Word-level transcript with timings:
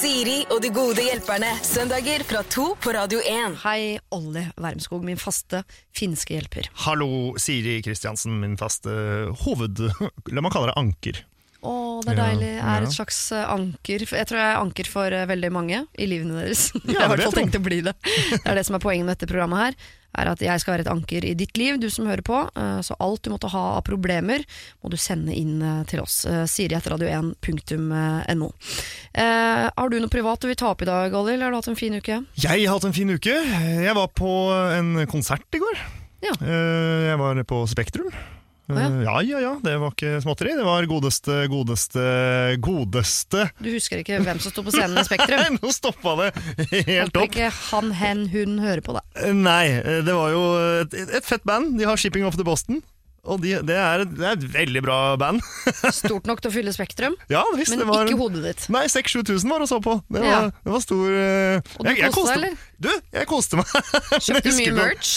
Siri 0.00 0.44
og 0.52 0.60
de 0.64 0.70
gode 0.72 1.02
hjelperne. 1.04 1.50
Søndager 1.66 2.22
fra 2.28 2.40
to 2.48 2.70
på 2.80 2.92
Radio 2.96 3.20
1. 3.20 3.58
Hei, 3.64 3.98
Olli 4.16 4.42
Wermskog, 4.60 5.02
min 5.04 5.18
faste 5.20 5.60
finske 5.96 6.36
hjelper. 6.36 6.70
Hallo, 6.86 7.34
Siri 7.40 7.78
Kristiansen, 7.84 8.38
min 8.40 8.56
faste 8.60 8.92
hoved... 9.44 9.82
La 10.32 10.44
meg 10.44 10.54
kalle 10.54 10.70
det 10.70 10.76
anker. 10.80 11.20
Å, 11.60 11.74
det 12.06 12.14
er 12.14 12.16
Ja, 12.16 12.26
deilig. 12.30 12.50
Jeg 12.54 12.64
er 12.64 12.84
ja. 12.86 12.88
et 12.88 12.96
slags 12.96 13.18
eh, 13.36 13.44
anker. 13.52 14.06
Jeg 14.08 14.28
tror 14.30 14.40
jeg 14.40 14.48
er 14.54 14.60
anker 14.62 14.88
for 14.88 15.16
eh, 15.16 15.26
veldig 15.28 15.50
mange 15.52 15.82
i 16.00 16.08
livene 16.08 16.38
deres. 16.46 16.70
jeg 16.78 16.96
Ja, 16.96 17.04
har 17.04 17.12
i 17.12 17.18
det 17.20 17.26
hvert 17.26 17.26
fall 17.28 17.38
tenkt 17.42 17.60
å 17.60 17.64
bli 17.66 17.80
det. 17.90 17.96
Det 18.06 18.40
er 18.46 18.56
det 18.62 18.66
som 18.70 18.78
er 18.80 18.84
poenget 18.86 19.04
med 19.10 19.18
dette 19.18 19.28
programmet 19.28 19.66
her. 19.66 19.80
Er 20.18 20.26
at 20.32 20.40
jeg 20.42 20.58
skal 20.60 20.74
være 20.74 20.82
et 20.86 20.90
anker 20.90 21.24
i 21.24 21.34
ditt 21.38 21.56
liv, 21.60 21.76
du 21.78 21.86
som 21.90 22.06
hører 22.10 22.24
på. 22.26 22.40
Eh, 22.58 22.80
Så 22.82 22.96
alt 22.98 23.22
du 23.22 23.30
måtte 23.30 23.50
ha 23.52 23.62
av 23.78 23.84
problemer, 23.86 24.42
må 24.82 24.90
du 24.90 24.96
sende 24.98 25.34
inn 25.36 25.60
eh, 25.62 25.84
til 25.86 26.00
oss. 26.02 26.24
Eh, 26.26 26.44
Siri 26.50 26.74
etter 26.74 26.96
radio1.no. 26.96 28.50
Eh, 29.14 29.70
har 29.76 29.88
du 29.92 29.98
noe 30.00 30.10
privat 30.12 30.40
du 30.42 30.48
vil 30.50 30.58
ta 30.58 30.72
opp 30.72 30.82
i 30.82 30.88
dag, 30.90 31.14
Olli, 31.14 31.34
eller 31.36 31.46
har 31.46 31.54
du 31.54 31.60
hatt 31.60 31.70
en 31.72 31.78
fin 31.78 31.94
uke? 31.94 32.20
Jeg 32.42 32.66
har 32.66 32.74
hatt 32.74 32.88
en 32.90 32.96
fin 32.96 33.10
uke. 33.14 33.36
Jeg 33.84 33.94
var 33.94 34.10
på 34.18 34.34
en 34.74 35.06
konsert 35.10 35.46
i 35.54 35.62
går. 35.62 35.80
Ja. 36.26 36.34
Jeg 36.42 37.16
var 37.20 37.38
på 37.48 37.62
Spektrum. 37.70 38.10
Ja. 38.76 38.86
Eh, 38.86 39.00
Ja, 39.06 39.14
ja, 39.26 39.40
ja, 39.44 39.52
det 39.64 39.74
var 39.80 39.94
ikke 39.94 40.20
småtteri. 40.24 40.52
Det 40.58 40.64
var 40.66 40.86
godeste, 40.90 41.38
godeste, 41.50 42.04
godeste 42.62 43.46
Du 43.60 43.70
husker 43.72 44.02
ikke 44.02 44.20
hvem 44.22 44.38
som 44.42 44.52
sto 44.54 44.64
på 44.66 44.74
scenen 44.74 45.00
i 45.00 45.04
Spektrum? 45.08 45.58
Nå 45.62 45.72
stoppa 45.74 46.14
det 46.20 46.30
helt 46.86 47.10
Håper 47.10 47.24
opp. 47.24 47.26
ikke 47.30 47.50
han, 47.72 47.90
hen, 48.00 48.24
hun 48.32 48.58
hører 48.62 48.84
på 48.86 48.94
da. 48.96 49.02
Nei, 49.34 49.64
det 50.06 50.14
var 50.14 50.30
jo 50.34 50.44
et, 50.84 50.94
et 51.20 51.26
fett 51.26 51.44
band. 51.48 51.76
De 51.80 51.88
har 51.88 51.96
Shipping 52.00 52.24
Off 52.28 52.38
to 52.38 52.46
Boston. 52.46 52.82
Og 53.28 53.40
de, 53.42 53.50
det, 53.68 53.74
er, 53.76 54.04
det 54.08 54.24
er 54.24 54.32
et 54.38 54.44
veldig 54.54 54.80
bra 54.86 54.98
band. 55.20 55.42
Stort 55.92 56.24
nok 56.30 56.40
til 56.40 56.48
å 56.48 56.54
fylle 56.54 56.72
Spektrum, 56.72 57.16
Ja, 57.28 57.42
visst, 57.58 57.74
men 57.74 57.82
det 57.82 57.88
var 57.90 58.08
ikke 58.08 58.16
hodet 58.20 58.40
ditt. 58.46 58.64
Nei, 58.72 58.86
6000-7000 58.88 59.52
var 59.52 59.60
å 59.64 59.68
så 59.68 59.78
på. 59.84 59.98
Det 60.08 60.22
var, 60.24 60.30
Ja. 60.30 60.40
det 60.64 60.72
var 60.72 60.80
stor 60.84 61.04
uh, 61.04 61.60
Og 61.76 61.84
du 61.84 61.90
jeg- 61.90 62.00
jeg 62.00 62.14
koste 62.16 62.34
deg, 62.34 62.40
eller? 62.40 62.56
Du, 62.80 62.90
jeg 63.18 63.28
koste 63.28 63.60
meg. 63.60 63.66
Kjøpte 64.24 64.42
du 64.48 64.56
mye 64.56 64.74
merch. 64.78 65.12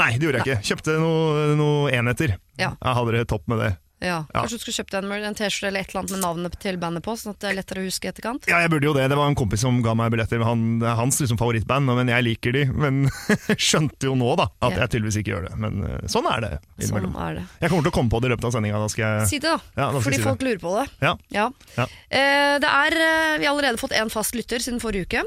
Nei, 0.00 0.10
det 0.16 0.26
gjorde 0.28 0.40
jeg 0.40 0.48
ikke. 0.48 0.68
Kjøpte 0.72 0.96
noen 1.02 1.56
noe 1.60 1.92
enheter. 1.92 2.36
Ja. 2.56 2.72
Jeg 2.80 2.96
hadde 3.00 3.16
det 3.18 3.26
topp 3.28 3.44
med 3.52 3.60
det. 3.66 3.70
Ja. 4.02 4.18
Kanskje 4.34 4.58
du 4.58 4.64
skulle 4.64 4.78
kjøpt 4.80 4.96
en, 4.98 5.10
en 5.12 5.38
T-skjorte 5.38 5.70
eller 5.70 5.84
et 5.84 5.92
eller 5.92 6.02
annet 6.02 6.14
med 6.16 6.22
navnet 6.24 6.58
til 6.62 6.78
bandet 6.82 7.04
på, 7.06 7.14
sånn 7.18 7.36
at 7.36 7.42
det 7.44 7.50
er 7.52 7.58
lettere 7.60 7.84
å 7.84 7.86
huske 7.86 8.08
i 8.08 8.12
etterkant? 8.12 8.48
Ja, 8.50 8.60
jeg 8.64 8.72
burde 8.74 8.88
jo 8.90 8.94
det. 8.96 9.06
Det 9.12 9.18
var 9.18 9.30
en 9.30 9.38
kompis 9.38 9.62
som 9.64 9.80
ga 9.84 9.94
meg 9.98 10.12
billetter. 10.14 10.42
Han, 10.46 10.82
er 10.82 10.98
hans 10.98 11.20
liksom, 11.22 11.40
favorittband, 11.40 11.88
men 11.88 12.10
jeg 12.12 12.26
liker 12.28 12.56
de. 12.56 12.64
Men 12.72 13.04
skjønte 13.70 14.10
jo 14.10 14.16
nå 14.18 14.34
da 14.40 14.48
at 14.62 14.78
jeg 14.78 14.96
tydeligvis 14.96 15.20
ikke 15.22 15.34
gjør 15.34 15.48
det. 15.48 15.54
Men 15.62 15.86
eh, 15.86 16.06
sånn 16.10 16.28
er 16.30 16.44
det 16.46 16.52
Sånn 16.82 17.14
er 17.14 17.38
det. 17.38 17.44
Jeg 17.62 17.70
kommer 17.70 17.86
til 17.86 17.92
å 17.92 17.94
komme 17.94 18.12
på 18.12 18.20
det 18.22 18.28
i 18.28 18.32
løpet 18.34 18.48
av 18.48 18.56
sendinga. 18.56 18.80
Si 19.28 19.38
det, 19.38 19.46
da. 19.46 19.58
Ja, 19.76 19.88
da 19.94 20.02
fordi 20.02 20.18
si 20.18 20.24
folk 20.26 20.42
lurer 20.44 20.60
på 20.62 20.74
det. 20.78 20.86
Ja. 21.04 21.14
Ja. 21.32 21.46
Eh, 21.76 22.58
det 22.62 22.68
er, 22.68 22.98
eh, 23.06 23.38
vi 23.38 23.46
har 23.46 23.54
allerede 23.54 23.80
fått 23.80 23.94
en 23.96 24.10
fast 24.12 24.36
lytter 24.38 24.62
siden 24.62 24.82
forrige 24.82 25.06
uke. 25.06 25.24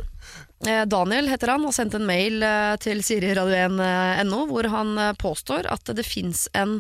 Eh, 0.68 0.84
Daniel 0.90 1.30
heter 1.32 1.54
han 1.54 1.66
og 1.68 1.74
sendte 1.76 2.00
en 2.00 2.08
mail 2.08 2.44
til 2.84 3.04
siriradio1.no 3.06 4.46
hvor 4.52 4.70
han 4.74 4.96
påstår 5.22 5.70
at 5.72 5.92
det 5.96 6.08
fins 6.08 6.48
en 6.54 6.80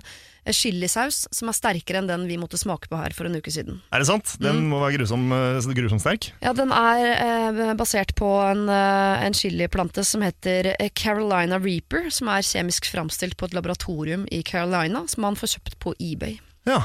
chilisaus 0.53 1.27
som 1.31 1.49
er 1.49 1.53
sterkere 1.57 1.97
enn 2.01 2.07
den 2.07 2.27
vi 2.27 2.38
måtte 2.38 2.57
smake 2.59 2.89
på 2.91 2.99
her 2.99 3.13
for 3.15 3.25
en 3.25 3.35
uke 3.39 3.49
siden. 3.53 3.81
Er 3.91 3.99
det 3.99 4.07
sant? 4.07 4.35
Den 4.39 4.55
Mm. 4.65 4.69
må 4.69 4.79
være 4.83 4.97
grusom, 4.99 5.31
eh, 5.31 5.73
grusom 5.73 5.99
sterk. 5.99 6.31
Ja, 6.41 6.53
Den 6.53 6.71
er 6.71 7.05
eh, 7.15 7.73
basert 7.73 8.13
på 8.15 8.29
en, 8.51 8.69
eh, 8.69 9.25
en 9.25 9.33
chiliplante 9.33 10.03
som 10.05 10.21
heter 10.21 10.75
eh, 10.79 10.89
Carolina 10.89 11.57
Reaper, 11.57 12.09
som 12.11 12.27
er 12.27 12.41
kjemisk 12.41 12.85
framstilt 12.91 13.38
på 13.38 13.45
et 13.45 13.53
laboratorium 13.53 14.27
i 14.31 14.43
Carolina, 14.43 15.07
som 15.07 15.21
man 15.21 15.35
får 15.35 15.57
kjøpt 15.57 15.79
på 15.79 15.93
eBay. 15.99 16.39
Ja. 16.66 16.83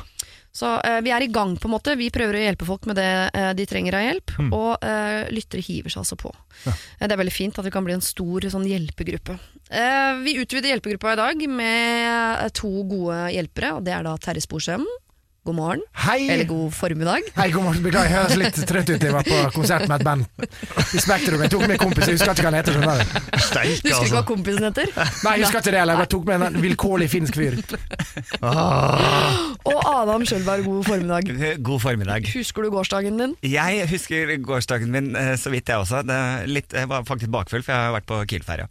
Så 0.53 0.73
eh, 0.83 0.98
vi 1.06 1.12
er 1.15 1.23
i 1.23 1.31
gang, 1.31 1.55
på 1.61 1.69
en 1.69 1.75
måte. 1.77 1.95
Vi 1.98 2.11
prøver 2.12 2.37
å 2.37 2.43
hjelpe 2.43 2.67
folk 2.67 2.89
med 2.91 2.98
det 2.98 3.11
eh, 3.39 3.51
de 3.56 3.67
trenger 3.70 3.97
av 3.97 4.06
hjelp. 4.06 4.34
Mm. 4.39 4.48
Og 4.56 4.87
eh, 4.87 5.31
lyttere 5.34 5.62
hiver 5.65 5.95
seg 5.95 6.03
altså 6.03 6.19
på. 6.19 6.33
Eh, 6.67 7.05
det 7.05 7.12
er 7.12 7.20
veldig 7.20 7.34
fint 7.34 7.61
at 7.61 7.69
vi 7.69 7.75
kan 7.75 7.87
bli 7.87 7.95
en 7.97 8.05
stor 8.05 8.48
sånn 8.51 8.67
hjelpegruppe. 8.67 9.39
Eh, 9.71 10.12
vi 10.25 10.34
utvider 10.43 10.73
hjelpegruppa 10.73 11.15
i 11.15 11.21
dag 11.21 11.47
med 11.55 12.43
eh, 12.43 12.50
to 12.56 12.72
gode 12.91 13.22
hjelpere, 13.37 13.77
og 13.78 13.87
det 13.87 13.94
er 13.94 14.06
da 14.06 14.16
Terje 14.19 14.43
Sporsem. 14.44 14.87
God 15.41 15.55
morgen. 15.56 15.81
Hei! 15.97 16.28
Eller 16.31 16.45
god 16.45 16.75
formiddag. 16.77 17.23
Hei, 17.33 17.47
god 17.51 17.62
morgen. 17.65 17.81
Beklager, 17.83 18.11
jeg 18.11 18.17
høres 18.19 18.34
litt 18.37 18.59
trøtt 18.69 18.91
ut. 18.93 19.05
Jeg 19.06 19.12
var 19.15 19.25
på 19.25 19.39
konsert 19.55 19.87
med 19.89 20.03
et 20.03 20.05
band 20.05 20.27
i 20.93 21.01
Spektrum. 21.01 21.41
Jeg 21.41 21.53
tok 21.55 21.62
med 21.71 21.78
kompis, 21.81 22.11
jeg 22.11 22.19
husker 22.19 22.34
ikke 22.34 22.45
hva 22.45 22.51
han 22.51 22.59
heter. 22.59 22.77
Sånn 22.77 22.84
du. 22.84 23.39
Steik, 23.47 23.71
Du 23.81 23.89
husker 23.89 23.89
ikke 23.89 23.95
altså. 24.03 24.17
hva 24.19 24.23
kompisen 24.29 24.67
heter? 24.69 24.91
Nei, 25.25 25.33
jeg 25.39 25.47
husker 25.47 25.62
ikke 25.62 25.73
det, 25.73 25.81
eller 25.81 26.03
jeg 26.05 26.11
tok 26.12 26.29
med 26.29 26.45
en 26.50 26.59
vilkårlig 26.67 27.09
finsk 27.15 27.41
fyr. 27.41 27.56
Og 28.45 29.81
Adam 29.95 30.27
Skjølberg, 30.29 30.69
god 30.69 30.91
formiddag. 30.91 31.33
God 31.71 31.81
formiddag. 31.87 32.29
Husker 32.37 32.69
du 32.69 32.71
gårsdagen 32.77 33.17
din? 33.25 33.33
Jeg 33.56 33.89
husker 33.95 34.37
gårsdagen 34.45 34.93
min 34.93 35.15
eh, 35.17 35.33
så 35.41 35.49
vidt, 35.56 35.73
jeg 35.73 35.81
også. 35.87 36.05
Det 36.05 36.21
er 36.21 36.53
litt, 36.53 36.77
jeg 36.77 36.93
var 36.93 37.09
faktisk 37.09 37.33
bakfull, 37.33 37.65
for 37.65 37.73
jeg 37.73 37.89
har 37.89 37.97
vært 37.97 38.11
på 38.12 38.21
Kiel-ferja. 38.29 38.69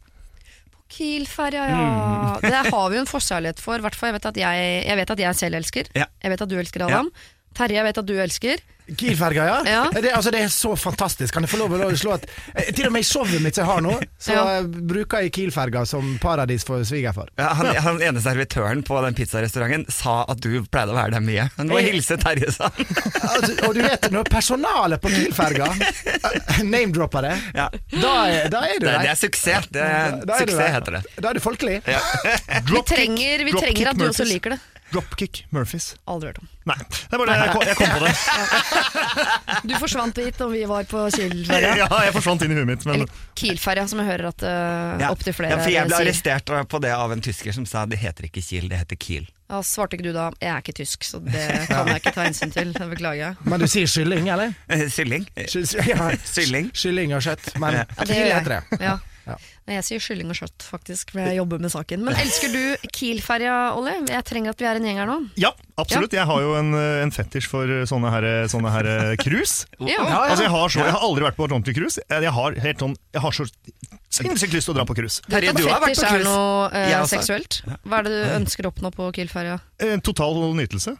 Kiel-ferja, 0.89 1.67
ja. 1.69 1.79
Mm. 1.79 2.45
Det 2.45 2.61
har 2.73 2.89
vi 2.89 2.97
jo 2.97 3.03
en 3.03 3.09
forkjærlighet 3.09 3.61
for. 3.61 3.81
jeg 4.09 4.15
vet 4.17 4.25
at 4.31 4.39
jeg, 4.41 4.69
jeg 4.87 4.97
vet 4.97 5.13
at 5.15 5.19
jeg 5.25 5.35
selv 5.37 5.59
elsker. 5.61 5.91
Ja. 5.95 6.07
Jeg 6.23 6.33
vet 6.33 6.41
at 6.45 6.49
du 6.49 6.57
elsker 6.59 6.85
Adam. 6.87 7.11
Terje, 7.57 7.77
jeg 7.77 7.85
vet 7.85 8.01
at 8.01 8.09
du 8.09 8.15
elsker. 8.17 8.63
Kiel-ferga, 8.97 9.45
ja. 9.45 9.57
Ja. 9.65 9.83
Det, 10.01 10.11
altså, 10.15 10.31
det 10.31 10.39
er 10.45 10.47
så 10.53 10.71
fantastisk. 10.79 11.33
Kan 11.33 11.43
jeg 11.45 11.51
få 11.51 11.57
lov 11.61 11.73
å 11.77 11.89
slå 11.97 12.15
et 12.15 12.25
eh, 12.55 12.69
Til 12.75 12.87
og 12.87 12.93
med 12.95 13.03
i 13.05 13.07
showet 13.09 13.41
mitt 13.43 13.55
som 13.55 13.65
jeg 13.65 13.69
har 13.71 13.81
nå, 13.85 13.93
så 14.19 14.33
Ja. 14.35 14.43
eh, 14.59 14.63
bruker 14.89 15.21
jeg 15.25 15.33
Kiel-ferga 15.35 15.85
som 15.89 16.17
paradis 16.21 16.63
for 16.67 16.81
svigerfar. 16.87 17.29
Ja, 17.37 17.49
han, 17.59 17.69
han 17.75 18.01
ene 18.01 18.21
servitøren 18.23 18.83
på 18.87 18.99
den 19.05 19.13
pizzarestauranten 19.17 19.85
sa 19.91 20.23
at 20.29 20.41
du 20.41 20.49
pleide 20.71 20.93
å 20.93 20.97
være 20.97 21.11
der 21.17 21.25
mye. 21.25 21.49
Han 21.57 21.69
må 21.69 21.79
Jeg- 21.81 21.93
hilse 21.93 22.17
Terje, 22.21 22.51
sa 22.55 22.69
han. 22.73 22.85
Altså, 23.29 23.53
og 23.67 23.75
du 23.75 23.81
vet, 23.83 24.09
når 24.11 24.23
personalet 24.31 25.01
på 25.03 25.11
Kiel-ferga 25.13 25.67
eh, 25.75 26.63
name-dropper 26.63 27.27
det, 27.29 27.35
Ja. 27.55 27.69
da 27.93 28.15
da 28.49 28.63
er 28.65 28.79
du 28.79 28.85
Det, 28.85 28.91
der. 28.91 28.99
det 29.05 29.09
er 29.13 29.19
suksess. 29.19 29.67
Det 29.71 29.81
er, 29.83 30.17
Da 30.25 30.33
er 30.35 30.39
suksess 30.45 30.73
heter 30.75 30.97
det. 30.97 31.03
Da 31.21 31.29
er 31.29 31.33
du 31.33 31.39
folkelig. 31.43 31.77
Vi 32.69 32.81
trenger, 32.85 33.43
vi 33.45 33.51
trenger 33.55 33.89
at 33.93 33.97
du 33.99 34.05
også 34.09 34.25
liker 34.27 34.55
det. 34.55 34.59
Dropkick 34.91 35.45
Murphys. 35.53 35.95
Aldri 36.09 36.31
hørt 36.31 36.39
om. 36.41 36.47
Nei, 36.69 36.75
det 36.89 37.15
er 37.15 37.21
bare 37.21 37.33
det 37.33 37.37
jeg 37.39 37.53
kom, 37.55 37.63
jeg 37.65 37.77
kom 37.79 37.89
på 37.95 38.05
det. 38.05 38.13
Du 39.69 39.73
forsvant 39.81 40.15
dit 40.15 40.37
når 40.39 40.49
vi 40.53 40.61
var 40.69 40.85
på 40.89 41.01
Kiel-ferja. 41.15 41.71
Ja, 41.81 41.87
jeg 42.05 42.13
forsvant 42.15 42.43
inn 42.45 42.53
i 42.53 42.57
huet 42.59 42.67
mitt, 42.69 42.85
men 42.87 42.99
Eller 43.01 43.23
Kiel-ferja, 43.39 43.87
som 43.89 44.01
jeg 44.03 44.09
hører 44.11 44.29
at 44.31 44.45
uh, 44.45 45.01
Ja. 45.01 45.09
opptil 45.13 45.33
flere 45.35 45.55
ja, 45.57 45.59
for 45.63 45.73
jeg 45.73 45.87
ble 45.89 45.95
sier. 45.97 46.05
arrestert 46.07 46.53
på 46.69 46.81
det 46.83 46.93
av 46.95 47.11
en 47.15 47.21
tysker 47.25 47.55
som 47.55 47.65
sa 47.69 47.85
det 47.89 47.99
heter 48.01 48.29
ikke 48.29 48.43
Kiel, 48.45 48.69
det 48.71 48.79
heter 48.83 48.99
Kiel. 48.99 49.27
Ja, 49.49 49.63
svarte 49.65 49.97
ikke 49.97 50.05
du 50.05 50.13
da 50.13 50.27
'jeg 50.37 50.51
er 50.53 50.61
ikke 50.61 50.75
tysk', 50.77 51.03
så 51.09 51.17
det 51.25 51.45
kan 51.67 51.87
jeg 51.89 52.01
ikke 52.03 52.13
ta 52.13 52.21
hensyn 52.27 52.51
til. 52.53 52.69
Det 52.73 52.85
beklager 52.91 53.21
jeg. 53.23 53.35
Men 53.49 53.59
du 53.59 53.65
sier 53.67 53.87
kylling, 53.89 54.29
eller? 54.29 54.53
Kylling. 54.69 55.25
Ja. 55.35 56.11
Sylling. 56.35 56.69
Kylling 56.71 57.15
og 57.17 57.21
kjøtt. 57.25 57.55
Men 57.57 57.73
Ja. 57.73 57.85
Ja, 57.97 58.03
det 58.05 58.13
Kiel 58.13 58.31
heter 58.35 58.53
det. 58.59 58.79
Ja. 58.85 58.97
Ja. 59.69 59.79
Jeg 59.79 59.85
sier 59.87 60.03
kylling 60.03 60.31
og 60.33 60.39
kjøtt, 60.39 60.65
faktisk, 60.65 61.13
for 61.13 61.21
jeg 61.23 61.37
jobber 61.39 61.61
med 61.63 61.73
saken. 61.73 62.03
Men 62.07 62.17
elsker 62.19 62.51
du 62.53 62.89
Kiel-ferja, 62.95 63.57
Olle? 63.77 63.97
Jeg 64.09 64.25
trenger 64.27 64.55
at 64.55 64.63
vi 64.63 64.67
er 64.69 64.79
en 64.79 64.87
gjeng 64.89 65.01
her 65.03 65.09
nå. 65.09 65.17
ja, 65.39 65.53
absolutt. 65.79 66.13
Jeg 66.17 66.25
har 66.29 66.41
jo 66.43 66.55
en, 66.59 66.73
eh, 66.77 67.01
en 67.03 67.13
fetisj 67.15 67.47
for 67.51 67.71
sånne 67.89 68.11
her, 68.13 68.29
sånne 68.51 68.73
her 68.73 68.89
eh, 68.95 69.13
cruise. 69.21 69.65
Ja. 69.79 69.93
Ja, 69.93 70.03
ja. 70.03 70.19
Altså, 70.29 70.43
jeg, 70.47 70.53
har 70.55 70.73
så, 70.73 70.83
jeg 70.85 70.95
har 70.95 71.05
aldri 71.05 71.27
vært 71.29 71.37
på 71.39 71.47
et 71.47 71.53
ordentlig 71.55 71.77
cruise. 71.79 72.01
Jeg 72.09 72.27
jeg 72.29 72.35
har, 72.35 72.57
helt 72.65 72.83
sånn, 72.83 72.97
jeg 73.15 73.21
har 73.23 73.35
så 73.35 73.45
sinnssykt 74.09 74.53
lyst 74.57 74.65
til 74.69 74.73
å 74.73 74.77
dra 74.79 74.85
på 74.89 74.95
cruise. 74.97 75.21
Terje, 75.29 75.51
du 75.53 75.63
har 75.69 75.79
vært 75.83 75.95
på 75.95 76.01
cruise. 76.01 76.15
er 76.17 76.23
noe 76.25 76.69
eh, 76.73 76.89
Jeg 76.89 76.99
også. 77.03 77.15
seksuelt. 77.17 77.59
Hva 77.85 77.99
er 77.99 78.03
det 78.07 78.11
du 78.15 78.21
ønsker 78.39 78.65
å 78.65 78.71
oppnå 78.73 78.89
på 78.95 79.09
Kiel-ferja? 79.15 79.59
En 79.85 80.01
total 80.03 80.39
nytelse. 80.57 80.95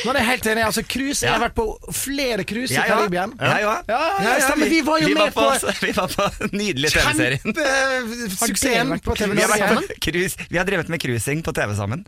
Nå 0.00 0.12
er 0.12 0.18
jeg 0.20 0.26
helt 0.28 0.48
enig. 0.52 0.64
Altså, 0.66 0.82
cruise, 0.86 1.22
Jeg 1.24 1.32
har 1.32 1.40
vært 1.42 1.56
på 1.56 1.66
flere 1.96 2.44
cruise 2.48 2.72
i 2.72 2.76
Jeg 2.76 2.84
òg. 2.90 3.06
Karibia. 3.06 3.24
Jeg 3.40 3.68
òg. 3.70 3.90
Ja, 3.90 4.00
ja, 4.26 4.34
stemmer. 4.46 4.70
Vi 4.72 4.80
var 4.86 5.00
jo 5.02 5.10
vi 5.10 5.14
med 5.18 5.32
på, 5.36 5.46
på 5.46 5.74
Vi 5.86 5.92
var 5.96 6.08
på 6.14 6.28
nydelige 6.54 6.90
TV-serien. 6.96 7.40
Kjempesuksessen 7.46 8.92
på 8.98 9.10
på 9.10 9.16
TV 9.18 9.34
Vi 9.34 9.42
har, 9.44 9.48
Norge. 9.54 9.70
vært 9.80 9.94
på 9.94 10.00
cruise. 10.10 10.34
vi 10.50 10.58
har 10.60 10.66
drevet 10.68 10.88
med 10.92 11.02
cruising 11.02 11.42
på 11.46 11.52
TV 11.56 11.74
sammen. 11.78 12.04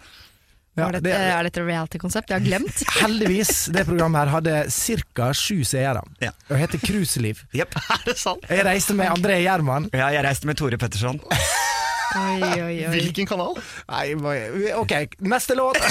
Ja, 0.73 0.87
er, 0.87 0.95
dette, 0.97 1.05
det, 1.05 1.13
er 1.13 1.45
dette 1.45 1.61
reality-konsept? 1.67 2.31
Jeg 2.33 2.41
har 2.41 2.47
glemt. 2.47 2.79
heldigvis, 3.03 3.67
det 3.75 3.83
programmet 3.85 4.23
her 4.23 4.31
hadde 4.33 4.55
ca. 4.73 5.27
sju 5.37 5.59
seere. 5.69 6.01
Ja. 6.25 6.31
Og 6.49 6.57
heter 6.63 6.81
Cruiseliv. 6.81 7.43
Yep. 7.59 7.77
Er 7.77 8.01
det 8.07 8.15
sant? 8.17 8.47
Jeg 8.49 8.65
reiste 8.65 8.97
med 8.97 9.13
André 9.13 9.37
Gjerman. 9.43 9.91
Ja, 9.93 10.09
jeg 10.15 10.25
reiste 10.25 10.49
med 10.49 10.57
Tore 10.57 10.79
Petterson. 10.81 11.21
Oi, 12.13 12.41
oi, 12.41 12.63
oi. 12.63 12.89
Hvilken 12.93 13.27
kanal? 13.29 13.57
Nei, 13.89 14.15
ok, 14.77 14.93
neste 15.25 15.55
låt. 15.57 15.79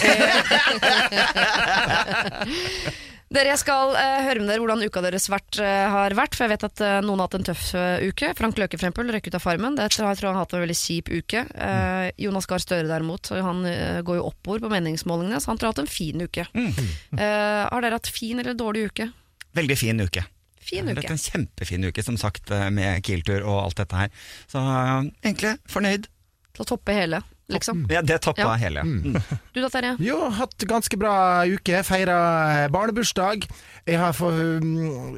Dere, 3.31 3.53
jeg 3.53 3.61
skal 3.61 3.93
eh, 3.95 4.25
høre 4.25 4.41
med 4.43 4.49
dere 4.51 4.59
hvordan 4.59 4.81
uka 4.83 5.01
deres 5.05 5.29
vært, 5.31 5.55
eh, 5.63 5.85
har 5.87 6.11
vært. 6.17 6.33
For 6.35 6.43
jeg 6.43 6.51
vet 6.51 6.65
at 6.67 6.81
eh, 6.83 6.97
noen 7.05 7.21
har 7.21 7.29
hatt 7.29 7.37
en 7.39 7.45
tøff 7.47 7.69
eh, 7.79 8.03
uke. 8.11 8.33
Frank 8.35 8.59
Løke 8.59 8.75
for 8.75 8.89
eksempel, 8.89 9.07
ut 9.15 9.37
av 9.37 9.43
Farmen. 9.45 9.77
Det 9.79 9.85
tror 9.93 10.09
jeg, 10.09 10.19
tror 10.19 10.27
jeg 10.27 10.35
har 10.35 10.41
hatt 10.41 10.55
en 10.57 10.63
veldig 10.65 10.75
kjip 10.75 11.11
uke. 11.15 11.45
Eh, 11.47 12.09
Jonas 12.25 12.49
Gahr 12.51 12.59
Støre 12.59 12.89
derimot, 12.91 13.31
han 13.31 13.63
eh, 13.69 14.01
går 14.03 14.19
jo 14.19 14.25
oppover 14.33 14.65
på 14.65 14.73
meningsmålingene, 14.73 15.39
så 15.39 15.53
han 15.53 15.61
tror 15.61 15.71
han 15.71 15.77
har 15.77 15.79
hatt 15.79 15.85
en 15.87 15.95
fin 15.95 16.25
uke. 16.27 16.45
Eh, 16.51 17.63
har 17.71 17.87
dere 17.87 18.01
hatt 18.01 18.11
fin 18.11 18.43
eller 18.43 18.57
dårlig 18.59 18.89
uke? 18.91 19.07
Veldig 19.55 19.79
fin 19.79 20.03
uke. 20.03 20.25
Fin 20.61 20.85
Det 20.91 20.97
har 20.99 21.03
uke. 21.07 21.15
en 21.15 21.23
kjempefin 21.23 21.87
uke, 21.87 22.03
som 22.03 22.19
sagt, 22.19 22.51
eh, 22.51 22.67
med 22.69 22.99
Kiel-tur 23.07 23.47
og 23.47 23.61
alt 23.63 23.79
dette 23.79 23.95
her. 24.03 24.11
Så 24.51 24.59
eh, 24.59 25.07
egentlig 25.23 25.55
fornøyd. 25.71 26.11
Til 26.51 26.65
å 26.65 26.69
toppe 26.75 26.99
hele. 26.99 27.23
Liksom. 27.53 27.85
Ja, 27.91 28.01
det 28.01 28.21
toppa 28.25 28.41
Ja. 28.41 28.55
hele. 28.61 28.81
Mm. 28.87 29.19
Du 29.53 29.61
da, 29.61 29.69
Terje? 29.69 29.95
Jo, 29.99 30.29
hatt 30.39 30.57
ganske 30.69 30.97
bra 30.99 31.13
uke. 31.45 31.83
Feira 31.87 32.67
barnebursdag. 32.71 33.47
Jeg 33.87 33.97
har 33.99 34.13
for, 34.13 34.31
um, 34.31 35.15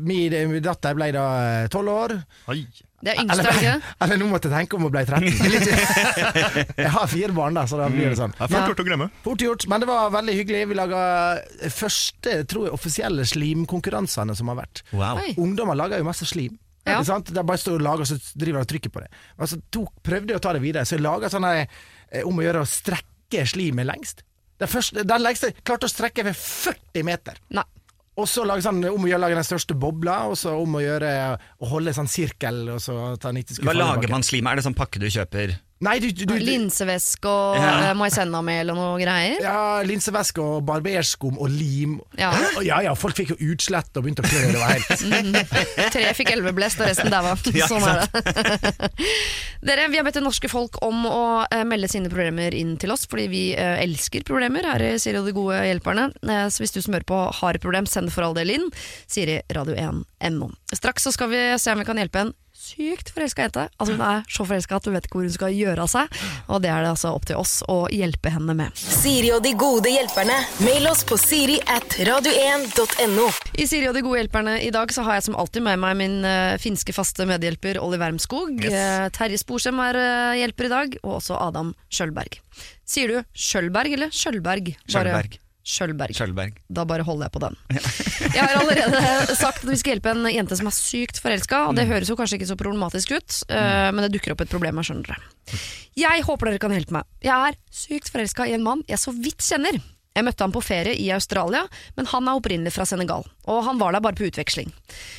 min 0.00 0.60
datter 0.62 0.94
ble 0.98 1.10
da 1.12 1.24
tolv 1.72 1.88
år. 1.94 2.20
Oi. 2.48 2.62
Det 2.98 3.12
er 3.12 3.20
yngste, 3.22 3.46
ikke 3.54 3.72
eller 4.02 4.18
nå 4.18 4.26
måtte 4.26 4.48
jeg 4.50 4.56
tenke 4.58 4.74
om 4.74 4.82
hun 4.82 4.90
ble 4.90 5.04
13. 5.06 5.22
Det 5.22 5.46
er 5.46 5.52
litt- 5.54 6.72
Jeg 6.82 6.90
har 6.90 7.06
fire 7.06 7.30
barn, 7.36 7.54
da, 7.54 7.62
så 7.70 7.78
da 7.78 7.86
blir 7.92 8.08
det 8.10 8.18
sånn. 8.18 8.32
Det 8.34 8.42
er 8.42 8.50
fort 8.56 8.72
gjort 8.72 8.82
å 8.82 8.86
glemme. 8.88 9.06
Fort 9.22 9.44
gjort, 9.44 9.66
men 9.70 9.84
det 9.84 9.86
var 9.90 10.10
veldig 10.16 10.34
hyggelig. 10.34 10.62
Vi 10.72 10.78
laga 10.80 11.02
første 11.70 12.40
tror 12.50 12.66
jeg, 12.66 12.74
offisielle 12.74 13.22
slimkonkurransene 13.30 14.34
som 14.34 14.50
har 14.50 14.58
vært. 14.64 14.82
Wow. 14.90 15.20
Ungdommer 15.38 15.78
lager 15.78 16.02
jo 16.02 16.08
masse 16.10 16.26
slim. 16.26 16.58
Ja. 16.88 17.18
De 17.28 17.44
bare 17.44 17.60
står 17.60 17.78
og 17.78 17.84
lager, 17.86 18.08
så 18.08 18.18
driver 18.34 18.60
de 18.60 18.66
og 18.66 18.70
trykker 18.72 18.94
på 18.94 19.02
det. 19.04 19.10
Altså, 19.36 19.58
så 19.58 19.74
tok, 19.74 19.92
prøvde 20.04 20.34
jeg 20.34 20.40
å 20.40 20.44
ta 20.44 20.54
det 20.56 20.62
videre, 20.64 20.86
så 20.88 20.96
jeg 20.96 21.04
laga 21.04 21.30
sånn 21.32 21.46
eh, 21.50 21.66
om 22.24 22.40
å 22.40 22.46
gjøre 22.46 22.64
å 22.64 22.68
strekke 22.68 23.44
slimet 23.48 23.88
lengst. 23.88 24.24
Den, 24.58 24.70
første, 24.70 25.04
den 25.06 25.22
lengste 25.22 25.52
klarte 25.62 25.86
å 25.86 25.92
strekke 25.92 26.24
ved 26.26 26.38
40 26.38 27.06
meter. 27.06 27.38
Nei. 27.54 27.66
Og 28.18 28.26
så 28.26 28.42
lage 28.42 28.64
sånn, 28.64 28.80
om 28.90 29.04
å 29.06 29.06
gjøre 29.06 29.22
lage 29.22 29.36
den 29.38 29.46
største 29.46 29.76
bobla, 29.78 30.24
og 30.32 30.34
så 30.40 30.56
om 30.58 30.74
å 30.74 30.82
gjøre 30.82 31.10
å 31.62 31.68
holde 31.70 31.94
sånn 31.94 32.10
sirkel, 32.10 32.64
og 32.74 32.80
så 32.82 33.14
ta 33.22 33.30
90 33.34 33.62
Hva 33.62 33.76
lager 33.76 34.10
man 34.10 34.26
slimet? 34.26 34.50
Er 34.50 34.58
det 34.58 34.66
sånn 34.66 34.78
pakke 34.78 34.98
du 34.98 35.06
kjøper? 35.06 35.54
Nei, 35.84 35.98
du, 36.02 36.08
du, 36.10 36.24
du, 36.26 36.34
Linsevæske 36.42 37.30
og 37.30 37.56
Ja. 37.58 37.68
ja. 37.86 37.90
maisennamel 37.94 38.72
noe 38.74 38.96
greier. 38.98 39.36
Ja, 39.42 39.58
linsevesk 39.86 40.40
og 40.42 40.64
barberskum 40.66 41.38
og 41.38 41.52
lim. 41.54 41.98
Ja. 42.18 42.32
Ja, 42.66 42.80
ja, 42.82 42.94
folk 42.98 43.14
fikk 43.18 43.30
jo 43.36 43.52
utslett 43.52 43.94
og 43.94 44.02
begynte 44.06 44.24
å 44.24 44.30
klø. 44.30 44.42
Det 44.50 44.58
var 44.58 44.74
helt 44.74 45.92
Tre 45.94 46.08
fikk 46.18 46.32
elveblest, 46.34 46.82
og 46.82 46.90
resten 46.90 47.12
daua. 47.14 47.36
Ja, 47.58 47.68
Sånn 47.70 47.86
er 47.86 48.02
det. 48.02 48.90
Dere, 49.68 49.86
vi 49.90 49.98
har 49.98 50.06
bedt 50.06 50.18
det 50.18 50.24
norske 50.24 50.50
folk 50.50 50.80
om 50.86 51.06
å 51.08 51.22
eh, 51.46 51.62
melde 51.66 51.88
sine 51.90 52.10
problemer 52.10 52.54
inn 52.58 52.74
til 52.78 52.92
oss, 52.94 53.06
fordi 53.10 53.28
vi 53.30 53.42
eh, 53.54 53.78
elsker 53.82 54.26
problemer 54.26 54.66
her 54.66 54.84
i 54.84 54.92
Siri 55.02 55.18
og 55.22 55.26
de 55.30 55.34
gode 55.36 55.62
hjelperne. 55.66 56.08
Eh, 56.26 56.44
så 56.50 56.62
hvis 56.64 56.74
du 56.74 56.80
som 56.82 56.94
hører 56.98 57.06
på 57.08 57.22
har 57.40 57.58
et 57.58 57.62
problem, 57.64 57.86
send 57.90 58.10
det 58.10 58.14
for 58.16 58.26
all 58.26 58.36
del 58.38 58.50
inn. 58.54 58.68
Siri 59.10 59.40
radio1.no. 59.54 60.50
Straks 60.74 61.06
så 61.08 61.14
skal 61.14 61.30
vi 61.32 61.42
se 61.58 61.74
om 61.74 61.82
vi 61.82 61.88
kan 61.88 62.02
hjelpe 62.02 62.26
en 62.26 62.34
sykt 62.68 63.12
forelska 63.14 63.46
jente. 63.46 63.64
Altså 63.78 63.94
Hun 63.96 64.02
er 64.04 64.24
så 64.28 64.46
forelska 64.48 64.76
at 64.78 64.88
hun 64.88 64.96
vet 64.96 65.08
ikke 65.08 65.18
hvor 65.18 65.26
hun 65.26 65.34
skal 65.34 65.54
gjøre 65.56 65.84
av 65.86 65.90
seg, 65.92 66.18
og 66.48 66.62
det 66.64 66.70
er 66.72 66.84
det 66.84 66.90
altså 66.92 67.12
opp 67.16 67.26
til 67.28 67.40
oss 67.40 67.58
å 67.70 67.78
hjelpe 67.92 68.32
henne 68.34 68.54
med. 68.58 68.76
Siri 68.78 69.32
og 69.34 69.42
de 69.46 69.54
gode 69.58 69.92
hjelperne. 69.92 70.36
Mail 70.66 70.88
oss 70.90 71.04
på 71.08 71.18
siri 71.20 71.58
at 71.72 71.98
radio1.no. 72.08 73.26
I 73.58 73.66
Siri 73.70 73.88
og 73.90 73.96
de 73.96 74.04
gode 74.06 74.20
hjelperne 74.22 74.58
i 74.64 74.70
dag 74.74 74.92
så 74.94 75.04
har 75.06 75.18
jeg 75.18 75.28
som 75.28 75.38
alltid 75.40 75.64
med 75.66 75.80
meg 75.82 75.96
min 75.98 76.18
uh, 76.26 76.54
finske 76.62 76.94
faste 76.96 77.26
medhjelper 77.28 77.80
Olli 77.82 77.98
Wermskog. 78.00 78.54
Yes. 78.62 78.76
Uh, 78.76 79.08
Terje 79.14 79.40
Sporsem 79.40 79.80
er 79.88 79.98
uh, 79.98 80.38
hjelper 80.38 80.68
i 80.68 80.72
dag, 80.74 80.96
og 81.02 81.18
også 81.18 81.38
Adam 81.40 81.74
Skjølberg. 81.92 82.40
Sier 82.88 83.12
du 83.12 83.20
Skjølberg 83.36 83.98
eller 83.98 84.14
Skjølberg? 84.14 84.74
Bare- 84.92 85.47
Skjølberg. 85.68 86.14
Skjølberg. 86.16 86.16
Kjølberg. 86.16 86.60
Da 86.72 86.84
bare 86.88 87.04
holder 87.04 87.28
jeg 87.28 87.34
på 87.34 87.42
den. 87.44 87.58
Jeg 88.38 88.44
har 88.44 88.56
allerede 88.60 89.36
sagt 89.36 89.62
at 89.64 89.68
vi 89.68 89.76
skal 89.78 89.94
hjelpe 89.94 90.12
en 90.14 90.28
jente 90.30 90.56
som 90.58 90.68
er 90.68 90.74
sykt 90.76 91.20
forelska, 91.22 91.66
og 91.68 91.76
det 91.78 91.86
høres 91.90 92.08
jo 92.10 92.16
kanskje 92.18 92.38
ikke 92.38 92.48
så 92.50 92.56
problematisk 92.60 93.12
ut, 93.16 93.36
eh, 93.52 93.90
men 93.92 94.04
det 94.04 94.10
dukker 94.14 94.34
opp 94.34 94.42
et 94.44 94.52
problem 94.52 94.80
her, 94.80 94.88
skjønner 94.88 95.12
dere. 95.12 95.60
Jeg 95.98 96.24
håper 96.26 96.50
dere 96.50 96.62
kan 96.62 96.74
hjelpe 96.74 96.96
meg. 96.98 97.06
Jeg 97.24 97.52
er 97.52 97.60
sykt 97.72 98.10
forelska 98.14 98.48
i 98.48 98.56
en 98.56 98.64
mann 98.64 98.84
jeg 98.88 99.00
så 99.00 99.14
vidt 99.16 99.44
kjenner. 99.44 99.80
Jeg 100.18 100.26
møtte 100.26 100.42
ham 100.42 100.54
på 100.54 100.62
ferie 100.64 100.96
i 100.98 101.10
Australia, 101.14 101.62
men 101.94 102.08
han 102.10 102.26
er 102.26 102.38
opprinnelig 102.40 102.72
fra 102.74 102.86
Senegal, 102.88 103.22
og 103.46 103.60
han 103.68 103.78
var 103.78 103.94
der 103.94 104.02
bare 104.02 104.18
på 104.18 104.26
utveksling. 104.26 104.72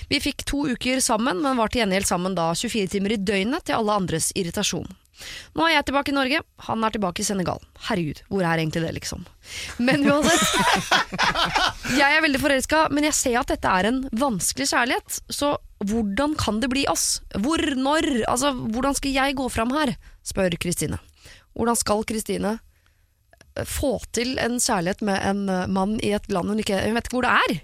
Vi 0.10 0.19
fikk 0.19 0.44
to 0.50 0.66
uker 0.74 1.00
sammen, 1.04 1.40
men 1.45 1.62
var 1.62 1.72
til 1.72 1.86
gjengjeld 1.86 2.10
sammen 2.10 2.36
da 2.36 2.50
24 2.52 2.90
timer 2.98 3.16
i 3.16 3.22
døgnet 3.22 3.69
til 3.69 3.78
alle 3.78 3.95
andres 4.02 4.34
irritasjon. 4.36 4.90
Nå 5.57 5.66
er 5.66 5.74
jeg 5.75 5.88
tilbake 5.89 6.12
i 6.13 6.16
Norge, 6.16 6.42
han 6.68 6.83
er 6.86 6.94
tilbake 6.95 7.24
i 7.24 7.27
Senegal. 7.27 7.62
Herregud, 7.89 8.21
hvor 8.31 8.44
er 8.45 8.62
egentlig 8.62 8.83
det, 8.86 8.94
liksom? 8.98 9.25
Men 9.81 10.06
uansett. 10.07 10.44
Jeg 12.00 12.16
er 12.16 12.24
veldig 12.24 12.39
forelska, 12.42 12.83
men 12.94 13.07
jeg 13.07 13.16
ser 13.18 13.39
at 13.39 13.50
dette 13.50 13.71
er 13.80 13.88
en 13.89 14.00
vanskelig 14.21 14.68
kjærlighet. 14.69 15.19
Så 15.33 15.56
hvordan 15.89 16.36
kan 16.39 16.60
det 16.62 16.69
bli 16.71 16.86
oss? 16.92 17.19
Hvor, 17.33 17.62
når? 17.75 18.07
Altså, 18.30 18.51
hvordan 18.54 18.98
skal 18.98 19.16
jeg 19.16 19.38
gå 19.39 19.48
fram 19.51 19.74
her? 19.74 19.95
spør 20.27 20.56
Kristine. 20.62 21.00
Hvordan 21.57 21.80
skal 21.80 22.06
Kristine 22.07 22.51
eh, 23.56 23.66
få 23.68 23.95
til 24.16 24.36
en 24.42 24.60
kjærlighet 24.62 25.01
med 25.07 25.19
en 25.31 25.44
eh, 25.50 25.68
mann 25.71 25.98
i 26.06 26.13
et 26.16 26.30
land 26.31 26.51
hun 26.54 26.62
ikke 26.62 26.77
Hun 26.86 27.00
vet 27.00 27.10
hvor 27.13 27.25
det 27.25 27.36
er. 27.48 27.56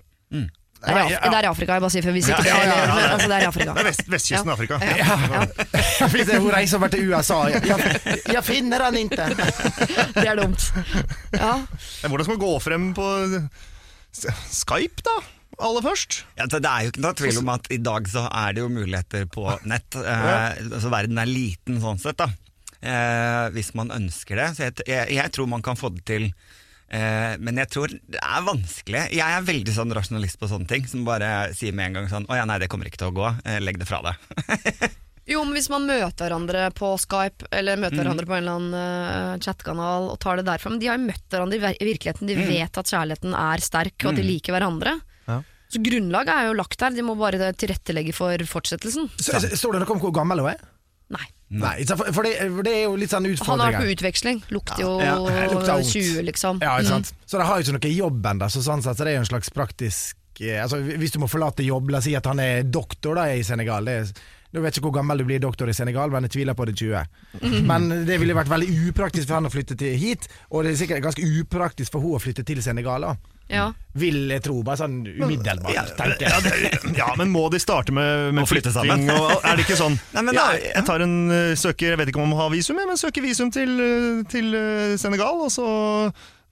Det, 0.76 0.92
er 0.92 1.08
i 1.08 1.30
det 1.32 1.38
er 1.40 1.48
Afrika, 1.50 1.76
jeg 1.78 1.82
bare 1.82 1.94
sier 1.94 2.06
for 2.06 2.14
hvis 2.14 2.28
ikke 2.30 2.44
det 2.46 2.52
er, 2.52 2.66
men, 2.70 3.06
altså, 3.10 3.28
det 3.30 3.36
er 3.36 3.44
i 3.46 3.48
Afrika. 3.50 3.74
Det 3.74 3.82
er 3.82 3.88
vest, 3.88 4.04
vestkysten 4.12 4.52
av 4.52 4.58
Afrika. 4.58 4.78
Ja, 4.84 4.98
ja, 5.00 6.40
hun 6.44 6.52
reiser 6.54 6.78
over 6.78 6.92
til 6.94 7.08
USA 7.10 7.38
Jeg, 7.50 7.64
jeg, 7.72 8.18
jeg 8.36 8.44
finner 8.46 8.84
han 8.86 9.00
ikke! 9.00 9.30
det 10.20 10.28
er 10.28 10.42
dumt. 10.42 10.68
Ja. 11.34 11.54
Ja, 11.64 12.12
Hvordan 12.12 12.28
skal 12.28 12.36
man 12.36 12.44
gå 12.44 12.52
frem 12.62 12.92
på 12.98 13.08
Skype, 14.52 15.08
da? 15.08 15.16
Aller 15.64 15.84
først? 15.86 16.26
Ja, 16.36 16.46
det 16.52 16.62
er 16.68 16.86
jo 16.86 16.92
ikke 16.92 17.04
noe 17.06 17.18
tvil 17.18 17.40
om 17.40 17.52
at 17.54 17.70
i 17.72 17.80
dag 17.80 18.10
så 18.12 18.26
er 18.28 18.56
det 18.56 18.64
jo 18.66 18.72
muligheter 18.72 19.26
på 19.32 19.48
nett. 19.70 19.96
Eh, 19.96 20.66
altså 20.68 20.92
Verden 20.92 21.22
er 21.22 21.32
liten 21.32 21.80
sånn 21.84 22.02
sett, 22.02 22.20
da. 22.20 22.30
Eh, 22.86 23.46
hvis 23.56 23.72
man 23.78 23.94
ønsker 23.96 24.40
det. 24.40 24.50
Så 24.58 24.68
jeg, 24.68 24.76
jeg, 24.92 25.16
jeg 25.18 25.34
tror 25.36 25.50
man 25.50 25.64
kan 25.66 25.80
få 25.80 25.94
det 25.96 26.04
til. 26.10 26.30
Eh, 26.90 27.36
men 27.42 27.58
jeg 27.58 27.70
tror 27.74 27.88
det 27.90 28.20
er 28.22 28.44
vanskelig. 28.46 29.06
Jeg 29.16 29.26
er 29.40 29.42
veldig 29.48 29.74
sånn 29.74 29.94
rasjonalist 29.96 30.38
på 30.40 30.48
sånne 30.52 30.68
ting. 30.70 30.86
Som 30.88 31.06
bare 31.08 31.54
sier 31.58 31.74
med 31.74 31.88
en 31.90 31.94
gang 32.02 32.10
sånn 32.12 32.28
Å 32.30 32.38
ja, 32.38 32.46
nei, 32.46 32.60
det 32.62 32.70
kommer 32.70 32.86
ikke 32.90 33.02
til 33.02 33.10
å 33.14 33.16
gå. 33.18 33.32
Eh, 33.46 33.60
legg 33.64 33.80
det 33.82 33.88
fra 33.90 34.02
deg. 34.06 34.16
Jo, 35.26 35.40
men 35.42 35.56
hvis 35.58 35.72
man 35.74 35.88
møter 35.90 36.28
hverandre 36.28 36.68
på 36.78 36.92
Skype, 37.02 37.48
eller 37.50 37.80
møter 37.82 37.98
hverandre 37.98 38.28
på 38.30 38.36
en 38.36 38.44
eller 38.44 38.58
annen 38.60 38.76
uh, 38.78 39.40
chatkanal 39.42 40.12
og 40.12 40.20
tar 40.22 40.38
det 40.38 40.44
derfra 40.46 40.70
Men 40.70 40.78
de 40.84 40.86
har 40.92 41.00
jo 41.00 41.08
møtt 41.08 41.26
hverandre 41.34 41.58
i 41.58 41.80
i 41.82 41.88
virkeligheten, 41.88 42.30
de 42.30 42.36
vet 42.46 42.78
at 42.78 42.92
kjærligheten 42.94 43.34
er 43.34 43.64
sterk, 43.66 43.96
og 44.06 44.12
at 44.12 44.20
de 44.22 44.26
liker 44.28 44.54
hverandre. 44.54 44.94
Ja. 45.26 45.40
Så 45.74 45.82
grunnlaget 45.82 46.30
er 46.30 46.46
jo 46.52 46.54
lagt 46.60 46.78
der, 46.78 46.94
de 46.94 47.02
må 47.10 47.16
bare 47.18 47.50
tilrettelegge 47.58 48.14
for 48.14 48.38
fortsettelsen. 48.46 49.10
Så- 49.18 49.42
så- 49.42 49.50
Står 49.58 49.74
det 49.74 49.82
noe 49.82 49.96
om 49.98 50.04
hvor 50.06 50.14
gammel 50.14 50.44
hun 50.46 50.52
er? 50.54 50.62
Nei. 51.18 51.26
Nei, 51.54 51.86
for, 51.86 52.08
for, 52.10 52.26
det, 52.26 52.38
for 52.42 52.66
det 52.66 52.72
er 52.74 52.84
jo 52.88 52.96
litt 52.98 53.12
sånn 53.14 53.28
utfordringer. 53.30 53.52
Han 53.52 53.62
har 53.62 53.76
vært 53.76 53.86
på 53.86 53.94
utveksling, 53.94 54.40
lukter 54.50 54.82
jo 54.82 54.94
Ja, 54.98 55.18
lukter 55.52 55.84
20, 55.86 56.24
liksom. 56.26 56.62
Ja, 56.66 56.78
ikke 56.82 56.96
sant? 56.96 57.12
Så 57.30 57.38
de 57.38 57.46
har 57.46 57.60
jo 57.60 57.68
ikke 57.68 57.76
noe 57.78 57.92
jobb 57.94 58.30
ennå, 58.32 58.48
så 58.50 58.64
sånn 58.66 58.82
sett 58.86 58.98
så 58.98 59.06
det 59.06 59.14
er 59.14 59.20
jo 59.20 59.26
en 59.26 59.30
slags 59.30 59.54
praktisk 59.54 60.42
eh, 60.42 60.58
altså, 60.64 60.80
Hvis 60.82 61.14
du 61.14 61.20
må 61.22 61.30
forlate 61.30 61.66
jobb, 61.66 61.94
la 61.94 62.02
oss 62.02 62.10
si 62.10 62.16
at 62.18 62.26
han 62.26 62.42
er 62.42 62.66
doktor 62.66 63.22
da 63.22 63.28
i 63.30 63.46
Senegal 63.46 63.86
det 63.86 64.00
er, 64.02 64.10
du 64.56 64.62
vet 64.64 64.78
ikke 64.78 64.88
hvor 64.88 64.98
gammel 64.98 65.22
du 65.22 65.28
blir 65.28 65.42
doktor 65.44 65.70
i 65.70 65.76
Senegal, 65.76 66.10
men 66.14 66.26
jeg 66.26 66.38
tviler 66.38 66.56
på 66.56 66.66
det 66.70 66.78
20. 66.80 67.64
Men 67.68 67.90
det 68.08 68.22
ville 68.22 68.38
vært 68.38 68.48
veldig 68.48 68.70
upraktisk 68.90 69.28
for 69.28 69.38
han 69.38 69.50
å 69.50 69.52
flytte 69.52 69.76
til 69.78 69.98
hit, 70.00 70.30
og 70.48 70.64
det 70.64 70.72
er 70.72 70.78
sikkert 70.80 71.04
ganske 71.04 71.28
upraktisk 71.42 71.92
for 71.92 72.06
hun 72.06 72.16
å 72.16 72.22
flytte 72.24 72.46
til 72.48 72.62
Senegal. 72.64 73.04
da 73.04 73.35
Ja. 73.52 73.68
Vil 73.94 74.32
jeg 74.34 74.42
tro, 74.42 74.56
bare 74.66 74.80
sånn 74.80 74.96
umiddelbart, 75.06 75.92
tenker 76.00 76.26
Ja, 76.26 76.40
jeg. 76.42 76.72
det, 76.82 76.94
ja, 76.98 77.12
men 77.20 77.30
må 77.30 77.44
de 77.54 77.60
starte 77.62 77.94
med, 77.94 78.34
med 78.34 78.42
Å 78.44 78.50
flytte 78.50 78.72
sammen? 78.74 79.06
Og, 79.14 79.36
er 79.46 79.60
det 79.60 79.68
ikke 79.68 79.78
sånn 79.80 80.00
Nei, 80.16 80.24
men 80.26 80.34
ja, 80.36 80.48
Jeg 80.58 80.82
tar 80.88 81.04
en 81.06 81.14
eh, 81.30 81.52
søker, 81.60 81.94
jeg 81.94 82.00
vet 82.02 82.10
ikke 82.10 82.24
om 82.24 82.34
man 82.34 82.42
har 82.42 82.50
visum, 82.54 82.80
men 82.82 82.98
søker 83.00 83.22
visum 83.24 83.52
til, 83.54 83.76
eh, 83.80 84.24
til 84.34 84.50
eh, 84.58 84.96
Senegal, 85.00 85.46
og 85.46 85.54
så 85.54 85.68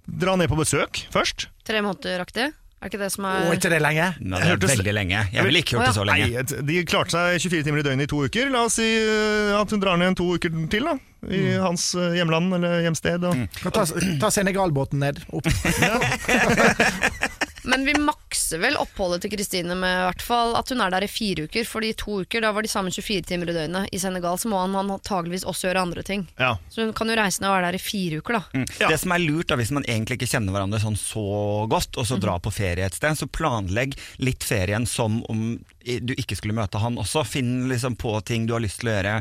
dra 0.06 0.36
ned 0.38 0.52
på 0.52 0.60
besøk 0.60 1.02
først. 1.14 1.48
Tre 1.66 1.82
måneder 1.82 2.22
aktig? 2.24 2.52
Er 2.84 2.90
ikke 2.92 3.00
det 3.00 3.08
som 3.14 3.24
er 3.30 3.46
Å, 3.48 3.52
ikke 3.56 3.70
det 3.72 3.78
lenge? 3.80 4.06
Men 4.20 4.34
det 4.36 4.40
er 4.44 4.50
hørtes- 4.58 4.74
veldig 4.76 4.94
lenge. 4.98 5.20
Jeg 5.32 5.46
ville 5.48 5.60
ikke 5.64 5.78
gjort 5.78 5.86
det 5.88 5.94
så 5.96 6.04
Nei, 6.06 6.18
lenge. 6.20 6.40
et- 6.44 6.66
de 6.68 6.82
klarte 6.84 7.12
seg 7.16 7.40
24 7.40 7.64
timer 7.64 7.80
i 7.80 7.86
døgnet 7.88 8.04
i 8.04 8.12
to 8.12 8.20
uker. 8.28 8.50
La 8.52 8.66
oss 8.68 8.74
si 8.76 8.84
eh, 9.00 9.54
at 9.56 9.72
hun 9.72 9.80
drar 9.80 9.96
ned 10.02 10.18
to 10.20 10.28
uker 10.36 10.52
til, 10.70 10.84
da. 10.84 10.98
I 11.32 11.56
hans 11.64 11.96
eh, 11.96 12.12
hjemland 12.20 12.52
eller 12.60 12.82
hjemsted. 12.84 13.24
Og, 13.24 13.48
Kan 13.62 13.72
ta, 13.72 13.86
ta 14.20 14.28
Senegalbåten 14.36 15.00
ned. 15.00 15.24
Opp. 15.32 15.48
Men 17.64 17.86
vi 17.88 17.94
makser 18.00 18.60
vel 18.64 18.78
oppholdet 18.80 19.24
til 19.24 19.34
Kristine 19.34 19.76
med 19.80 19.94
i 19.94 20.06
hvert 20.08 20.24
fall 20.26 20.56
at 20.60 20.70
hun 20.74 20.82
er 20.84 20.94
der 20.94 21.06
i 21.06 21.12
fire 21.12 21.48
uker. 21.48 21.68
Fordi 21.68 21.94
i 21.94 21.98
to 21.98 22.20
uker, 22.24 22.44
da 22.44 22.52
var 22.56 22.66
de 22.66 22.72
sammen 22.72 22.94
24 22.94 23.24
timer 23.30 23.52
i 23.52 23.56
døgnet. 23.56 23.90
I 23.94 24.02
Senegal 24.02 24.40
så 24.42 24.52
må 24.52 24.60
han 24.62 24.76
antageligvis 24.84 25.46
også 25.48 25.70
gjøre 25.70 25.86
andre 25.88 26.04
ting. 26.04 26.28
ja. 26.40 26.56
Så 26.70 26.84
hun 26.88 26.94
kan 26.98 27.10
jo 27.10 27.18
reise 27.18 27.42
ned 27.44 27.50
og 27.52 27.56
være 27.58 27.70
der 27.72 27.78
i 27.78 27.84
fire 27.84 28.20
uker, 28.22 28.40
da. 28.40 28.44
Mm. 28.54 28.66
Ja. 28.82 28.90
Det 28.92 29.00
som 29.04 29.14
er 29.16 29.24
lurt 29.24 29.52
da, 29.52 29.58
hvis 29.60 29.74
man 29.76 29.86
egentlig 29.88 30.20
ikke 30.20 30.32
kjenner 30.34 30.56
hverandre 30.56 30.82
sånn 30.82 30.98
så 31.00 31.26
godt, 31.72 32.00
og 32.02 32.08
så 32.10 32.18
dra 32.22 32.40
på 32.42 32.54
ferie 32.54 32.88
et 32.88 32.98
sted, 32.98 33.20
så 33.20 33.30
planlegg 33.30 33.96
litt 34.24 34.44
ferien 34.48 34.88
som 34.90 35.22
om 35.32 35.46
du 35.84 36.14
ikke 36.16 36.38
skulle 36.40 36.56
møte 36.56 36.80
han 36.80 36.98
også. 37.00 37.26
Finn 37.28 37.68
liksom 37.72 37.98
på 38.00 38.16
ting 38.28 38.48
du 38.48 38.56
har 38.56 38.64
lyst 38.64 38.82
til 38.82 38.92
å 38.92 38.98
gjøre, 38.98 39.16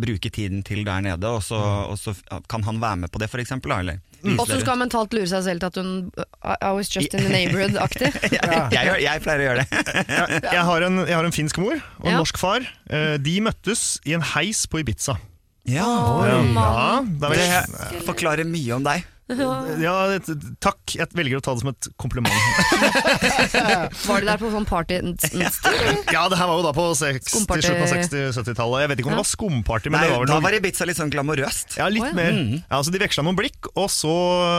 bruke 0.00 0.30
tiden 0.30 0.62
til 0.66 0.84
der 0.86 1.02
nede, 1.04 1.30
og 1.30 1.42
så, 1.44 1.58
og 1.90 1.98
så 1.98 2.14
kan 2.50 2.64
han 2.66 2.80
være 2.82 3.04
med 3.04 3.12
på 3.14 3.22
det, 3.22 3.30
for 3.32 3.42
eksempel. 3.42 3.74
Da, 3.74 3.80
eller 3.82 4.00
vise 4.24 4.40
Og 4.40 4.48
så 4.50 4.58
skal 4.60 4.74
hun 4.76 4.82
mentalt 4.84 5.12
lure 5.16 5.28
seg 5.30 5.44
selv 5.46 5.60
til 5.62 5.70
at 5.72 5.76
hun 5.80 5.92
I 6.44 6.56
I 6.60 6.72
was 6.76 6.88
just 6.92 7.14
in 7.14 7.20
the 7.26 7.28
neighborhood-aktig. 7.32 8.10
jeg, 8.36 8.72
jeg, 8.74 9.02
jeg 9.04 9.22
pleier 9.24 9.44
å 9.44 9.46
gjøre 9.48 9.62
det. 9.62 9.84
jeg, 10.18 10.42
jeg, 10.50 10.64
har 10.70 10.86
en, 10.88 10.98
jeg 11.06 11.16
har 11.18 11.28
en 11.30 11.36
finsk 11.36 11.60
mor 11.62 11.76
og 11.76 12.04
en 12.08 12.12
Ja. 12.14 12.18
norsk 12.22 12.40
far. 12.40 12.66
Eh, 12.90 13.14
De 13.22 13.36
møttes 13.44 13.86
i 14.04 14.16
en 14.16 14.24
heis 14.34 14.64
på 14.66 14.82
Ibiza. 14.82 15.16
Ja, 15.64 15.88
Ja, 16.52 17.00
da 17.20 17.30
Det 17.32 18.02
forklarer 18.04 18.44
mye 18.44 18.74
om 18.76 18.84
deg. 18.84 19.04
Ja, 19.24 19.94
takk. 20.60 20.94
Jeg 20.98 21.08
velger 21.16 21.38
å 21.38 21.42
ta 21.44 21.54
det 21.56 21.62
som 21.62 21.70
et 21.70 21.86
kompliment. 22.00 22.28
Var 24.04 24.20
de 24.20 24.26
der 24.28 24.40
på 24.40 24.50
sånn 24.52 24.66
party? 24.68 24.98
Ja, 26.14 26.26
det 26.30 26.36
her 26.38 26.46
var 26.46 26.58
jo 26.60 26.64
da 26.66 26.72
på 26.76 26.84
60, 26.94 27.24
Skumparty. 27.30 27.64
slutten 27.64 27.84
av 27.84 27.92
60-70-tallet. 27.94 28.82
Jeg 28.84 28.90
vet 28.92 29.00
ikke 29.00 29.08
om 29.10 29.14
det 29.16 29.22
var 29.22 29.28
skumparty, 29.30 29.90
men 29.90 29.98
Nei, 30.02 30.08
det 30.10 30.18
var 30.20 30.28
da 30.30 30.36
var 30.44 30.54
Ibiza 30.58 30.86
litt 30.86 30.98
sånn 31.00 31.10
glamorøst. 31.10 31.74
Ja, 31.80 31.88
litt 31.90 32.04
oh, 32.04 32.10
ja. 32.12 32.16
mer. 32.18 32.36
Ja, 32.60 32.76
altså 32.78 32.92
De 32.94 33.00
veksla 33.02 33.24
noen 33.26 33.38
blikk, 33.38 33.70
og 33.72 33.88
så 33.92 34.12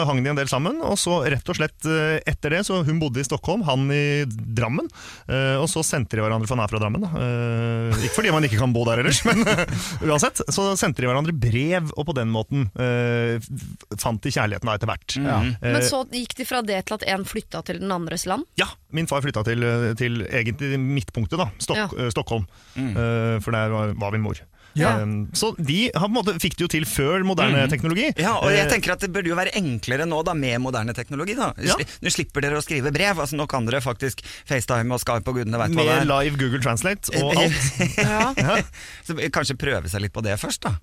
hang 0.09 0.19
de 0.25 0.31
en 0.33 0.39
del 0.39 0.49
sammen. 0.51 0.81
Og 0.83 0.97
så 0.99 1.19
rett 1.31 1.47
og 1.53 1.59
slett 1.59 1.87
eh, 1.87 2.17
etter 2.27 2.57
det, 2.57 2.63
så 2.67 2.81
hun 2.87 2.99
bodde 3.01 3.21
i 3.21 3.27
Stockholm, 3.27 3.63
han 3.69 3.85
i 3.93 4.01
Drammen. 4.27 4.89
eh, 5.29 5.55
Og 5.61 5.69
så 5.71 5.85
sendte 5.85 6.17
de 6.17 6.25
hverandre, 6.25 6.49
for 6.49 6.57
han 6.57 6.65
er 6.65 6.73
fra 6.73 6.81
Drammen. 6.83 7.05
da. 7.05 7.11
Eh, 7.21 8.03
Ikke 8.09 8.17
fordi 8.19 8.33
man 8.35 8.49
ikke 8.49 8.59
kan 8.59 8.73
bo 8.75 8.83
der 8.89 9.03
ellers, 9.05 9.21
men 9.29 9.45
uansett. 10.09 10.41
Så 10.51 10.67
sendte 10.81 11.05
de 11.05 11.09
hverandre 11.11 11.35
brev, 11.37 11.93
og 11.95 12.09
på 12.09 12.17
den 12.17 12.33
måten 12.33 12.67
eh, 12.81 13.37
fant 14.01 14.19
de 14.25 14.33
kjærligheten 14.33 14.54
da 14.63 14.75
etter 14.77 14.87
hvert. 14.87 15.15
Ja. 15.19 15.41
Eh, 15.61 15.71
Men 15.73 15.81
så 15.81 16.05
gikk 16.11 16.35
de 16.35 16.45
fra 16.45 16.61
det 16.61 16.85
til 16.85 16.93
at 16.95 17.03
en 17.07 17.25
flytta 17.25 17.63
til 17.65 17.79
den 17.79 17.91
andres 17.91 18.25
land? 18.25 18.43
Ja, 18.57 18.67
min 18.91 19.07
far 19.07 19.21
flytta 19.21 19.43
til, 19.43 19.59
til 19.99 20.21
egentlig 20.29 20.79
midtpunktet, 20.79 21.37
da. 21.37 21.49
Stok 21.59 21.75
Ja. 21.77 21.87
Stockholm. 22.09 22.45
Stockholm. 22.45 22.45
Eh, 22.95 23.39
for 23.41 23.51
der 23.51 23.69
var, 23.69 23.93
var 23.93 24.11
min 24.11 24.21
mor. 24.21 24.39
Ja. 24.75 24.97
Um, 24.99 25.29
så 25.31 25.53
de 25.55 25.89
har, 25.95 26.01
på 26.03 26.11
en 26.11 26.15
måte, 26.17 26.33
fikk 26.39 26.57
det 26.57 26.65
jo 26.65 26.67
til 26.67 26.83
før 26.83 27.23
moderne 27.23 27.61
teknologi. 27.71 28.09
Ja, 28.19 28.33
og 28.43 28.49
jeg 28.51 28.65
Eh, 28.65 28.71
tenker 28.73 28.91
at 28.91 28.99
Det 28.99 29.07
burde 29.13 29.29
jo 29.29 29.35
være 29.37 29.53
enklere 29.55 30.03
nå 30.05 30.21
da 30.27 30.33
med 30.33 30.59
moderne 30.59 30.91
teknologi. 30.93 31.33
da 31.33 31.53
Ja. 31.63 31.75
Nå 32.03 32.11
slipper 32.11 32.41
dere 32.41 32.57
å 32.59 32.61
skrive 32.61 32.91
brev. 32.91 33.15
altså 33.17 33.35
Nå 33.39 33.47
kan 33.47 33.65
dere 33.65 33.79
faktisk 33.79 34.19
FaceTime 34.45 34.91
og 34.91 34.99
Skype 34.99 35.27
og 35.31 35.35
gudene 35.39 35.57
veit 35.57 35.71
hva 35.71 35.79
det 35.79 35.85
Med 35.85 36.01
er. 36.01 36.05
live 36.05 36.35
Google 36.37 36.59
Translate 36.59 37.07
og 37.23 37.37
alt. 37.39 37.97
Ja. 37.97 38.57
Så 39.07 39.15
kanskje 39.31 39.55
prøve 39.55 39.87
seg 39.87 40.01
litt 40.01 40.11
på 40.13 40.21
det 40.21 40.35
først, 40.39 40.59
da. 40.67 40.75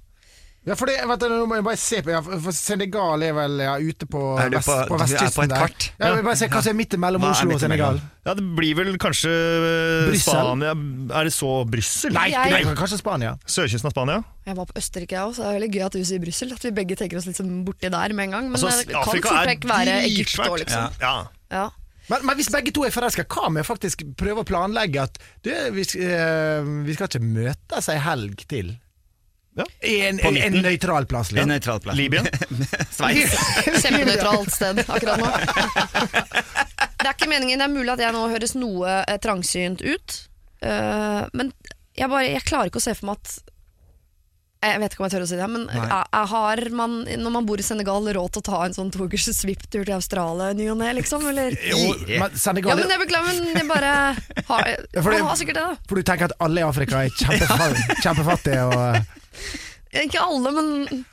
Ja, 0.62 0.76
for 0.78 0.86
det, 0.86 0.94
vet 1.10 1.18
du, 1.18 1.24
nå 1.26 1.46
må 1.50 1.56
jeg 1.58 1.64
bare 1.66 1.78
se 1.82 1.98
på 2.06 2.12
ja, 2.12 2.20
for 2.22 2.54
Senegal 2.54 3.22
er 3.26 3.32
vel 3.34 3.56
ja, 3.64 3.72
ute 3.82 4.06
på, 4.06 4.20
Er 4.38 4.52
vest, 4.54 4.68
på- 4.68 4.76
på 4.86 4.94
du 4.94 4.94
er 4.94 4.94
på 4.94 4.98
vestkysten 5.10 5.48
der. 5.50 5.58
kart? 5.64 5.86
Ja, 5.98 6.06
jeg 6.12 6.20
vil 6.20 6.26
bare 6.28 6.38
se 6.38 6.48
hva 6.52 6.60
som 6.62 6.70
er 6.70 6.76
midt 6.78 6.94
mellom 7.02 7.24
Hva 7.24 7.30
Oslo 7.34 7.56
og 7.56 7.60
Senegal. 7.64 7.98
Ja, 8.22 8.34
Det 8.38 8.44
blir 8.60 8.76
vel 8.78 8.92
kanskje 9.02 9.32
Bryssel? 10.06 10.36
Spania 10.38 10.70
Er 11.18 11.24
det 11.26 11.32
så 11.34 11.50
Brussel? 11.66 12.12
Nei, 12.14 12.28
Jeg- 12.30 12.52
nei, 12.54 12.74
kanskje 12.78 12.98
Spania. 13.02 13.32
Sørkysten 13.44 13.86
av 13.90 13.96
Spania? 13.96 14.20
Jeg 14.46 14.56
var 14.56 14.66
på 14.70 14.78
Østerrike, 14.78 15.10
jeg 15.18 15.26
òg, 15.26 15.34
så 15.34 15.42
det 15.42 15.50
er 15.50 15.58
veldig 15.58 15.72
gøy 15.74 15.84
at 15.86 15.92
du 15.98 16.04
sier 16.04 16.20
Brussel. 16.22 16.52
At 16.52 16.62
vi 16.62 16.70
begge 16.70 16.96
tenker 16.96 17.16
oss 17.18 17.26
litt 17.26 17.36
sånn 17.42 17.64
borti 17.66 17.90
der 17.90 18.12
med 18.14 18.24
en 18.24 18.30
gang. 18.30 18.44
Men 18.50 18.52
Altså, 18.60 18.70
det 18.78 18.92
kan 18.94 19.02
Afrika 19.02 19.28
fort 19.34 19.46
vekk 19.50 19.64
være 19.66 19.98
Egypt 20.06 20.38
òg, 20.46 20.58
liksom. 20.62 21.00
Ja. 21.00 21.26
Ja. 21.50 21.70
Men, 22.08 22.26
men 22.26 22.36
hvis 22.36 22.50
begge 22.50 22.72
to 22.74 22.84
er 22.84 22.90
forelska, 22.90 23.24
hva 23.26 23.50
med 23.50 23.64
faktisk 23.66 24.02
prøve 24.16 24.42
å 24.42 24.46
planlegge 24.46 25.02
at 25.02 25.18
du, 25.42 25.50
vi, 25.74 25.82
eh, 26.02 26.62
vi 26.86 26.94
skal 26.94 27.06
ikke 27.08 27.22
møtes 27.22 27.88
ei 27.88 27.98
helg 27.98 28.46
til? 28.46 28.76
Ja. 29.54 29.66
En, 29.84 30.18
På 30.18 30.28
en, 30.30 30.36
en 30.36 30.54
nøytral 30.64 31.04
plass. 31.10 31.32
En 31.36 31.50
nøytral 31.52 31.80
plass. 31.84 31.96
Libyen? 31.98 32.24
Sveits. 32.96 33.34
Kjempenøytralt 33.82 34.52
sted 34.54 34.80
akkurat 34.86 35.20
nå. 35.20 35.28
Det 37.02 37.08
er 37.10 37.16
ikke 37.16 37.26
meningen, 37.32 37.58
det 37.58 37.64
er 37.66 37.72
mulig 37.72 37.90
at 37.96 38.00
jeg 38.04 38.14
nå 38.14 38.20
høres 38.30 38.52
noe 38.54 38.90
eh, 39.10 39.16
trangsynt 39.18 39.80
ut. 39.82 40.12
Uh, 40.62 41.26
men 41.34 41.48
jeg, 41.98 42.06
bare, 42.06 42.28
jeg 42.30 42.44
klarer 42.46 42.70
ikke 42.70 42.78
å 42.78 42.84
se 42.84 42.92
for 42.94 43.08
meg 43.08 43.18
at 43.18 43.32
Jeg 44.62 44.78
vet 44.78 44.94
ikke 44.94 45.02
om 45.02 45.06
jeg 45.08 45.14
tør 45.16 45.24
å 45.24 45.26
si 45.32 45.38
det, 45.40 45.48
men 45.50 45.64
jeg, 45.66 45.82
jeg 45.90 46.28
har 46.30 46.62
man, 46.78 46.94
når 47.24 47.34
man 47.34 47.48
bor 47.48 47.58
i 47.58 47.64
Senegal, 47.66 48.06
råd 48.14 48.36
til 48.36 48.44
å 48.44 48.46
ta 48.46 48.60
en 48.68 48.76
sånn 48.76 48.92
tokers 48.94 49.26
svipptur 49.34 49.82
til 49.82 49.96
Australia 49.96 50.52
i 50.54 50.58
ny 50.60 50.68
og 50.70 50.78
ne, 50.78 50.92
liksom? 51.00 51.26
Eller? 51.32 51.58
Jo, 51.66 51.80
men 52.12 52.38
Senegal 52.38 52.76
Ja, 52.76 52.78
men 52.84 52.94
jeg 52.94 53.02
beklager, 53.02 53.40
men 53.42 53.58
jeg 53.58 53.66
bare 53.72 53.90
har, 54.52 54.70
Ja, 54.70 55.02
fordi, 55.02 55.18
Man 55.18 55.26
har 55.32 55.40
sikkert 55.42 55.58
det, 55.58 55.66
da. 55.72 55.82
For 55.90 55.98
du 55.98 56.06
tenker 56.12 56.30
at 56.30 56.36
alle 56.46 56.62
i 56.62 56.68
Afrika 56.68 57.02
er 57.02 57.18
kjempefa- 57.18 57.98
kjempefattige 58.06 58.62
og 58.70 59.18
Ikke 60.02 60.20
alle, 60.24 60.52
men 60.56 61.04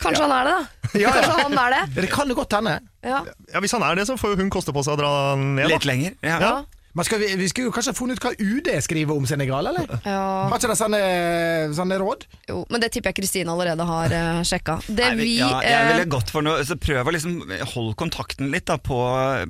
kanskje 0.00 0.24
han 0.24 0.34
er 0.38 0.48
det, 0.48 0.52
da. 0.56 0.98
Ja, 0.98 1.08
ja. 1.08 1.12
Kanskje 1.16 1.42
han 1.46 1.58
er 1.62 1.74
det. 1.74 1.80
Ja, 1.94 2.00
Det 2.02 2.10
kan 2.12 2.28
jo 2.28 2.36
godt 2.36 2.52
hende. 2.56 2.76
Ja. 3.04 3.22
Ja, 3.52 3.60
Hvis 3.64 3.72
han 3.76 3.82
er 3.86 3.98
det, 3.98 4.06
så 4.08 4.16
får 4.20 4.34
jo 4.34 4.40
hun 4.42 4.50
koste 4.52 4.72
på 4.74 4.82
seg 4.84 4.96
å 4.96 5.00
dra 5.00 5.12
ned. 5.40 5.68
Litt 5.72 5.86
lenger 5.88 6.16
lenger. 6.22 6.40
Ja. 6.42 6.54
Ja. 6.92 6.98
Men 6.98 7.04
skal 7.08 7.18
vi, 7.22 7.28
vi 7.40 7.46
skulle 7.48 7.70
jo 7.70 7.72
kanskje 7.72 7.92
ha 7.94 7.96
funnet 7.96 8.18
ut 8.20 8.24
hva 8.26 8.32
UD 8.36 8.68
skriver 8.84 9.16
om 9.16 9.24
Senegal, 9.26 9.64
eller? 9.70 9.88
Ja. 10.04 10.48
Har 10.50 10.58
ikke 10.58 10.68
de 10.68 10.76
sånne, 10.76 10.98
sånne 11.72 11.96
råd? 12.02 12.26
Jo, 12.50 12.58
men 12.68 12.82
det 12.82 12.90
tipper 12.92 13.12
jeg 13.12 13.22
Kristine 13.22 13.48
allerede 13.54 13.86
har 13.88 14.12
uh, 14.12 14.42
sjekka. 14.44 14.74
Det 14.88 15.06
Nei, 15.06 15.16
vi 15.16 15.28
ja, 15.38 15.48
jeg 15.64 15.72
eh, 15.78 15.88
ville 15.94 16.08
gått 16.12 16.28
for 16.34 16.44
noe 16.44 16.60
så 16.68 16.76
Prøv 16.82 17.08
å 17.08 17.14
liksom 17.14 17.38
holde 17.72 17.94
kontakten 17.96 18.50
litt 18.52 18.66
da, 18.68 18.76
på 18.76 18.98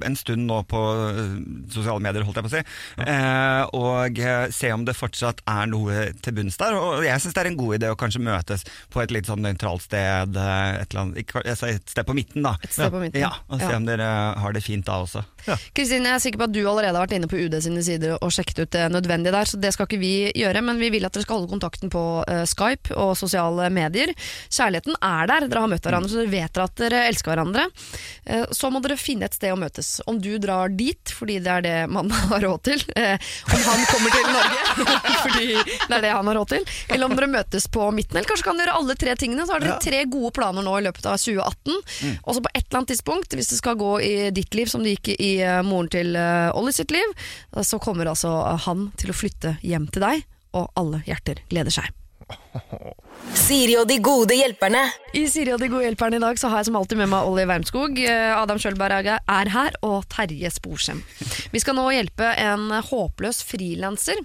en 0.06 0.16
stund 0.18 0.46
nå 0.46 0.60
på 0.70 0.78
øh, 0.78 1.34
sosiale 1.72 2.02
medier, 2.04 2.22
holdt 2.26 2.38
jeg 2.38 2.46
på 2.46 2.50
å 2.50 2.54
si. 2.54 2.62
Eh, 3.02 3.62
og 3.78 4.20
eh, 4.22 4.46
se 4.54 4.70
om 4.74 4.84
det 4.86 4.94
fortsatt 4.98 5.42
er 5.48 5.66
noe 5.72 6.04
til 6.22 6.36
bunns 6.36 6.58
der. 6.60 6.76
Og 6.78 7.02
jeg 7.06 7.24
syns 7.24 7.34
det 7.36 7.42
er 7.44 7.50
en 7.50 7.58
god 7.58 7.78
idé 7.78 7.90
å 7.92 7.98
kanskje 7.98 8.22
møtes 8.22 8.66
på 8.92 9.02
et 9.02 9.14
litt 9.16 9.26
sånn 9.30 9.42
nøytralt 9.42 9.86
sted. 9.88 10.36
eh, 10.36 10.82
Et, 10.82 10.86
eller 10.92 11.02
annet, 11.06 11.22
ikke- 11.24 11.44
et 11.48 11.90
sted 11.90 12.06
på 12.06 12.14
midten, 12.16 12.44
da. 12.46 12.54
Et 12.62 12.72
sted 12.74 12.92
på 12.92 13.02
midten. 13.02 13.20
Ja, 13.24 13.32
Og 13.48 13.58
se 13.60 13.70
Ja. 13.72 13.76
om 13.80 13.86
dere 13.88 14.08
har 14.38 14.52
det 14.52 14.62
fint 14.62 14.86
da 14.86 15.00
også. 15.02 15.24
Kristine, 15.74 16.06
jeg 16.12 16.14
er 16.20 16.22
sikker 16.22 16.38
på 16.38 16.46
at 16.50 16.52
du 16.54 16.60
allerede 16.68 16.94
har 16.94 17.06
vært 17.06 17.16
inne 17.16 17.28
på 17.30 17.31
UD 17.40 17.56
sine 17.64 17.82
sider 17.84 18.16
og 18.18 18.32
sjekket 18.34 18.62
ut 18.64 18.72
det 18.74 18.86
nødvendige 18.92 19.34
der, 19.34 19.48
så 19.48 19.60
det 19.60 19.72
skal 19.74 19.88
ikke 19.88 20.00
vi 20.02 20.14
gjøre. 20.36 20.62
Men 20.64 20.80
vi 20.80 20.90
vil 20.94 21.06
at 21.06 21.14
dere 21.14 21.24
skal 21.26 21.40
holde 21.40 21.52
kontakten 21.52 21.92
på 21.92 22.02
eh, 22.28 22.44
Skype 22.48 22.94
og 22.98 23.14
sosiale 23.18 23.68
medier. 23.72 24.12
Kjærligheten 24.52 24.96
er 24.98 25.30
der, 25.30 25.48
dere 25.48 25.64
har 25.64 25.72
møtt 25.72 25.86
hverandre, 25.86 26.10
så 26.12 26.20
dere 26.22 26.32
vet 26.32 26.60
at 26.62 26.76
dere 26.80 27.04
elsker 27.10 27.32
hverandre. 27.32 27.66
Eh, 28.24 28.44
så 28.54 28.70
må 28.72 28.82
dere 28.84 28.98
finne 29.00 29.28
et 29.28 29.36
sted 29.36 29.54
å 29.54 29.58
møtes. 29.60 29.94
Om 30.08 30.20
du 30.22 30.34
drar 30.42 30.72
dit, 30.72 31.14
fordi 31.16 31.38
det 31.42 31.52
er 31.56 31.66
det 31.66 31.76
man 31.92 32.10
har 32.32 32.44
råd 32.44 32.64
til. 32.70 32.84
Eh, 32.96 33.16
om 33.48 33.66
han 33.68 33.86
kommer 33.90 34.16
til 34.16 34.28
Norge, 34.32 34.88
fordi 35.26 35.48
det 35.56 35.98
er 35.98 36.06
det 36.06 36.14
han 36.14 36.32
har 36.32 36.40
råd 36.40 36.52
til. 36.54 36.68
Eller 36.88 37.08
om 37.08 37.16
dere 37.18 37.30
møtes 37.32 37.68
på 37.72 37.88
midten. 37.94 38.18
Eller 38.18 38.30
kanskje 38.30 38.48
kan 38.48 38.60
dere 38.60 38.72
gjøre 38.72 38.82
alle 38.82 38.98
tre 39.04 39.16
tingene. 39.20 39.46
Så 39.46 39.56
har 39.56 39.64
dere 39.64 39.78
tre 39.82 40.04
gode 40.10 40.32
planer 40.36 40.66
nå 40.66 40.76
i 40.78 40.86
løpet 40.88 41.08
av 41.10 41.18
2018. 41.20 42.18
Og 42.22 42.36
så 42.36 42.44
på 42.44 42.52
et 42.52 42.64
eller 42.64 42.82
annet 42.82 42.92
tidspunkt, 42.94 43.36
hvis 43.36 43.52
det 43.52 43.60
skal 43.60 43.78
gå 43.80 43.92
i 44.04 44.14
ditt 44.34 44.54
liv 44.56 44.70
som 44.70 44.84
det 44.84 44.96
gikk 44.96 45.12
i 45.18 45.32
moren 45.66 45.90
til 45.92 46.16
Ollie 46.16 46.74
sitt 46.74 46.92
liv, 46.94 47.14
så 47.66 47.80
kommer 47.82 48.10
altså 48.12 48.30
han 48.66 48.90
til 49.00 49.12
å 49.12 49.16
flytte 49.16 49.56
hjem 49.62 49.88
til 49.92 50.04
deg, 50.04 50.24
og 50.56 50.70
alle 50.78 51.02
hjerter 51.08 51.42
gleder 51.50 51.74
seg. 51.74 51.90
Siri 53.36 53.74
og 53.80 53.86
de 53.88 53.98
gode 54.02 54.36
hjelperne. 54.36 54.82
I 55.16 55.24
Siri 55.30 55.52
og 55.54 55.60
de 55.62 55.68
gode 55.72 55.86
hjelperne 55.86 56.18
i 56.18 56.22
dag 56.22 56.38
så 56.40 56.50
har 56.52 56.60
jeg 56.60 56.70
som 56.70 56.78
alltid 56.80 57.00
med 57.00 57.10
meg 57.12 57.28
Olli 57.28 57.44
Wermskog. 57.48 57.98
eh, 57.98 58.32
Adam 58.36 58.60
Schjølberg 58.60 59.08
er 59.14 59.52
her, 59.52 59.76
og 59.86 60.04
Terje 60.12 60.50
Sporsem. 60.52 61.02
Vi 61.52 61.62
skal 61.62 61.76
nå 61.78 61.86
hjelpe 61.94 62.32
en 62.40 62.68
håpløs 62.90 63.42
frilanser. 63.46 64.20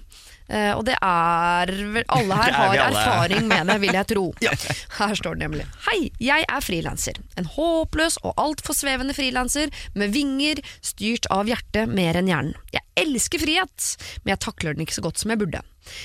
Eh, 0.48 0.72
Og 0.76 0.84
det 0.88 0.96
er 1.04 1.72
vel 1.94 2.04
Alle 2.08 2.38
her 2.40 2.48
er 2.52 2.58
har 2.58 2.82
alle. 2.86 3.02
erfaring 3.04 3.48
med 3.50 3.66
det, 3.72 3.78
vil 3.84 3.96
jeg 3.98 4.10
tro. 4.14 4.24
Her 4.98 5.14
står 5.18 5.38
det 5.38 5.44
nemlig. 5.46 5.66
Hei, 5.88 6.10
jeg 6.22 6.44
er 6.48 6.64
frilanser. 6.64 7.20
En 7.40 7.48
håpløs 7.54 8.18
og 8.24 8.34
altfor 8.40 8.76
svevende 8.76 9.14
frilanser 9.16 9.72
med 9.94 10.12
vinger 10.14 10.60
styrt 10.84 11.28
av 11.34 11.48
hjertet 11.50 11.88
mer 11.92 12.18
enn 12.18 12.28
hjernen. 12.30 12.54
Jeg 12.74 12.82
elsker 12.98 13.38
frihet, 13.38 13.92
men 14.24 14.32
jeg 14.34 14.42
takler 14.42 14.74
den 14.74 14.82
ikke 14.86 14.96
så 14.98 15.04
godt 15.04 15.20
som 15.22 15.30
jeg 15.30 15.38
burde. 15.38 15.60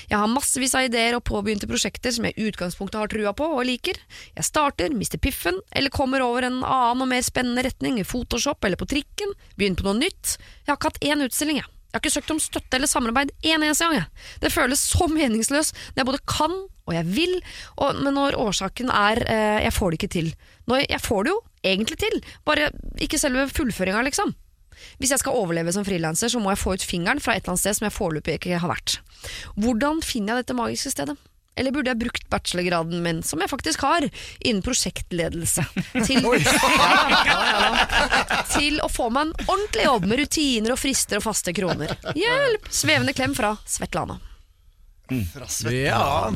Jeg 0.08 0.16
har 0.16 0.30
massevis 0.30 0.72
av 0.78 0.86
ideer 0.86 1.16
og 1.18 1.24
påbegynte 1.28 1.66
prosjekter 1.68 2.14
som 2.14 2.24
jeg 2.24 2.36
i 2.38 2.46
utgangspunktet 2.48 2.96
har 3.02 3.10
trua 3.12 3.34
på 3.36 3.48
og 3.58 3.66
liker. 3.68 3.98
Jeg 4.38 4.46
starter, 4.46 4.94
mister 4.96 5.20
piffen, 5.20 5.58
eller 5.76 5.92
kommer 5.92 6.24
over 6.24 6.46
en 6.46 6.62
annen 6.62 7.04
og 7.04 7.10
mer 7.10 7.24
spennende 7.26 7.66
retning 7.66 7.98
i 8.00 8.06
Photoshop 8.06 8.64
eller 8.64 8.80
på 8.80 8.88
trikken, 8.94 9.34
begynner 9.58 9.82
på 9.82 9.88
noe 9.90 9.98
nytt. 10.06 10.36
Jeg 10.64 10.70
har 10.72 10.78
ikke 10.78 10.92
hatt 10.94 11.04
én 11.10 11.26
utstilling, 11.26 11.60
jeg. 11.60 11.68
Jeg 11.94 12.00
har 12.00 12.02
ikke 12.02 12.10
søkt 12.16 12.32
om 12.34 12.40
støtte 12.42 12.74
eller 12.74 12.90
samarbeid 12.90 13.28
en 13.46 13.62
eneste 13.62 13.86
gang. 13.86 14.08
Det 14.42 14.50
føles 14.50 14.80
så 14.82 15.06
meningsløst 15.06 15.76
når 15.94 16.00
jeg 16.00 16.08
både 16.08 16.24
kan 16.26 16.56
og 16.84 16.92
jeg 16.92 17.06
vil, 17.14 17.36
og, 17.78 18.00
men 18.02 18.16
når 18.18 18.34
årsaken 18.42 18.90
er 18.90 19.20
eh, 19.30 19.60
jeg 19.62 19.72
får 19.76 19.92
det 19.92 20.00
ikke 20.00 20.10
til. 20.12 20.32
Når 20.66 20.82
jeg, 20.82 20.88
jeg 20.90 21.00
får 21.04 21.22
det 21.22 21.30
jo 21.30 21.38
egentlig 21.70 21.98
til, 22.02 22.18
bare 22.44 22.66
ikke 23.06 23.20
selve 23.22 23.46
fullføringa, 23.54 24.02
liksom. 24.10 24.34
Hvis 24.98 25.14
jeg 25.14 25.22
skal 25.22 25.38
overleve 25.38 25.72
som 25.72 25.86
frilanser, 25.86 26.34
så 26.34 26.42
må 26.42 26.50
jeg 26.50 26.60
få 26.60 26.74
ut 26.74 26.84
fingeren 26.84 27.22
fra 27.22 27.38
et 27.38 27.44
eller 27.44 27.54
annet 27.54 27.62
sted 27.62 27.78
som 27.78 27.86
jeg 27.86 27.94
foreløpig 27.94 28.36
ikke 28.40 28.58
har 28.58 28.74
vært. 28.74 28.98
Hvordan 29.54 30.02
finner 30.04 30.34
jeg 30.34 30.44
dette 30.44 30.58
magiske 30.58 30.92
stedet? 30.92 31.16
Eller 31.56 31.74
burde 31.74 31.92
jeg 31.92 32.00
brukt 32.00 32.28
bachelorgraden 32.32 33.02
min, 33.04 33.22
som 33.22 33.42
jeg 33.42 33.50
faktisk 33.50 33.84
har, 33.86 34.06
innen 34.40 34.62
prosjektledelse, 34.64 35.64
til, 36.06 36.24
ja, 36.50 36.90
ja, 37.28 37.38
ja, 37.52 38.40
til 38.56 38.80
å 38.82 38.88
få 38.90 39.10
meg 39.14 39.28
en 39.28 39.34
ordentlig 39.46 39.86
jobb 39.86 40.08
med 40.10 40.22
rutiner 40.24 40.74
og 40.74 40.80
frister 40.82 41.20
og 41.20 41.26
faste 41.28 41.54
kroner. 41.56 41.94
Hjelp! 42.18 42.66
Svevende 42.74 43.14
klem 43.16 43.36
fra 43.38 43.54
Svetlana. 43.66 44.18
Ja, 45.70 46.30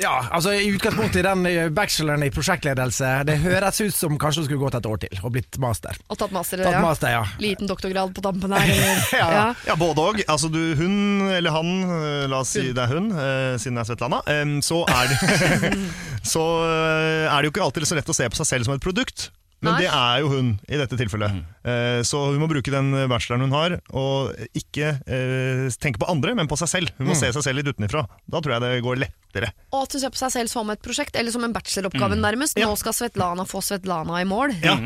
ja, 0.00 0.12
altså 0.32 0.52
i 0.56 0.70
utgangspunktet 0.74 1.20
i 1.20 1.24
den 1.26 1.46
eh, 1.50 1.68
bacheloren 1.74 2.22
i 2.24 2.30
prosjektledelse 2.32 3.10
Det 3.28 3.36
høres 3.42 3.80
ut 3.82 3.94
som 3.94 4.16
kanskje 4.20 4.42
du 4.42 4.48
skulle 4.48 4.62
gått 4.62 4.78
et 4.78 4.88
år 4.88 5.00
til 5.04 5.20
og 5.22 5.32
blitt 5.34 5.58
master. 5.62 5.98
Og 6.08 6.18
tatt 6.20 6.32
master, 6.34 6.62
Tatt 6.64 6.76
ja. 6.78 6.82
master, 6.84 7.14
ja. 7.14 7.22
Liten 7.42 7.68
doktorgrad 7.70 8.14
på 8.16 8.24
tampen 8.24 8.54
her. 8.56 8.70
Ja. 9.20 9.26
ja. 9.34 9.46
Ja, 9.66 9.76
både 9.80 10.04
òg. 10.06 10.22
Altså, 10.30 10.48
du- 10.52 10.74
hun 10.78 11.28
eller 11.30 11.50
han, 11.54 11.70
eh, 11.84 12.24
la 12.30 12.40
oss 12.44 12.54
si 12.56 12.70
det 12.72 12.84
er 12.86 12.94
hun, 12.94 13.10
eh, 13.12 13.56
siden 13.60 13.76
det 13.76 13.84
er 13.84 13.90
Svetlana, 13.90 14.22
så, 14.64 14.80
er 14.88 15.10
det, 15.12 15.74
så 16.32 16.44
er 16.64 17.36
det 17.36 17.50
jo 17.50 17.52
ikke 17.54 17.66
alltid 17.66 17.88
så 17.90 17.98
lett 17.98 18.08
å 18.12 18.16
se 18.16 18.28
på 18.30 18.40
seg 18.40 18.50
selv 18.54 18.68
som 18.68 18.76
et 18.76 18.84
produkt. 18.84 19.28
Men 19.60 19.74
Nei. 19.74 19.80
det 19.84 19.90
er 19.92 20.20
jo 20.22 20.30
hun 20.32 20.46
i 20.72 20.78
dette 20.80 20.96
tilfellet. 20.96 21.34
Eh, 21.68 22.00
Så 22.08 22.20
hun 22.30 22.38
må 22.40 22.48
bruke 22.48 22.72
den 22.72 22.94
bacheloren 23.12 23.44
hun 23.44 23.52
har, 23.52 23.74
og 23.92 24.32
ikke 24.56 24.94
eh, 25.04 25.66
tenke 25.76 26.00
på 26.00 26.08
andre, 26.08 26.32
men 26.38 26.48
på 26.48 26.56
seg 26.56 26.70
selv. 26.72 26.94
Hun 26.96 27.10
må 27.10 27.16
se 27.18 27.28
seg 27.28 27.44
selv 27.44 27.60
litt 27.60 27.68
utenifra. 27.68 28.06
Da 28.24 28.40
tror 28.40 28.56
jeg 28.56 28.64
det 28.64 28.82
går 28.86 29.02
lettere. 29.02 29.52
Og 29.74 29.84
at 29.84 29.92
hun 29.96 30.00
ser 30.06 30.14
på 30.16 30.22
seg 30.22 30.32
selv 30.38 30.52
som 30.52 30.72
et 30.72 30.80
prosjekt, 30.84 31.16
eller 31.20 31.34
som 31.34 31.44
en 31.44 31.52
bacheloroppgave 31.52 32.16
nærmest. 32.16 32.56
Nå 32.56 32.72
skal 32.80 32.96
Svetlana 32.96 33.44
få 33.48 33.60
Svetlana 33.64 34.22
i 34.22 34.28
mål. 34.28 34.56
Ja. 34.64 34.78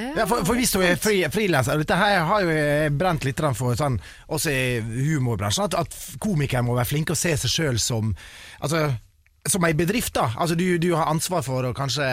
Ja, 0.00 0.24
for, 0.24 0.44
for 0.46 0.54
hvis 0.54 0.70
du 0.70 0.78
er 0.86 0.94
fri, 1.02 1.16
frilanser 1.34 1.80
Dette 1.82 1.96
her 1.98 2.20
har 2.24 2.44
jo 2.46 2.52
brent 2.94 3.24
litt 3.26 3.40
for 3.58 3.74
sånn, 3.76 3.96
også 4.30 4.52
i 4.54 4.78
humorbransjen, 5.10 5.66
at, 5.66 5.74
at 5.82 5.96
komikere 6.22 6.62
må 6.64 6.76
være 6.78 6.88
flinke 6.92 7.12
og 7.16 7.18
se 7.18 7.34
seg 7.42 7.50
sjøl 7.50 7.80
som 7.82 8.12
Altså, 8.62 8.84
som 9.50 9.64
ei 9.66 9.72
bedrift, 9.74 10.14
da. 10.14 10.28
Altså, 10.38 10.54
du, 10.54 10.78
du 10.78 10.92
har 10.94 11.10
ansvar 11.10 11.42
for 11.42 11.66
å 11.66 11.74
kanskje 11.76 12.06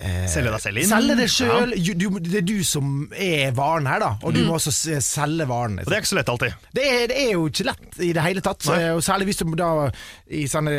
eh, 0.00 0.26
Selge 0.30 0.50
deg 0.54 0.62
selv 0.64 0.80
inn. 0.80 0.88
Selge 0.90 1.16
deg 1.18 1.30
sjøl. 1.32 1.74
Det 2.24 2.38
er 2.40 2.46
du 2.46 2.56
som 2.66 2.92
er 3.12 3.52
varen 3.56 3.86
her, 3.90 4.00
da. 4.02 4.10
Og 4.24 4.34
du 4.36 4.42
må 4.46 4.56
også 4.58 4.72
selge 5.04 5.46
varen. 5.50 5.78
Og 5.82 5.88
det 5.90 5.96
er 5.98 6.02
ikke 6.04 6.12
så 6.12 6.18
lett 6.20 6.32
alltid. 6.32 6.56
Det 6.76 6.86
er, 6.86 7.06
det 7.10 7.18
er 7.26 7.30
jo 7.34 7.46
ikke 7.50 7.66
lett 7.70 8.00
i 8.00 8.12
det 8.16 8.24
hele 8.24 8.44
tatt. 8.44 8.66
Nei. 8.70 8.80
Og 8.96 9.02
særlig 9.04 9.30
hvis 9.30 9.42
du 9.42 9.54
da 9.58 9.70
i 10.30 10.44
sånne, 10.50 10.74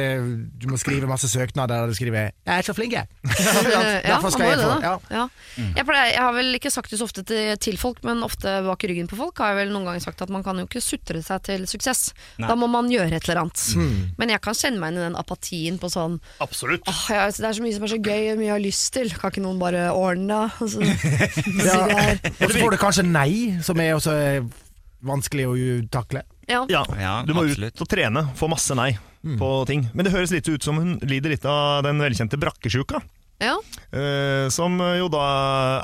Du 0.62 0.68
må 0.72 0.78
skrive 0.80 1.10
masse 1.10 1.28
søknader 1.32 1.82
der 1.82 1.88
du 1.92 1.96
skriver 1.98 2.32
'Jeg 2.32 2.58
er 2.58 2.62
så 2.66 2.74
flink, 2.74 2.94
jeg'. 2.94 3.08
ja, 3.72 3.82
Derfor 4.06 4.30
man 4.30 4.32
skal 4.32 4.46
må 4.46 4.50
jeg 4.52 4.58
jo 4.58 4.64
få 4.64 4.76
det, 4.76 4.82
da. 4.82 4.90
ja. 4.90 4.96
Ja. 5.12 5.28
Jeg, 5.76 5.86
pleier, 5.86 6.08
jeg 6.14 6.22
har 6.22 6.34
vel 6.34 6.56
ikke 6.56 6.72
sagt 6.72 6.92
det 6.92 7.00
så 7.00 7.06
ofte 7.08 7.24
til, 7.28 7.58
til 7.58 7.78
folk, 7.78 8.04
men 8.08 8.24
ofte 8.24 8.54
bak 8.66 8.84
ryggen 8.88 9.08
på 9.12 9.18
folk 9.20 9.38
har 9.44 9.54
jeg 9.54 9.66
vel 9.66 9.74
noen 9.76 9.86
ganger 9.90 10.04
sagt 10.06 10.22
at 10.22 10.30
man 10.34 10.44
kan 10.44 10.58
jo 10.58 10.66
ikke 10.68 10.82
sutre 10.84 11.22
seg 11.26 11.44
til 11.48 11.68
suksess. 11.70 12.14
Nei. 12.42 12.48
Da 12.48 12.56
må 12.56 12.68
man 12.72 12.90
gjøre 12.92 13.12
et 13.16 13.28
eller 13.28 13.44
annet. 13.44 13.64
Mm. 13.76 14.12
Men 14.18 14.34
jeg 14.34 14.42
kan 14.42 14.58
kjenne 14.58 14.80
meg 14.82 14.94
inn 14.94 15.02
i 15.02 15.06
den 15.06 15.18
apatien 15.20 15.78
på 15.82 15.90
sånn 15.92 16.20
Absolutt. 16.44 16.88
Åh, 16.88 17.04
jeg, 17.12 17.36
Det 17.38 17.48
er 17.50 17.58
så 17.60 17.66
mye 17.66 17.76
som 17.76 17.84
er 17.88 17.94
så 17.94 18.02
gøy, 18.02 18.24
og 18.34 18.40
mye 18.42 18.50
jeg 18.50 18.56
har 18.56 18.64
lyst 18.64 18.94
til. 18.96 19.11
Kan 19.20 19.32
ikke 19.34 19.44
noen 19.44 19.60
bare 19.62 19.88
ordne 19.96 20.28
det? 20.28 20.62
Og 20.62 20.70
så, 20.74 20.82
Ja. 20.82 21.78
sitter. 22.16 22.46
Og 22.46 22.52
så 22.52 22.60
får 22.62 22.72
du 22.72 22.78
kanskje 22.82 23.06
nei, 23.08 23.32
som 23.66 23.80
er 23.84 23.94
også 23.98 24.16
vanskelig 25.04 25.48
å 25.50 25.56
takle. 25.92 26.22
Ja. 26.50 26.66
Ja, 26.70 26.84
Ja, 27.00 27.14
du 27.26 27.34
må 27.34 27.46
absolutt. 27.48 27.76
ut 27.76 27.82
og 27.86 27.90
trene, 27.92 28.26
få 28.38 28.50
masse 28.52 28.76
nei 28.78 28.92
på 29.38 29.50
ting. 29.70 29.88
Men 29.94 30.06
det 30.08 30.14
høres 30.14 30.32
litt 30.34 30.48
ut 30.50 30.64
som 30.66 30.78
hun 30.82 30.96
lider 31.06 31.30
litt 31.34 31.46
av 31.46 31.84
den 31.86 32.00
velkjente 32.02 32.40
brakkesjuka. 32.42 33.02
Ja. 33.42 33.58
Uh, 33.92 34.48
som 34.54 34.78
jo 34.80 35.10
da 35.12 35.26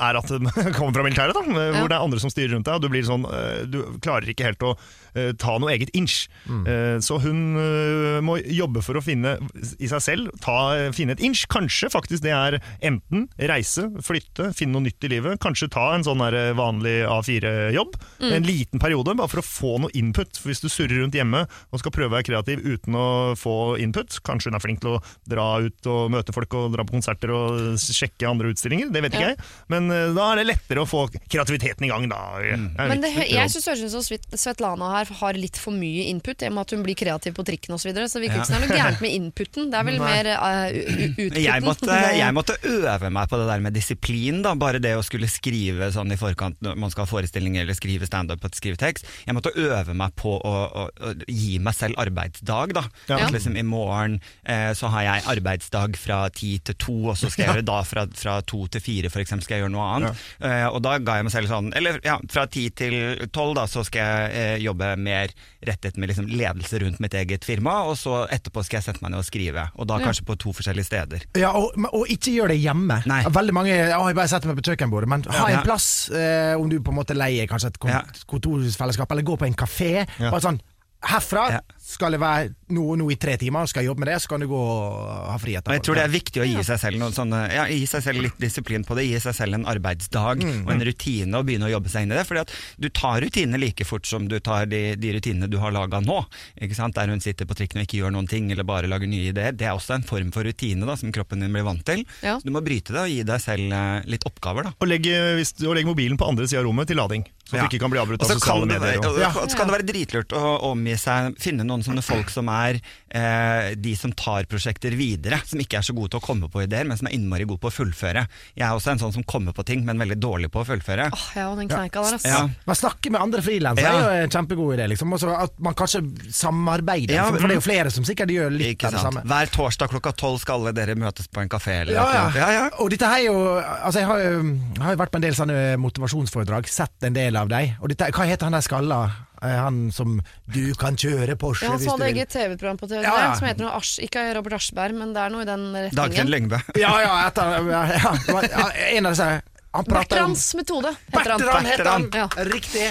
er 0.08 0.16
at 0.20 0.30
den 0.32 0.48
kommer 0.78 0.94
fra 0.96 1.04
militæret, 1.04 1.36
da, 1.36 1.42
hvor 1.44 1.78
hvor 1.78 1.90
det 1.90 1.96
er 1.98 2.04
andre 2.04 2.22
som 2.22 2.32
styrer 2.32 2.54
rundt 2.56 2.68
deg. 2.68 2.78
Og 2.78 2.84
du, 2.84 2.90
blir 2.92 3.06
sånn, 3.06 3.26
uh, 3.28 3.66
du 3.68 3.82
klarer 4.04 4.30
ikke 4.30 4.48
helt 4.48 4.64
å 4.64 4.74
uh, 4.76 5.32
ta 5.38 5.58
noe 5.58 5.74
eget 5.74 5.92
inch. 5.96 6.26
Eh, 6.48 6.98
så 7.04 7.18
hun 7.22 7.56
eh, 7.60 8.18
må 8.24 8.38
jobbe 8.42 8.82
for 8.84 8.98
å 8.98 9.02
finne 9.04 9.36
i 9.78 9.88
seg 9.90 10.02
selv, 10.04 10.32
ta, 10.42 10.90
finne 10.96 11.14
et 11.16 11.22
inch. 11.24 11.44
Kanskje 11.50 11.90
faktisk 11.92 12.24
det 12.24 12.32
er 12.34 12.58
enten 12.84 13.26
reise, 13.50 13.88
flytte, 14.04 14.50
finne 14.56 14.76
noe 14.76 14.86
nytt 14.86 15.04
i 15.04 15.12
livet. 15.12 15.40
Kanskje 15.42 15.70
ta 15.72 15.90
en 15.94 16.06
sånn 16.06 16.22
der 16.22 16.54
vanlig 16.58 17.00
A4-jobb. 17.08 17.98
En 18.28 18.46
liten 18.46 18.82
periode, 18.82 19.16
bare 19.18 19.30
for 19.32 19.42
å 19.42 19.46
få 19.46 19.72
noe 19.84 19.94
input. 19.98 20.38
For 20.38 20.52
hvis 20.52 20.62
du 20.64 20.68
surrer 20.72 21.02
rundt 21.02 21.16
hjemme 21.18 21.44
og 21.46 21.82
skal 21.82 21.94
prøve 21.94 22.12
å 22.12 22.16
være 22.18 22.28
kreativ 22.30 22.64
uten 22.64 22.96
å 22.98 23.08
få 23.38 23.56
input, 23.82 24.20
kanskje 24.26 24.52
hun 24.52 24.58
er 24.58 24.64
flink 24.64 24.82
til 24.84 24.96
å 24.96 25.02
dra 25.28 25.48
ut 25.64 25.90
og 25.90 26.12
møte 26.14 26.34
folk 26.36 26.58
og 26.58 26.72
dra 26.74 26.86
på 26.86 26.96
konserter 26.96 27.32
og 27.34 27.47
sjekke 27.80 28.28
andre 28.28 28.52
utstillinger, 28.52 28.92
det 28.94 29.02
vet 29.04 29.16
ikke 29.16 29.24
Ja. 29.24 29.34
jeg. 29.34 29.48
Men 29.72 29.90
eh, 29.94 30.12
da 30.16 30.30
er 30.32 30.40
det 30.40 30.46
lettere 30.52 30.84
å 30.84 30.88
få 30.88 31.06
kreativiteten 31.30 31.86
i 31.86 31.90
gang, 31.90 32.08
da. 32.10 32.20
Er 32.38 32.56
Men 32.90 33.02
det, 33.04 33.12
jeg 33.28 33.50
syns 33.52 33.64
det 33.64 33.74
høres 33.74 33.94
ut 33.94 33.96
som 33.98 34.38
Svetlana 34.38 34.92
her 34.96 35.12
har 35.20 35.38
litt 35.38 35.58
for 35.60 35.74
mye 35.76 36.08
input, 36.12 36.42
i 36.42 36.48
og 36.50 36.56
med 36.56 36.66
at 36.66 36.74
hun 36.76 36.84
blir 36.86 36.98
kreativ 36.98 37.34
på 37.36 37.44
trikken 37.46 37.74
osv. 37.74 37.88
Så, 37.88 37.90
videre, 37.90 38.08
så 38.10 38.18
det 38.18 38.26
virker 38.26 38.42
ikke 38.42 38.50
som 38.50 38.58
det 38.58 38.62
er 38.62 38.68
noe 38.68 38.78
gærent 38.82 39.00
med 39.04 39.14
inputen. 39.16 39.68
Det 39.72 39.78
er 39.78 39.86
vel 39.88 39.98
mer 40.02 40.28
uh, 40.34 40.68
utputen. 40.72 41.42
Jeg 41.42 41.64
måtte, 41.64 41.98
jeg 42.22 42.34
måtte 42.36 42.56
øve 42.68 43.10
meg 43.14 43.30
på 43.30 43.38
det 43.40 43.46
der 43.48 43.62
med 43.64 43.76
disiplin. 43.76 44.42
da 44.44 44.54
Bare 44.58 44.80
det 44.82 44.94
å 44.98 45.04
skulle 45.06 45.28
skrive 45.30 45.90
sånn 45.94 46.12
i 46.12 46.18
forkant 46.20 46.58
når 46.64 46.76
man 46.80 46.92
skal 46.92 47.06
ha 47.06 47.10
forestilling 47.10 47.56
eller 47.60 47.76
skrive 47.78 48.08
standup 48.08 48.44
og 48.44 48.56
skrive 48.58 48.80
tekst. 48.80 49.06
Jeg 49.26 49.36
måtte 49.36 49.52
øve 49.56 49.94
meg 49.96 50.12
på 50.18 50.34
å, 50.36 50.54
å, 50.66 50.86
å 50.90 51.14
gi 51.28 51.58
meg 51.62 51.76
selv 51.78 51.98
arbeidsdag. 52.02 52.74
da 52.76 52.84
Ja. 53.08 53.22
At 53.24 53.32
liksom 53.34 53.56
I 53.58 53.64
morgen 53.66 54.18
eh, 54.44 54.72
så 54.76 54.90
har 54.92 55.06
jeg 55.06 55.26
arbeidsdag 55.36 55.96
fra 55.98 56.20
ti 56.34 56.58
til 56.64 56.76
to, 56.78 56.96
og 57.12 57.16
så 57.18 57.30
skal 57.38 57.46
jeg 57.46 57.54
gjøre 57.60 57.66
da 57.70 57.78
fra, 57.86 58.04
fra 58.18 58.34
to 58.42 58.64
til 58.74 58.82
fire 58.82 59.10
for 59.14 59.22
eksempel, 59.22 59.44
skal 59.46 59.56
jeg 59.56 59.62
gjøre 59.64 59.72
noe 59.74 59.86
annet. 59.96 60.22
Eh, 60.42 60.66
og 60.68 60.80
da 60.82 60.96
ga 60.98 61.16
jeg 61.20 61.26
meg 61.28 61.32
selv 61.34 61.48
sånn 61.52 61.68
Eller 61.78 62.00
ja, 62.04 62.16
fra 62.32 62.46
ti 62.50 62.64
til 62.74 62.96
tolv 63.34 63.54
da 63.58 63.64
så 63.70 63.84
skal 63.86 64.02
jeg 64.02 64.58
uh, 64.58 64.62
jobbe 64.64 64.90
mer 64.98 65.30
rettet 65.64 65.96
med 65.96 66.10
liksom 66.10 66.26
ledelse 66.30 66.78
rundt 66.82 67.00
mitt 67.02 67.14
eget 67.14 67.44
firma, 67.46 67.84
og 67.88 67.96
så 67.98 68.24
etterpå 68.34 68.62
skal 68.66 68.78
jeg 68.80 68.88
sette 68.88 69.02
meg 69.04 69.12
ned 69.14 69.22
og 69.22 69.26
skrive. 69.28 69.68
Og 69.78 69.86
da 69.88 69.98
Ja. 69.98 70.06
kanskje 70.10 70.24
på 70.28 70.36
to 70.38 70.52
forskjellige 70.52 70.86
steder. 70.90 71.24
Ja, 71.38 71.50
og, 71.58 71.72
og 71.92 72.06
ikke 72.10 72.32
gjør 72.34 72.48
det 72.52 72.58
hjemme. 72.62 73.00
Nei. 73.06 73.22
Veldig 73.24 73.54
mange 73.56 73.74
å, 73.96 74.06
jeg 74.10 74.18
bare 74.18 74.28
setter 74.30 74.50
meg 74.52 74.58
på 74.60 74.66
kjøkkenbordet, 74.70 75.08
men 75.08 75.22
ha 75.30 75.48
Ja. 75.50 75.58
en 75.60 75.66
plass, 75.66 75.88
uh, 76.10 76.54
om 76.60 76.68
du 76.70 76.78
på 76.80 76.90
en 76.94 76.98
måte 77.00 77.14
leier 77.16 77.46
kanskje 77.50 77.72
et 77.74 77.78
kon 77.78 77.90
Ja. 77.94 78.02
kontorfellesskap, 78.30 79.10
eller 79.12 79.22
går 79.22 79.38
på 79.38 79.46
en 79.46 79.54
kafé. 79.54 79.92
Bare 80.18 80.40
sånn 80.44 80.60
Herfra 80.98 81.44
Ja. 81.52 81.60
Skal 81.88 82.12
det 82.12 82.18
være 82.20 82.50
noe 82.76 82.98
noe, 83.00 83.14
i 83.14 83.16
tre 83.16 83.38
timer, 83.40 83.64
skal 83.70 83.80
jeg 83.84 83.88
jobbe 83.88 84.02
med 84.04 84.10
det, 84.12 84.18
så 84.20 84.28
kan 84.28 84.42
du 84.44 84.48
gå 84.50 84.58
og 84.60 85.28
ha 85.32 85.36
fri 85.40 85.54
etterpå. 85.56 85.72
Jeg 85.78 85.84
tror 85.86 85.96
det 85.96 86.02
er 86.04 86.12
viktig 86.12 86.42
å 86.42 86.48
gi 86.48 86.64
seg 86.68 86.80
selv 86.82 87.00
noen 87.00 87.14
sånne, 87.16 87.38
ja, 87.54 87.62
gi 87.72 87.86
seg 87.88 88.02
selv 88.04 88.20
litt 88.26 88.36
disiplin 88.42 88.84
på 88.84 88.96
det. 88.98 89.06
Gi 89.08 89.20
seg 89.24 89.36
selv 89.38 89.56
en 89.56 89.64
arbeidsdag 89.72 90.42
og 90.44 90.72
en 90.74 90.84
rutine 90.84 91.38
og 91.40 91.46
begynne 91.48 91.68
å 91.70 91.72
jobbe 91.72 91.88
seg 91.92 92.04
inn 92.04 92.12
i 92.12 92.18
det. 92.18 92.26
Fordi 92.28 92.42
at 92.44 92.52
du 92.76 92.90
tar 92.92 93.22
rutinene 93.24 93.60
like 93.62 93.86
fort 93.88 94.04
som 94.10 94.28
du 94.28 94.36
tar 94.44 94.68
de, 94.68 94.82
de 95.00 95.14
rutinene 95.16 95.48
du 95.48 95.56
har 95.62 95.72
laga 95.72 96.02
nå. 96.04 96.18
Ikke 96.60 96.76
sant? 96.76 96.96
Der 96.98 97.08
hun 97.08 97.24
sitter 97.24 97.48
på 97.48 97.56
trikken 97.56 97.80
og 97.80 97.88
ikke 97.88 98.02
gjør 98.02 98.12
noen 98.18 98.28
ting 98.28 98.52
eller 98.52 98.68
bare 98.68 98.90
lager 98.90 99.08
nye 99.08 99.32
ideer. 99.32 99.56
Det 99.56 99.70
er 99.70 99.72
også 99.78 99.96
en 99.96 100.04
form 100.08 100.28
for 100.34 100.44
rutine 100.44 100.84
da, 100.88 100.98
som 101.00 101.08
kroppen 101.14 101.40
din 101.40 101.56
blir 101.56 101.64
vant 101.66 101.84
til. 101.88 102.04
Ja. 102.20 102.36
Så 102.36 102.48
du 102.48 102.52
må 102.52 102.60
bryte 102.64 102.92
det 102.92 103.00
og 103.06 103.08
gi 103.14 103.24
deg 103.32 103.40
selv 103.42 103.72
eh, 103.80 104.04
litt 104.12 104.28
oppgaver. 104.28 104.68
da. 104.68 104.74
Og 104.76 104.92
legg, 104.92 105.08
hvis, 105.40 105.54
og 105.64 105.72
legge 105.78 105.88
mobilen 105.88 106.20
på 106.20 106.28
andre 106.28 106.44
sida 106.50 106.60
av 106.60 106.68
rommet 106.68 106.92
til 106.92 107.00
lading, 107.00 107.24
så 107.48 107.56
Ja. 107.56 107.64
du 107.64 107.72
ikke 107.72 107.80
kan 107.80 107.88
bli 107.94 108.00
avbrutt 108.02 108.20
av 108.20 108.28
sosiale 108.36 108.66
medier. 108.68 109.00
og 109.00 109.48
så 109.48 109.56
kan 109.56 109.70
det 109.70 109.78
være 109.78 109.88
dritlurt 109.88 110.34
å 110.36 110.58
omgi 110.68 110.98
seg 111.00 111.32
Finne 111.40 111.64
noen 111.64 111.77
sånne 111.86 112.02
folk 112.04 112.30
som 112.30 112.48
er 112.52 112.80
eh, 113.10 113.74
de 113.78 113.94
som 113.96 114.12
tar 114.12 114.44
prosjekter 114.50 114.94
videre. 114.98 115.40
Som 115.46 115.60
ikke 115.62 115.78
er 115.78 115.86
så 115.86 115.94
gode 115.96 116.10
til 116.14 116.20
å 116.20 116.24
komme 116.24 116.48
på 116.52 116.62
ideer, 116.64 116.84
men 116.88 116.96
som 117.00 117.08
er 117.08 117.16
innmari 117.16 117.44
gode 117.48 117.60
på 117.62 117.70
å 117.70 117.74
fullføre. 117.74 118.26
Jeg 118.58 118.66
er 118.66 118.74
også 118.76 118.92
en 118.94 119.02
sånn 119.02 119.12
som 119.18 119.24
kommer 119.28 119.52
på 119.56 119.64
ting, 119.68 119.84
men 119.86 119.98
veldig 119.98 120.18
dårlig 120.20 120.50
på 120.54 120.62
å 120.62 120.66
fullføre. 120.68 121.08
Åh, 121.14 121.26
ja, 121.36 121.48
den 121.58 121.68
kneika 121.70 122.02
der, 122.02 122.16
altså. 122.18 122.28
Ja. 122.28 122.42
Man 122.68 122.76
snakker 122.78 123.10
med 123.14 123.20
andre 123.22 123.42
frilansere 123.42 123.84
Ja. 123.92 124.08
er 124.10 124.20
jo 124.22 124.26
en 124.28 124.34
kjempegod 124.36 124.74
idé. 124.78 124.88
Liksom. 124.94 125.12
Også 125.18 125.34
at 125.36 125.58
man 125.60 125.74
kanskje 125.78 126.02
samarbeider, 126.34 127.14
Ja, 127.14 127.26
for, 127.28 127.38
for 127.40 127.48
det 127.48 127.56
er 127.56 127.60
jo 127.60 127.66
flere 127.68 127.90
som 127.94 128.04
sikkert 128.08 128.30
gjør 128.32 128.50
litt 128.54 128.74
Ikke 128.76 128.88
av 128.90 128.96
det 128.98 129.02
samme. 129.04 129.22
Hver 129.28 129.52
torsdag 129.54 129.90
klokka 129.92 130.12
tolv 130.18 130.40
skal 130.42 130.60
alle 130.60 130.72
dere 130.76 130.94
møtes 130.98 131.28
på 131.32 131.42
en 131.42 131.48
kafé. 131.52 131.80
Eller 131.82 131.94
Ja, 131.98 132.04
noe. 132.04 132.14
ja. 132.14 132.26
ja, 132.38 132.50
ja. 132.58 132.66
Og 132.82 132.90
dette 132.94 133.06
her 133.08 133.18
er 133.22 133.26
jo 133.28 133.38
Altså 133.58 133.98
Jeg 134.00 134.06
har, 134.08 134.18
jo- 134.18 134.42
jeg 134.74 134.82
har 134.82 134.92
jo 134.94 134.98
vært 135.02 135.10
på 135.12 135.16
en 135.18 135.22
del 135.24 135.34
sånne 135.34 135.58
motivasjonsforedrag, 135.78 136.66
sett 136.68 137.02
en 137.08 137.12
del 137.16 137.36
av 137.36 137.48
dem. 137.48 137.74
Og 137.82 137.88
dette, 137.92 138.10
hva 138.14 138.26
heter 138.28 138.48
han 138.48 138.52
der 138.56 138.64
skalla? 138.64 139.00
Eh, 139.42 139.56
Han 139.58 139.90
som 139.92 140.20
'du 140.46 140.74
kan 140.74 140.96
kjøre 140.96 141.36
Porsche 141.38 141.64
Ja, 141.66 141.70
han 141.70 141.78
hvis 141.78 141.88
så 141.88 141.96
du 141.96 142.02
hadde 142.02 142.14
eget 142.14 142.28
TV-program 142.30 142.76
på 142.78 142.86
TV3 142.88 143.02
Ja, 143.02 143.14
ja. 143.22 143.34
som 143.34 143.46
heter 143.46 143.64
noe 143.64 143.74
Ars, 143.76 143.98
ikke 144.02 144.34
Robert 144.34 144.52
Aschberg, 144.58 144.94
men 144.98 145.12
det 145.14 145.22
er 145.22 145.30
noe 145.30 145.42
i 145.42 145.44
den 145.44 145.72
Dagfinn 145.72 146.26
retningen. 146.26 146.28
Lyngbø. 146.28 146.58
Ja, 146.84 146.92
ja, 147.00 147.12
etter, 147.28 147.70
ja, 147.70 148.70
En 148.96 149.06
av 149.06 149.12
disse 149.12 149.28
Han 149.74 149.84
prater 149.84 150.22
om 150.24 150.32
Bertrands 150.32 150.54
metode, 150.54 150.94
heter 151.12 151.30
han. 151.30 151.40
Bertrand 151.40 151.66
heter 151.66 151.90
han! 151.92 152.10
Ja. 152.14 152.28
Riktig. 152.48 152.86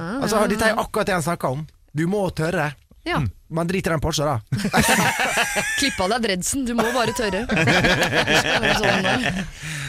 ah, 0.00 0.22
Altså, 0.22 0.46
dette 0.48 0.64
er 0.72 0.78
akkurat 0.80 1.06
det 1.06 1.12
han 1.12 1.22
snakker 1.22 1.48
om. 1.48 1.66
Du 1.94 2.06
må 2.08 2.30
tørre. 2.34 2.72
Ja. 3.04 3.20
Man 3.48 3.68
driter 3.68 3.90
i 3.90 3.94
den 3.94 4.00
Porsche, 4.00 4.24
da. 4.26 4.40
Klipp 5.78 6.00
av 6.00 6.16
deg 6.16 6.24
dreadsen, 6.26 6.64
du 6.66 6.74
må 6.74 6.86
bare 6.94 7.14
tørre. 7.14 7.44
Sånn, 8.80 9.44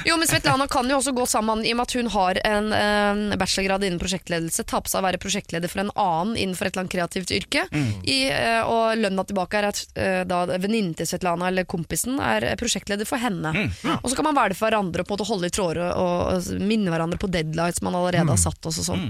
jo, 0.07 0.15
men 0.15 0.27
Svetlana 0.29 0.67
kan 0.71 0.87
jo 0.87 0.99
også 1.01 1.11
gå 1.11 1.25
sammen 1.27 1.65
i 1.65 1.73
og 1.73 1.79
med 1.79 1.87
at 1.89 1.95
hun 1.97 2.09
har 2.13 2.39
en 2.47 2.69
eh, 2.75 3.37
bachelorgrad 3.39 3.83
innen 3.83 3.99
prosjektledelse. 3.99 4.63
Ta 4.69 4.79
på 4.79 4.91
seg 4.91 5.01
å 5.01 5.07
være 5.07 5.19
prosjektleder 5.19 5.71
for 5.71 5.83
en 5.83 5.91
annen 5.99 6.37
innenfor 6.37 6.69
et 6.69 6.75
eller 6.75 6.85
annet 6.85 6.93
kreativt 6.93 7.33
yrke. 7.35 7.65
I, 8.07 8.19
eh, 8.31 8.61
og 8.63 8.95
lønna 9.01 9.25
tilbake 9.27 9.59
er 9.59 9.67
at 9.71 9.81
eh, 9.99 10.21
da 10.29 10.45
venninnen 10.53 10.93
til 10.95 11.09
Svetlana 11.09 11.49
eller 11.49 11.67
kompisen 11.67 12.21
er 12.23 12.45
prosjektleder 12.61 13.09
for 13.09 13.19
henne. 13.19 13.51
Og 13.97 14.07
så 14.07 14.15
kan 14.15 14.29
man 14.29 14.37
være 14.37 14.53
det 14.53 14.59
for 14.61 14.69
hverandre 14.69 15.03
og 15.03 15.09
på 15.09 15.15
en 15.15 15.17
måte 15.17 15.29
holde 15.31 15.49
i 15.51 15.55
tråder 15.57 15.83
og, 15.89 16.15
og 16.37 16.63
minne 16.63 16.93
hverandre 16.93 17.19
på 17.19 17.31
deadlights 17.33 17.83
man 17.83 17.97
allerede 17.97 18.31
har 18.31 18.39
satt 18.39 18.69
oss 18.69 18.79
og 18.83 18.91
sånn. 18.93 19.09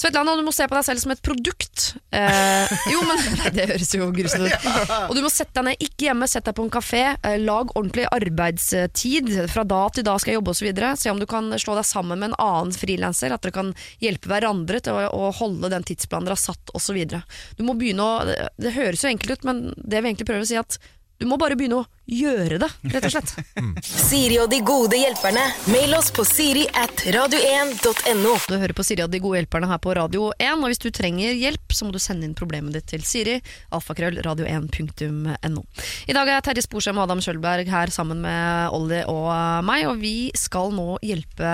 Svetlana, 0.00 0.34
du 0.38 0.46
må 0.46 0.54
se 0.54 0.64
på 0.66 0.74
deg 0.74 0.86
selv 0.86 1.02
som 1.04 1.12
et 1.14 1.22
produkt. 1.22 1.92
Eh, 2.10 2.72
jo, 2.90 3.04
men 3.06 3.20
Det 3.56 3.68
høres 3.72 3.92
jo 3.96 4.08
grusomt 4.14 4.48
ut. 4.48 4.66
Og 5.08 5.16
du 5.16 5.22
må 5.24 5.30
sette 5.32 5.56
deg 5.58 5.68
ned, 5.70 5.84
ikke 5.88 6.08
hjemme, 6.08 6.28
sett 6.30 6.46
deg 6.48 6.56
på 6.58 6.66
en 6.66 6.72
kafé. 6.72 7.02
Eh, 7.18 7.38
lag 7.42 7.72
ordentlig 7.74 8.06
arbeidstid. 8.12 9.32
Fra 9.52 9.66
da 9.68 9.82
til 9.92 10.06
da 10.06 10.16
skal 10.20 10.34
jeg 10.34 10.40
jobbe 10.40 10.54
osv. 10.54 10.70
Se 11.00 11.12
om 11.12 11.20
du 11.22 11.28
kan 11.30 11.50
slå 11.60 11.76
deg 11.78 11.88
sammen 11.88 12.20
med 12.20 12.32
en 12.32 12.38
annen 12.42 12.74
frilanser. 12.76 13.34
At 13.34 13.44
dere 13.44 13.56
kan 13.58 13.74
hjelpe 14.02 14.30
hverandre 14.32 14.82
til 14.84 14.96
å, 14.96 15.06
å 15.12 15.30
holde 15.40 15.72
den 15.72 15.86
tidsplanen 15.88 16.28
dere 16.28 16.38
har 16.38 16.44
satt 16.44 16.74
osv. 16.76 17.00
Du 17.58 17.64
må 17.66 17.76
begynne 17.78 18.06
å 18.06 18.24
det, 18.26 18.74
høres 18.76 19.04
jo 19.04 19.12
enkelt 19.12 19.38
ut, 19.38 19.48
men 19.48 19.64
det 19.76 20.00
vi 20.00 20.12
egentlig 20.12 20.28
prøver 20.28 20.46
å 20.46 20.48
si, 20.48 20.60
at 20.60 20.78
du 21.22 21.26
må 21.30 21.36
bare 21.38 21.54
begynne 21.54 21.76
å 21.78 21.84
gjøre 22.10 22.56
det, 22.58 22.68
rett 22.90 23.04
og 23.06 23.12
slett. 23.14 23.30
Siri 23.86 24.40
og 24.42 24.48
de 24.50 24.58
gode 24.66 24.98
hjelperne. 24.98 25.44
Mail 25.70 25.94
oss 25.94 26.08
på 26.14 26.24
siri 26.26 26.64
at 26.74 27.04
radio1.no. 27.14 28.32
Du 28.50 28.56
hører 28.56 28.74
på 28.74 28.82
Siri 28.82 29.04
og 29.04 29.12
de 29.12 29.20
gode 29.22 29.38
hjelperne 29.38 29.68
her 29.70 29.78
på 29.82 29.94
Radio 29.94 30.32
1, 30.34 30.56
og 30.58 30.72
hvis 30.72 30.82
du 30.82 30.88
trenger 30.90 31.36
hjelp, 31.38 31.70
så 31.70 31.86
må 31.86 31.94
du 31.94 32.00
sende 32.02 32.26
inn 32.26 32.34
problemet 32.34 32.74
ditt 32.74 32.88
til 32.90 33.04
Siri, 33.06 33.36
alfakrøll, 33.70 34.18
radio1.no. 34.26 35.62
I 36.10 36.16
dag 36.16 36.30
er 36.32 36.42
Terje 36.42 36.64
Sporsem 36.66 36.98
og 36.98 37.06
Adam 37.06 37.22
Kjølberg 37.22 37.70
her 37.70 37.92
sammen 37.94 38.24
med 38.24 38.74
Olli 38.74 39.04
og 39.06 39.30
meg, 39.68 39.86
og 39.92 40.02
vi 40.02 40.32
skal 40.34 40.74
nå 40.74 40.96
hjelpe 41.06 41.52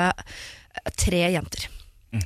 tre 0.96 1.26
jenter. 1.34 1.68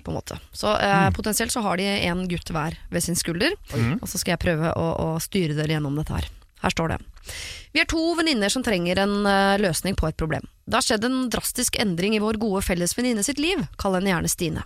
På 0.05 0.13
en 0.13 0.21
måte. 0.21 0.37
Så 0.55 0.77
eh, 0.79 1.09
Potensielt 1.11 1.51
så 1.51 1.59
har 1.67 1.81
de 1.81 1.89
en 2.07 2.23
gutt 2.31 2.55
hver 2.55 2.77
ved 2.93 3.03
sin 3.03 3.19
skulder, 3.19 3.57
og 3.99 4.07
så 4.07 4.21
skal 4.23 4.37
jeg 4.37 4.45
prøve 4.47 4.71
å, 4.79 4.87
å 4.95 5.09
styre 5.19 5.59
dere 5.59 5.75
gjennom 5.75 5.99
dette 5.99 6.21
her. 6.21 6.31
Her 6.62 6.75
står 6.75 6.94
det. 6.94 6.98
Vi 7.72 7.83
er 7.83 7.88
to 7.90 8.03
venninner 8.18 8.53
som 8.53 8.64
trenger 8.66 9.03
en 9.03 9.27
eh, 9.27 9.59
løsning 9.62 9.96
på 9.98 10.09
et 10.09 10.18
problem. 10.18 10.46
Det 10.66 10.79
har 10.79 10.87
skjedd 10.87 11.09
en 11.09 11.27
drastisk 11.33 11.79
endring 11.83 12.16
i 12.16 12.22
vår 12.22 12.38
gode 12.42 12.62
felles 12.66 12.94
venninne 12.98 13.25
sitt 13.27 13.42
liv, 13.42 13.66
kall 13.83 13.98
henne 13.98 14.12
gjerne 14.12 14.31
Stine. 14.31 14.64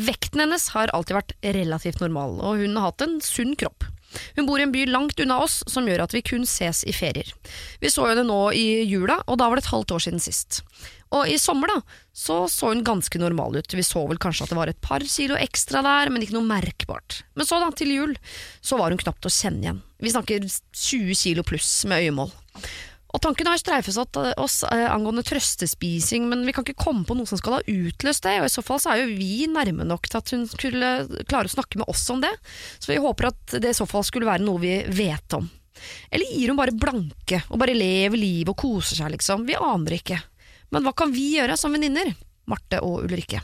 Vekten 0.00 0.42
hennes 0.42 0.68
har 0.74 0.92
alltid 0.96 1.18
vært 1.18 1.34
relativt 1.56 2.00
normal, 2.02 2.38
og 2.40 2.62
hun 2.62 2.76
har 2.78 2.90
hatt 2.90 3.04
en 3.06 3.18
sunn 3.24 3.56
kropp. 3.58 3.86
Hun 4.34 4.46
bor 4.46 4.58
i 4.58 4.64
en 4.66 4.72
by 4.74 4.86
langt 4.90 5.20
unna 5.22 5.38
oss, 5.44 5.60
som 5.70 5.86
gjør 5.86 6.02
at 6.04 6.14
vi 6.14 6.22
kun 6.26 6.46
ses 6.48 6.82
i 6.88 6.94
ferier. 6.94 7.28
Vi 7.82 7.90
så 7.92 8.08
henne 8.08 8.24
nå 8.26 8.40
i 8.56 8.82
jula, 8.88 9.20
og 9.26 9.38
da 9.38 9.46
var 9.48 9.58
det 9.58 9.66
et 9.66 9.74
halvt 9.74 9.94
år 9.94 10.04
siden 10.06 10.22
sist. 10.22 10.62
Og 11.14 11.30
i 11.30 11.38
sommer 11.42 11.70
da, 11.70 11.76
så 12.14 12.44
så 12.50 12.72
hun 12.72 12.84
ganske 12.86 13.20
normal 13.22 13.58
ut. 13.58 13.74
Vi 13.74 13.86
så 13.86 14.02
vel 14.10 14.18
kanskje 14.22 14.46
at 14.46 14.54
det 14.54 14.58
var 14.58 14.70
et 14.70 14.82
par 14.82 15.04
kilo 15.06 15.38
ekstra 15.38 15.82
der, 15.86 16.10
men 16.10 16.22
ikke 16.24 16.38
noe 16.38 16.48
merkbart. 16.48 17.22
Men 17.38 17.46
så 17.46 17.60
da, 17.62 17.70
til 17.74 17.94
jul, 17.94 18.18
så 18.62 18.78
var 18.80 18.90
hun 18.90 19.02
knapt 19.02 19.26
å 19.26 19.34
kjenne 19.34 19.66
igjen. 19.66 19.80
Vi 20.00 20.12
snakker 20.12 20.46
20 20.46 21.14
kilo 21.18 21.44
pluss 21.46 21.84
med 21.88 22.06
øyemål. 22.06 22.32
Og 23.10 23.18
tanken 23.24 23.48
har 23.50 23.58
streifet 23.58 24.16
oss 24.38 24.60
eh, 24.70 24.86
angående 24.86 25.24
trøstespising, 25.26 26.28
men 26.30 26.44
vi 26.46 26.54
kan 26.54 26.62
ikke 26.62 26.78
komme 26.78 27.02
på 27.08 27.16
noe 27.18 27.26
som 27.26 27.40
skal 27.40 27.56
ha 27.56 27.62
utløst 27.66 28.22
det, 28.22 28.36
og 28.38 28.46
i 28.46 28.52
så 28.52 28.62
fall 28.62 28.78
så 28.82 28.92
er 28.92 29.02
jo 29.02 29.16
vi 29.18 29.48
nærme 29.50 29.86
nok 29.88 30.06
til 30.06 30.20
at 30.20 30.30
hun 30.34 30.44
skulle 30.50 30.90
klare 31.26 31.50
å 31.50 31.54
snakke 31.56 31.80
med 31.80 31.90
oss 31.90 32.04
om 32.14 32.22
det. 32.22 32.30
Så 32.78 32.92
vi 32.92 33.00
håper 33.02 33.32
at 33.32 33.56
det 33.58 33.72
i 33.72 33.78
så 33.80 33.88
fall 33.90 34.06
skulle 34.06 34.30
være 34.30 34.46
noe 34.46 34.62
vi 34.62 34.76
vet 34.94 35.38
om. 35.38 35.48
Eller 36.12 36.30
gir 36.30 36.52
hun 36.52 36.60
bare 36.60 36.76
blanke, 36.76 37.42
og 37.48 37.58
bare 37.58 37.74
lever 37.74 38.20
livet 38.20 38.52
og 38.54 38.60
koser 38.62 39.00
seg, 39.00 39.10
liksom? 39.16 39.46
Vi 39.48 39.58
aner 39.58 39.98
ikke. 39.98 40.20
Men 40.70 40.86
hva 40.86 40.94
kan 40.94 41.10
vi 41.10 41.32
gjøre 41.34 41.56
som 41.58 41.74
venninner? 41.74 42.12
Marte 42.50 42.78
og 42.86 43.08
Ulrikke. 43.08 43.42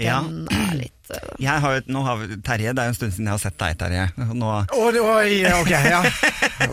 Ja. 0.00 0.20
Den 0.24 0.46
er 0.48 0.76
litt 0.78 1.10
uh... 1.12 1.18
Jeg 1.42 1.60
har, 1.60 1.74
jo- 1.76 1.92
nå 1.92 2.02
har 2.06 2.20
Terje, 2.46 2.70
det 2.72 2.80
er 2.80 2.86
jo 2.88 2.92
en 2.94 2.96
stund 2.96 3.12
siden 3.12 3.26
jeg 3.28 3.34
har 3.34 3.40
sett 3.42 3.56
deg, 3.60 3.74
Terje. 3.82 4.04
Nå, 4.32 4.52
Oi, 4.78 5.00
oi, 5.02 5.32
ok, 5.58 5.72
ja. 5.74 5.98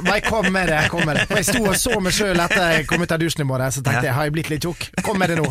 Nei, 0.05 0.19
kom 0.23 0.47
med 0.53 0.69
det. 0.71 0.77
kom 0.93 1.03
med 1.07 1.17
det 1.19 1.25
For 1.27 1.39
Jeg 1.41 1.47
sto 1.49 1.63
og 1.65 1.75
så 1.81 1.97
meg 2.05 2.13
sjøl 2.15 2.39
etter 2.39 2.75
jeg 2.77 2.85
kom 2.87 3.03
ut 3.03 3.11
av 3.15 3.19
dusjen 3.19 3.43
i 3.43 3.47
morgen, 3.49 3.73
så 3.75 3.83
tenkte 3.83 4.05
jeg 4.07 4.15
har 4.15 4.29
jeg 4.29 4.35
blitt 4.37 4.51
litt 4.53 4.63
tjukk? 4.67 4.85
Kom 5.03 5.19
med 5.19 5.33
det 5.33 5.39
nå. 5.41 5.49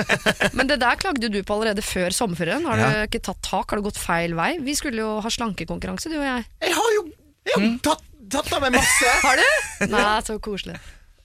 Men 0.58 0.70
det 0.72 0.80
der 0.82 0.98
klagde 0.98 1.30
du 1.30 1.38
på 1.46 1.54
allerede 1.58 1.84
før 1.86 2.10
sommerferien. 2.16 2.66
Har 2.66 2.80
du 2.80 2.84
Ja. 2.84 3.04
ikke 3.06 3.22
tatt 3.30 3.42
tak? 3.46 3.70
Har 3.70 3.78
du 3.78 3.86
gått 3.86 4.00
feil 4.00 4.34
vei? 4.38 4.54
Vi 4.64 4.74
skulle 4.78 5.04
jo 5.04 5.12
ha 5.22 5.30
slankekonkurranse, 5.30 6.10
du 6.10 6.18
og 6.18 6.26
jeg. 6.26 6.48
Jeg 6.66 6.74
har 6.80 6.90
jo, 6.98 7.04
jeg 7.46 7.54
har 7.60 7.70
tatt, 7.90 8.04
tatt 8.34 8.52
av 8.58 8.64
meg 8.66 8.74
masse. 8.80 9.14
Har 9.28 9.38
du? 9.38 9.48
Nei, 9.94 10.04
så 10.26 10.40
koselig. 10.42 10.80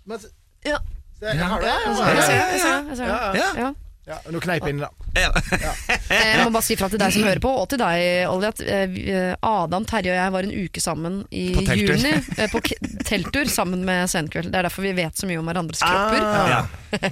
Men, 0.06 0.30
Ja, 0.68 0.78
jeg 1.24 1.40
har 1.44 1.62
det. 1.64 1.74
jeg 1.74 2.98
ser 3.00 3.10
det. 3.58 3.70
Ja, 4.10 4.16
ja. 4.16 4.20
Ja. 4.20 4.20
Ja, 4.26 4.32
nå 4.34 4.40
kneip 4.42 4.66
jeg 4.66 4.74
inn, 4.74 4.80
da. 4.82 4.90
ja. 5.14 5.30
Jeg 6.10 6.46
må 6.46 6.52
bare 6.56 6.66
si 6.66 6.76
fra 6.80 6.88
til 6.90 6.98
deg 7.02 7.14
som 7.14 7.26
hører 7.28 7.42
på, 7.44 7.50
og 7.62 7.68
til 7.70 7.80
deg, 7.82 8.02
Olli, 8.30 8.50
at 8.50 8.62
eh, 8.66 8.96
eh, 9.14 9.36
Adam, 9.46 9.86
Terje 9.86 10.12
og 10.12 10.18
jeg 10.18 10.34
var 10.34 10.48
en 10.48 10.54
uke 10.66 10.82
sammen 10.82 11.20
i 11.30 11.44
På 11.54 11.62
juni. 11.78 12.12
eh, 12.38 12.50
På 12.50 12.62
telttur 13.06 13.46
sammen 13.54 13.86
med 13.86 14.10
Senkveld. 14.10 14.50
Det 14.50 14.58
er 14.60 14.66
derfor 14.66 14.86
vi 14.88 14.96
vet 14.98 15.14
så 15.20 15.30
mye 15.30 15.40
om 15.42 15.46
hverandres 15.50 15.84
kropper. 15.86 16.26
Ja. 16.50 16.60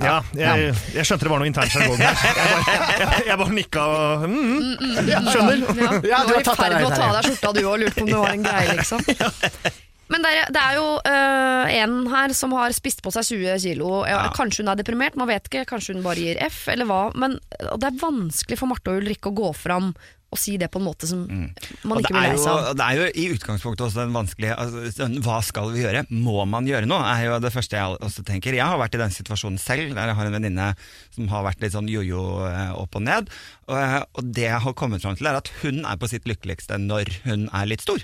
Ja, 0.01 0.15
jeg, 0.33 0.73
jeg 0.95 1.05
skjønte 1.05 1.27
det 1.27 1.31
var 1.36 1.43
noe 1.43 1.49
internt 1.51 1.73
sjargong 1.75 2.01
her. 2.01 2.21
Jeg 2.25 2.36
bare, 2.49 2.77
jeg, 2.97 3.25
jeg 3.29 3.41
bare 3.43 3.57
nikka 3.62 3.88
og 3.93 4.25
mm, 4.25 4.38
mm, 4.41 5.27
Skjønner. 5.29 5.65
Ja, 6.10 6.23
du 6.25 6.31
du 6.31 6.33
var 6.33 6.41
i 6.41 6.47
ferd 6.49 6.77
med 6.79 6.88
å 6.88 6.95
ta 6.95 7.03
av 7.12 7.19
deg 7.19 7.29
skjorta 7.29 7.53
du 7.53 7.62
òg, 7.67 7.75
lurte 7.83 7.99
på 8.01 8.07
om 8.07 8.13
det 8.15 8.23
var 8.25 8.33
en 8.33 8.47
greie, 8.47 8.79
liksom. 8.81 8.99
Men 10.10 10.24
det 10.24 10.34
er, 10.39 10.52
det 10.56 10.62
er 10.63 10.76
jo 10.80 10.86
øh, 11.04 11.72
en 11.82 11.96
her 12.13 12.34
som 12.38 12.54
har 12.56 12.76
spist 12.76 13.02
på 13.04 13.12
seg 13.15 13.28
20 13.28 13.58
kilo. 13.65 13.89
Ja. 14.08 14.22
Kanskje 14.36 14.63
hun 14.63 14.72
er 14.72 14.80
deprimert, 14.80 15.17
man 15.20 15.28
vet 15.32 15.50
ikke. 15.50 15.65
Kanskje 15.67 15.98
hun 15.98 16.06
bare 16.06 16.22
gir 16.22 16.39
F, 16.48 16.67
eller 16.72 16.88
hva. 16.89 17.02
Men 17.20 17.39
det 17.60 17.89
er 17.89 17.98
vanskelig 18.04 18.60
for 18.60 18.72
Marte 18.72 18.93
og 18.93 19.02
Ulrikke 19.04 19.34
å 19.34 19.36
gå 19.41 19.52
fram 19.58 19.91
og 20.28 20.36
si 20.36 20.58
det 20.60 20.67
på 20.74 20.80
en 20.82 20.84
måte 20.84 21.08
som 21.08 21.22
man 21.24 21.38
Mm. 21.48 21.52
man 21.88 22.00
ikke 22.02 22.12
vil 22.12 22.17
blir 22.20 22.34
lei 22.34 22.39
seg 22.43 22.50
av. 22.52 22.65
det 22.76 22.84
er 22.84 22.98
jo 22.98 23.06
i 23.15 23.28
utgangspunktet 23.32 23.84
også 23.86 24.02
den 24.02 24.12
vanskelige 24.12 24.58
altså, 24.60 25.06
Hva 25.24 25.38
skal 25.41 25.72
vi 25.72 25.86
gjøre? 25.86 26.02
Må 26.12 26.43
man 26.52 26.67
gjøre 26.67 26.84
noe? 26.91 27.00
er 27.13 27.22
jo 27.30 27.38
det 27.39 27.54
første 27.56 27.78
jeg 27.80 28.02
også 28.04 28.26
tenker. 28.28 28.52
Jeg 28.58 28.67
har 28.67 28.76
vært 28.82 28.98
i 28.98 29.00
den 29.00 29.15
situasjonen 29.15 29.56
selv, 29.58 29.96
der 29.96 30.12
jeg 30.12 30.17
har 30.20 30.26
en 30.28 30.36
venninne 30.36 30.67
som 31.15 31.30
har 31.32 31.48
vært 31.48 31.63
litt 31.63 31.72
sånn 31.78 31.88
jojo 31.88 32.43
eh, 32.43 32.74
opp 32.76 33.00
og 33.00 33.06
ned. 33.08 33.32
Og, 33.70 33.78
eh, 33.80 34.04
og 34.20 34.34
det 34.36 34.50
jeg 34.50 34.60
har 34.67 34.76
kommet 34.84 35.02
fram 35.02 35.15
til, 35.15 35.32
er 35.32 35.39
at 35.39 35.48
hun 35.63 35.80
er 35.88 35.96
på 36.04 36.12
sitt 36.12 36.28
lykkeligste 36.28 36.76
når 36.76 37.08
hun 37.24 37.48
er 37.56 37.72
litt 37.72 37.88
stor. 37.88 38.04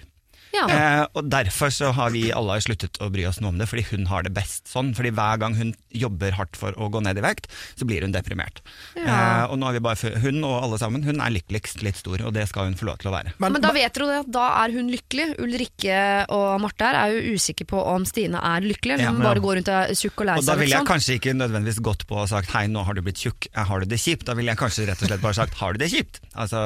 Ja. 0.54 0.66
Eh, 0.70 1.06
og 1.18 1.30
derfor 1.34 1.72
så 1.74 1.92
har 1.98 2.12
vi 2.14 2.28
alle 2.32 2.60
sluttet 2.62 3.00
å 3.02 3.10
bry 3.14 3.26
oss 3.26 3.40
noe 3.42 3.50
om 3.54 3.58
det, 3.58 3.66
fordi 3.72 3.86
hun 3.92 4.06
har 4.12 4.24
det 4.26 4.34
best 4.36 4.68
sånn. 4.70 4.94
Fordi 4.96 5.10
hver 5.16 5.40
gang 5.42 5.56
hun 5.58 5.74
jobber 5.90 6.36
hardt 6.38 6.56
for 6.60 6.74
å 6.78 6.90
gå 6.94 7.02
ned 7.04 7.18
i 7.18 7.24
vekt, 7.26 7.48
så 7.76 7.88
blir 7.90 8.06
hun 8.06 8.14
deprimert. 8.14 8.62
Ja. 8.96 9.04
Eh, 9.08 9.44
og 9.52 9.58
nå 9.58 9.66
har 9.70 9.74
vi 9.74 9.82
bare 9.84 10.12
Hun 10.24 10.44
og 10.44 10.64
alle 10.64 10.78
sammen, 10.78 11.04
hun 11.04 11.20
er 11.24 11.32
lykkeligst 11.34 11.82
litt 11.86 11.98
stor, 11.98 12.22
og 12.28 12.34
det 12.36 12.48
skal 12.50 12.66
hun 12.70 12.76
få 12.78 12.86
lov 12.86 13.00
til 13.02 13.10
å 13.10 13.16
være. 13.16 13.34
Men, 13.42 13.58
da 13.64 13.72
vet 13.74 13.94
dere 13.98 14.08
det 14.12 14.20
at 14.28 14.32
da 14.36 14.46
er 14.64 14.74
hun 14.78 14.90
lykkelig. 14.94 15.28
Ulrikke 15.44 15.98
og 16.34 16.62
Marte 16.62 16.86
her 16.86 16.98
er 17.02 17.14
jo 17.18 17.34
usikre 17.38 17.66
på 17.70 17.82
om 17.94 18.06
Stine 18.06 18.38
er 18.44 18.62
lykkelig, 18.66 18.94
eller 18.98 19.04
Ja. 19.04 19.10
om 19.10 19.18
hun 19.22 19.26
bare 19.26 19.42
går 19.44 19.56
rundt 19.60 19.72
og 19.74 19.80
er 19.90 19.96
tjukk 19.98 20.22
og 20.22 20.26
lei 20.30 20.38
Og 20.38 20.46
da 20.46 20.52
seg. 20.54 20.60
ville 20.60 20.76
jeg 20.76 20.84
liksom. 20.84 20.92
kanskje 20.94 21.18
ikke 21.20 21.34
nødvendigvis 21.40 21.82
gått 21.82 22.06
på 22.08 22.16
og 22.22 22.30
sagt 22.30 22.52
hei, 22.54 22.66
nå 22.68 22.84
har 22.86 22.94
du 22.94 23.02
blitt 23.02 23.18
tjukk, 23.24 23.48
eh, 23.54 23.64
har 23.64 23.80
du 23.80 23.86
det 23.86 24.00
kjipt? 24.00 24.26
Da 24.26 24.34
ville 24.38 24.52
jeg 24.54 24.58
kanskje 24.62 24.88
rett 24.88 25.02
og 25.02 25.08
slett 25.10 25.22
bare 25.22 25.34
sagt 25.34 25.54
har 25.60 25.74
du 25.74 25.80
det 25.80 25.90
kjipt? 25.92 26.20
Altså, 26.36 26.64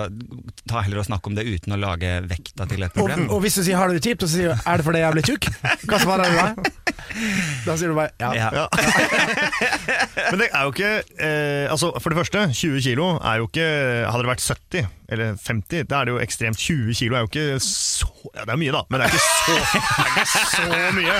ta 0.67 0.81
heller 0.81 0.99
og 0.99 1.07
snakke 1.07 1.27
om 1.31 1.35
det 1.35 1.45
uten 1.47 1.73
å 1.73 1.79
lage 1.79 2.11
vekta 2.27 2.67
til 2.67 2.83
et 2.83 2.97
Og, 2.97 3.09
og 3.31 3.41
hvis 3.43 3.55
du 3.55 3.63
sier 3.63 3.76
'har 3.77 3.87
du 3.87 3.93
det 3.97 4.03
kjipt', 4.03 4.23
og 4.23 4.29
så 4.29 4.35
sier 4.35 4.47
du 4.53 4.55
'er 4.65 4.77
det 4.77 4.85
fordi 4.85 4.99
jeg 4.99 5.07
er 5.07 5.15
blitt 5.15 5.29
tjukk', 5.29 5.47
hva 5.87 5.99
svarer 6.01 6.29
du 6.29 6.35
da? 6.37 6.47
Da 7.65 7.75
sier 7.77 7.89
du 7.89 7.95
bare 7.95 8.09
'ja'. 8.19 8.33
Ja. 8.35 8.49
Ja. 8.53 8.67
Men 10.31 10.39
det 10.41 10.49
er 10.53 10.61
jo 10.63 10.71
ikke 10.73 10.91
eh, 11.19 11.71
Altså 11.71 11.91
For 12.01 12.09
det 12.09 12.17
første, 12.17 12.39
20 12.53 12.81
kilo 12.81 13.07
er 13.23 13.37
jo 13.41 13.47
ikke 13.47 13.67
Hadde 14.11 14.23
det 14.25 14.31
vært 14.33 14.43
70 14.43 14.87
eller 15.09 15.37
50, 15.39 15.83
da 15.87 16.01
er 16.01 16.05
det 16.05 16.11
jo 16.11 16.19
ekstremt. 16.19 16.57
20 16.59 16.93
kilo 16.99 17.15
er 17.15 17.19
jo 17.23 17.29
ikke 17.31 17.59
så 17.63 18.09
Ja, 18.35 18.43
det 18.47 18.53
er 18.53 18.59
mye, 18.59 18.73
da, 18.75 18.81
men 18.91 19.01
det 19.01 19.07
er 19.07 19.13
ikke 19.13 19.23
så, 19.23 19.55
det 19.57 20.21
er 20.21 20.21
ikke 20.21 20.43
så 20.51 20.91
mye. 20.97 21.17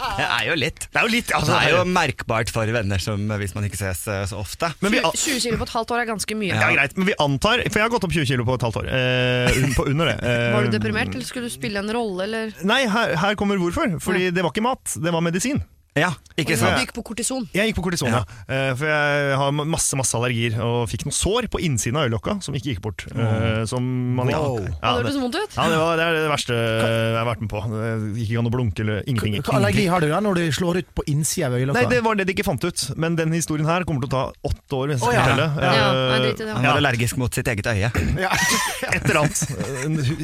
Det 0.00 0.26
er 0.26 0.44
jo 0.48 0.54
litt. 0.58 0.86
Det 0.90 1.00
er 1.00 1.06
jo 1.06 1.12
litt 1.12 1.32
altså, 1.36 1.52
Det 1.52 1.60
er 1.68 1.74
jo 1.76 1.80
merkbart 1.92 2.52
for 2.54 2.72
venner 2.74 3.02
som 3.02 3.26
hvis 3.40 3.54
man 3.56 3.66
ikke 3.68 3.78
ses 3.80 4.02
eh, 4.10 4.22
så 4.30 4.38
ofte. 4.40 4.70
men 4.80 4.94
vi, 4.96 5.02
20 5.04 5.40
kilo 5.44 5.60
på 5.60 5.68
et 5.68 5.74
halvt 5.76 5.94
år 5.96 6.02
er 6.04 6.08
ganske 6.10 6.38
mye. 6.40 6.54
ja, 6.54 6.70
greit, 6.74 6.96
men 6.98 7.10
vi 7.10 7.16
antar 7.20 7.62
For 7.68 7.80
jeg 7.82 7.86
har 7.86 7.92
gått 7.92 8.06
opp 8.08 8.14
20 8.16 8.28
kilo 8.32 8.46
på 8.48 8.56
et 8.58 8.64
halvt 8.68 8.80
år. 8.82 8.88
Eh, 8.96 9.60
på 9.76 9.86
under 9.90 10.12
det. 10.12 10.16
Eh, 10.24 10.46
Var 10.56 10.66
du 10.68 10.76
deprimert, 10.78 11.12
eller 11.14 11.28
skulle 11.28 11.50
du 11.50 11.54
spille 11.54 11.82
en 11.82 11.92
rolle, 11.94 12.24
eller 12.28 12.56
Nei, 12.66 12.82
her, 12.90 13.14
her 13.20 13.36
kommer 13.40 13.60
hvorfor. 13.60 13.98
Fordi 14.02 14.30
det 14.34 14.42
var 14.44 14.54
ikke 14.54 14.64
mat, 14.66 14.96
det 15.00 15.12
var 15.14 15.24
medisin. 15.24 15.60
Ja, 15.98 16.12
ikke 16.38 16.54
sant? 16.54 16.76
Du 16.78 16.84
gikk 16.84 16.92
på 16.94 17.02
kortison? 17.10 17.46
Jeg 17.54 17.70
gikk 17.70 17.80
på 17.80 17.84
kortison, 17.88 18.12
ja. 18.12 18.20
ja. 18.46 18.74
For 18.78 18.86
jeg 18.86 19.38
har 19.40 19.54
masse 19.58 19.98
masse 19.98 20.14
allergier 20.16 20.54
og 20.62 20.84
fikk 20.90 21.02
noen 21.08 21.16
sår 21.16 21.48
på 21.50 21.60
innsiden 21.66 21.98
av 21.98 22.06
øyelokka 22.06 22.36
som 22.44 22.54
ikke 22.54 22.74
gikk 22.74 22.82
bort. 22.84 23.06
Eh, 23.10 23.64
Som 23.70 23.86
man 24.16 24.30
Wow. 24.30 24.60
ja, 24.62 24.68
det 24.70 24.70
det, 24.70 24.90
hørtes 25.00 25.16
vondt 25.18 25.36
ut? 25.40 25.56
ja, 25.56 25.64
det, 25.66 25.78
var, 25.80 25.96
det 25.98 26.04
er 26.04 26.14
det 26.14 26.28
verste 26.30 26.54
jeg 26.54 27.16
har 27.18 27.26
vært 27.26 27.42
med 27.42 27.50
på. 27.50 27.62
Det 27.72 27.90
gikk 28.20 28.30
ikke 28.30 28.42
an 28.44 28.50
å 28.50 28.52
blunke 28.54 28.84
eller 28.84 29.02
ingenting. 29.10 29.40
Hva 29.42 29.56
allergi 29.58 29.86
har 29.90 30.04
du 30.04 30.08
da 30.12 30.20
når 30.22 30.38
du 30.38 30.44
slår 30.54 30.80
ut 30.80 30.92
på 31.00 31.06
innsida 31.10 31.50
av 31.50 31.56
øyelokka? 31.58 31.80
Nei, 31.80 31.90
det 31.90 32.00
var 32.06 32.20
det 32.20 32.26
de 32.28 32.36
ikke 32.36 32.46
fant 32.46 32.66
ut. 32.66 32.84
Men 33.00 33.18
den 33.18 33.34
historien 33.34 33.68
her 33.68 33.86
kommer 33.88 34.06
til 34.06 34.12
å 34.12 34.14
ta 34.14 34.50
åtte 34.50 34.78
år. 34.78 34.92
Hvis 34.92 35.00
jeg 35.00 35.02
skal 35.02 35.16
ja. 35.16 35.24
fortelle. 35.26 35.48
Ja, 35.66 35.90
dritt, 36.22 36.40
i 36.40 36.46
det. 36.46 36.54
Han 36.54 36.68
er 36.70 36.78
allergisk 36.78 37.18
mot 37.20 37.40
sitt 37.40 37.50
eget 37.50 37.70
øye. 37.70 37.90
Ja. 38.20 38.30
Et 38.94 39.10
eller 39.10 39.20
annet. 39.24 39.42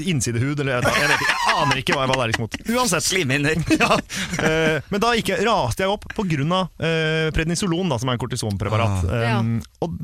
Innsidehud 0.07 0.63
eller. 0.63 0.87
Jeg, 0.87 1.11
vet 1.11 1.27
ikke, 1.27 1.35
jeg 1.35 1.57
aner 1.57 1.83
ikke 1.83 1.97
hva 1.97 2.07
jeg 2.07 2.13
var 2.13 2.21
allergisk 2.21 2.45
mot. 2.45 2.59
Uansett. 2.77 3.07
Slimhinner. 3.07 3.61
Ja, 3.77 3.99
eh, 4.47 4.79
men 4.93 5.03
da 5.03 5.13
gikk 5.19 5.35
jeg, 5.35 5.45
raste 5.65 5.83
jeg 5.85 5.93
opp 5.93 6.05
pga. 6.13 6.61
Uh, 6.77 7.31
prednisolon, 7.37 7.89
da, 7.91 7.99
som 7.99 8.11
er 8.13 8.17
en 8.19 8.23
kortisonpreparat. 8.23 9.05
Ah. 9.09 9.23
Ja. 9.27 9.39
Um, 9.41 9.61
og 9.85 9.97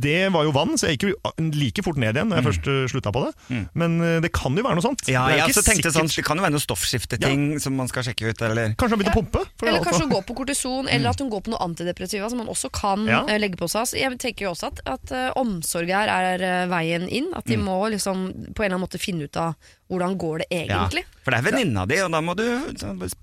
det 0.00 0.30
var 0.32 0.46
jo 0.46 0.52
vann, 0.56 0.76
så 0.80 0.88
jeg 0.88 0.96
gikk 0.96 1.10
jo 1.10 1.48
like 1.52 1.82
fort 1.84 1.98
ned 2.00 2.16
igjen 2.16 2.30
når 2.32 2.40
jeg 2.40 2.46
først 2.48 2.68
uh, 2.72 2.84
slutta 2.88 3.12
på 3.12 3.24
det. 3.26 3.58
Men 3.76 3.98
uh, 4.00 4.16
det 4.24 4.30
kan 4.32 4.56
jo 4.56 4.64
være 4.64 4.78
noe 4.78 4.84
sånt. 4.84 5.04
Ja, 5.12 5.26
det 5.28 5.40
jeg 5.40 5.50
også 5.50 5.64
tenkte 5.66 5.90
sikkert- 5.90 5.98
sånn, 5.98 6.12
det 6.16 6.24
kan 6.26 6.40
jo 6.40 6.46
være 6.46 6.54
noe 6.56 6.64
stoffskifteting 6.64 7.42
som 7.60 7.76
man 7.76 7.90
skal 7.90 8.06
sjekke 8.08 8.30
ut, 8.32 8.44
eller 8.48 8.72
Kanskje 8.80 8.96
han 8.96 9.02
begynte 9.02 9.16
å 9.16 9.20
pumpe? 9.20 9.44
for 9.60 9.68
Eller 9.68 9.84
kanskje 9.84 10.06
hun 10.06 10.14
går 10.14 10.24
på 10.30 10.36
kortison, 10.40 10.88
eller 10.88 11.10
at 11.12 11.20
hun 11.20 11.30
går 11.32 11.44
på 11.46 11.52
noe 11.52 11.60
antidepressiva 11.64 12.30
som 12.32 12.40
man 12.40 12.48
også 12.52 12.70
kan 12.72 13.04
Ja. 13.08 13.22
eh, 13.28 13.38
legge 13.42 13.60
på 13.60 13.68
seg. 13.68 13.88
Så 13.90 14.00
jeg 14.00 14.16
tenker 14.22 14.48
jo 14.48 14.54
også 14.54 14.70
at, 14.72 14.80
at 14.88 15.12
uh, 15.12 15.30
omsorg 15.40 15.92
her 15.92 16.08
er 16.08 16.40
uh, 16.64 16.70
veien 16.72 17.04
inn. 17.08 17.28
At 17.36 17.44
de 17.50 17.56
må 17.60 17.76
liksom 17.92 18.30
på 18.56 18.64
en 18.64 18.70
eller 18.70 18.76
annen 18.78 18.86
måte 18.88 19.00
finne 19.00 19.28
ut 19.28 19.36
av 19.36 19.54
hvordan 19.90 20.14
går 20.20 20.42
det 20.42 20.46
ja. 20.54 20.78
egentlig. 20.78 21.02
For 21.24 21.34
det 21.34 21.40
er 21.40 21.46
venninna 21.50 21.84
di, 21.90 21.98
og 22.04 22.12
da 22.14 22.20
må 22.22 22.36
du 22.38 22.44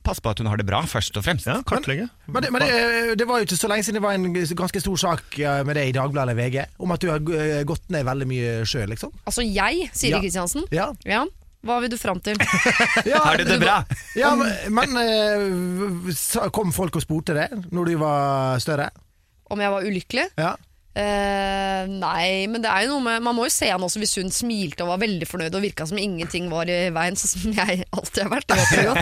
passe 0.05 0.23
på 0.23 0.33
at 0.33 0.41
hun 0.43 0.49
har 0.51 0.59
det 0.59 0.67
bra, 0.67 0.81
først 0.89 1.15
og 1.17 1.23
fremst. 1.25 1.47
Ja, 1.47 1.61
kartlegge. 1.67 2.09
Men, 2.27 2.43
det, 2.43 2.51
men 2.53 2.63
det, 2.63 3.17
det 3.21 3.27
var 3.29 3.39
jo 3.39 3.47
ikke 3.47 3.59
så 3.59 3.71
lenge 3.71 3.87
siden 3.87 4.01
det 4.01 4.03
var 4.03 4.17
en 4.17 4.27
ganske 4.35 4.83
stor 4.83 5.01
sak 5.05 5.39
eh, 5.39 5.63
med 5.67 5.79
det 5.79 5.87
i 5.89 5.95
Dagbladet 5.95 6.27
eller 6.27 6.37
VG, 6.37 6.77
om 6.83 6.93
at 6.95 7.03
du 7.03 7.09
har 7.13 7.33
eh, 7.39 7.63
gått 7.67 7.87
ned 7.93 8.05
veldig 8.07 8.29
mye 8.29 8.53
sjø, 8.67 8.83
liksom. 8.91 9.15
Altså 9.25 9.45
jeg, 9.47 9.89
Siri 9.95 10.17
Ja. 10.17 10.21
Kristiansen. 10.23 10.67
Ja. 10.75 10.91
Ja. 11.07 11.25
Hva 11.67 11.79
vil 11.83 11.91
du 11.91 11.97
fram 11.99 12.19
til? 12.23 12.37
Ja, 13.09 13.23
Har 13.25 13.39
du 13.39 13.47
det 13.47 13.57
bra? 13.63 13.81
Ja, 14.19 14.35
men, 14.37 14.51
men 14.75 14.99
eh, 15.01 16.49
kom 16.53 16.71
folk 16.75 16.99
og 16.99 17.03
spurte 17.03 17.35
det 17.37 17.49
når 17.71 17.91
du 17.91 17.97
var 18.03 18.61
større? 18.63 18.91
Om 19.47 19.63
jeg 19.63 19.73
var 19.73 19.87
ulykkelig? 19.87 20.25
Ja. 20.35 20.53
Eh, 20.97 21.83
nei, 21.91 22.47
men 22.49 22.63
det 22.63 22.69
er 22.71 22.87
jo 22.87 22.95
noe 22.95 23.03
med 23.05 23.21
Man 23.27 23.35
må 23.37 23.45
jo 23.45 23.51
se 23.53 23.67
han 23.69 23.83
også 23.85 23.99
hvis 24.01 24.15
hun 24.17 24.31
smilte 24.33 24.81
og 24.81 24.89
var 24.95 25.01
veldig 25.03 25.27
fornøyd 25.29 25.53
og 25.57 25.61
virka 25.61 25.85
som 25.85 25.99
ingenting 26.01 26.47
var 26.49 26.69
i 26.71 26.77
veien, 26.95 27.17
sånn 27.19 27.33
som 27.35 27.53
jeg 27.57 27.85
alltid 27.93 28.23
har 28.23 28.31
vært. 28.33 28.55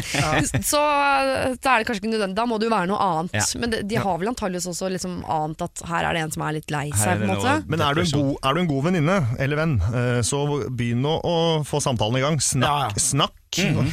Så 0.71 0.81
da 0.81 1.75
er 1.75 1.79
det 1.79 1.87
kanskje 1.87 2.01
ikke 2.01 2.11
nødvendig. 2.11 2.35
Da 2.37 2.47
må 2.49 2.59
det 2.59 2.67
jo 2.67 2.73
være 2.73 2.89
noe 2.91 2.99
annet. 3.05 3.37
Ja. 3.39 3.45
Men 3.61 3.71
de, 3.73 3.81
de 3.87 3.99
har 4.01 4.19
vel 4.21 4.31
antageligvis 4.33 4.67
også 4.73 4.89
liksom 4.91 5.21
ant 5.31 5.63
at 5.65 5.85
her 5.87 6.09
er 6.09 6.17
det 6.17 6.25
en 6.25 6.35
som 6.35 6.45
er 6.47 6.57
litt 6.59 6.73
lei 6.73 6.85
er 6.91 6.99
seg, 6.99 7.21
på 7.23 7.29
en 7.29 7.33
måte. 7.35 7.55
Men 7.71 7.85
er 7.85 7.95
du, 7.97 8.03
en 8.03 8.13
god, 8.19 8.33
er 8.43 8.57
du 8.59 8.63
en 8.65 8.71
god 8.73 8.85
venninne 8.89 9.17
eller 9.45 9.61
venn, 9.61 9.77
eh, 9.93 10.19
så 10.25 10.43
begynn 10.67 11.07
å, 11.07 11.15
å 11.23 11.35
få 11.67 11.81
samtalen 11.83 12.19
i 12.19 12.25
gang. 12.25 12.41
Snakk, 12.43 12.67
Ja, 12.67 12.77
ja. 12.91 13.01
snakk 13.01 13.35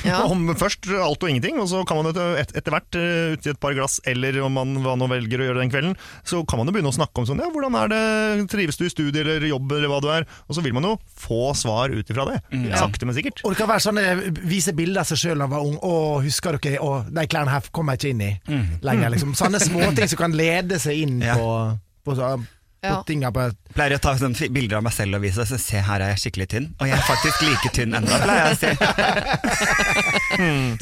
Ja. 0.09 0.23
om 0.27 0.49
først 0.59 0.89
alt 0.91 1.23
og 1.23 1.29
ingenting, 1.31 1.59
og 1.63 1.69
så 1.71 1.85
kan 1.87 1.97
man 2.01 2.09
etter, 2.11 2.37
et- 2.41 2.55
etter 2.59 2.73
hvert 2.75 2.97
eh, 2.99 3.35
uti 3.37 3.51
et 3.53 3.61
par 3.63 3.75
glass, 3.77 4.01
eller 4.09 4.41
om 4.43 4.53
man 4.57 4.73
hva 4.83 4.97
nå 4.99 5.07
velger 5.11 5.39
å 5.43 5.47
gjøre 5.51 5.61
den 5.63 5.71
kvelden, 5.71 5.97
så 6.27 6.41
kan 6.49 6.59
man 6.59 6.67
jo 6.67 6.75
begynne 6.75 6.91
å 6.91 6.97
snakke 6.97 7.23
om 7.23 7.27
sånn, 7.29 7.39
ja, 7.45 7.51
hvordan 7.53 7.77
er 7.83 7.93
det, 7.93 8.49
trives 8.51 8.77
du 8.81 8.87
i 8.87 8.91
studie 8.91 9.21
eller 9.23 9.47
jobb 9.47 9.71
eller 9.77 9.89
hva 9.93 10.01
du 10.03 10.09
er, 10.11 10.27
og 10.49 10.57
så 10.57 10.63
vil 10.65 10.75
man 10.75 10.83
jo 10.89 10.97
få 11.23 11.53
svar 11.55 11.93
ut 11.95 12.11
ifra 12.11 12.27
det, 12.33 12.41
sakte 12.79 13.07
men 13.07 13.15
sikkert. 13.15 13.45
Og 13.45 13.53
det 13.55 13.61
kan 13.63 13.71
være 13.71 13.85
sånn, 13.87 14.01
vise 14.43 14.75
bilder 14.75 15.05
av 15.05 15.13
seg 15.13 15.23
sjøl 15.23 15.39
da 15.39 15.47
man 15.47 15.55
var 15.59 15.69
ung. 15.69 15.79
og 15.83 16.23
husker 16.27 16.59
dere 16.59 16.81
Å, 16.83 17.05
de 17.13 17.27
klærne 17.31 17.51
her 17.55 17.69
kommer 17.73 17.95
jeg 17.95 18.01
ikke 18.03 18.11
inn 18.17 18.25
i 18.27 18.79
lenger. 18.83 19.11
Liksom. 19.15 19.35
Sånne 19.39 19.61
småting 19.63 20.09
som 20.13 20.19
kan 20.25 20.35
lede 20.37 20.79
seg 20.83 21.05
inn 21.07 21.21
Ja. 21.23 21.37
på, 21.39 21.79
på, 22.05 22.17
så- 22.19 22.41
på 22.83 22.89
Ja. 22.91 23.03
tinga 23.07 23.31
på 23.33 23.41
et 23.47 23.57
Pleier 23.73 23.95
å 23.97 24.01
ta 24.03 24.13
sånn 24.19 24.35
bilder 24.53 24.77
av 24.81 24.83
meg 24.85 24.93
selv 24.93 25.15
og 25.17 25.23
vise 25.23 25.47
så 25.49 25.57
Se, 25.59 25.79
her 25.81 26.03
er 26.03 26.09
jeg 26.13 26.19
skikkelig 26.27 26.49
tynn. 26.53 26.67
Og 26.81 26.89
jeg 26.91 26.99
er 26.99 27.07
faktisk 27.07 27.43
like 27.47 27.71
tynn 27.73 27.95
ennå, 27.97 28.19
pleier 28.27 28.43
jeg 28.43 28.53
å 28.53 28.59
si. 28.61 28.71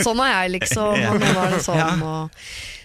Sånn 0.07 0.21
er 0.25 0.31
jeg, 0.33 0.51
liksom. 0.57 0.97
Og 0.97 1.21
noen 1.21 1.41
er 1.45 1.51
det 1.55 1.63
sånn. 1.67 1.79
Ja. 1.79 1.91
Og... 2.01 2.31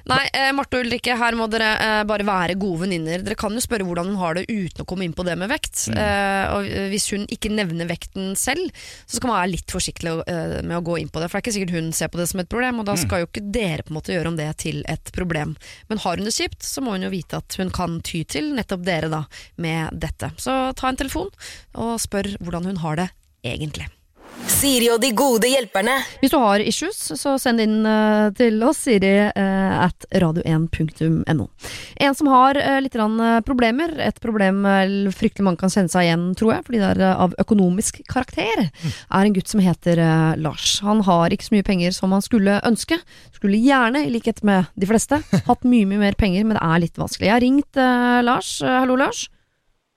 Nei, 0.05 0.21
eh, 0.37 0.51
Marte 0.53 0.77
og 0.77 0.85
Ulrikke, 0.85 1.15
her 1.17 1.35
må 1.37 1.47
dere 1.49 1.71
eh, 1.81 2.03
bare 2.05 2.25
være 2.27 2.57
gode 2.61 2.83
venninner. 2.83 3.23
Dere 3.25 3.37
kan 3.39 3.55
jo 3.57 3.63
spørre 3.63 3.87
hvordan 3.87 4.11
hun 4.11 4.19
har 4.21 4.37
det 4.37 4.45
uten 4.51 4.83
å 4.83 4.85
komme 4.85 5.07
inn 5.07 5.15
på 5.17 5.25
det 5.25 5.33
med 5.41 5.49
vekt. 5.49 5.87
Eh, 5.89 6.43
og 6.53 6.69
eh, 6.69 6.89
Hvis 6.91 7.07
hun 7.15 7.25
ikke 7.33 7.49
nevner 7.49 7.89
vekten 7.89 8.35
selv, 8.37 8.69
så 9.07 9.17
skal 9.17 9.31
man 9.31 9.39
være 9.39 9.53
litt 9.55 9.73
forsiktig 9.73 10.13
eh, 10.29 10.59
med 10.61 10.77
å 10.77 10.83
gå 10.85 10.99
inn 11.01 11.09
på 11.09 11.23
det. 11.23 11.31
For 11.31 11.39
det 11.39 11.41
er 11.41 11.45
ikke 11.47 11.55
sikkert 11.57 11.75
hun 11.79 11.89
ser 11.97 12.13
på 12.13 12.21
det 12.21 12.29
som 12.29 12.43
et 12.43 12.51
problem, 12.51 12.83
og 12.83 12.89
da 12.91 12.97
skal 13.01 13.23
jo 13.23 13.31
ikke 13.31 13.47
dere 13.49 13.87
på 13.87 13.93
en 13.95 13.97
måte 13.97 14.13
gjøre 14.13 14.33
om 14.35 14.37
det 14.37 14.51
til 14.61 14.83
et 14.93 15.13
problem. 15.17 15.57
Men 15.89 16.03
har 16.05 16.21
hun 16.21 16.29
det 16.29 16.37
kjipt, 16.37 16.61
så 16.61 16.85
må 16.85 16.93
hun 16.93 17.09
jo 17.09 17.13
vite 17.15 17.41
at 17.41 17.57
hun 17.57 17.73
kan 17.73 17.97
ty 18.05 18.21
til 18.29 18.53
nettopp 18.53 18.85
dere 18.85 19.09
da, 19.09 19.25
med 19.57 19.97
dette. 20.05 20.35
Så 20.37 20.53
ta 20.77 20.91
en 20.91 21.01
telefon 21.01 21.33
og 21.81 21.97
spør 22.03 22.35
hvordan 22.45 22.69
hun 22.69 22.83
har 22.85 23.01
det 23.01 23.09
egentlig. 23.45 23.89
Siri 24.65 24.87
og 24.91 25.01
de 25.03 25.09
gode 25.15 25.49
hjelperne. 25.49 25.93
Hvis 26.21 26.31
du 26.33 26.37
har 26.41 26.61
issues, 26.63 26.97
så 27.19 27.35
send 27.41 27.61
inn 27.63 27.85
eh, 27.87 28.27
til 28.37 28.61
oss, 28.65 28.83
Siri, 28.85 29.11
eh, 29.29 29.73
at 29.85 30.07
radio1.no. 30.11 31.47
En 32.01 32.17
som 32.17 32.29
har 32.31 32.59
uh, 32.59 32.77
litt 32.83 32.95
grann, 32.95 33.15
eh, 33.21 33.39
problemer, 33.45 33.95
et 34.01 34.19
problem 34.23 34.63
fryktelig 35.15 35.45
mange 35.45 35.61
kan 35.61 35.73
kjenne 35.73 35.91
seg 35.91 36.07
igjen, 36.07 36.27
tror 36.37 36.53
jeg, 36.55 36.65
fordi 36.67 36.81
det 36.81 36.91
er 36.93 37.03
av 37.13 37.35
økonomisk 37.41 37.99
karakter, 38.11 38.67
er 38.67 39.19
en 39.21 39.35
gutt 39.35 39.51
som 39.51 39.63
heter 39.63 40.01
Lars. 40.41 40.79
Han 40.85 41.03
har 41.07 41.33
ikke 41.33 41.49
så 41.49 41.55
mye 41.57 41.67
penger 41.67 41.95
som 41.95 42.15
han 42.15 42.23
skulle 42.25 42.59
ønske. 42.67 42.99
Skulle 43.35 43.61
gjerne, 43.61 44.05
i 44.05 44.13
likhet 44.13 44.43
med 44.47 44.71
de 44.79 44.89
fleste, 44.89 45.21
hatt 45.49 45.67
mye, 45.67 45.89
mye 45.89 46.05
mer 46.07 46.19
penger, 46.19 46.45
men 46.47 46.59
det 46.59 46.63
er 46.65 46.85
litt 46.87 47.01
vanskelig. 47.01 47.29
Jeg 47.29 47.37
har 47.37 47.45
ringt 47.45 47.85
Lars. 48.25 48.57
Hallo, 48.65 48.97
Lars. 48.99 49.27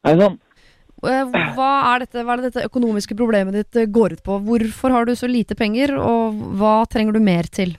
Hei 0.07 0.19
sann. 0.19 0.39
Eh, 1.07 1.29
Hva 1.55 1.69
er, 1.95 2.03
dette, 2.03 2.25
hva 2.27 2.35
er 2.35 2.41
det 2.43 2.49
dette 2.51 2.67
økonomiske 2.67 3.15
problemet 3.19 3.55
ditt 3.55 3.77
eh, 3.79 3.87
går 3.87 4.17
ut 4.17 4.25
på? 4.27 4.39
Hvorfor 4.49 4.95
har 4.95 5.07
du 5.07 5.15
så 5.15 5.29
lite 5.31 5.55
penger, 5.59 5.95
og 5.99 6.35
hva 6.59 6.81
trenger 6.91 7.15
du 7.15 7.21
mer 7.23 7.47
til? 7.55 7.77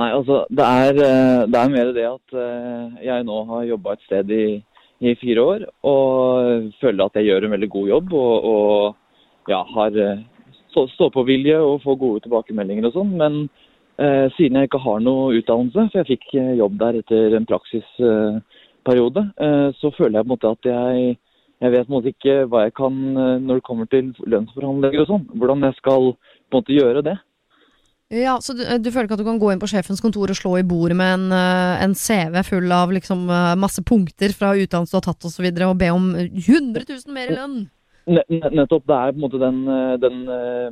Nei, 0.00 0.08
altså, 0.10 0.42
det 0.50 0.66
er, 0.66 0.98
eh, 1.04 1.46
det 1.52 1.60
er 1.60 1.72
mer 1.76 1.92
det 1.94 2.08
at 2.08 2.36
jeg 3.06 3.28
nå 3.28 3.38
har 3.52 3.68
jobba 3.70 3.94
et 3.94 4.06
sted 4.08 4.34
i, 4.34 4.44
i 5.04 5.14
fire 5.20 5.46
år, 5.54 5.66
og 5.86 6.72
føler 6.82 7.06
at 7.06 7.18
jeg 7.20 7.28
gjør 7.30 7.46
en 7.46 7.54
veldig 7.58 7.70
god 7.76 7.88
jobb. 7.94 8.12
Og, 8.18 8.52
og 8.52 9.50
ja, 9.52 9.62
har 9.76 9.96
stå- 10.72 10.88
stå-på-vilje 10.96 11.58
og 11.62 11.82
får 11.86 12.00
gode 12.02 12.24
tilbakemeldinger 12.26 12.88
og 12.88 12.96
sånn. 12.98 13.14
Men 13.20 13.42
eh, 14.02 14.26
siden 14.38 14.58
jeg 14.58 14.70
ikke 14.72 14.82
har 14.82 15.02
noe 15.06 15.36
utdannelse, 15.38 15.86
for 15.92 16.02
jeg 16.02 16.16
fikk 16.16 16.32
jobb 16.58 16.78
der 16.82 16.98
etter 17.02 17.36
en 17.38 17.46
praksisperiode, 17.50 19.28
eh, 19.38 19.68
så 19.78 19.92
føler 19.94 20.18
jeg 20.18 20.26
på 20.26 20.30
en 20.32 20.34
måte 20.34 20.56
at 20.56 20.72
jeg 20.72 21.18
jeg 21.62 21.70
vet 21.70 21.86
på 21.86 21.92
en 21.92 21.94
måte 21.94 22.10
ikke 22.10 22.38
hva 22.50 22.64
jeg 22.66 22.74
kan 22.74 22.94
eh, 23.12 23.36
når 23.42 23.60
det 23.60 23.66
kommer 23.66 23.90
til 23.90 24.10
lønnsforhandlinger 24.26 25.04
og 25.04 25.10
sånn. 25.12 25.28
Hvordan 25.38 25.68
jeg 25.68 25.78
skal 25.78 26.08
på 26.12 26.56
en 26.56 26.58
måte 26.58 26.78
gjøre 26.78 27.04
det. 27.06 27.18
Ja, 28.12 28.34
Så 28.44 28.52
du, 28.52 28.60
du 28.60 28.90
føler 28.92 29.06
ikke 29.06 29.16
at 29.16 29.22
du 29.22 29.28
kan 29.28 29.38
gå 29.40 29.52
inn 29.52 29.60
på 29.62 29.70
sjefens 29.70 30.02
kontor 30.04 30.28
og 30.28 30.36
slå 30.36 30.58
i 30.60 30.66
bordet 30.68 30.98
med 30.98 31.14
en, 31.16 31.28
eh, 31.32 31.84
en 31.86 31.94
CV 31.96 32.42
full 32.44 32.74
av 32.76 32.92
liksom 32.92 33.24
eh, 33.30 33.54
masse 33.56 33.80
punkter 33.88 34.34
fra 34.36 34.52
utdannelse 34.52 34.92
du 34.92 34.98
har 34.98 35.06
tatt 35.06 35.24
osv., 35.24 35.30
og, 35.30 35.36
så 35.38 35.46
videre, 35.46 35.70
og 35.70 35.78
be 35.80 35.88
om 35.94 36.10
100 36.18 36.84
000 36.84 37.14
mer 37.14 37.32
i 37.32 37.38
lønn? 37.38 37.56
Ne- 38.10 38.26
ne- 38.28 38.52
Nettopp. 38.58 38.84
Det 38.90 38.98
er 38.98 39.14
på 39.14 39.16
en 39.16 39.24
måte 39.24 39.40
den, 39.40 39.64
eh, 39.70 39.96
den 40.02 40.20
eh, 40.28 40.68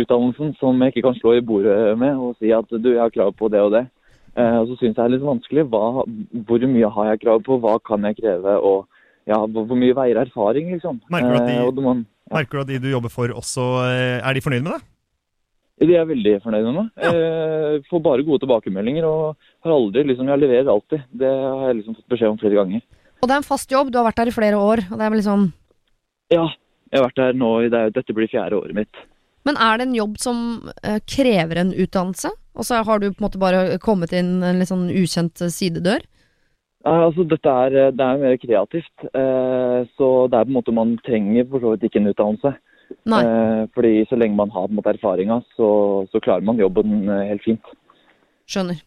utdannelsen 0.00 0.56
som 0.58 0.82
jeg 0.82 0.94
ikke 0.94 1.06
kan 1.10 1.20
slå 1.20 1.36
i 1.36 1.44
bordet 1.46 1.78
med 2.00 2.16
og 2.16 2.34
si 2.40 2.50
at 2.56 2.66
du, 2.72 2.90
jeg 2.90 3.04
har 3.04 3.14
krav 3.14 3.36
på 3.38 3.52
det 3.52 3.60
og 3.60 3.74
det. 3.76 3.86
Eh, 4.34 4.56
og 4.58 4.72
så 4.72 4.80
syns 4.80 4.96
jeg 4.96 4.96
det 4.96 5.06
er 5.06 5.14
litt 5.14 5.28
vanskelig. 5.30 5.68
Hva, 5.70 6.06
hvor 6.48 6.70
mye 6.74 6.94
har 6.96 7.12
jeg 7.12 7.22
krav 7.26 7.44
på? 7.46 7.60
Hva 7.62 7.78
kan 7.86 8.08
jeg 8.08 8.18
kreve? 8.18 8.56
Og 8.58 8.89
ja, 9.30 9.38
hvor, 9.46 9.76
mye 9.78 9.94
veier 9.96 10.18
erfaring, 10.24 10.72
liksom. 10.74 11.00
Merker 11.12 11.36
du 11.36 11.38
at 11.38 11.46
de- 11.46 11.58
Eh, 11.60 11.82
man, 11.84 12.06
ja, 12.26 12.36
Merker 12.36 12.58
du 12.58 12.60
at 12.60 12.70
de 12.72 12.78
du 12.82 12.90
jobber 12.90 13.12
for 13.12 13.28
også, 13.28 13.66
eh, 13.86 14.18
er 14.20 14.34
de 14.34 14.40
fornøyd 14.44 14.64
med 14.66 14.72
deg? 14.76 14.88
de 15.80 15.94
er 15.96 16.04
veldig 16.04 16.42
fornøyd 16.44 16.64
med 16.66 16.74
meg. 16.76 16.88
Ja. 17.00 17.10
får 17.88 18.02
bare 18.04 18.22
gode 18.26 18.42
tilbakemeldinger 18.42 19.04
og 19.08 19.36
har 19.64 19.72
aldri 19.72 20.02
liksom 20.04 20.28
Jeg 20.28 20.40
leverer 20.42 20.68
alltid. 20.68 21.04
Det 21.16 21.30
har 21.30 21.68
jeg 21.70 21.76
liksom 21.78 21.96
fått 21.96 22.10
beskjed 22.12 22.28
om 22.28 22.36
flere 22.36 22.58
ganger. 22.58 22.82
Og 23.22 23.28
det 23.28 23.32
er 23.32 23.40
en 23.40 23.48
fast 23.48 23.70
jobb, 23.72 23.90
du 23.90 23.96
har 23.96 24.04
vært 24.10 24.20
der 24.20 24.28
i 24.28 24.34
flere 24.36 24.60
år. 24.60 24.84
Og 24.90 24.98
det 24.98 25.06
er 25.06 25.10
vel 25.14 25.20
liksom 25.22 25.46
Ja, 26.30 26.44
jeg 26.92 27.00
har 27.00 27.08
vært 27.08 27.16
der 27.16 27.32
nå 27.32 27.50
i 27.64 27.70
det, 27.72 27.94
Dette 27.94 28.12
blir 28.12 28.28
fjerde 28.28 28.60
året 28.60 28.74
mitt. 28.76 28.92
Men 29.46 29.56
er 29.56 29.78
det 29.78 29.88
en 29.88 29.96
jobb 29.96 30.18
som 30.20 30.70
eh, 30.84 30.98
krever 31.08 31.56
en 31.62 31.72
utdannelse? 31.72 32.28
Og 32.56 32.66
så 32.66 32.82
har 32.84 32.98
du 33.00 33.08
på 33.10 33.22
en 33.22 33.26
måte 33.30 33.40
bare 33.40 33.78
kommet 33.80 34.12
inn 34.12 34.42
en 34.44 34.58
litt 34.60 34.68
sånn 34.68 34.90
ukjent 34.92 35.40
eh, 35.40 35.48
sidedør? 35.54 36.04
Ja, 36.80 36.94
altså 37.06 37.26
dette 37.28 37.52
er, 37.64 37.76
eh, 37.76 37.92
det 37.92 38.04
er 38.04 38.20
mer 38.22 38.36
kreativt, 38.40 39.06
eh, 39.12 39.80
så 39.98 40.10
det 40.32 40.38
er 40.38 40.46
på 40.46 40.52
en 40.52 40.56
måte 40.56 40.72
man 40.72 40.94
trenger 41.04 41.48
for 41.50 41.60
så 41.60 41.74
vidt 41.74 41.88
ikke 41.90 42.00
en 42.00 42.12
utdannelse. 42.12 42.54
Nei. 43.10 43.20
Eh, 43.22 43.64
fordi 43.74 44.06
så 44.08 44.16
lenge 44.16 44.38
man 44.38 44.52
har 44.54 44.68
på 44.68 44.84
erfaringa, 44.94 45.42
så, 45.56 46.06
så 46.10 46.22
klarer 46.24 46.46
man 46.46 46.58
jobben 46.58 47.04
helt 47.08 47.44
fint. 47.44 47.74
Skjønner. 48.48 48.80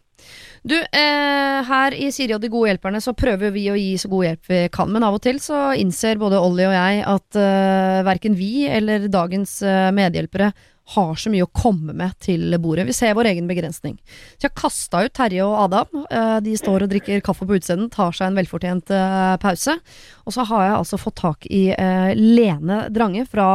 Du, 0.64 0.78
eh, 0.80 1.60
her 1.68 1.94
i 2.00 2.10
Siri 2.16 2.34
og 2.34 2.42
de 2.42 2.50
gode 2.50 2.72
hjelperne 2.72 3.02
så 3.04 3.14
prøver 3.14 3.52
vi 3.52 3.68
å 3.70 3.76
gi 3.78 3.98
så 4.00 4.10
god 4.10 4.26
hjelp 4.30 4.50
vi 4.50 4.60
kan, 4.74 4.92
men 4.92 5.04
av 5.04 5.18
og 5.18 5.24
til 5.26 5.42
så 5.44 5.74
innser 5.76 6.22
både 6.22 6.40
Ollie 6.40 6.70
og 6.70 6.78
jeg 6.78 7.02
at 7.14 7.40
eh, 7.40 8.04
verken 8.08 8.38
vi 8.40 8.54
eller 8.72 9.10
dagens 9.12 9.60
medhjelpere 9.94 10.54
har 10.92 11.16
så 11.16 11.32
mye 11.32 11.46
å 11.46 11.52
komme 11.56 11.94
med 11.96 12.16
til 12.24 12.52
bordet. 12.60 12.86
Vi 12.90 12.96
ser 12.96 13.16
vår 13.16 13.30
egen 13.32 13.48
begrensning. 13.48 13.96
Så 14.36 14.46
jeg 14.46 14.52
har 14.52 14.60
kasta 14.60 15.04
ut 15.06 15.14
Terje 15.16 15.46
og 15.46 15.56
Adam. 15.62 16.04
Eh, 16.04 16.38
de 16.44 16.56
står 16.60 16.84
og 16.86 16.92
drikker 16.92 17.24
kaffe 17.24 17.48
på 17.48 17.56
utsiden, 17.58 17.88
tar 17.94 18.12
seg 18.16 18.30
en 18.30 18.40
velfortjent 18.40 18.92
eh, 18.92 19.36
pause. 19.44 19.78
Og 20.28 20.36
så 20.36 20.46
har 20.50 20.66
jeg 20.68 20.78
altså 20.82 21.00
fått 21.00 21.20
tak 21.22 21.48
i 21.48 21.66
eh, 21.72 22.12
Lene 22.20 22.84
Drange 22.94 23.26
fra 23.30 23.50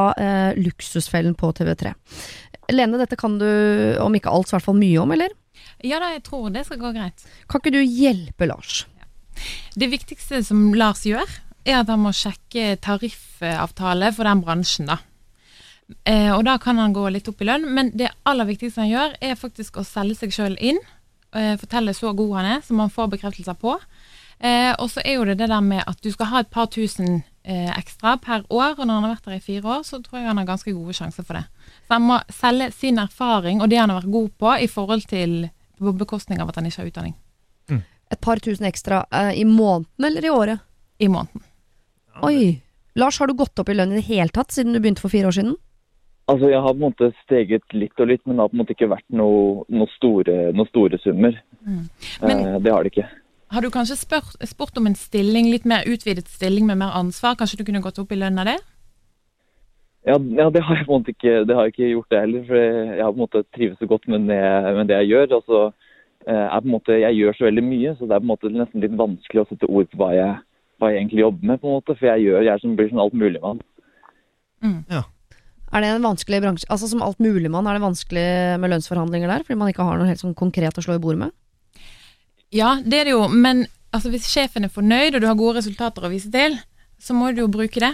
Luksusfellen 0.56 1.34
på 1.38 1.50
TV3. 1.56 1.92
Lene, 2.72 3.00
dette 3.00 3.16
kan 3.20 3.36
du, 3.40 3.48
om 4.02 4.14
ikke 4.16 4.32
alt, 4.32 4.48
så 4.48 4.56
i 4.56 4.58
hvert 4.58 4.68
fall 4.68 4.80
mye 4.80 5.02
om, 5.02 5.12
eller? 5.16 5.34
Ja 5.84 6.00
da, 6.02 6.12
jeg 6.14 6.24
tror 6.26 6.48
det 6.52 6.64
skal 6.66 6.80
gå 6.80 6.92
greit. 6.96 7.26
Kan 7.48 7.62
ikke 7.62 7.74
du 7.76 7.82
hjelpe 7.82 8.48
Lars? 8.48 8.82
Det 9.78 9.88
viktigste 9.92 10.40
som 10.46 10.72
Lars 10.76 11.04
gjør, 11.06 11.28
er 11.68 11.82
at 11.82 11.92
han 11.92 12.02
må 12.02 12.12
sjekke 12.16 12.78
tariffavtale 12.82 14.10
for 14.16 14.28
den 14.28 14.42
bransjen, 14.44 14.90
da. 14.90 14.98
Eh, 16.04 16.30
og 16.34 16.44
da 16.44 16.58
kan 16.60 16.78
han 16.80 16.92
gå 16.92 17.06
litt 17.12 17.28
opp 17.30 17.40
i 17.42 17.48
lønn, 17.48 17.64
men 17.74 17.90
det 17.96 18.10
aller 18.28 18.48
viktigste 18.48 18.84
han 18.84 18.92
gjør, 18.92 19.16
er 19.24 19.40
faktisk 19.40 19.80
å 19.80 19.86
selge 19.86 20.18
seg 20.20 20.34
sjøl 20.36 20.56
inn. 20.60 20.80
Eh, 21.36 21.54
fortelle 21.60 21.94
så 21.96 22.12
god 22.16 22.34
han 22.40 22.50
er, 22.56 22.62
som 22.64 22.80
han 22.82 22.92
får 22.92 23.12
bekreftelser 23.16 23.56
på. 23.60 23.76
Eh, 24.38 24.70
og 24.78 24.90
så 24.92 25.02
er 25.02 25.18
jo 25.18 25.26
det 25.26 25.38
det 25.40 25.48
der 25.50 25.64
med 25.64 25.82
at 25.88 25.98
du 26.04 26.10
skal 26.14 26.30
ha 26.30 26.42
et 26.44 26.50
par 26.52 26.68
tusen 26.70 27.22
eh, 27.42 27.70
ekstra 27.74 28.14
per 28.22 28.44
år, 28.46 28.76
og 28.76 28.84
når 28.84 28.94
han 28.94 29.06
har 29.08 29.14
vært 29.16 29.30
der 29.30 29.38
i 29.40 29.44
fire 29.44 29.78
år, 29.78 29.86
så 29.88 30.02
tror 30.02 30.20
jeg 30.20 30.28
han 30.28 30.38
har 30.38 30.48
ganske 30.48 30.74
gode 30.76 30.94
sjanser 30.94 31.26
for 31.26 31.40
det. 31.40 31.46
Så 31.88 31.96
han 31.96 32.06
må 32.06 32.20
selge 32.32 32.70
sin 32.76 33.00
erfaring 33.02 33.62
og 33.64 33.72
det 33.72 33.80
han 33.80 33.90
har 33.90 34.02
vært 34.02 34.14
god 34.14 34.30
på, 34.38 34.52
i 34.60 34.68
forhold 34.70 35.08
til 35.10 35.40
på 35.78 35.94
bekostning 35.94 36.40
av 36.42 36.50
at 36.50 36.58
han 36.58 36.68
ikke 36.68 36.82
har 36.82 36.92
utdanning. 36.92 37.16
Et 38.08 38.20
par 38.24 38.40
tusen 38.40 38.66
ekstra 38.68 39.02
eh, 39.12 39.34
i 39.40 39.44
måneden 39.44 40.06
eller 40.08 40.24
i 40.24 40.32
året? 40.32 40.64
I 40.98 41.08
måneden. 41.12 41.42
Oi. 42.24 42.60
Lars, 42.98 43.18
har 43.20 43.28
du 43.28 43.36
gått 43.38 43.58
opp 43.60 43.68
i 43.68 43.76
lønn 43.76 43.92
i 43.92 44.00
det 44.00 44.08
hele 44.08 44.32
tatt 44.34 44.54
siden 44.54 44.74
du 44.74 44.80
begynte 44.80 45.04
for 45.04 45.12
fire 45.12 45.28
år 45.30 45.36
siden? 45.36 45.58
Altså, 46.28 46.50
Jeg 46.50 46.60
har 46.60 46.72
på 46.72 46.76
en 46.76 46.92
måte 46.92 47.12
steget 47.24 47.62
litt 47.72 48.00
og 48.00 48.10
litt, 48.10 48.20
men 48.26 48.36
det 48.36 48.42
har 48.42 48.48
på 48.48 48.56
en 48.58 48.60
måte 48.60 48.74
ikke 48.76 48.90
vært 48.90 49.06
noen 49.16 49.64
noe, 49.68 49.88
store, 49.96 50.52
noe 50.52 50.68
store 50.68 50.98
summer. 51.00 51.32
Men- 51.64 52.46
eh, 52.46 52.58
det 52.60 52.72
har 52.72 52.82
det 52.82 52.92
ikke. 52.92 53.08
Har 53.50 53.62
du 53.62 53.70
kanskje 53.70 53.96
spurt, 53.96 54.36
spurt 54.44 54.76
om 54.76 54.86
en 54.86 54.94
stilling, 54.94 55.50
litt 55.50 55.64
mer 55.64 55.84
utvidet 55.86 56.28
stilling 56.28 56.66
med 56.66 56.76
mer 56.76 56.92
ansvar? 56.92 57.34
Kanskje 57.34 57.56
du 57.58 57.64
kunne 57.64 57.80
gått 57.80 57.98
opp 57.98 58.12
i 58.12 58.16
lønn 58.16 58.38
av 58.38 58.44
det? 58.44 58.60
Ja, 60.06 60.18
ja, 60.18 60.50
det 60.50 60.62
har 60.62 60.76
jeg 60.76 60.86
på 60.86 60.94
en 60.94 61.02
måte 61.02 61.14
ikke, 61.14 61.46
det 61.46 61.56
har 61.56 61.64
jeg 61.64 61.72
ikke 61.72 61.92
gjort 61.94 62.10
det 62.10 62.20
heller. 62.20 62.44
For 62.44 62.56
jeg 62.56 63.02
har 63.04 63.12
på 63.12 63.18
en 63.18 63.26
måte 63.26 63.44
trives 63.56 63.78
så 63.78 63.86
godt 63.88 64.08
med 64.08 64.28
det, 64.28 64.76
med 64.76 64.86
det 64.88 64.96
jeg 65.00 65.08
gjør. 65.12 65.26
Altså, 65.40 65.72
eh, 66.26 66.60
på 66.60 66.64
en 66.64 66.74
måte, 66.76 67.00
jeg 67.00 67.16
gjør 67.16 67.32
så 67.36 67.44
veldig 67.48 67.64
mye, 67.64 67.96
så 67.96 68.00
det 68.04 68.12
er 68.12 68.20
på 68.20 68.28
en 68.28 68.34
måte 68.36 68.52
nesten 68.52 68.80
litt 68.80 68.96
vanskelig 68.96 69.40
å 69.42 69.48
sette 69.48 69.68
ord 69.68 69.88
på 69.90 69.96
hva 69.96 70.12
jeg, 70.14 70.36
hva 70.78 70.92
jeg 70.92 71.00
egentlig 71.00 71.24
jobber 71.24 71.46
med. 71.46 71.60
på 71.60 71.66
en 71.68 71.80
måte, 71.80 71.96
For 71.98 72.06
jeg, 72.06 72.20
gjør, 72.26 72.44
jeg 72.44 72.52
er 72.52 72.58
som, 72.58 72.76
blir 72.76 72.90
sånn 72.90 73.04
altmuligmann. 73.04 73.60
Er 75.68 75.84
det 75.84 75.90
en 75.92 76.06
vanskelig 76.06 76.40
bransje? 76.44 76.68
Altså 76.72 76.88
Som 76.90 77.02
alt 77.04 77.20
muligmann, 77.22 77.66
er 77.68 77.76
det 77.76 77.84
vanskelig 77.84 78.26
med 78.62 78.72
lønnsforhandlinger 78.72 79.30
der? 79.32 79.44
Fordi 79.44 79.60
man 79.60 79.72
ikke 79.72 79.86
har 79.86 80.00
noe 80.00 80.08
helt 80.08 80.22
sånn 80.22 80.36
konkret 80.38 80.80
å 80.80 80.84
slå 80.84 80.96
i 80.96 81.02
bordet 81.02 81.26
med? 81.26 81.34
Ja, 82.54 82.78
det 82.80 83.02
er 83.02 83.08
det 83.08 83.12
jo, 83.12 83.26
men 83.28 83.66
altså, 83.92 84.08
hvis 84.12 84.28
sjefen 84.30 84.64
er 84.64 84.72
fornøyd 84.72 85.16
og 85.16 85.22
du 85.22 85.28
har 85.28 85.36
gode 85.38 85.58
resultater 85.58 86.06
å 86.06 86.12
vise 86.12 86.30
til, 86.32 86.56
så 86.98 87.16
må 87.16 87.32
du 87.32 87.42
jo 87.42 87.50
bruke 87.52 87.82
det. 87.82 87.92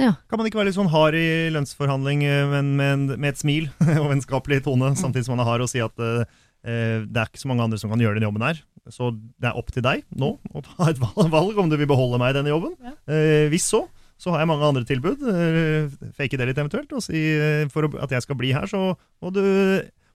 Ja. 0.00 0.14
Kan 0.30 0.40
man 0.40 0.48
ikke 0.48 0.58
være 0.58 0.70
litt 0.70 0.78
sånn 0.78 0.90
hard 0.90 1.16
i 1.18 1.50
lønnsforhandling, 1.54 2.24
eh, 2.26 2.46
men 2.50 2.70
med, 2.78 2.92
en, 2.92 3.04
med 3.14 3.32
et 3.32 3.40
smil 3.40 3.68
og 4.02 4.08
vennskapelig 4.10 4.62
tone, 4.66 4.94
samtidig 4.98 5.26
som 5.26 5.36
man 5.36 5.44
er 5.44 5.50
hard, 5.50 5.66
og 5.66 5.70
si 5.70 5.82
at 5.82 6.02
eh, 6.02 6.22
eh, 6.66 7.02
det 7.06 7.20
er 7.20 7.30
ikke 7.30 7.42
så 7.42 7.50
mange 7.50 7.66
andre 7.66 7.78
som 7.82 7.92
kan 7.92 8.02
gjøre 8.02 8.18
den 8.18 8.26
jobben 8.28 8.46
her. 8.46 8.62
Så 8.92 9.10
det 9.14 9.48
er 9.48 9.58
opp 9.58 9.70
til 9.72 9.84
deg 9.84 10.02
nå 10.12 10.34
å 10.52 10.64
ta 10.66 10.90
et 10.90 11.00
valg 11.36 11.60
om 11.60 11.70
du 11.70 11.78
vil 11.80 11.90
beholde 11.90 12.20
meg 12.22 12.34
i 12.34 12.38
denne 12.38 12.52
jobben. 12.52 12.74
Eh, 13.06 13.46
hvis 13.52 13.70
så, 13.74 13.84
så 14.20 14.32
har 14.32 14.42
jeg 14.42 14.50
mange 14.50 14.68
andre 14.68 14.86
tilbud. 14.88 15.24
Eh, 15.28 15.90
fake 16.16 16.38
det 16.40 16.48
litt 16.50 16.60
eventuelt. 16.60 16.92
Og 16.94 17.04
si 17.04 17.26
eh, 17.34 17.66
for 17.72 17.88
at 18.00 18.14
jeg 18.14 18.24
skal 18.24 18.38
bli 18.40 18.54
her, 18.56 18.66
så 18.70 18.94
må 18.94 19.34
du 19.34 19.44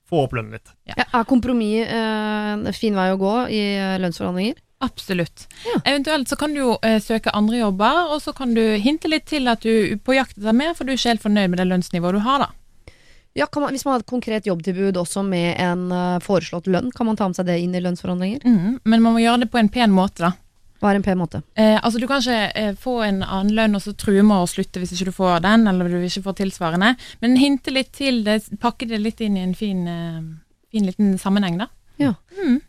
få 0.09 0.23
opp 0.25 0.33
lønnen 0.37 0.55
litt. 0.57 0.71
Ja, 0.89 1.05
er 1.05 1.27
kompromiss 1.29 1.85
eh, 1.85 2.55
en 2.55 2.73
fin 2.75 2.97
vei 2.97 3.11
å 3.13 3.19
gå 3.21 3.35
i 3.53 3.61
eh, 3.75 3.99
lønnsforhandlinger? 4.01 4.57
Absolutt. 4.79 5.45
Ja. 5.67 5.81
Eventuelt 5.91 6.31
så 6.31 6.37
kan 6.39 6.55
du 6.55 6.61
jo 6.61 6.77
eh, 6.87 7.01
søke 7.03 7.33
andre 7.35 7.59
jobber, 7.59 8.13
og 8.13 8.21
så 8.23 8.33
kan 8.35 8.55
du 8.55 8.63
hinte 8.79 9.11
litt 9.11 9.27
til 9.27 9.51
at 9.51 9.65
du 9.65 9.69
er 9.69 9.99
på 9.99 10.15
jakt 10.15 10.37
etter 10.39 10.55
mer, 10.55 10.71
for 10.77 10.87
du 10.87 10.93
er 10.93 10.99
ikke 10.99 11.13
helt 11.13 11.25
fornøyd 11.25 11.51
med 11.51 11.59
det 11.59 11.67
lønnsnivået 11.67 12.15
du 12.15 12.23
har, 12.23 12.47
da. 12.47 12.95
Ja, 13.37 13.45
kan 13.45 13.61
man, 13.61 13.75
Hvis 13.75 13.85
man 13.85 13.93
har 13.93 14.01
et 14.01 14.09
konkret 14.09 14.47
jobbtilbud 14.49 14.97
også 14.97 15.21
med 15.23 15.59
en 15.61 15.91
uh, 15.93 16.17
foreslått 16.23 16.67
lønn, 16.67 16.89
kan 16.95 17.05
man 17.05 17.19
ta 17.19 17.27
med 17.29 17.37
seg 17.37 17.45
det 17.47 17.59
inn 17.61 17.75
i 17.77 17.81
lønnsforhandlinger? 17.83 18.41
Mm, 18.43 18.79
Men 18.83 19.03
man 19.03 19.13
må 19.15 19.21
gjøre 19.21 19.43
det 19.43 19.51
på 19.53 19.59
en 19.61 19.69
pen 19.69 19.93
måte, 19.93 20.25
da. 20.25 20.31
Hva 20.79 20.91
er 20.91 20.99
en 20.99 21.05
pen 21.05 21.19
måte? 21.19 21.41
Eh, 21.59 21.75
altså 21.75 21.99
Du 21.99 22.07
kan 22.07 22.21
ikke 22.23 22.51
eh, 22.55 22.75
få 22.79 22.99
en 23.05 23.23
annen 23.25 23.55
lønn 23.55 23.75
og 23.75 23.83
så 23.83 23.93
true 23.99 24.23
med 24.23 24.45
å 24.45 24.49
slutte 24.49 24.81
hvis 24.81 24.93
ikke 24.95 25.09
du 25.09 25.15
får 25.15 25.41
den, 25.45 25.67
eller 25.67 25.91
du 25.91 25.99
ikke 25.99 26.23
får 26.29 26.39
tilsvarende, 26.43 26.93
men 27.23 27.39
hinte 27.39 27.73
litt 27.75 27.91
til 27.97 28.23
det, 28.27 28.41
pakke 28.63 28.87
det 28.89 29.01
litt 29.03 29.19
inn 29.25 29.35
i 29.37 29.43
en 29.43 29.57
fin, 29.57 29.83
eh, 29.87 30.23
fin 30.71 30.87
liten 30.87 31.17
sammenheng, 31.21 31.59
da. 31.59 31.69
Ja. 31.99 32.13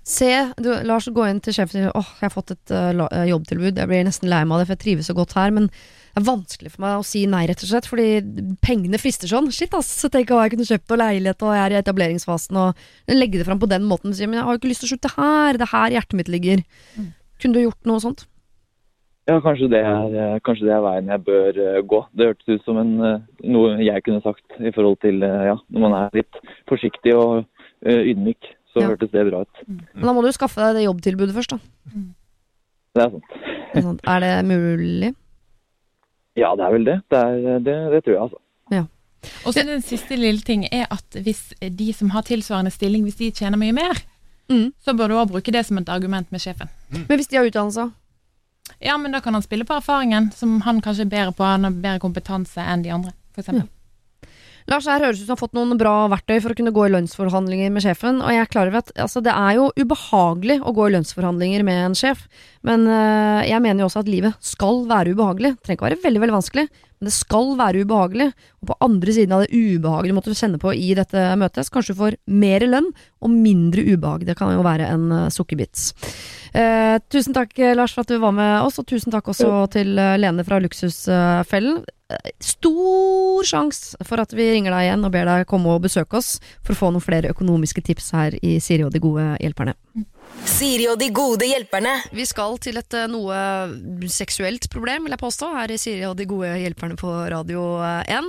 Se, 0.03 0.31
du, 0.59 0.73
Lars, 0.83 1.07
gå 1.15 1.23
inn 1.31 1.39
til 1.45 1.55
sjefen 1.55 1.85
og 1.87 1.93
si 1.93 1.99
åh, 2.01 2.09
jeg 2.19 2.27
har 2.27 2.33
fått 2.35 2.51
et 2.57 2.73
uh, 2.75 3.21
jobbtilbud, 3.29 3.79
jeg 3.79 3.87
blir 3.87 4.03
nesten 4.03 4.27
lei 4.31 4.41
meg 4.43 4.57
av 4.57 4.63
det, 4.63 4.67
for 4.67 4.75
jeg 4.75 4.83
trives 4.83 5.11
så 5.11 5.15
godt 5.15 5.37
her, 5.39 5.53
men 5.55 5.69
det 5.71 6.19
er 6.19 6.27
vanskelig 6.27 6.73
for 6.73 6.83
meg 6.83 6.97
å 6.99 7.05
si 7.07 7.23
nei, 7.31 7.45
rett 7.47 7.63
og 7.63 7.71
slett, 7.71 7.87
fordi 7.87 8.09
pengene 8.67 8.99
frister 8.99 9.31
sånn. 9.31 9.47
Shit, 9.55 9.77
ass, 9.79 9.93
så 10.03 10.11
tenk 10.11 10.33
hva 10.35 10.43
jeg 10.49 10.57
kunne 10.57 10.67
kjøpt 10.67 10.97
og 10.97 10.99
leilighet, 11.05 11.47
og 11.47 11.55
jeg 11.55 11.63
er 11.63 11.77
i 11.77 11.79
etableringsfasen, 11.79 12.59
og 12.59 13.15
legge 13.15 13.39
det 13.39 13.47
fram 13.47 13.63
på 13.63 13.71
den 13.71 13.87
måten, 13.87 14.11
og 14.11 14.19
si, 14.19 14.27
men 14.27 14.41
jeg 14.41 14.49
har 14.49 14.59
jo 14.59 14.63
ikke 14.65 14.73
lyst 14.73 14.83
til 14.83 14.91
å 14.91 14.93
slutte 14.97 15.15
her, 15.15 15.61
det 15.61 15.69
er 15.69 15.75
her 15.77 15.97
hjertet 16.01 16.19
mitt 16.19 16.35
ligger. 16.35 16.67
Kunne 17.41 17.57
du 17.57 17.63
gjort 17.65 17.89
noe 17.89 18.03
sånt? 18.03 18.27
Ja, 19.29 19.37
kanskje 19.45 19.69
det 19.71 19.81
er, 19.85 20.15
eh, 20.17 20.39
kanskje 20.43 20.67
det 20.67 20.73
er 20.75 20.83
veien 20.83 21.11
jeg 21.13 21.23
bør 21.27 21.59
eh, 21.63 21.81
gå. 21.87 22.01
Det 22.17 22.27
hørtes 22.31 22.49
ut 22.57 22.65
som 22.67 22.79
en, 22.81 22.93
eh, 23.05 23.21
noe 23.53 23.77
jeg 23.85 24.03
kunne 24.07 24.23
sagt 24.25 24.57
i 24.59 24.73
forhold 24.75 24.99
til 25.05 25.21
ja, 25.23 25.55
når 25.71 25.85
man 25.85 25.95
er 26.01 26.17
litt 26.23 26.41
forsiktig 26.69 27.15
og 27.15 27.45
ydmyk. 27.85 28.51
Så 28.73 28.81
Ja. 28.83 28.89
hørtes 28.93 29.11
det 29.11 29.27
bra 29.31 29.41
ut. 29.43 29.63
Men 29.67 30.05
da 30.07 30.13
må 30.15 30.23
du 30.23 30.31
skaffe 30.33 30.61
deg 30.63 30.77
det 30.79 30.85
jobbtilbudet 30.87 31.35
først, 31.35 31.51
da. 31.51 31.59
Det 32.95 33.03
er 33.05 33.11
sant. 33.11 33.25
Ikke 33.71 33.83
sant? 33.83 34.01
Er 34.07 34.21
det 34.21 34.35
mulig? 34.47 35.15
Ja, 36.39 36.55
det 36.55 36.65
er 36.65 36.71
vel 36.73 36.85
det. 36.87 36.97
Det, 37.11 37.19
er, 37.19 37.59
det, 37.67 37.75
det 37.93 38.05
tror 38.05 38.15
jeg, 38.15 38.23
altså. 38.23 38.39
Ja. 38.71 38.85
Og 39.47 39.53
så 39.53 39.65
den 39.67 39.83
siste 39.83 40.17
lille 40.17 40.41
ting 40.47 40.65
er 40.73 40.87
at 40.91 41.19
hvis 41.19 41.53
de 41.61 41.93
som 41.93 42.11
har 42.15 42.23
tilsvarende 42.23 42.71
stilling, 42.71 43.03
hvis 43.05 43.19
de 43.19 43.31
tjener 43.31 43.59
mye 43.59 43.75
mer, 43.75 43.99
Mm. 44.51 44.73
så 44.83 44.95
bør 44.99 45.09
du 45.09 45.17
også 45.17 45.33
bruke 45.37 45.53
det 45.55 45.65
som 45.67 45.79
et 45.79 45.89
argument 45.89 46.31
med 46.35 46.43
sjefen. 46.43 46.71
Men 46.91 47.17
hvis 47.17 47.31
de 47.31 47.39
har 47.39 47.47
utdannelse? 47.47 47.91
Ja, 48.83 48.97
men 48.99 49.13
da 49.15 49.21
kan 49.23 49.35
han 49.35 49.45
spille 49.45 49.67
på 49.67 49.77
erfaringen, 49.77 50.31
som 50.35 50.61
han 50.67 50.81
kanskje 50.83 51.07
er 51.07 51.13
bedre 51.13 51.35
på, 51.37 51.47
han 51.47 51.67
har 51.67 51.77
bedre 51.77 52.03
kompetanse 52.03 52.63
enn 52.63 52.83
de 52.83 52.93
andre, 52.95 53.15
for 53.35 53.45
eksempel. 53.45 53.69
Lars, 54.71 54.87
her 54.87 55.03
høres 55.03 55.19
ut 55.19 55.25
som 55.25 55.35
har 55.35 55.41
fått 55.41 55.57
noen 55.57 55.79
bra 55.81 56.05
verktøy 56.13 56.37
for 56.45 56.53
å 56.53 56.57
kunne 56.59 56.73
gå 56.75 56.85
i 56.87 56.93
lønnsforhandlinger 56.93 57.73
med 57.75 57.83
sjefen, 57.83 58.21
og 58.23 58.31
jeg 58.31 58.45
er 58.45 58.51
klar 58.53 58.69
over 58.69 58.83
at 58.83 58.93
altså, 59.01 59.23
det 59.25 59.33
er 59.33 59.57
jo 59.57 59.71
ubehagelig 59.75 60.61
å 60.63 60.75
gå 60.77 60.87
i 60.87 60.93
lønnsforhandlinger 60.95 61.65
med 61.67 61.81
en 61.89 61.97
sjef, 61.99 62.27
men 62.67 62.85
øh, 62.85 63.41
jeg 63.49 63.63
mener 63.65 63.83
jo 63.83 63.89
også 63.89 64.03
at 64.03 64.11
livet 64.11 64.37
skal 64.45 64.83
være 64.89 65.15
ubehagelig. 65.15 65.55
Det 65.57 65.65
trenger 65.65 65.79
ikke 65.79 65.89
være 65.89 66.03
veldig, 66.05 66.23
veldig 66.25 66.37
vanskelig, 66.37 66.65
men 67.01 67.09
det 67.09 67.15
skal 67.17 67.55
være 67.57 67.85
ubehagelig. 67.87 68.27
Og 68.61 68.69
på 68.69 68.77
andre 68.85 69.15
siden 69.17 69.33
av 69.33 69.45
det 69.45 69.57
ubehaget 69.57 70.13
du 70.13 70.17
måtte 70.19 70.37
kjenne 70.37 70.61
på 70.61 70.75
i 70.77 70.91
dette 70.99 71.23
møtet, 71.41 71.65
så 71.65 71.77
kanskje 71.77 71.97
du 71.97 72.01
får 72.03 72.19
mer 72.29 72.67
lønn 72.69 72.91
og 73.25 73.33
mindre 73.33 73.87
ubehag. 73.89 74.27
Det 74.29 74.37
kan 74.37 74.53
jo 74.53 74.67
være 74.67 74.91
en 74.93 75.09
uh, 75.15 75.31
sukkerbit. 75.33 75.89
Uh, 76.51 76.99
tusen 77.09 77.37
takk, 77.37 77.55
eh, 77.63 77.77
Lars, 77.79 77.95
for 77.95 78.05
at 78.05 78.13
du 78.13 78.19
var 78.21 78.35
med 78.37 78.67
oss, 78.67 78.81
og 78.83 78.89
tusen 78.91 79.15
takk 79.15 79.33
også 79.33 79.49
til 79.73 79.95
uh, 79.97 80.19
Lene 80.21 80.45
fra 80.45 80.61
Luksusfellen. 80.61 81.81
Eh, 82.11 82.31
Stor 82.43 83.47
sjanse 83.47 83.97
for 84.05 84.21
at 84.21 84.35
vi 84.37 84.51
ringer 84.53 84.75
deg 84.75 84.89
igjen 84.89 85.07
og 85.07 85.13
ber 85.15 85.29
deg 85.31 85.49
komme 85.49 85.73
og 85.73 85.85
besøke 85.87 86.19
oss 86.19 86.35
for 86.61 86.75
å 86.75 86.81
få 86.81 86.91
noen 86.93 87.05
flere 87.05 87.31
økonomiske 87.33 87.85
tips 87.87 88.13
her 88.17 88.37
i 88.43 88.59
Siri 88.61 88.85
og 88.85 88.93
de 88.93 89.01
gode 89.01 89.29
hjelperne. 89.41 89.79
Siri 90.49 90.87
og 90.91 90.99
de 91.01 91.09
gode 91.15 91.47
hjelperne. 91.49 91.93
Vi 92.17 92.25
skal 92.29 92.59
til 92.63 92.81
et 92.81 92.97
eh, 92.97 93.07
noe 93.11 94.09
seksuelt 94.13 94.67
problem, 94.73 95.07
vil 95.07 95.15
jeg 95.15 95.23
påstå, 95.23 95.51
her 95.57 95.73
i 95.73 95.79
Siri 95.81 96.05
og 96.09 96.17
de 96.19 96.27
gode 96.29 96.51
hjelperne 96.61 96.99
på 97.01 97.13
Radio 97.33 97.63
1. 97.81 98.29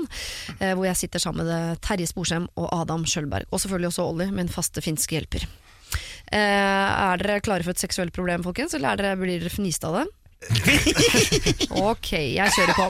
eh, 0.59 0.73
Hvor 0.75 0.85
jeg 0.87 0.99
sitter 1.01 1.23
sammen 1.23 1.47
med 1.47 1.81
Terje 1.83 2.07
Sporsem 2.09 2.47
og 2.55 2.69
Adam 2.81 3.03
Sjølberg. 3.07 3.49
Og 3.51 3.63
selvfølgelig 3.63 3.91
også 3.91 4.07
Olli, 4.07 4.29
min 4.35 4.51
faste 4.51 4.83
finske 4.83 5.17
hjelper. 5.17 5.47
Eh, 6.31 6.39
er 6.39 7.19
dere 7.19 7.43
klare 7.43 7.65
for 7.67 7.75
et 7.75 7.83
seksuelt 7.83 8.15
problem, 8.15 8.43
folkens, 8.47 8.75
eller 8.77 8.93
er 8.93 9.03
dere, 9.03 9.19
blir 9.19 9.41
dere 9.41 9.51
fniste 9.51 9.89
av 9.89 10.01
det? 10.01 10.07
ok, 11.91 12.11
jeg 12.33 12.53
kjører 12.55 12.77
på. 12.79 12.87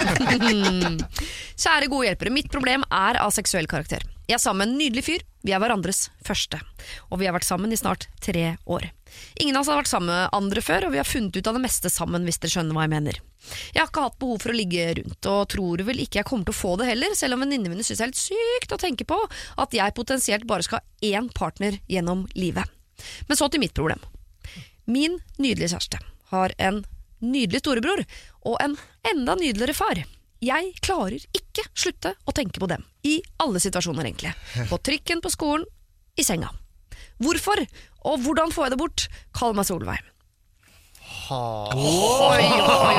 Kjære 1.62 1.90
gode 1.92 2.08
hjelpere, 2.08 2.34
mitt 2.34 2.52
problem 2.54 2.86
er 2.88 3.20
av 3.22 3.34
seksuell 3.36 3.68
karakter. 3.70 4.06
Jeg 4.32 4.38
er 4.38 4.44
sammen 4.46 4.62
med 4.64 4.70
en 4.70 4.78
nydelig 4.80 5.02
fyr, 5.04 5.24
vi 5.44 5.52
er 5.52 5.60
hverandres 5.60 6.06
første. 6.24 6.56
Og 7.12 7.20
vi 7.20 7.26
har 7.28 7.34
vært 7.36 7.44
sammen 7.44 7.74
i 7.76 7.80
snart 7.80 8.06
tre 8.24 8.54
år. 8.64 8.86
Ingen 9.44 9.58
av 9.58 9.66
oss 9.66 9.72
har 9.74 9.82
vært 9.82 9.90
sammen 9.92 10.08
med 10.08 10.38
andre 10.38 10.62
før, 10.64 10.86
og 10.88 10.94
vi 10.94 11.02
har 11.02 11.10
funnet 11.10 11.36
ut 11.36 11.50
av 11.52 11.58
det 11.58 11.64
meste 11.66 11.92
sammen, 11.92 12.24
hvis 12.24 12.40
dere 12.40 12.54
skjønner 12.54 12.78
hva 12.78 12.86
jeg 12.86 12.94
mener. 12.94 13.20
Jeg 13.74 13.82
har 13.82 13.90
ikke 13.90 14.06
hatt 14.06 14.16
behov 14.22 14.40
for 14.40 14.54
å 14.54 14.56
ligge 14.56 14.86
rundt, 15.02 15.28
og 15.34 15.50
tror 15.52 15.84
vel 15.90 16.00
ikke 16.00 16.22
jeg 16.22 16.30
kommer 16.30 16.48
til 16.48 16.56
å 16.56 16.60
få 16.62 16.72
det 16.80 16.88
heller, 16.94 17.18
selv 17.20 17.36
om 17.36 17.44
venninnene 17.44 17.74
mine 17.74 17.84
syns 17.84 18.00
det 18.00 18.06
er 18.06 18.14
helt 18.14 18.22
sykt 18.22 18.78
å 18.78 18.80
tenke 18.86 19.10
på 19.10 19.20
at 19.66 19.76
jeg 19.76 19.98
potensielt 20.00 20.48
bare 20.48 20.68
skal 20.70 20.80
ha 20.80 21.12
én 21.12 21.28
partner 21.36 21.82
gjennom 21.92 22.24
livet. 22.38 22.72
Men 23.28 23.42
så 23.42 23.52
til 23.52 23.66
mitt 23.66 23.76
problem. 23.76 24.00
Min 24.88 25.20
nydelige 25.42 25.74
kjæreste 25.74 26.00
har 26.32 26.56
en 26.56 26.86
nydelig 27.20 27.66
storebror 27.66 28.06
og 28.48 28.58
en 28.64 28.80
enda 29.12 29.36
nydeligere 29.36 29.76
far. 29.76 30.06
Jeg 30.42 30.72
klarer 30.82 31.22
ikke 31.38 31.68
slutte 31.78 32.16
å 32.26 32.34
tenke 32.34 32.62
på 32.62 32.66
dem. 32.72 32.82
I 33.06 33.20
alle 33.44 33.60
situasjoner, 33.62 34.08
egentlig. 34.10 34.32
På 34.72 34.80
trikken, 34.82 35.22
på 35.22 35.30
skolen, 35.30 35.68
i 36.18 36.26
senga. 36.26 36.50
Hvorfor? 37.22 37.62
Og 38.10 38.24
hvordan 38.26 38.50
får 38.54 38.66
jeg 38.68 38.74
det 38.74 38.80
bort? 38.82 39.04
Kall 39.38 39.54
meg 39.58 39.68
Solveig. 39.70 40.00
Oi, 41.32 41.38
oi, 41.78 42.44
oi. 42.44 42.96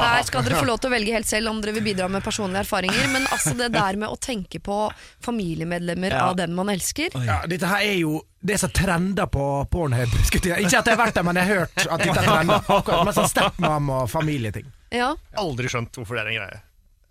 Her 0.00 0.22
skal 0.26 0.42
dere 0.46 0.56
få 0.58 0.66
lov 0.66 0.78
til 0.80 0.88
å 0.88 0.92
velge 0.94 1.12
helt 1.14 1.28
selv 1.28 1.50
om 1.50 1.58
dere 1.62 1.74
vil 1.76 1.84
bidra 1.86 2.06
med 2.10 2.24
personlige 2.24 2.62
erfaringer. 2.64 3.08
Men 3.12 3.26
altså 3.34 3.52
det 3.58 3.68
der 3.74 3.98
med 4.00 4.10
å 4.10 4.16
tenke 4.22 4.58
på 4.64 4.78
familiemedlemmer 5.26 6.16
av 6.18 6.36
den 6.40 6.54
man 6.56 6.70
elsker 6.72 7.14
Ja, 7.26 7.42
dette 7.50 7.68
her 7.70 7.84
er 7.86 7.98
jo 8.00 8.20
det 8.40 8.56
som 8.62 8.72
trender 8.74 9.28
på 9.30 9.44
Pornhub. 9.70 10.14
Ikke 10.30 10.40
at 10.64 10.72
jeg 10.72 10.80
har 10.80 11.00
vært 11.00 11.18
der, 11.18 11.26
men 11.26 11.38
jeg 11.42 11.50
har 11.50 11.60
hørt 11.66 11.84
at 11.84 12.06
dette 12.06 12.24
trender. 12.24 12.72
Men 12.88 13.10
med 13.10 13.18
sånn 13.20 13.30
stepmom 13.34 13.92
og 14.00 14.08
familieting. 14.10 14.72
ja. 14.94 15.12
Aldri 15.36 15.68
skjønt 15.70 16.00
hvorfor 16.00 16.16
det 16.18 16.24
er 16.24 16.32
en 16.32 16.40
greie. 16.40 16.62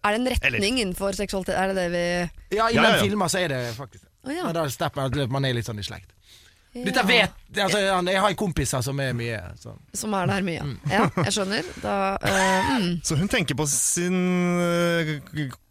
Er 0.06 0.14
det 0.16 0.20
en 0.22 0.28
retning 0.36 0.80
innenfor 0.84 1.16
seksualitet? 1.18 1.56
Er 1.58 1.74
det 1.74 1.76
det 1.80 1.88
vi 1.96 2.04
Ja, 2.58 2.70
i 2.70 2.76
Ja, 2.76 2.82
den 2.82 2.92
ja, 2.92 2.98
ja. 2.98 3.04
filmen 3.04 3.30
så 3.32 3.42
er 3.42 3.48
det 3.52 3.62
faktisk 3.78 4.04
det. 4.06 4.12
Å, 4.26 4.32
ja. 4.34 4.44
Men 4.48 4.56
da 4.58 4.66
at 5.26 5.34
man 5.34 5.46
er 5.46 5.54
litt 5.58 5.68
sånn 5.68 5.82
i 5.82 5.86
slekt. 5.86 6.15
Dette 6.76 7.04
vet 7.08 7.60
altså, 7.64 7.80
Jeg 7.80 8.20
har 8.20 8.34
kompiser 8.36 8.82
som 8.84 9.00
er 9.00 9.14
mye 9.16 9.38
Så. 9.62 9.72
Som 9.96 10.16
er 10.18 10.28
der 10.28 10.44
mye. 10.44 10.66
Ja, 10.92 11.06
jeg 11.24 11.32
skjønner. 11.38 11.70
Da, 11.80 11.94
uh, 12.20 12.72
mm. 12.82 12.90
Så 13.08 13.16
hun 13.16 13.30
tenker 13.32 13.56
på 13.56 13.68
sin 13.70 14.18
øh, 14.60 15.14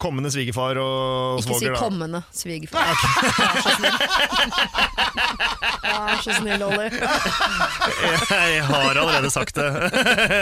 kommende 0.00 0.32
svigerfar 0.32 0.80
og 0.80 1.42
Ikke 1.42 1.44
si 1.44 1.58
svoger, 1.58 1.74
da. 1.74 1.82
kommende 1.82 2.22
svigerfar. 2.32 2.88
Vær 3.44 3.60
så 3.60 3.74
snill. 3.76 3.98
Vær 5.84 6.24
så 6.24 6.38
snill, 6.38 6.64
Olli. 6.70 6.88
Jeg 8.30 8.64
har 8.70 9.02
allerede 9.04 9.30
sagt 9.34 9.60
det. 9.60 9.68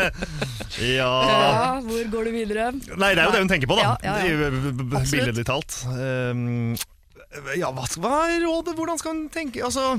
ja 0.99 1.11
Ja, 1.27 1.81
hvor 1.83 2.11
går 2.15 2.31
du 2.31 2.35
videre? 2.39 2.71
Nei, 2.73 3.13
det 3.17 3.25
er 3.25 3.29
jo 3.29 3.35
det 3.35 3.43
hun 3.43 3.51
tenker 3.51 3.71
på, 3.71 3.79
da. 3.81 3.97
Ja, 4.05 4.17
ja. 4.23 4.51
Billedlig 5.11 5.47
talt. 5.49 5.83
Um, 5.91 6.75
ja, 7.57 7.71
hva, 7.73 7.87
hva 7.97 8.17
er 8.29 8.43
rådet? 8.45 8.75
Hvordan 8.77 8.99
skal 9.01 9.15
hun 9.15 9.29
tenke? 9.33 9.63
Altså, 9.65 9.97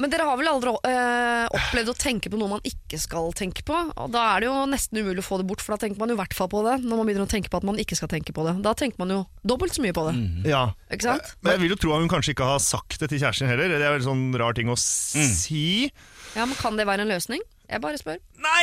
Men 0.00 0.10
dere 0.12 0.24
har 0.24 0.38
vel 0.40 0.48
aldri 0.48 0.72
øh, 0.72 1.46
opplevd 1.58 1.90
å 1.92 1.96
tenke 2.00 2.30
på 2.32 2.38
noe 2.40 2.48
man 2.54 2.62
ikke 2.64 2.98
skal 3.00 3.30
tenke 3.36 3.62
på? 3.68 3.76
Og 4.00 4.08
Da 4.14 4.22
er 4.32 4.42
det 4.44 4.48
jo 4.48 4.54
nesten 4.70 5.00
umulig 5.02 5.20
å 5.20 5.26
få 5.26 5.38
det 5.42 5.46
bort, 5.50 5.60
for 5.64 5.76
da 5.76 5.82
tenker 5.84 6.00
man 6.00 6.08
jo 6.12 6.16
i 6.16 6.20
hvert 6.22 6.36
fall 6.36 6.48
på 6.52 6.62
det. 6.66 6.78
Når 6.86 7.00
man 7.02 7.10
begynner 7.10 7.26
å 7.28 7.30
tenke 7.30 7.52
på 7.52 7.60
at 7.60 7.66
man 7.68 7.78
ikke 7.82 7.98
skal 7.98 8.10
tenke 8.12 8.32
på 8.36 8.46
det. 8.48 8.56
Da 8.64 8.72
tenker 8.78 9.02
man 9.02 9.12
jo 9.12 9.20
dobbelt 9.46 9.76
så 9.76 9.84
mye 9.84 9.94
på 9.96 10.06
det. 10.08 10.16
ja. 10.48 10.64
Ikke 10.90 11.10
sant? 11.10 11.34
Men 11.44 11.54
jeg 11.58 11.64
vil 11.66 11.74
jo 11.76 11.80
tro 11.84 11.94
at 11.94 12.02
hun 12.04 12.10
kanskje 12.12 12.32
ikke 12.34 12.48
har 12.48 12.62
sagt 12.64 12.98
det 13.02 13.10
til 13.12 13.20
kjæresten 13.22 13.50
heller. 13.50 13.68
Det 13.76 13.84
er 13.86 13.96
vel 13.98 14.06
sånn 14.08 14.26
rar 14.40 14.56
ting 14.56 14.72
å 14.72 14.78
si. 14.80 15.90
Ja, 16.34 16.46
men 16.46 16.56
Kan 16.60 16.80
det 16.80 16.86
være 16.88 17.04
en 17.04 17.12
løsning? 17.12 17.44
Jeg 17.70 17.80
bare 17.84 17.98
spør. 18.00 18.16
Nei! 18.42 18.62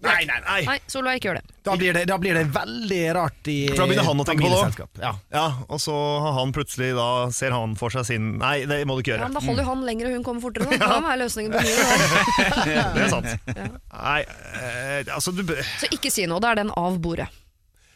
Nei, 0.00 0.24
nei, 0.24 0.38
nei. 0.46 0.60
Nei, 0.64 0.76
Solveig, 0.88 1.18
ikke 1.20 1.28
gjør 1.28 1.38
det. 1.40 1.54
Da 1.68 1.74
blir 1.76 1.92
det, 1.92 2.04
da 2.08 2.16
blir 2.22 2.38
det 2.38 2.44
veldig 2.54 3.00
rart 3.18 3.50
i 3.52 3.56
For 3.68 3.82
da 3.82 3.86
begynner 3.90 4.06
han 4.08 4.22
å 4.22 4.24
tenke 4.28 4.46
på 4.46 4.52
det 4.54 4.60
òg. 4.62 5.02
Ja. 5.02 5.10
Ja, 5.34 5.42
og 5.68 5.82
så 5.84 5.96
har 6.24 6.32
han 6.38 6.54
plutselig 6.56 6.94
da 6.96 7.08
ser 7.34 7.52
han 7.52 7.74
for 7.76 7.92
seg 7.92 8.06
sin 8.08 8.30
Nei, 8.40 8.62
det 8.70 8.80
må 8.88 8.96
du 8.96 9.02
ikke 9.04 9.12
gjøre. 9.16 9.26
Ja, 9.26 9.28
men 9.28 9.36
Da 9.36 9.44
holder 9.44 9.62
jo 9.66 9.68
han 9.68 9.84
lenger, 9.90 10.08
og 10.08 10.16
hun 10.16 10.24
kommer 10.30 10.46
fortere. 10.46 10.78
Da 10.80 10.88
Da 11.04 11.12
er 11.12 11.20
løsningen 11.26 11.52
på 11.52 11.64
mye. 11.66 11.84
Det 12.96 13.04
er 13.04 13.12
sant. 13.12 13.52
Nei, 13.92 14.20
eh, 14.62 15.12
altså 15.18 15.34
du 15.36 15.44
bør- 15.44 15.62
Så 15.82 15.92
ikke 15.98 16.10
si 16.14 16.24
noe. 16.30 16.40
Da 16.40 16.54
er 16.54 16.62
den 16.62 16.72
av 16.72 16.96
bordet. 17.04 17.28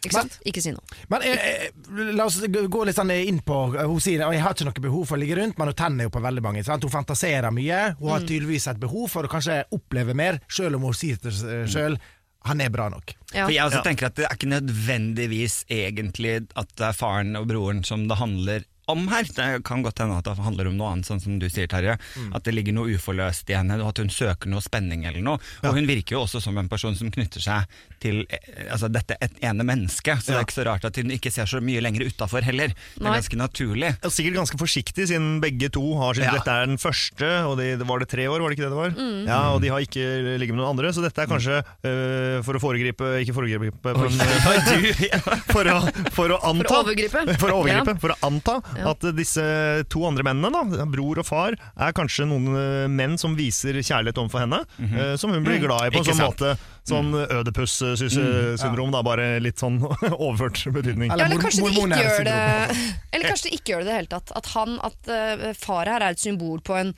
Ikke 0.02 0.16
sant? 0.16 0.38
Ikke 0.44 0.62
si 0.64 0.72
noe. 0.74 0.82
Men 1.12 1.22
jeg, 1.22 1.38
jeg, 1.38 2.14
la 2.18 2.24
oss 2.26 2.40
gå 2.42 2.84
litt 2.88 2.96
sånn 2.96 3.12
inn 3.14 3.38
på 3.46 3.58
eh, 3.76 3.84
Hun 3.86 4.00
sier 4.02 4.24
at 4.26 4.32
jeg 4.34 4.42
har 4.42 4.56
ikke 4.56 4.66
noe 4.66 4.82
behov 4.88 5.04
for 5.06 5.16
å 5.16 5.20
ligge 5.22 5.36
rundt, 5.38 5.56
men 5.60 5.70
hun 5.70 5.78
tenner 5.78 6.08
jo 6.08 6.10
på 6.10 6.22
veldig 6.24 6.42
mange. 6.42 6.64
Sant? 6.66 6.82
Hun 6.82 6.90
fantaserer 6.90 7.50
mye. 7.54 7.82
Hun 8.00 8.08
Mm. 8.08 8.10
har 8.16 8.20
tydeligvis 8.26 8.66
et 8.72 8.80
behov 8.82 9.06
for 9.12 9.22
å 9.22 9.30
kanskje 9.30 9.60
oppleve 9.72 10.14
mer, 10.18 10.40
sjøl 10.50 10.74
om 10.74 10.82
hun 10.82 10.92
sier 10.98 11.16
til 11.22 11.30
seg 11.30 11.68
sjøl 11.70 11.98
han 12.44 12.60
er 12.60 12.72
bra 12.74 12.88
nok. 12.90 13.12
Ja. 13.32 13.44
For 13.46 13.52
jeg 13.54 13.62
også 13.62 13.78
Ja. 13.78 13.82
tenker 13.86 14.06
at 14.06 14.16
Det 14.16 14.24
er 14.26 14.34
ikke 14.34 14.48
nødvendigvis 14.50 15.64
egentlig 15.70 16.48
at 16.56 16.68
det 16.76 16.86
er 16.88 16.92
faren 16.92 17.36
og 17.38 17.46
broren 17.46 17.84
som 17.86 18.08
det 18.08 18.18
handler 18.18 18.64
om 18.90 19.06
her. 19.12 19.24
Det 19.28 19.62
kan 19.68 19.82
godt 19.84 20.02
hende 20.02 20.18
at 20.18 20.26
det 20.26 20.36
handler 20.42 20.70
om 20.70 20.76
noe 20.78 20.92
annet, 20.94 21.06
sånn 21.08 21.20
som 21.22 21.38
du 21.38 21.48
sier, 21.52 21.68
Terje. 21.70 21.98
At 22.34 22.44
det 22.46 22.54
ligger 22.56 22.74
noe 22.76 22.92
uforløst 22.96 23.50
i 23.52 23.56
henne, 23.58 23.78
og 23.82 23.92
at 23.92 24.02
hun 24.02 24.10
søker 24.12 24.50
noe 24.50 24.62
spenning 24.64 25.04
eller 25.08 25.22
noe. 25.24 25.38
Og 25.62 25.76
hun 25.78 25.86
virker 25.88 26.16
jo 26.16 26.24
også 26.24 26.40
som 26.42 26.58
en 26.58 26.70
person 26.70 26.96
som 26.98 27.10
knytter 27.14 27.42
seg 27.44 27.78
til 28.02 28.24
eh, 28.26 28.66
altså, 28.72 28.88
dette 28.92 29.14
et 29.22 29.36
ene 29.46 29.62
mennesket, 29.66 30.22
så 30.24 30.32
det 30.32 30.38
er 30.40 30.46
ikke 30.46 30.56
så 30.58 30.66
rart 30.66 30.86
at 30.88 30.98
hun 30.98 31.12
ikke 31.14 31.30
ser 31.34 31.46
så 31.50 31.60
mye 31.62 31.82
lenger 31.84 32.08
utafor 32.10 32.42
heller. 32.46 32.72
Det 32.74 33.02
er 33.02 33.06
Nei. 33.06 33.14
ganske 33.20 33.38
naturlig. 33.38 33.92
Og 34.02 34.14
sikkert 34.14 34.40
ganske 34.40 34.58
forsiktig, 34.60 35.06
siden 35.12 35.36
begge 35.42 35.70
to 35.74 35.84
har 36.00 36.18
sin 36.18 36.26
Ja. 36.26 36.34
Dette 36.38 36.50
er 36.50 36.66
den 36.70 36.78
første, 36.82 37.28
og 37.46 37.58
de, 37.60 37.70
var 37.86 38.02
det 38.02 38.08
tre 38.10 38.26
år, 38.30 38.40
var 38.42 38.50
det 38.50 38.58
ikke 38.58 38.66
det 38.66 38.72
det 38.72 38.80
var? 38.80 38.94
Mm. 38.96 39.26
Ja, 39.28 39.40
Og 39.52 39.60
de 39.62 39.70
har 39.70 39.84
ikke 39.84 40.06
ligget 40.40 40.54
med 40.56 40.62
noen 40.62 40.72
andre, 40.74 40.90
så 40.96 41.04
dette 41.04 41.22
er 41.22 41.30
kanskje 41.30 41.60
øh, 41.60 42.38
for 42.46 42.56
å 42.58 42.62
foregripe 42.62 43.10
Ikke 43.22 43.34
foregripe, 43.36 43.68
men 43.84 44.18
for, 45.54 45.68
å, 45.70 45.78
for 46.16 46.34
å 46.34 46.38
For 46.42 46.72
å 46.72 46.80
overgripe. 46.82 47.24
For 47.38 47.52
å 47.52 47.60
overgripe, 47.62 47.96
for 48.02 48.14
å 48.14 48.18
anta 48.26 48.58
Ja. 48.78 48.81
At 48.90 49.06
disse 49.16 49.44
to 49.92 50.04
andre 50.08 50.26
mennene, 50.26 50.62
da, 50.72 50.86
bror 50.90 51.22
og 51.22 51.26
far, 51.28 51.56
er 51.56 51.96
kanskje 51.96 52.26
noen 52.30 52.50
øh, 52.52 52.86
menn 52.92 53.18
som 53.20 53.36
viser 53.38 53.78
kjærlighet 53.80 54.20
overfor 54.22 54.44
henne, 54.44 54.62
øh, 54.82 55.14
som 55.20 55.32
hun 55.34 55.46
blir 55.46 55.62
glad 55.62 55.88
i 55.88 55.94
på 55.94 56.02
en 56.02 56.08
sånn 56.10 56.20
sant. 56.20 56.42
måte. 56.42 56.70
Sånn 56.82 57.14
ødepus-syndrom, 57.14 58.90
da, 58.90 59.04
bare 59.06 59.36
litt 59.42 59.62
sånn 59.62 59.78
overført 60.26 60.64
betydning. 60.74 61.12
Ja, 61.12 61.28
eller 61.28 61.42
kanskje 61.42 61.68
de 61.68 61.74
ikke 61.78 62.02
gjør 62.02 62.28
det. 62.28 62.38
Eller 63.12 63.28
kanskje 63.28 63.48
de 63.48 63.56
ikke 63.58 63.74
gjør 63.74 63.82
det 63.82 63.86
i 63.86 63.90
det 63.90 63.98
hele 64.00 64.12
tatt. 64.14 64.32
At, 64.38 64.48
han, 64.56 64.78
at 64.82 65.10
uh, 65.12 65.50
far 65.58 65.90
her 65.90 66.00
er 66.00 66.16
et 66.16 66.22
symbol 66.22 66.62
på 66.64 66.78
en 66.78 66.94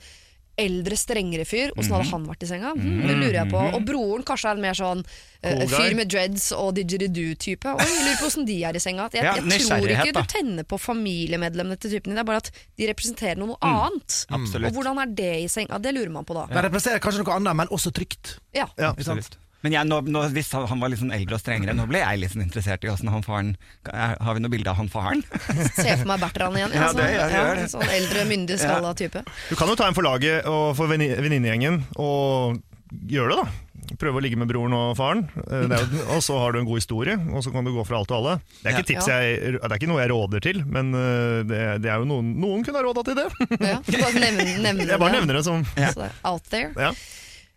eldre, 0.61 0.97
strengere 0.99 1.45
fyr. 1.47 1.73
Åssen 1.75 1.95
hadde 1.95 2.09
han 2.09 2.25
vært 2.29 2.45
i 2.45 2.49
senga? 2.49 2.73
Mm. 2.77 3.01
det 3.05 3.15
lurer 3.19 3.37
jeg 3.41 3.51
på. 3.51 3.61
Og 3.75 3.85
broren 3.87 4.25
kanskje 4.27 4.51
er 4.51 4.59
en 4.59 4.63
mer 4.63 4.77
sånn 4.77 5.03
uh, 5.05 5.63
fyr 5.71 5.95
med 5.99 6.11
dreads 6.11 6.47
og 6.55 6.73
didgeridoo-type. 6.79 7.75
Og 7.75 7.83
jeg 7.83 8.07
lurer 8.07 8.19
på 8.21 8.29
åssen 8.29 8.47
de 8.47 8.57
er 8.69 8.79
i 8.79 8.83
senga. 8.83 9.07
Jeg, 9.13 9.25
jeg 9.25 9.61
tror 9.67 9.93
ikke 9.95 10.15
du 10.15 10.21
tenner 10.31 10.67
på 10.67 10.79
familiemedlemmene 10.81 11.79
til 11.81 11.97
typen 11.97 12.13
din, 12.13 12.19
det 12.19 12.25
er 12.25 12.29
bare 12.31 12.43
at 12.43 12.51
de 12.79 12.91
representerer 12.91 13.41
noe 13.41 13.59
annet. 13.65 14.21
Mm. 14.31 14.51
Og 14.63 14.69
hvordan 14.79 15.01
er 15.03 15.15
det 15.21 15.33
i 15.45 15.49
senga? 15.51 15.81
Det 15.83 15.95
lurer 15.95 16.13
man 16.13 16.27
på 16.27 16.37
da. 16.37 16.47
Det 16.51 16.67
representerer 16.69 17.03
kanskje 17.03 17.25
noe 17.25 17.39
annet, 17.39 17.59
men 17.63 17.75
også 17.75 17.93
trygt. 17.95 18.37
Ja. 18.55 18.69
Ja. 18.79 18.93
Absolutt. 18.95 19.39
Men 19.65 19.73
jeg, 19.73 19.87
nå, 19.89 19.97
nå, 20.13 20.21
hvis 20.35 20.51
han 20.53 20.81
var 20.83 20.91
litt 20.93 21.01
sånn 21.01 21.13
eldre 21.15 21.39
og 21.39 21.41
strengere, 21.41 21.73
nå 21.73 21.87
ble 21.89 22.03
jeg 22.03 22.21
litt 22.21 22.35
sånn 22.35 22.45
interessert 22.45 22.85
i 22.85 22.91
åssen 22.93 23.09
han 23.09 23.25
faren 23.25 23.55
Har 23.89 24.37
vi 24.37 24.43
noe 24.45 24.53
bilde 24.53 24.69
av 24.69 24.77
han 24.77 24.91
faren? 24.93 25.23
Se 25.79 25.89
for 25.97 26.05
meg 26.11 26.21
Bertrand 26.21 26.59
igjen. 26.59 26.75
Ja, 26.77 26.91
sånn- 26.93 27.01
det- 27.01 27.11
jeg 27.17 27.33
gjør 27.39 27.61
en 27.65 27.71
Sånn 27.73 27.89
eldre, 27.97 28.25
myndig, 28.29 28.59
skalla 28.61 28.93
type. 28.99 29.25
Du 29.49 29.55
kan 29.57 29.71
jo 29.73 29.75
ta 29.79 29.89
en 29.89 29.97
for 29.97 30.05
laget 30.05 30.45
og 30.45 30.75
for 30.77 30.91
venninnegjengen 30.93 31.81
og 31.97 32.61
gjøre 33.09 33.33
det, 33.33 33.41
da. 33.41 33.61
Prøve 34.01 34.17
å 34.17 34.21
ligge 34.23 34.37
med 34.39 34.47
broren 34.49 34.73
og 34.73 34.95
faren, 34.97 35.25
Eh, 35.45 35.65
det 35.69 35.77
er 35.77 35.83
jo, 35.93 36.05
og 36.15 36.21
så 36.25 36.37
har 36.41 36.53
du 36.55 36.59
en 36.61 36.65
god 36.69 36.79
historie. 36.79 37.17
Og 37.33 37.43
så 37.45 37.51
kan 37.53 37.65
du 37.67 37.69
gå 37.75 37.83
fra 37.85 37.99
alt 37.99 38.09
og 38.13 38.17
alle. 38.17 38.33
Det 38.61 38.71
er 38.71 38.77
ikke, 38.79 38.87
tips 38.93 39.09
Ja. 39.11 39.17
jeg, 39.21 39.57
det 39.57 39.67
er 39.71 39.75
ikke 39.77 39.89
noe 39.91 40.01
jeg 40.01 40.09
råder 40.13 40.41
til, 40.41 40.61
men 40.65 40.89
eh, 40.97 41.41
det, 41.49 41.59
det 41.83 41.91
er 41.93 42.01
jo 42.01 42.07
noen 42.09 42.31
Noen 42.41 42.63
kunne 42.65 42.81
ha 42.81 42.85
råda 42.87 43.03
til 43.05 43.17
det! 43.19 43.27
Ja, 43.61 43.77
bare 43.85 44.23
nevner, 44.23 44.49
nevne 44.65 44.87
Jeg 44.93 44.99
bare 45.01 45.11
det. 45.13 45.19
nevner 45.21 45.37
det 45.41 45.43
som 45.45 45.65
ja. 45.77 45.91
out 46.25 46.49
there. 46.53 46.71
ja. 46.77 46.93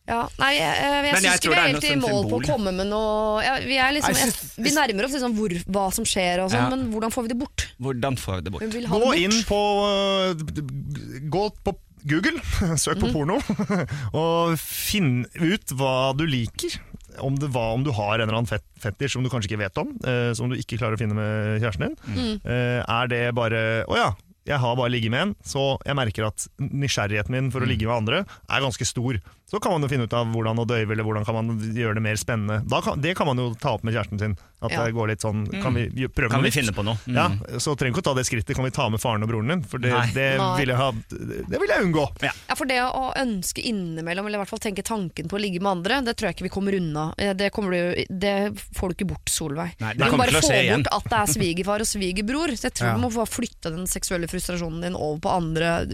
Ja, 0.09 0.23
nei, 0.41 0.53
jeg, 0.57 0.77
jeg, 0.81 1.01
Men 1.05 1.09
jeg 1.09 1.21
syns 1.21 1.43
ikke 1.43 1.51
vi 1.53 1.59
er 1.59 1.67
helt 1.69 1.85
i 1.85 1.97
mål 2.01 2.29
på 2.31 2.39
å 2.39 2.45
komme 2.47 2.73
med 2.73 2.89
noe 2.89 3.43
ja, 3.45 3.57
vi, 3.61 3.77
er 3.77 3.93
liksom, 3.93 4.15
Jeg 4.17 4.31
jeg, 4.31 4.47
vi 4.65 4.73
nærmer 4.73 5.09
oss 5.09 5.17
liksom 5.19 5.35
hvor, 5.37 5.57
hva 5.69 5.83
som 5.93 6.07
skjer 6.09 6.45
og 6.45 6.53
sånn, 6.53 6.65
Ja. 6.65 6.71
men 6.73 6.87
hvordan 6.95 7.13
får 7.13 7.27
vi 7.27 7.33
det 7.35 7.37
bort? 7.43 7.67
Hvordan 7.77 8.17
får 8.21 8.39
vi 8.39 8.47
det 8.47 8.55
bort? 8.55 8.65
Vi 8.65 8.85
Gå 8.87 9.01
det 9.03 9.05
bort. 9.05 9.21
inn 9.21 9.37
på 9.49 9.61
uh, 9.85 11.29
Gå 11.35 11.45
på 11.67 11.77
Google, 12.09 12.41
søk 12.81 13.01
på 13.03 13.11
porno, 13.13 13.37
og 14.23 14.55
finn 14.63 15.27
ut 15.43 15.75
hva 15.77 16.15
du 16.17 16.23
liker. 16.31 16.79
Om, 17.19 17.35
det 17.43 17.49
hva, 17.51 17.73
om 17.75 17.83
du 17.83 17.91
har 17.97 18.15
en 18.15 18.23
eller 18.23 18.37
annen 18.39 18.49
fetter 18.79 19.11
som 19.11 19.25
du 19.27 19.29
kanskje 19.33 19.51
ikke 19.51 19.61
vet 19.65 19.81
om, 19.83 19.91
uh, 20.07 20.31
som 20.39 20.49
du 20.49 20.55
ikke 20.57 20.79
klarer 20.79 20.95
å 20.97 21.01
finne 21.01 21.19
med 21.19 21.59
kjæresten 21.59 21.97
din. 22.07 22.39
Eh, 22.47 22.79
er 22.81 23.11
det 23.11 23.23
bare 23.37 23.63
Å 23.91 23.99
ja, 23.99 24.09
jeg 24.49 24.63
har 24.63 24.79
bare 24.79 24.93
ligget 24.95 25.13
med 25.13 25.27
en, 25.27 25.35
så 25.45 25.75
jeg 25.85 25.99
merker 25.99 26.29
at 26.31 26.47
nysgjerrigheten 26.63 27.35
min 27.35 27.51
for 27.53 27.65
å 27.65 27.69
ligge 27.69 27.89
med 27.91 27.97
andre 27.99 28.23
er 28.25 28.65
ganske 28.65 28.87
stor. 28.89 29.19
Så 29.49 29.57
kan 29.65 29.73
man 29.73 29.81
jo 29.81 29.89
finne 29.89 30.05
ut 30.05 30.13
av 30.13 30.27
hvordan 30.29 30.59
å 30.61 30.67
døyve, 30.69 30.93
eller 30.93 31.05
hvordan 31.09 31.25
kan 31.25 31.35
man 31.39 31.55
gjøre 31.73 31.95
det 31.97 32.03
mer 32.05 32.17
spennende. 32.21 32.59
Da 32.69 32.83
kan, 32.85 33.01
det 33.01 33.15
kan 33.17 33.27
man 33.31 33.39
jo 33.41 33.55
ta 33.57 33.71
opp 33.79 33.85
med 33.87 33.95
kjæresten 33.97 34.19
sin. 34.21 34.35
At 34.61 34.73
Ja. 34.75 34.85
det 34.85 34.93
går 34.93 35.07
litt 35.09 35.21
sånn 35.23 35.45
Kan 35.63 35.73
vi 35.75 35.85
gjø- 35.89 36.09
prøve 36.11 36.31
Kan 36.35 36.41
noe 36.43 36.51
vi 36.51 36.51
finne 36.51 36.73
på 36.75 36.83
noe? 36.85 36.99
Mm. 37.07 37.15
Ja, 37.15 37.29
så 37.63 37.77
trenger 37.79 37.95
vi 37.95 38.01
ikke 38.01 38.03
å 38.03 38.09
ta 38.11 38.15
det 38.19 38.25
skrittet. 38.27 38.57
Kan 38.59 38.65
vi 38.67 38.71
ta 38.75 38.89
med 38.91 39.01
faren 39.01 39.23
og 39.23 39.29
broren 39.31 39.49
din? 39.49 39.63
For 39.63 39.79
det, 39.79 39.93
det, 40.15 40.27
vil, 40.59 40.69
jeg 40.69 40.77
ha, 40.77 40.91
det 41.09 41.61
vil 41.63 41.69
jeg 41.71 41.85
unngå. 41.87 42.05
Ja. 42.27 42.33
Ja, 42.49 42.55
for 42.59 42.67
det 42.67 42.81
å 42.83 43.15
ønske 43.17 43.63
innimellom, 43.65 44.27
eller 44.27 44.41
i 44.41 44.43
hvert 44.43 44.51
fall 44.51 44.59
tenke 44.59 44.83
tanken 44.85 45.29
på 45.31 45.39
å 45.39 45.41
ligge 45.41 45.63
med 45.63 45.71
andre, 45.79 46.01
det 46.05 46.17
tror 46.19 46.29
jeg 46.29 46.37
ikke 46.37 46.49
vi 46.51 46.55
kommer 46.59 46.75
unna. 46.77 47.15
Eh, 47.17 47.33
Det, 47.39 47.53
kommer 47.55 47.71
du, 47.71 48.05
det 48.11 48.35
får 48.75 48.89
du 48.91 48.95
ikke 48.99 49.09
bort, 49.15 49.31
Solveig. 49.31 49.79
Nei, 49.81 49.95
det 49.95 50.03
du 50.05 50.11
kan 50.11 50.19
bare 50.19 50.43
få 50.43 50.51
igjen. 50.53 50.83
bort 50.83 50.93
at 50.99 51.09
det 51.09 51.19
er 51.23 51.33
svigerfar 51.39 51.81
og 51.81 51.87
svigerbror. 51.89 52.53
Så 52.59 52.67
jeg 52.69 52.75
tror 52.75 52.89
Ja. 52.91 52.95
du 52.99 53.01
må 53.07 53.13
få 53.15 53.25
flytte 53.31 53.71
den 53.73 53.87
seksuelle 53.87 54.27
frustrasjonen 54.29 54.83
din 54.83 54.95
over 54.99 55.21
på 55.23 55.31
andre 55.31 55.87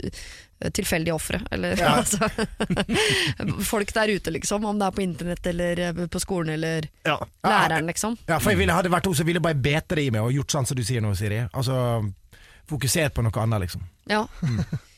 tilfeldige 0.75 1.15
ofre. 1.15 1.41
Eller 1.51 1.81
altså, 1.99 2.29
folk 3.65 3.93
der 3.95 4.09
ute, 4.17 4.31
liksom. 4.31 4.65
Om 4.65 4.79
det 4.81 4.87
er 4.87 4.97
på 4.97 5.03
internett 5.05 5.47
eller 5.53 5.81
eh, 5.89 6.03
på 6.07 6.21
skolen 6.23 6.55
eller 6.55 6.89
Ja. 7.05 7.19
læreren, 7.45 7.87
liksom. 7.87 8.17
Ja, 8.27 8.39
for 8.39 8.51
jeg 8.55 8.59
ville, 8.63 8.73
Hadde 8.77 8.93
vært 8.93 9.07
hun, 9.11 9.15
så 9.19 9.25
ville 9.27 9.41
bare 9.45 9.55
bete 9.59 9.95
det 9.99 10.07
i 10.07 10.11
meg 10.15 10.23
og 10.25 10.33
gjort 10.33 10.51
sånn 10.57 10.67
som 10.67 10.77
du 10.79 10.85
sier 10.87 11.01
nå, 11.05 11.15
Siri. 11.19 11.43
Altså, 11.53 11.79
Fokusert 12.71 13.13
på 13.13 13.21
noe 13.27 13.43
annet, 13.43 13.61
liksom. 13.67 13.83
Ja. 14.09 14.23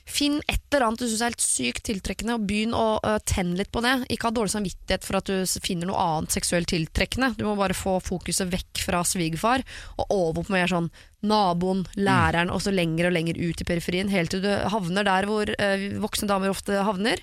Finn 0.07 0.39
et 0.47 0.63
eller 0.71 0.87
annet 0.87 1.03
du 1.03 1.09
syns 1.09 1.23
er 1.25 1.33
helt 1.33 1.43
sykt 1.43 1.85
tiltrekkende, 1.89 2.37
og 2.37 2.47
begynn 2.47 2.77
å 2.77 2.99
uh, 3.03 3.17
tenne 3.27 3.59
litt 3.59 3.73
på 3.75 3.83
det. 3.85 3.95
Ikke 4.13 4.29
ha 4.29 4.37
dårlig 4.37 4.55
samvittighet 4.55 5.07
for 5.07 5.19
at 5.19 5.31
du 5.31 5.59
finner 5.65 5.91
noe 5.91 6.05
annet 6.05 6.37
seksuelt 6.37 6.71
tiltrekkende. 6.71 7.33
Du 7.39 7.43
må 7.49 7.57
bare 7.59 7.77
få 7.77 7.99
fokuset 8.05 8.53
vekk 8.53 8.85
fra 8.87 9.03
svigerfar 9.07 9.67
og 9.99 10.15
over 10.15 10.47
på 10.47 10.55
mer 10.55 10.71
sånn 10.71 10.89
naboen, 11.27 11.83
læreren, 11.99 12.53
og 12.55 12.63
så 12.63 12.71
lenger 12.75 13.11
og 13.11 13.17
lenger 13.17 13.41
ut 13.43 13.61
i 13.61 13.67
periferien. 13.67 14.13
Helt 14.13 14.31
til 14.35 14.45
du 14.47 14.53
havner 14.71 15.07
der 15.09 15.27
hvor 15.27 15.51
uh, 15.51 15.91
voksne 16.07 16.31
damer 16.31 16.55
ofte 16.55 16.87
havner, 16.87 17.23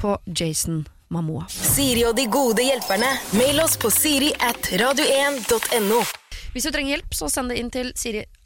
på 0.00 0.16
Jason 0.26 0.86
Mamoa. 1.12 1.44
Siri 1.52 2.06
og 2.08 2.16
de 2.16 2.24
gode 2.32 2.64
hjelperne. 2.64 3.12
Mail 3.36 3.60
oss 3.62 3.76
på 3.78 3.92
siri 3.92 4.32
at 4.40 4.72
radio1.no. 4.80 6.00
Hvis 6.52 6.66
du 6.66 6.72
trenger 6.72 6.96
hjelp, 6.96 7.14
så 7.16 7.28
send 7.32 7.52
det 7.52 7.60
inn 7.60 7.70
til 7.72 7.92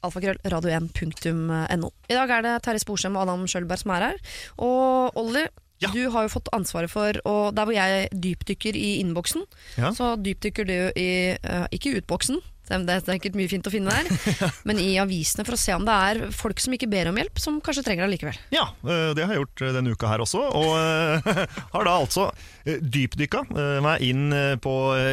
sirialfakrøllradio1.no. 0.02 1.90
I 2.10 2.14
dag 2.16 2.30
er 2.38 2.42
det 2.44 2.54
Terje 2.64 2.82
Sporsem 2.82 3.16
og 3.16 3.22
Adam 3.26 3.46
Schjølberg 3.48 3.78
som 3.82 3.92
er 3.96 4.08
her. 4.10 4.18
Og 4.58 5.16
Olli, 5.16 5.46
Ja. 5.78 5.90
du 5.92 6.08
har 6.10 6.22
jo 6.24 6.28
fått 6.32 6.48
ansvaret 6.56 6.88
for 6.88 7.12
og 7.26 7.54
Der 7.54 7.64
hvor 7.66 7.74
jeg 7.74 8.08
dypdykker 8.10 8.74
i 8.74 9.00
innboksen, 9.02 9.42
Ja. 9.76 9.90
så 9.92 10.16
dypdykker 10.16 10.64
du 10.64 10.92
i 10.96 11.36
eh, 11.36 11.66
Ikke 11.70 11.96
utboksen, 12.00 12.40
det 12.66 12.96
er 12.96 13.04
sikkert 13.04 13.38
mye 13.38 13.50
fint 13.50 13.68
å 13.68 13.72
finne 13.72 13.94
der, 13.94 14.10
men 14.68 14.80
i 14.82 14.96
avisene 15.02 15.46
for 15.46 15.56
å 15.56 15.60
se 15.60 15.74
om 15.76 15.86
det 15.86 15.96
er 16.10 16.22
folk 16.34 16.60
som 16.62 16.74
ikke 16.76 16.90
ber 16.90 17.10
om 17.10 17.20
hjelp, 17.20 17.40
som 17.42 17.60
kanskje 17.64 17.84
trenger 17.86 18.06
det 18.06 18.16
likevel. 18.16 18.38
Ja, 18.54 18.68
eh, 18.86 19.10
det 19.16 19.26
har 19.26 19.34
jeg 19.34 19.44
gjort 19.44 19.64
eh, 19.64 19.74
denne 19.76 19.94
uka 19.94 20.10
her 20.10 20.24
også. 20.24 20.42
Og 20.58 20.70
eh, 20.78 21.32
har 21.74 21.88
da 21.88 21.96
altså 21.96 22.30
dypdykka 22.66 23.44
meg 23.84 24.02
inn 24.02 24.32
på 24.58 24.72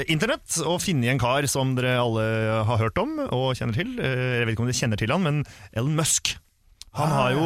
internett 0.09 0.55
og 0.65 0.79
funnet 0.81 1.11
en 1.11 1.21
kar 1.21 1.45
som 1.51 1.75
dere 1.77 1.99
alle 2.01 2.23
har 2.65 2.81
hørt 2.81 2.97
om 2.97 3.19
og 3.27 3.51
kjenner 3.59 3.77
til. 3.77 3.91
Jeg 4.01 4.47
vet 4.47 4.55
ikke 4.55 4.65
om 4.65 4.71
dere 4.71 4.79
kjenner 4.79 5.01
til 5.03 5.13
han, 5.13 5.21
men 5.21 5.43
Ellen 5.77 5.93
Musk. 5.99 6.33
Han 6.97 7.09
har 7.13 7.33
jo 7.33 7.45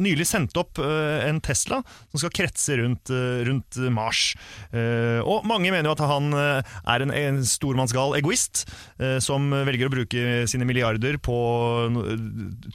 nylig 0.00 0.26
sendt 0.26 0.56
opp 0.60 0.80
eh, 0.82 1.28
en 1.28 1.38
Tesla 1.44 1.78
som 2.10 2.20
skal 2.22 2.32
kretse 2.34 2.76
rundt, 2.80 3.10
eh, 3.14 3.42
rundt 3.46 3.78
Mars. 3.94 4.34
Eh, 4.72 5.20
Og 5.22 5.46
mange 5.46 5.70
mener 5.70 5.86
jo 5.90 5.94
at 5.94 6.02
han 6.10 6.32
er 6.34 7.04
en, 7.04 7.12
en 7.14 7.40
stormannsgal 7.46 8.16
egoist 8.18 8.64
som 9.22 9.48
velger 9.66 9.88
å 9.88 9.92
bruke 9.92 10.22
sine 10.50 10.66
milliarder 10.68 11.16
på 11.22 11.36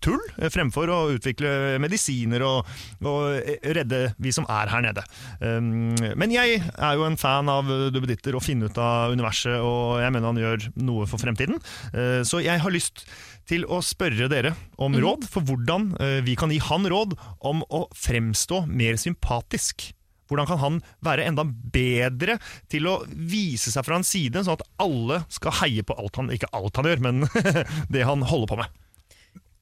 tull 0.04 0.22
fremfor 0.54 0.92
å 0.92 1.00
utvikle 1.16 1.78
medisiner 1.84 2.44
og, 2.46 2.70
og 3.06 3.36
redde 3.76 4.02
vi 4.22 4.34
som 4.36 4.48
er 4.52 4.72
her 4.72 4.86
nede. 4.86 5.04
Um, 5.42 5.94
Men 6.18 6.34
jeg 6.34 6.62
er 6.62 6.98
jo 6.98 7.06
en 7.08 7.20
fan 7.20 7.50
av 7.52 7.70
duppeditter 7.94 8.38
og 8.38 8.44
finne 8.46 8.70
ut 8.70 8.80
av 8.82 9.14
universet, 9.16 9.58
og 9.60 10.02
jeg 10.04 10.16
mener 10.16 10.32
han 10.32 10.42
gjør 10.42 10.68
noe 10.86 11.08
for 11.10 11.22
fremtiden. 11.22 11.60
Så 12.26 12.42
jeg 12.44 12.62
har 12.62 12.74
lyst 12.74 13.06
til 13.50 13.66
å 13.70 13.82
spørre 13.86 14.30
dere 14.32 14.56
om 14.82 14.96
råd 14.98 15.28
for 15.30 15.46
hvordan 15.46 15.92
eh, 16.02 16.22
vi 16.26 16.36
kan 16.40 16.54
gi 16.54 16.62
han 16.66 16.88
råd 16.90 17.16
om 17.46 17.62
å 17.70 17.86
fremstå 17.96 18.66
mer 18.70 18.98
sympatisk. 19.02 19.92
Hvordan 20.26 20.48
kan 20.50 20.62
han 20.62 20.80
være 21.06 21.28
enda 21.30 21.44
bedre 21.46 22.40
til 22.72 22.88
å 22.90 22.96
vise 23.10 23.70
seg 23.70 23.86
fra 23.86 24.00
en 24.00 24.08
side, 24.08 24.42
sånn 24.42 24.58
at 24.58 24.66
alle 24.82 25.22
skal 25.30 25.54
heie 25.62 25.86
på 25.86 25.94
alt 26.02 26.18
han 26.18 26.32
Ikke 26.34 26.50
alt 26.56 26.80
han 26.82 26.90
gjør, 26.90 27.04
men 27.06 27.28
det 27.94 28.08
han 28.10 28.26
holder 28.26 28.50
på 28.50 28.60
med. 28.64 28.82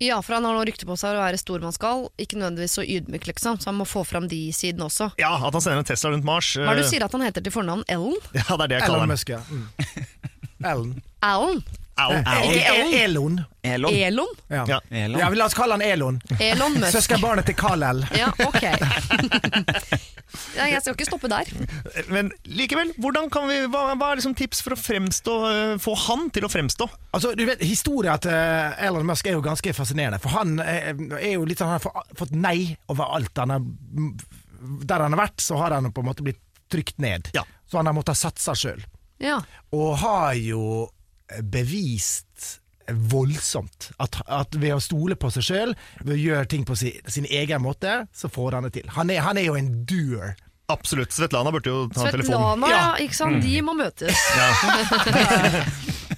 Ja, 0.04 0.18
for 0.26 0.36
han 0.36 0.48
har 0.48 0.56
nå 0.58 0.64
rykte 0.68 0.88
på 0.88 0.96
seg 1.00 1.16
å 1.16 1.22
være 1.22 1.40
stormannsgal, 1.40 2.08
ikke 2.20 2.40
nødvendigvis 2.40 2.80
så 2.80 2.84
ydmyk, 2.84 3.28
liksom, 3.30 3.60
så 3.62 3.70
han 3.70 3.78
må 3.80 3.86
få 3.88 4.02
fram 4.08 4.26
de 4.32 4.40
sidene 4.56 4.88
også. 4.90 5.12
Ja, 5.22 5.36
At 5.38 5.54
han 5.56 5.64
sender 5.64 5.84
en 5.84 5.88
Tesla 5.88 6.12
rundt 6.12 6.28
Mars. 6.28 6.56
Hva 6.58 6.74
er 6.74 6.80
det 6.80 6.88
eh, 6.88 6.90
du 6.90 6.96
sier 6.96 7.06
at 7.06 7.16
han 7.16 7.24
heter 7.24 7.46
til 7.46 7.56
fornavn? 7.56 7.86
Ellen? 7.92 8.18
Ja, 8.40 8.48
det 8.50 8.66
er 8.66 8.74
det 8.74 8.80
jeg 8.80 8.88
kaller 8.88 9.04
Ellen 9.04 9.06
ham. 9.06 9.14
Musk, 9.14 9.32
ja. 9.32 9.44
Mm. 9.48 10.68
Ellen. 10.74 10.92
Alan? 11.24 11.64
Elon. 11.96 13.44
Elon. 13.62 13.94
Elon? 13.94 14.28
Ja. 14.48 14.66
Ja. 14.68 14.82
Elon. 14.90 15.20
ja, 15.20 15.30
la 15.30 15.46
oss 15.46 15.54
kalle 15.54 15.74
han 15.74 15.82
Elon. 15.82 16.22
Elon 16.40 16.74
Musk. 16.74 16.92
Søskenbarnet 16.92 17.46
til 17.46 17.56
Kal-El. 17.56 18.02
Ja, 18.18 18.32
ok. 18.44 18.64
jeg 20.58 20.82
skal 20.82 20.96
ikke 20.96 21.08
stoppe 21.08 21.30
der. 21.32 21.52
Men 22.10 22.32
likevel, 22.50 22.92
kan 23.32 23.48
vi, 23.50 23.60
hva, 23.72 23.86
hva 23.94 24.10
er 24.12 24.20
liksom 24.20 24.36
tips 24.38 24.64
for 24.66 24.76
å 24.76 24.80
fremstå, 24.80 25.36
eh, 25.52 25.74
få 25.84 25.94
han 26.08 26.28
til 26.34 26.48
å 26.48 26.52
fremstå? 26.52 26.90
Altså, 27.14 27.36
du 27.38 27.46
vet, 27.48 27.62
Historien 27.64 28.20
til 28.24 28.34
eh, 28.34 28.88
Elon 28.88 29.08
Musk 29.08 29.30
er 29.30 29.38
jo 29.38 29.46
ganske 29.46 29.76
fascinerende. 29.78 30.20
For 30.24 30.34
han 30.36 30.58
eh, 30.66 30.92
er 31.20 31.36
jo 31.36 31.46
litt 31.48 31.62
sånn, 31.62 31.76
han 31.76 31.80
har 31.80 32.18
fått 32.20 32.34
nei 32.34 32.74
over 32.92 33.14
alt. 33.20 33.38
Han 33.38 33.54
har, 33.54 33.62
der 34.90 35.06
han 35.06 35.16
har 35.16 35.24
vært, 35.28 35.40
så 35.46 35.62
har 35.62 35.78
han 35.78 35.94
på 35.94 36.04
en 36.04 36.10
måte 36.10 36.26
blitt 36.26 36.42
trykt 36.74 36.98
ned. 37.04 37.30
Ja. 37.38 37.46
Så 37.70 37.80
han 37.80 37.88
har 37.88 37.96
måttet 37.96 38.18
satse 38.18 38.58
sjøl. 38.58 38.82
Ja. 39.22 39.40
Og 39.72 39.96
har 40.02 40.34
jo 40.42 40.90
bevist 41.42 42.60
voldsomt 42.92 43.92
at, 44.04 44.18
at 44.28 44.56
ved 44.60 44.74
å 44.76 44.80
stole 44.84 45.16
på 45.16 45.30
seg 45.32 45.44
sjøl, 45.48 45.76
ved 46.04 46.14
å 46.18 46.20
gjøre 46.20 46.46
ting 46.52 46.66
på 46.68 46.76
sin, 46.76 46.98
sin 47.08 47.26
egen 47.32 47.62
måte, 47.64 48.08
så 48.14 48.28
får 48.30 48.58
han 48.58 48.64
det 48.68 48.74
til. 48.82 48.90
Han 48.98 49.10
er, 49.10 49.22
han 49.24 49.38
er 49.40 49.48
jo 49.48 49.56
en 49.56 49.70
doer. 49.88 50.36
Absolutt. 50.72 51.12
Svetlana 51.16 51.52
burde 51.52 51.70
jo 51.72 51.86
ta 51.92 52.10
telefonen. 52.12 52.26
Svetlana, 52.60 52.68
ja. 52.72 52.76
Ja. 52.76 52.92
ikke 53.04 53.16
sant? 53.16 53.42
De 53.44 53.62
må 53.64 53.74
møtes. 53.76 54.16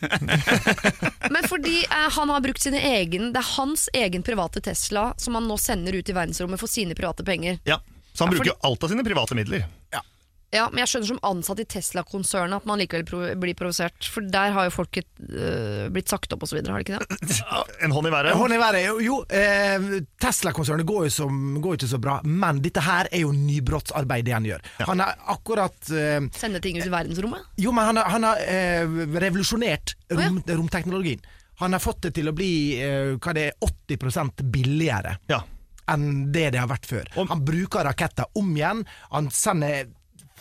Men 1.33 1.47
fordi 1.49 1.79
eh, 1.85 2.09
han 2.17 2.29
har 2.29 2.41
brukt 2.43 2.61
sine 2.61 2.77
egen 2.97 3.31
Det 3.33 3.39
er 3.41 3.47
hans 3.55 3.87
egen 3.93 4.23
private 4.23 4.61
Tesla 4.61 5.07
som 5.17 5.35
han 5.37 5.47
nå 5.49 5.57
sender 5.61 5.97
ut 5.97 6.09
i 6.09 6.15
verdensrommet 6.15 6.59
for 6.61 6.69
sine 6.71 6.95
private 6.97 7.25
penger. 7.25 7.59
Ja. 7.65 7.79
Så 8.13 8.23
han 8.23 8.29
Ja, 8.33 8.37
bruker 8.37 8.43
fordi- 8.51 8.53
jo 8.53 8.69
alt 8.71 8.83
av 8.83 8.89
sine 8.93 9.03
private 9.03 9.35
midler. 9.35 9.65
Ja, 9.93 10.01
Men 10.71 10.81
jeg 10.83 10.91
skjønner 10.91 11.09
som 11.09 11.21
ansatt 11.31 11.61
i 11.63 11.67
Tesla-konsernet 11.75 12.61
at 12.61 12.69
man 12.69 12.79
likevel 12.81 13.05
prov 13.07 13.25
blir 13.41 13.57
provosert. 13.57 14.07
For 14.11 14.25
der 14.31 14.53
har 14.55 14.67
jo 14.69 14.73
folket 14.75 15.07
øh, 15.25 15.87
blitt 15.93 16.11
sagt 16.11 16.33
opp 16.35 16.45
osv., 16.47 16.61
har 16.65 16.81
de 16.81 16.85
ikke 16.85 16.99
det? 16.99 17.39
En 17.85 17.93
hånd 17.93 18.07
i 18.09 18.13
været. 18.13 18.35
Hånd 18.39 18.55
i 18.55 18.59
været. 18.61 18.83
Jo, 18.85 18.99
jo 19.03 19.17
eh, 19.29 20.01
Tesla-konsernet 20.21 20.87
går, 20.87 21.07
jo 21.11 21.29
går 21.61 21.75
jo 21.75 21.79
ikke 21.79 21.91
så 21.91 22.01
bra, 22.01 22.17
men 22.25 22.61
dette 22.63 22.83
her 22.85 23.09
er 23.11 23.25
jo 23.25 23.31
nybrottsarbeid, 23.35 24.25
det 24.27 24.35
han 24.35 24.47
gjør. 24.47 24.63
Han 24.89 25.03
har 25.03 25.17
akkurat 25.35 25.91
eh, 25.93 26.19
Sende 26.35 26.61
ting 26.63 26.79
ut 26.79 26.87
i 26.87 26.93
verdensrommet? 26.93 27.49
Jo, 27.61 27.73
men 27.75 27.89
han 27.91 27.99
har, 28.01 28.11
han 28.15 28.27
har 28.29 28.41
eh, 28.45 29.01
revolusjonert 29.19 29.95
Å, 30.13 30.19
ja. 30.21 30.29
romteknologien. 30.55 31.21
Han 31.61 31.75
har 31.75 31.79
fått 31.83 32.01
det 32.07 32.15
til 32.17 32.27
å 32.31 32.35
bli 32.35 32.51
eh, 32.83 33.13
hva 33.21 33.35
det 33.35 33.49
er, 33.49 33.59
80 33.63 34.49
billigere 34.51 35.17
Ja. 35.31 35.41
enn 35.91 36.31
det 36.33 36.49
det 36.55 36.59
har 36.59 36.67
vært 36.71 36.89
før. 36.89 37.11
Han 37.15 37.45
bruker 37.45 37.85
raketter 37.87 38.27
om 38.35 38.49
igjen. 38.57 38.83
Han 39.13 39.29
sender 39.31 39.87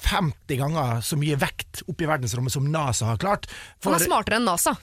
50 0.05 0.59
ganger 0.61 1.01
så 1.07 1.17
mye 1.21 1.37
vekt 1.41 1.83
opp 1.89 2.03
i 2.03 2.09
verdensrommet 2.09 2.53
som 2.53 2.67
NASA 2.71 3.07
har 3.13 3.19
klart. 3.23 3.47
Han 3.87 3.95
er 3.97 4.03
smartere 4.05 4.37
enn 4.41 4.49
NASA. 4.49 4.75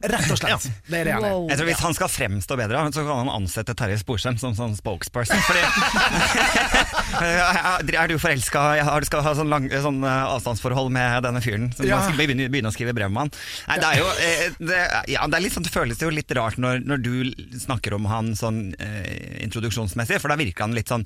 Rett 0.00 0.30
og 0.32 0.38
slett. 0.40 0.64
Det 0.88 1.02
er 1.02 1.10
det 1.10 1.14
han 1.14 1.24
er. 1.26 1.34
Wow. 1.36 1.50
Jeg 1.50 1.58
tror 1.60 1.68
Hvis 1.68 1.82
han 1.84 1.94
skal 1.94 2.08
fremstå 2.10 2.56
bedre, 2.58 2.80
så 2.94 3.00
kan 3.04 3.20
han 3.20 3.28
ansette 3.34 3.74
Terje 3.76 3.98
Sporsem 4.00 4.38
som 4.40 4.54
sånn 4.56 4.72
spokesperson. 4.78 5.36
Fordi 5.44 5.60
Er 7.20 8.08
du 8.08 8.16
forelska 8.20 8.62
Du 9.02 9.06
skal 9.08 9.22
ha 9.26 9.32
sånn, 9.36 9.50
lang, 9.52 9.66
sånn 9.82 10.00
eh, 10.06 10.24
avstandsforhold 10.36 10.92
med 10.94 11.24
denne 11.26 11.42
fyren? 11.44 11.68
Så 11.76 11.84
Ja. 11.86 12.00
skal 12.06 12.16
begynne, 12.16 12.48
begynne 12.52 12.70
å 12.72 12.74
skrive 12.74 12.94
brev 12.96 13.10
med 13.12 13.26
han? 13.26 13.32
Nei, 13.68 13.76
det 13.82 13.90
er 13.90 14.00
jo 14.00 14.08
eh, 14.24 14.56
det, 14.58 14.80
ja, 15.12 15.26
det 15.26 15.38
er 15.38 15.44
litt 15.44 15.56
sånn, 15.56 15.66
det 15.66 15.74
føles 15.74 16.00
jo 16.02 16.10
litt 16.14 16.32
rart 16.38 16.56
når, 16.60 16.80
når 16.86 17.02
du 17.04 17.12
snakker 17.60 17.96
om 17.98 18.08
han 18.10 18.32
sånn 18.38 18.62
eh, 18.80 19.40
introduksjonsmessig, 19.44 20.20
for 20.22 20.32
da 20.32 20.38
virker 20.40 20.66
han 20.66 20.76
litt 20.76 20.90
sånn, 20.90 21.04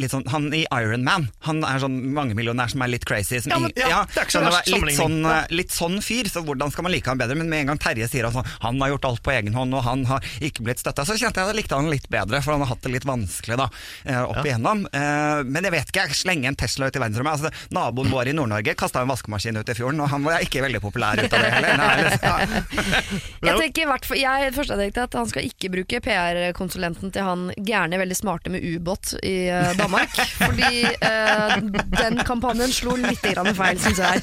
litt 0.00 0.12
sånn 0.14 0.26
Han 0.30 0.48
i 0.56 0.62
Iron 0.80 1.04
Man, 1.04 1.28
han 1.46 1.62
er 1.66 1.80
sånn 1.82 1.98
mangemillionær 2.16 2.70
som 2.72 2.82
er 2.84 2.92
litt 2.94 2.99
crazy. 3.04 3.40
Som, 3.40 3.50
Ja, 3.52 3.58
men- 3.58 3.72
ja, 3.76 4.00
er 4.04 4.50
var 4.50 4.62
litt, 4.66 4.96
sånn, 4.96 5.20
litt 5.50 5.70
sånn 5.74 6.00
fyr, 6.02 6.24
så 6.30 6.42
hvordan 6.44 6.70
skal 6.72 6.82
man 6.84 6.92
like 6.92 7.06
han 7.06 7.18
bedre? 7.18 7.36
Men 7.36 7.48
med 7.50 7.60
en 7.60 7.66
gang 7.72 7.78
Terje 7.78 8.08
sier 8.08 8.26
at 8.26 8.34
sånn, 8.34 8.46
han 8.60 8.80
har 8.80 8.90
gjort 8.94 9.04
alt 9.10 9.22
på 9.22 9.32
egen 9.32 9.54
hånd, 9.54 9.74
og 9.74 9.84
han 9.84 10.04
har 10.04 10.20
ikke 10.40 10.64
blitt 10.66 10.78
støtta, 10.82 11.04
så 11.06 11.16
kjente 11.18 11.40
jeg 11.40 11.48
at 11.48 11.54
jeg 11.54 11.60
likte 11.62 11.76
han 11.76 11.90
litt 11.90 12.08
bedre, 12.10 12.42
for 12.42 12.52
han 12.52 12.60
har 12.64 12.72
hatt 12.74 12.82
det 12.82 12.92
litt 12.92 13.04
vanskelig 13.08 13.56
da, 13.56 13.68
eh, 14.04 14.22
opp 14.22 14.44
igjennom. 14.44 14.86
Eh, 14.92 15.42
Men 15.50 15.64
jeg 15.64 15.72
vet 15.72 15.88
ikke, 15.88 16.06
jeg 16.08 16.14
slenger 16.14 16.48
en 16.48 16.56
Tesla 16.56 16.86
ut 16.86 16.96
i 16.96 17.00
verdensrommet. 17.00 17.32
Altså, 17.32 17.50
naboen 17.72 18.10
vår 18.10 18.28
i 18.28 18.32
Nord-Norge 18.32 18.74
kasta 18.76 19.00
en 19.02 19.08
vaskemaskin 19.08 19.56
ut 19.56 19.68
i 19.68 19.74
fjorden, 19.74 20.00
og 20.00 20.08
han 20.10 20.22
var 20.22 20.40
ikke 20.40 20.62
veldig 20.62 20.80
populær 20.80 21.18
ut 21.18 21.32
av 21.32 21.40
det 21.40 21.50
heller. 21.50 21.76
Nei, 21.76 22.02
liksom. 22.04 22.50
Jeg 23.46 23.56
tenker 23.58 23.82
i 23.82 23.88
hvert 23.90 24.04
fall, 24.06 24.20
jeg 24.20 24.52
først 24.54 24.74
tenkte 24.76 25.04
at 25.06 25.16
han 25.18 25.28
skal 25.30 25.46
ikke 25.48 25.70
bruke 25.72 26.00
PR-konsulenten 26.04 27.12
til 27.14 27.26
han 27.26 27.46
gærne, 27.56 27.98
veldig 28.00 28.16
smarte 28.18 28.52
med 28.52 28.64
ubåt 28.64 29.14
i 29.26 29.48
eh, 29.48 29.72
Danmark. 29.78 30.14
Fordi 30.44 30.84
eh, 30.86 31.56
den 31.96 32.20
kampanjen 32.28 32.72
slo 32.74 32.89
litt 32.98 33.22
grann 33.22 33.54
feil, 33.56 33.80
syns 33.82 34.00
jeg. 34.02 34.22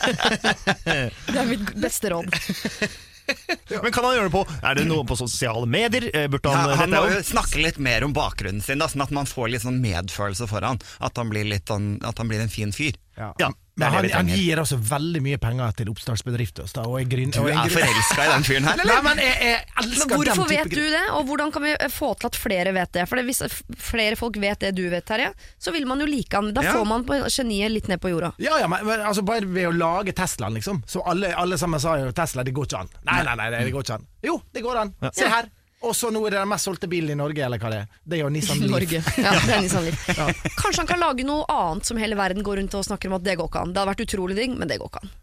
Det 1.34 1.38
er 1.38 1.49
mitt 1.49 1.74
beste 1.80 2.11
råd. 2.13 2.32
Men 3.84 3.91
kan 3.91 4.05
han 4.05 4.13
gjøre 4.15 4.30
det 4.30 4.32
på 4.38 4.41
Er 4.63 4.78
det 4.78 4.86
noe 4.88 5.03
på 5.07 5.18
sosiale 5.20 5.68
medier? 5.68 6.05
Eh, 6.15 6.30
Burde 6.32 6.53
han, 6.53 6.70
Ja, 6.72 6.78
han 6.80 6.93
må 6.95 7.01
jo 7.11 7.20
snakke 7.28 7.59
litt 7.59 7.80
mer 7.84 8.05
om 8.07 8.13
bakgrunnen 8.15 8.63
sin, 8.63 8.80
da, 8.80 8.88
sånn 8.88 9.03
at 9.03 9.11
man 9.15 9.28
får 9.28 9.51
litt 9.51 9.65
sånn 9.65 9.82
medfølelse 9.84 10.47
for 10.47 10.63
han. 10.63 10.80
At 11.03 11.20
han 11.20 11.32
blir, 11.34 11.47
litt 11.49 11.68
sånn, 11.68 11.97
at 12.07 12.20
han 12.22 12.32
blir 12.32 12.43
en 12.43 12.53
fin 12.53 12.72
fyr. 12.76 12.95
Ja. 13.20 13.34
Ja, 13.41 13.51
Men 13.78 13.93
han, 13.93 14.07
han 14.09 14.30
gir 14.32 14.57
også 14.57 14.78
veldig 14.82 15.19
mye 15.21 15.38
penger 15.41 15.75
til 15.78 15.91
oppstartsbedrifter. 15.91 16.65
Og 16.88 16.95
er 16.99 17.05
Du 17.05 17.43
er 17.45 17.69
forelska 17.69 18.23
i 18.25 18.30
den 18.32 18.45
fyren 18.47 18.65
her, 18.65 18.80
Nei, 18.82 18.95
men 19.05 19.21
jeg, 19.21 19.36
jeg 19.43 19.89
Men 19.91 20.13
hvorfor 20.15 20.49
vet 20.49 20.71
du 20.73 20.82
det, 20.82 21.03
og 21.13 21.28
hvordan 21.30 21.53
kan 21.53 21.65
vi 21.67 21.73
eh, 21.75 21.91
få 21.93 22.09
til 22.17 22.32
at 22.32 22.39
flere 22.41 22.73
vet 22.73 22.91
det? 22.97 23.05
For 23.09 23.21
hvis 23.28 23.43
flere 23.78 24.17
folk 24.17 24.39
vet 24.41 24.65
det 24.65 24.73
du 24.78 24.88
vet, 24.89 25.05
Terje, 25.05 25.30
så 25.61 25.73
vil 25.75 25.86
man 25.89 26.01
jo 26.01 26.07
like 26.09 26.34
han. 26.34 26.49
Da 26.57 26.65
Ja. 26.65 26.73
får 26.73 26.88
man 26.89 27.05
geniet 27.30 27.71
litt 27.71 27.88
ned 27.91 28.01
på 28.01 28.09
jorda. 28.11 28.34
Ja, 28.41 28.57
ja, 28.63 28.67
men, 28.67 28.82
men 28.88 29.05
altså 29.05 29.21
Bare 29.28 29.45
ved 29.45 29.69
å 29.69 29.75
lage 29.75 30.13
Teslaen, 30.17 30.57
liksom. 30.57 30.82
Så 30.88 31.03
alle, 31.05 31.34
alle 31.38 31.57
sammen 31.61 31.80
sa 31.84 31.97
jo 32.01 32.09
Tesla, 32.15 32.43
det 32.47 32.55
går 32.57 32.65
ikke 32.69 32.82
an. 32.82 32.89
Nei, 33.05 33.21
nei, 33.28 33.36
nei, 33.38 33.49
det 33.67 33.73
går 33.75 33.86
ikke 33.86 33.99
an. 33.99 34.07
Jo, 34.25 34.39
det 34.53 34.63
går 34.65 34.82
an. 34.86 34.95
Se 35.13 35.30
her. 35.30 35.51
Og 35.86 35.93
så 35.95 36.09
nå 36.09 36.23
er 36.25 36.34
det 36.34 36.39
den 36.41 36.49
mest 36.49 36.65
solgte 36.65 36.88
bilen 36.89 37.13
i 37.13 37.17
Norge, 37.19 37.43
eller 37.45 37.61
hva 37.61 37.69
det 37.69 37.80
er. 37.84 37.89
Det 38.01 38.17
er 38.17 38.23
jo 38.23 38.30
Nissan 38.34 38.59
Leaf. 38.63 38.71
Norge. 38.73 39.01
Ja, 39.21 39.34
det 39.45 39.53
er 39.53 39.61
Nissan 39.61 39.86
Leaf. 39.86 40.07
Kanskje 40.57 40.82
han 40.82 40.89
kan 40.89 41.03
lage 41.03 41.25
noe 41.28 41.45
annet 41.53 41.86
som 41.86 41.99
hele 42.01 42.17
verden 42.17 42.45
går 42.45 42.57
rundt 42.63 42.78
og 42.80 42.86
snakker 42.88 43.11
om 43.11 43.17
at 43.19 43.25
det 43.28 43.38
går 43.38 43.51
ikke 43.51 43.61
an. 43.61 43.73
Det 43.75 43.82
hadde 43.84 43.91
vært 43.93 44.05
utrolig 44.07 44.38
digg, 44.39 44.55
men 44.57 44.71
det 44.71 44.80
går 44.82 44.89
ikke 44.89 45.03
an. 45.05 45.13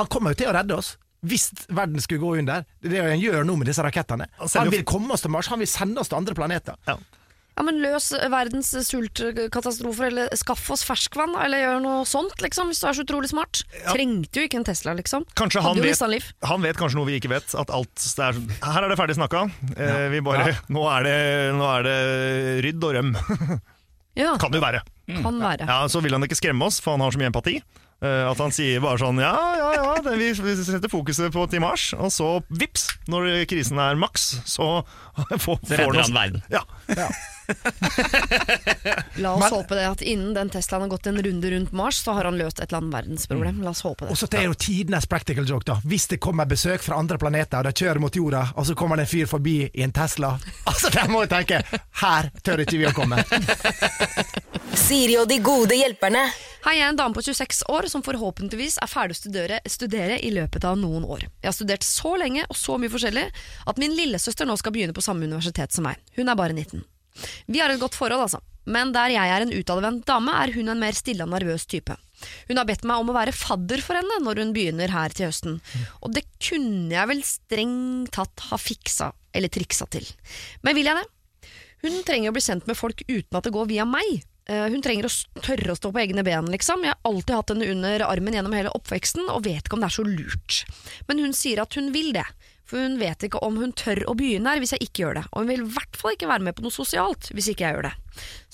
Han 0.00 0.08
kommer 0.08 0.32
jo 0.32 0.40
til 0.40 0.48
å 0.48 0.54
redde 0.56 0.78
oss. 0.80 0.94
Hvis 1.22 1.50
verden 1.70 2.00
skulle 2.02 2.22
gå 2.24 2.32
under. 2.40 2.64
Det 2.82 2.88
er 2.88 2.94
det 2.96 3.02
han 3.12 3.20
gjør 3.22 3.44
nå 3.46 3.54
med 3.60 3.68
disse 3.70 3.84
rakettene. 3.84 4.26
Han 4.56 4.72
vil 4.72 4.82
komme 4.88 5.14
oss 5.14 5.22
til 5.22 5.30
Mars, 5.30 5.52
han 5.52 5.60
vil 5.62 5.70
sende 5.70 6.00
oss 6.02 6.10
til 6.10 6.18
andre 6.18 6.34
planeter. 6.34 6.80
Ja. 6.88 6.96
Ja, 7.52 7.62
men 7.66 7.82
Løs 7.82 8.06
verdens 8.32 8.70
sultkatastrofer, 8.88 10.06
eller 10.08 10.30
skaff 10.40 10.62
oss 10.72 10.84
ferskvann, 10.88 11.34
eller 11.36 11.60
gjør 11.60 11.82
noe 11.84 12.06
sånt, 12.08 12.32
liksom, 12.40 12.70
hvis 12.72 12.80
du 12.80 12.86
er 12.88 12.96
så 12.96 13.04
utrolig 13.04 13.28
smart. 13.28 13.60
Trengte 13.90 14.40
jo 14.40 14.46
ikke 14.48 14.60
en 14.62 14.64
Tesla, 14.64 14.94
liksom. 14.96 15.26
Kanskje 15.38 15.60
han 15.64 15.76
vet, 15.84 16.30
han 16.48 16.64
vet 16.64 16.80
kanskje 16.80 16.96
noe 17.00 17.10
vi 17.10 17.18
ikke 17.20 17.32
vet. 17.34 17.52
At 17.60 17.68
alt 17.74 18.06
er, 18.24 18.40
Her 18.64 18.86
er 18.86 18.88
det 18.94 18.98
ferdig 19.00 19.18
snakka. 19.20 19.44
Eh, 19.76 20.08
vi 20.14 20.22
bare, 20.24 20.48
Ja. 20.48 20.56
nå, 20.72 20.86
er 20.96 21.06
det, 21.08 21.18
nå 21.58 21.68
er 21.76 21.86
det 21.90 21.98
rydd 22.64 22.88
og 22.88 22.96
røm. 22.98 23.12
Ja, 24.16 24.34
kan 24.40 24.52
det 24.52 24.60
jo 24.60 24.64
være. 24.66 24.82
kan 25.22 25.38
være. 25.40 25.64
Ja, 25.68 25.86
Så 25.88 26.02
vil 26.04 26.12
han 26.12 26.24
ikke 26.24 26.36
skremme 26.36 26.66
oss, 26.66 26.80
for 26.80 26.92
han 26.96 27.00
har 27.04 27.12
så 27.14 27.20
mye 27.20 27.30
empati. 27.32 27.58
Eh, 28.02 28.24
at 28.26 28.38
han 28.42 28.50
sier 28.50 28.80
bare 28.82 28.98
sånn 28.98 29.20
ja, 29.22 29.30
ja, 29.54 29.68
ja, 29.78 29.90
det, 30.02 30.16
vi, 30.18 30.32
vi 30.34 30.54
setter 30.58 30.90
fokuset 30.90 31.30
på 31.34 31.44
til 31.52 31.62
Mars, 31.62 31.92
og 31.94 32.10
så 32.10 32.32
vips, 32.50 32.88
når 33.06 33.44
krisen 33.46 33.78
er 33.78 33.94
maks, 34.00 34.40
så 34.42 34.80
får, 35.38 35.60
Så 35.62 35.78
redder 35.78 36.00
han 36.02 36.16
verden. 36.16 36.42
Ja. 36.50 36.64
La 39.22 39.34
oss 39.34 39.40
Men- 39.40 39.52
håpe 39.52 39.74
det, 39.74 39.86
at 39.86 40.02
innen 40.02 40.34
den 40.34 40.50
Teslaen 40.50 40.82
har 40.82 40.88
gått 40.88 41.06
en 41.06 41.22
runde 41.22 41.50
rundt 41.50 41.72
Mars, 41.72 41.96
så 42.02 42.12
har 42.16 42.24
han 42.24 42.38
løst 42.38 42.60
et 42.60 42.68
eller 42.70 42.78
annet 42.82 42.94
verdensproblem. 42.94 43.62
La 43.62 43.70
oss 43.70 43.82
håpe 43.86 44.06
det. 44.06 44.10
Og 44.14 44.18
så 44.18 44.26
det 44.32 44.40
er 44.40 44.48
jo 44.50 44.54
tidenes 44.58 45.06
practical 45.06 45.46
joke, 45.48 45.66
da. 45.68 45.78
Hvis 45.84 46.06
det 46.10 46.18
kommer 46.22 46.48
besøk 46.48 46.82
fra 46.82 46.98
andre 46.98 47.18
planeter, 47.22 47.58
og 47.60 47.64
de 47.70 47.72
kjører 47.84 48.00
mot 48.02 48.16
jorda, 48.16 48.46
og 48.56 48.66
så 48.66 48.74
kommer 48.78 48.96
det 48.98 49.06
en 49.06 49.12
fyr 49.12 49.30
forbi 49.30 49.56
i 49.68 49.82
en 49.84 49.92
Tesla 49.94 50.34
Altså, 50.70 50.90
der 50.94 51.10
må 51.12 51.22
jeg 51.24 51.30
tenke 51.34 51.62
Her 52.02 52.30
tør 52.42 52.64
ikke 52.64 52.78
vi 52.80 52.88
å 52.88 52.94
komme. 52.96 53.20
Siri 54.86 55.18
og 55.20 55.28
de 55.28 55.38
gode 55.44 55.76
hjelperne. 55.76 56.24
Hei, 56.62 56.76
jeg 56.78 56.84
er 56.86 56.92
en 56.92 56.98
dame 57.00 57.16
på 57.16 57.24
26 57.26 57.64
år 57.74 57.88
som 57.90 58.04
forhåpentligvis 58.06 58.76
er 58.84 58.86
ferdig 58.86 59.16
å 59.16 59.18
studere, 59.18 59.56
studere 59.66 60.20
i 60.22 60.28
løpet 60.30 60.62
av 60.62 60.76
noen 60.78 61.02
år. 61.02 61.24
Jeg 61.42 61.48
har 61.48 61.56
studert 61.56 61.82
så 61.82 62.12
lenge 62.20 62.44
og 62.46 62.54
så 62.54 62.76
mye 62.78 62.92
forskjellig 62.92 63.24
at 63.72 63.80
min 63.82 63.96
lillesøster 63.98 64.46
nå 64.46 64.54
skal 64.60 64.70
begynne 64.76 64.94
på 64.94 65.02
samme 65.02 65.26
universitet 65.26 65.74
som 65.74 65.88
meg. 65.88 65.98
Hun 66.14 66.30
er 66.30 66.38
bare 66.38 66.54
19. 66.54 66.84
Vi 67.50 67.58
har 67.58 67.74
et 67.74 67.82
godt 67.82 67.98
forhold, 67.98 68.28
altså. 68.28 68.38
Men 68.70 68.94
der 68.94 69.10
jeg 69.10 69.34
er 69.34 69.42
en 69.42 69.50
utadvendt 69.50 70.06
dame, 70.06 70.38
er 70.38 70.54
hun 70.54 70.70
en 70.70 70.78
mer 70.78 70.94
stille 70.94 71.26
og 71.26 71.34
nervøs 71.34 71.66
type. 71.66 71.98
Hun 72.46 72.62
har 72.62 72.70
bedt 72.70 72.86
meg 72.86 73.02
om 73.02 73.10
å 73.10 73.18
være 73.18 73.34
fadder 73.34 73.82
for 73.82 73.98
henne 73.98 74.22
når 74.22 74.44
hun 74.44 74.54
begynner 74.54 74.94
her 74.94 75.10
til 75.10 75.32
høsten, 75.32 75.58
og 75.98 76.14
det 76.14 76.28
kunne 76.38 76.94
jeg 76.94 77.10
vel 77.10 77.26
strengt 77.26 78.14
tatt 78.14 78.46
ha 78.52 78.62
fiksa 78.70 79.10
eller 79.34 79.50
triksa 79.50 79.90
til. 79.90 80.06
Men 80.62 80.78
vil 80.78 80.92
jeg 80.92 81.02
det? 81.02 81.08
Hun 81.82 82.04
trenger 82.06 82.30
å 82.30 82.38
bli 82.38 82.46
kjent 82.46 82.70
med 82.70 82.78
folk 82.78 83.02
uten 83.08 83.34
at 83.34 83.50
det 83.50 83.58
går 83.58 83.66
via 83.74 83.88
meg. 83.98 84.22
Eh, 84.50 84.66
Hun 84.72 84.82
trenger 84.82 85.06
å 85.06 85.12
tørre 85.44 85.72
å 85.74 85.78
stå 85.78 85.92
på 85.94 86.00
egne 86.02 86.24
ben, 86.26 86.48
liksom. 86.50 86.82
Jeg 86.82 86.94
har 86.96 87.10
alltid 87.10 87.34
hatt 87.36 87.52
henne 87.54 87.68
under 87.70 88.02
armen 88.08 88.34
gjennom 88.34 88.54
hele 88.56 88.72
oppveksten, 88.74 89.28
og 89.30 89.44
vet 89.46 89.62
ikke 89.68 89.78
om 89.78 89.84
det 89.84 89.90
er 89.92 89.96
så 89.98 90.06
lurt. 90.06 90.62
Men 91.08 91.22
hun 91.22 91.32
sier 91.36 91.62
at 91.62 91.74
hun 91.78 91.92
vil 91.94 92.10
det, 92.16 92.24
for 92.66 92.80
hun 92.82 92.96
vet 92.98 93.22
ikke 93.26 93.42
om 93.44 93.58
hun 93.60 93.74
tør 93.76 94.00
å 94.08 94.14
begynne 94.18 94.48
her 94.54 94.62
hvis 94.62 94.72
jeg 94.74 94.86
ikke 94.88 95.02
gjør 95.04 95.18
det, 95.20 95.24
og 95.32 95.42
hun 95.44 95.50
vil 95.52 95.62
i 95.66 95.72
hvert 95.76 95.98
fall 96.00 96.14
ikke 96.16 96.30
være 96.30 96.46
med 96.46 96.56
på 96.56 96.64
noe 96.64 96.72
sosialt 96.74 97.28
hvis 97.36 97.50
ikke 97.52 97.66
jeg 97.68 97.76
gjør 97.76 97.88
det. 97.90 97.94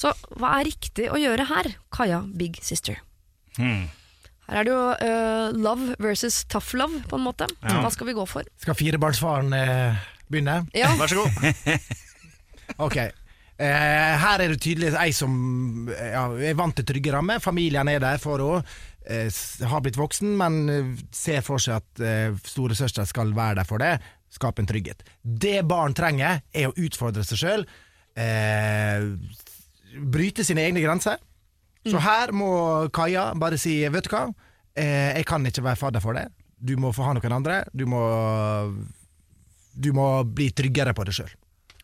Så 0.00 0.12
hva 0.40 0.56
er 0.58 0.66
riktig 0.68 1.06
å 1.12 1.20
gjøre 1.20 1.46
her, 1.52 1.70
Kaja 1.94 2.20
Big 2.36 2.58
Sister? 2.64 2.98
Her 3.58 4.58
er 4.62 4.64
det 4.66 4.72
jo 4.72 4.80
uh, 4.80 5.52
love 5.54 5.94
versus 6.02 6.40
tough 6.48 6.72
love, 6.78 7.02
på 7.08 7.18
en 7.18 7.24
måte. 7.26 7.46
Hva 7.62 7.90
skal 7.94 8.08
vi 8.08 8.16
gå 8.16 8.24
for? 8.28 8.48
Skal 8.64 8.76
firebarnsfaren 8.78 9.52
uh, 9.54 9.98
begynne? 10.32 10.62
Ja, 10.76 10.92
Vær 10.98 11.12
så 11.12 11.22
god. 11.24 11.48
Ok. 12.88 12.96
Eh, 13.58 14.12
her 14.22 14.44
er 14.44 14.52
det 14.52 14.60
tydelig 14.62 14.92
ei 14.94 15.10
som 15.16 15.88
eh, 15.90 16.12
ja, 16.12 16.28
er 16.50 16.58
vant 16.58 16.76
til 16.78 16.86
trygge 16.86 17.10
rammer. 17.14 17.42
Familien 17.42 17.90
er 17.90 18.02
der 18.04 18.20
for 18.22 18.42
henne. 18.44 18.62
Eh, 19.08 19.32
har 19.64 19.80
blitt 19.80 19.96
voksen, 19.98 20.34
men 20.36 20.96
ser 21.16 21.40
for 21.42 21.62
seg 21.62 21.80
at 21.80 22.02
eh, 22.04 22.38
storesøster 22.46 23.08
skal 23.08 23.32
være 23.34 23.62
der 23.62 23.68
for 23.68 23.82
det. 23.82 23.96
Skape 24.30 24.62
en 24.62 24.68
trygghet. 24.68 25.02
Det 25.22 25.62
barn 25.66 25.96
trenger, 25.96 26.42
er 26.52 26.68
å 26.68 26.76
utfordre 26.76 27.24
seg 27.26 27.40
sjøl. 27.40 27.64
Eh, 28.18 29.08
bryte 30.12 30.44
sine 30.44 30.66
egne 30.68 30.84
grenser. 30.84 31.18
Så 31.88 32.02
her 32.04 32.34
må 32.36 32.50
Kaja 32.92 33.30
bare 33.38 33.56
si 33.56 33.78
Vet 33.88 34.04
du 34.04 34.12
hva, 34.12 34.26
eh, 34.76 35.16
jeg 35.16 35.26
kan 35.28 35.46
ikke 35.48 35.64
være 35.64 35.80
fadder 35.80 36.04
for 36.04 36.18
det. 36.18 36.26
Du 36.58 36.74
må 36.76 36.92
få 36.92 37.06
ha 37.06 37.14
noen 37.16 37.34
andre. 37.38 37.62
Du 37.72 37.86
må, 37.88 38.02
du 39.72 39.92
må 39.96 40.08
bli 40.26 40.50
tryggere 40.52 40.94
på 40.94 41.06
det 41.08 41.16
sjøl. 41.16 41.30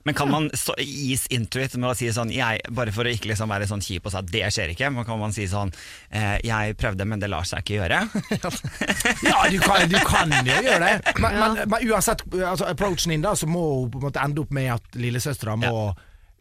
Men 0.05 0.14
kan 0.14 0.30
man 0.30 0.50
så, 0.52 0.74
ease 0.78 1.28
into 1.32 1.62
it 1.64 1.74
med 1.78 1.90
å 1.90 1.94
si 1.96 2.11
sånn 2.12 2.32
jeg, 2.32 2.61
Bare 2.76 2.92
for 2.92 3.09
å 3.09 3.12
ikke 3.12 3.30
liksom 3.30 3.52
være 3.52 3.68
sånn 3.70 3.82
kjip 3.84 4.05
og 4.05 4.12
si 4.12 4.20
at 4.20 4.30
det 4.32 4.44
skjer 4.52 4.74
ikke, 4.74 4.90
men 4.92 5.07
kan 5.09 5.20
man 5.20 5.32
si 5.32 5.46
sånn 5.48 5.72
eh, 6.11 6.36
Jeg 6.44 6.76
prøvde, 6.80 7.07
men 7.09 7.22
det 7.22 7.30
lar 7.32 7.48
seg 7.48 7.64
ikke 7.64 7.78
gjøre. 7.80 8.02
Ja, 9.24 9.44
du 9.50 9.59
kan, 9.62 9.86
du 9.88 9.96
kan 10.05 10.32
jo 10.34 10.57
gjøre 10.64 10.80
det. 10.84 11.14
Men, 11.22 11.38
men, 11.40 11.61
men 11.70 11.86
uansett, 11.88 12.24
altså, 12.34 12.66
approachen 12.68 13.14
din 13.14 13.24
da, 13.24 13.32
så 13.38 13.48
må 13.48 13.62
hun 13.84 13.92
på 13.92 14.00
en 14.00 14.09
måte 14.09 14.24
ende 14.24 14.44
opp 14.44 14.52
med 14.55 14.72
at 14.76 14.98
lillesøstera 14.98 15.57
må 15.61 15.74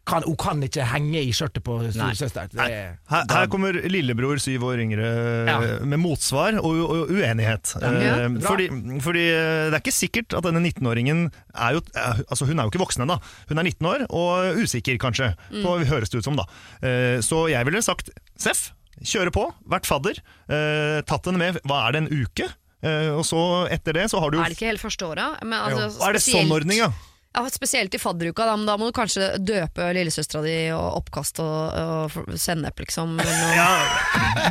kan, 0.04 0.22
Hun 0.26 0.36
kan 0.36 0.60
ikke 0.66 0.84
henge 0.84 1.20
i 1.24 1.30
skjørtet 1.32 1.62
på 1.64 1.78
storesøster. 1.90 2.48
Er- 2.60 2.98
Her, 3.08 3.24
her 3.30 3.46
kommer 3.48 3.72
lillebror 3.88 4.36
syv 4.42 4.64
år 4.68 4.82
yngre 4.84 5.08
Ja. 5.48 5.58
med 5.84 5.98
motsvar 6.02 6.58
og, 6.60 6.76
og 6.84 7.08
uenighet. 7.10 7.72
Ja, 7.80 7.92
Eh, 7.94 8.28
fordi, 8.44 8.66
fordi 9.00 9.22
eh, 9.32 9.70
det 9.70 9.78
er 9.78 9.80
ikke 9.80 9.94
sikkert 9.96 10.36
at 10.36 10.44
denne 10.44 10.60
19-åringen 10.60 11.30
er 11.54 11.72
jo 11.78 11.80
eh, 11.96 12.20
Altså 12.28 12.44
Hun 12.46 12.58
er 12.58 12.64
jo 12.68 12.70
ikke 12.74 12.82
voksen 12.84 13.02
ennå. 13.06 13.16
Hun 13.48 13.58
er 13.58 13.62
19 13.70 13.86
år 13.88 14.04
og 14.10 14.60
usikker, 14.60 14.98
kanskje. 15.00 15.32
På, 15.62 15.78
høres 15.84 16.10
det 16.12 16.18
ut 16.20 16.24
som, 16.28 16.36
da. 16.36 16.44
Eh, 16.82 17.20
Så 17.24 17.48
jeg 17.50 17.64
ville 17.64 17.80
sagt 17.82 18.10
Seff, 18.36 18.72
kjøre 19.02 19.32
på, 19.32 19.46
vært 19.66 19.86
fadder. 19.88 20.20
eh, 20.50 21.00
Tatt 21.08 21.24
henne 21.26 21.38
med 21.40 21.58
hva 21.64 21.88
er 21.88 21.92
det, 21.96 22.02
en 22.04 22.12
uke? 22.24 22.50
Eh, 22.84 23.08
Og 23.16 23.24
så 23.24 23.40
etter 23.72 23.92
det 23.96 24.10
så 24.12 24.20
har 24.20 24.30
du 24.30 24.38
Er 24.38 24.52
det 24.52 24.58
ikke 24.58 24.68
helt 24.68 24.84
første 24.84 25.06
året? 25.08 25.40
Men 25.42 25.58
altså. 25.64 25.96
Er 26.08 26.12
det 26.12 26.22
sånn 26.22 26.52
ordning, 26.52 26.78
ja? 26.84 26.92
Ja, 27.34 27.50
Spesielt 27.50 27.94
i 27.94 27.98
fadderuka. 27.98 28.44
Da, 28.46 28.56
men 28.56 28.66
da 28.66 28.76
må 28.78 28.86
du 28.86 28.94
kanskje 28.94 29.32
døpe 29.42 29.88
lillesøstera 29.96 30.42
di 30.44 30.54
og 30.74 31.00
oppkast 31.00 31.40
og, 31.42 31.74
og 31.74 32.38
sennep, 32.38 32.78
liksom. 32.84 33.16
eller. 33.18 33.56
Ja, 33.58 33.70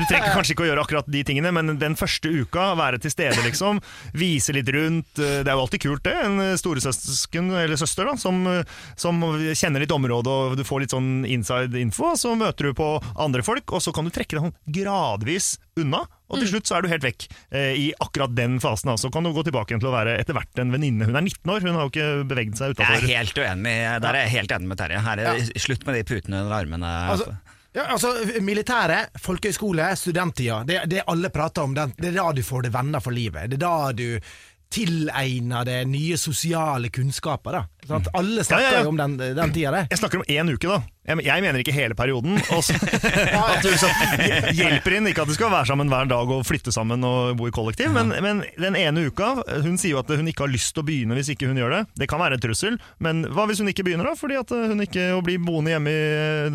du 0.02 0.06
trenger 0.10 0.36
kanskje 0.36 0.56
ikke 0.56 0.66
å 0.66 0.68
gjøre 0.68 0.84
akkurat 0.84 1.08
de 1.12 1.24
tingene, 1.24 1.54
men 1.56 1.78
den 1.80 1.96
første 2.00 2.28
uka, 2.28 2.74
være 2.80 3.00
til 3.04 3.14
stede, 3.14 3.40
liksom. 3.46 3.80
Vise 4.20 4.56
litt 4.56 4.72
rundt. 4.76 5.16
Det 5.16 5.48
er 5.48 5.54
jo 5.54 5.64
alltid 5.64 5.86
kult, 5.86 6.04
det. 6.04 6.16
En 6.28 6.58
storesøsken 6.60 7.54
eller 7.56 7.80
søster 7.80 8.12
da, 8.12 8.18
som, 8.20 8.44
som 9.00 9.24
kjenner 9.56 9.86
litt 9.86 9.96
område, 9.96 10.34
og 10.34 10.60
du 10.60 10.68
får 10.68 10.84
litt 10.84 10.96
sånn 10.96 11.24
inside 11.24 11.80
info. 11.80 12.18
Så 12.20 12.36
møter 12.40 12.68
du 12.68 12.78
på 12.78 12.98
andre 13.16 13.48
folk, 13.48 13.72
og 13.72 13.84
så 13.86 13.96
kan 13.96 14.08
du 14.08 14.12
trekke 14.12 14.36
deg 14.36 14.50
sånn 14.50 14.58
gradvis 14.82 15.54
unna. 15.80 16.04
Og 16.32 16.42
til 16.42 16.50
slutt 16.50 16.70
så 16.70 16.78
er 16.78 16.86
du 16.86 16.90
helt 16.92 17.06
vekk 17.06 17.26
eh, 17.54 17.74
i 17.78 17.88
akkurat 18.02 18.34
den 18.36 18.60
fasen. 18.64 18.92
da. 18.92 18.98
Så 19.00 19.12
kan 19.14 19.26
du 19.26 19.32
gå 19.36 19.44
tilbake 19.46 19.74
igjen 19.74 19.84
til 19.84 19.92
å 19.92 19.96
være 19.96 20.16
etter 20.22 20.38
hvert 20.38 20.62
en 20.62 20.74
venninne. 20.74 21.08
Hun 21.10 21.18
er 21.18 21.26
19 21.26 21.54
år, 21.54 21.66
hun 21.66 21.78
har 21.78 21.88
jo 21.88 21.94
ikke 21.94 22.28
beveget 22.30 22.60
seg 22.60 22.78
Jeg 22.80 23.02
er 23.02 23.10
helt 23.10 23.42
uenig, 23.44 23.76
Der 24.06 24.10
er 24.10 24.22
jeg 24.24 24.36
helt 24.38 24.56
enig 24.58 24.72
med 24.72 24.82
Terje. 24.82 25.04
Her 25.06 25.24
er 25.24 25.42
ja. 25.42 25.66
slutt 25.66 25.86
med 25.88 26.00
de 26.00 26.06
putene 26.10 26.42
under 26.46 26.56
armene. 26.58 26.94
Altså, 27.14 27.36
ja, 27.74 27.88
altså, 27.96 28.14
Militæret, 28.46 29.14
folkehøyskole, 29.22 29.92
studenttida. 29.98 30.64
Det, 30.68 30.82
det 30.90 31.06
alle 31.10 31.34
prater 31.34 31.66
om. 31.66 31.78
Den, 31.78 31.94
det 31.98 32.12
er 32.14 32.20
da 32.22 32.32
du 32.34 32.44
får 32.46 32.68
det 32.68 32.74
venner 32.74 33.04
for 33.04 33.16
livet. 33.16 33.50
Det 33.52 33.62
er 33.62 33.66
da 33.66 33.94
du 33.98 34.08
tilegner 34.74 35.66
deg 35.70 35.90
nye 35.90 36.18
sosiale 36.18 36.90
kunnskaper. 36.94 37.60
da 37.60 37.73
Sant? 37.88 38.08
Alle 38.16 38.44
snakker 38.48 38.64
Ja, 38.64 38.72
ja, 38.72 38.78
ja. 38.80 38.84
jo 38.88 38.94
om 38.94 39.00
den, 39.00 39.18
den 39.20 39.54
tida 39.56 39.72
der. 39.76 39.88
Jeg 39.92 40.00
snakker 40.00 40.22
om 40.22 40.28
én 40.30 40.54
uke, 40.54 40.68
da. 40.70 40.82
Jeg, 41.04 41.20
jeg 41.26 41.44
mener 41.44 41.60
ikke 41.60 41.74
hele 41.76 41.96
perioden. 42.00 42.38
At 42.48 43.66
du 43.66 43.74
så, 43.76 43.90
hjelper 44.56 44.96
inn, 44.96 45.10
ikke 45.12 45.26
at 45.26 45.28
du 45.28 45.34
skal 45.36 45.50
være 45.52 45.68
sammen 45.68 45.90
hver 45.92 46.08
dag 46.08 46.30
og 46.32 46.46
flytte 46.48 46.72
sammen 46.72 47.04
og 47.04 47.34
bo 47.40 47.50
i 47.50 47.54
kollektiv, 47.54 47.90
men, 47.92 48.14
men 48.24 48.40
den 48.56 48.78
ene 48.80 49.04
uka 49.10 49.34
Hun 49.66 49.76
sier 49.82 49.98
jo 49.98 50.00
at 50.00 50.12
hun 50.16 50.30
ikke 50.32 50.46
har 50.46 50.52
lyst 50.54 50.72
til 50.76 50.84
å 50.84 50.88
begynne 50.88 51.18
hvis 51.18 51.34
ikke 51.34 51.50
hun 51.50 51.60
gjør 51.60 51.74
det. 51.76 51.82
Det 52.04 52.08
kan 52.12 52.22
være 52.24 52.38
en 52.38 52.44
trussel, 52.46 52.78
men 53.04 53.26
hva 53.36 53.46
hvis 53.50 53.60
hun 53.60 53.68
ikke 53.74 53.84
begynner, 53.88 54.08
da? 54.08 54.16
Fordi 54.20 54.38
at 54.40 54.54
hun 54.54 54.84
ikke 54.86 55.10
blir 55.28 55.42
boende 55.44 55.74
hjemme 55.76 55.94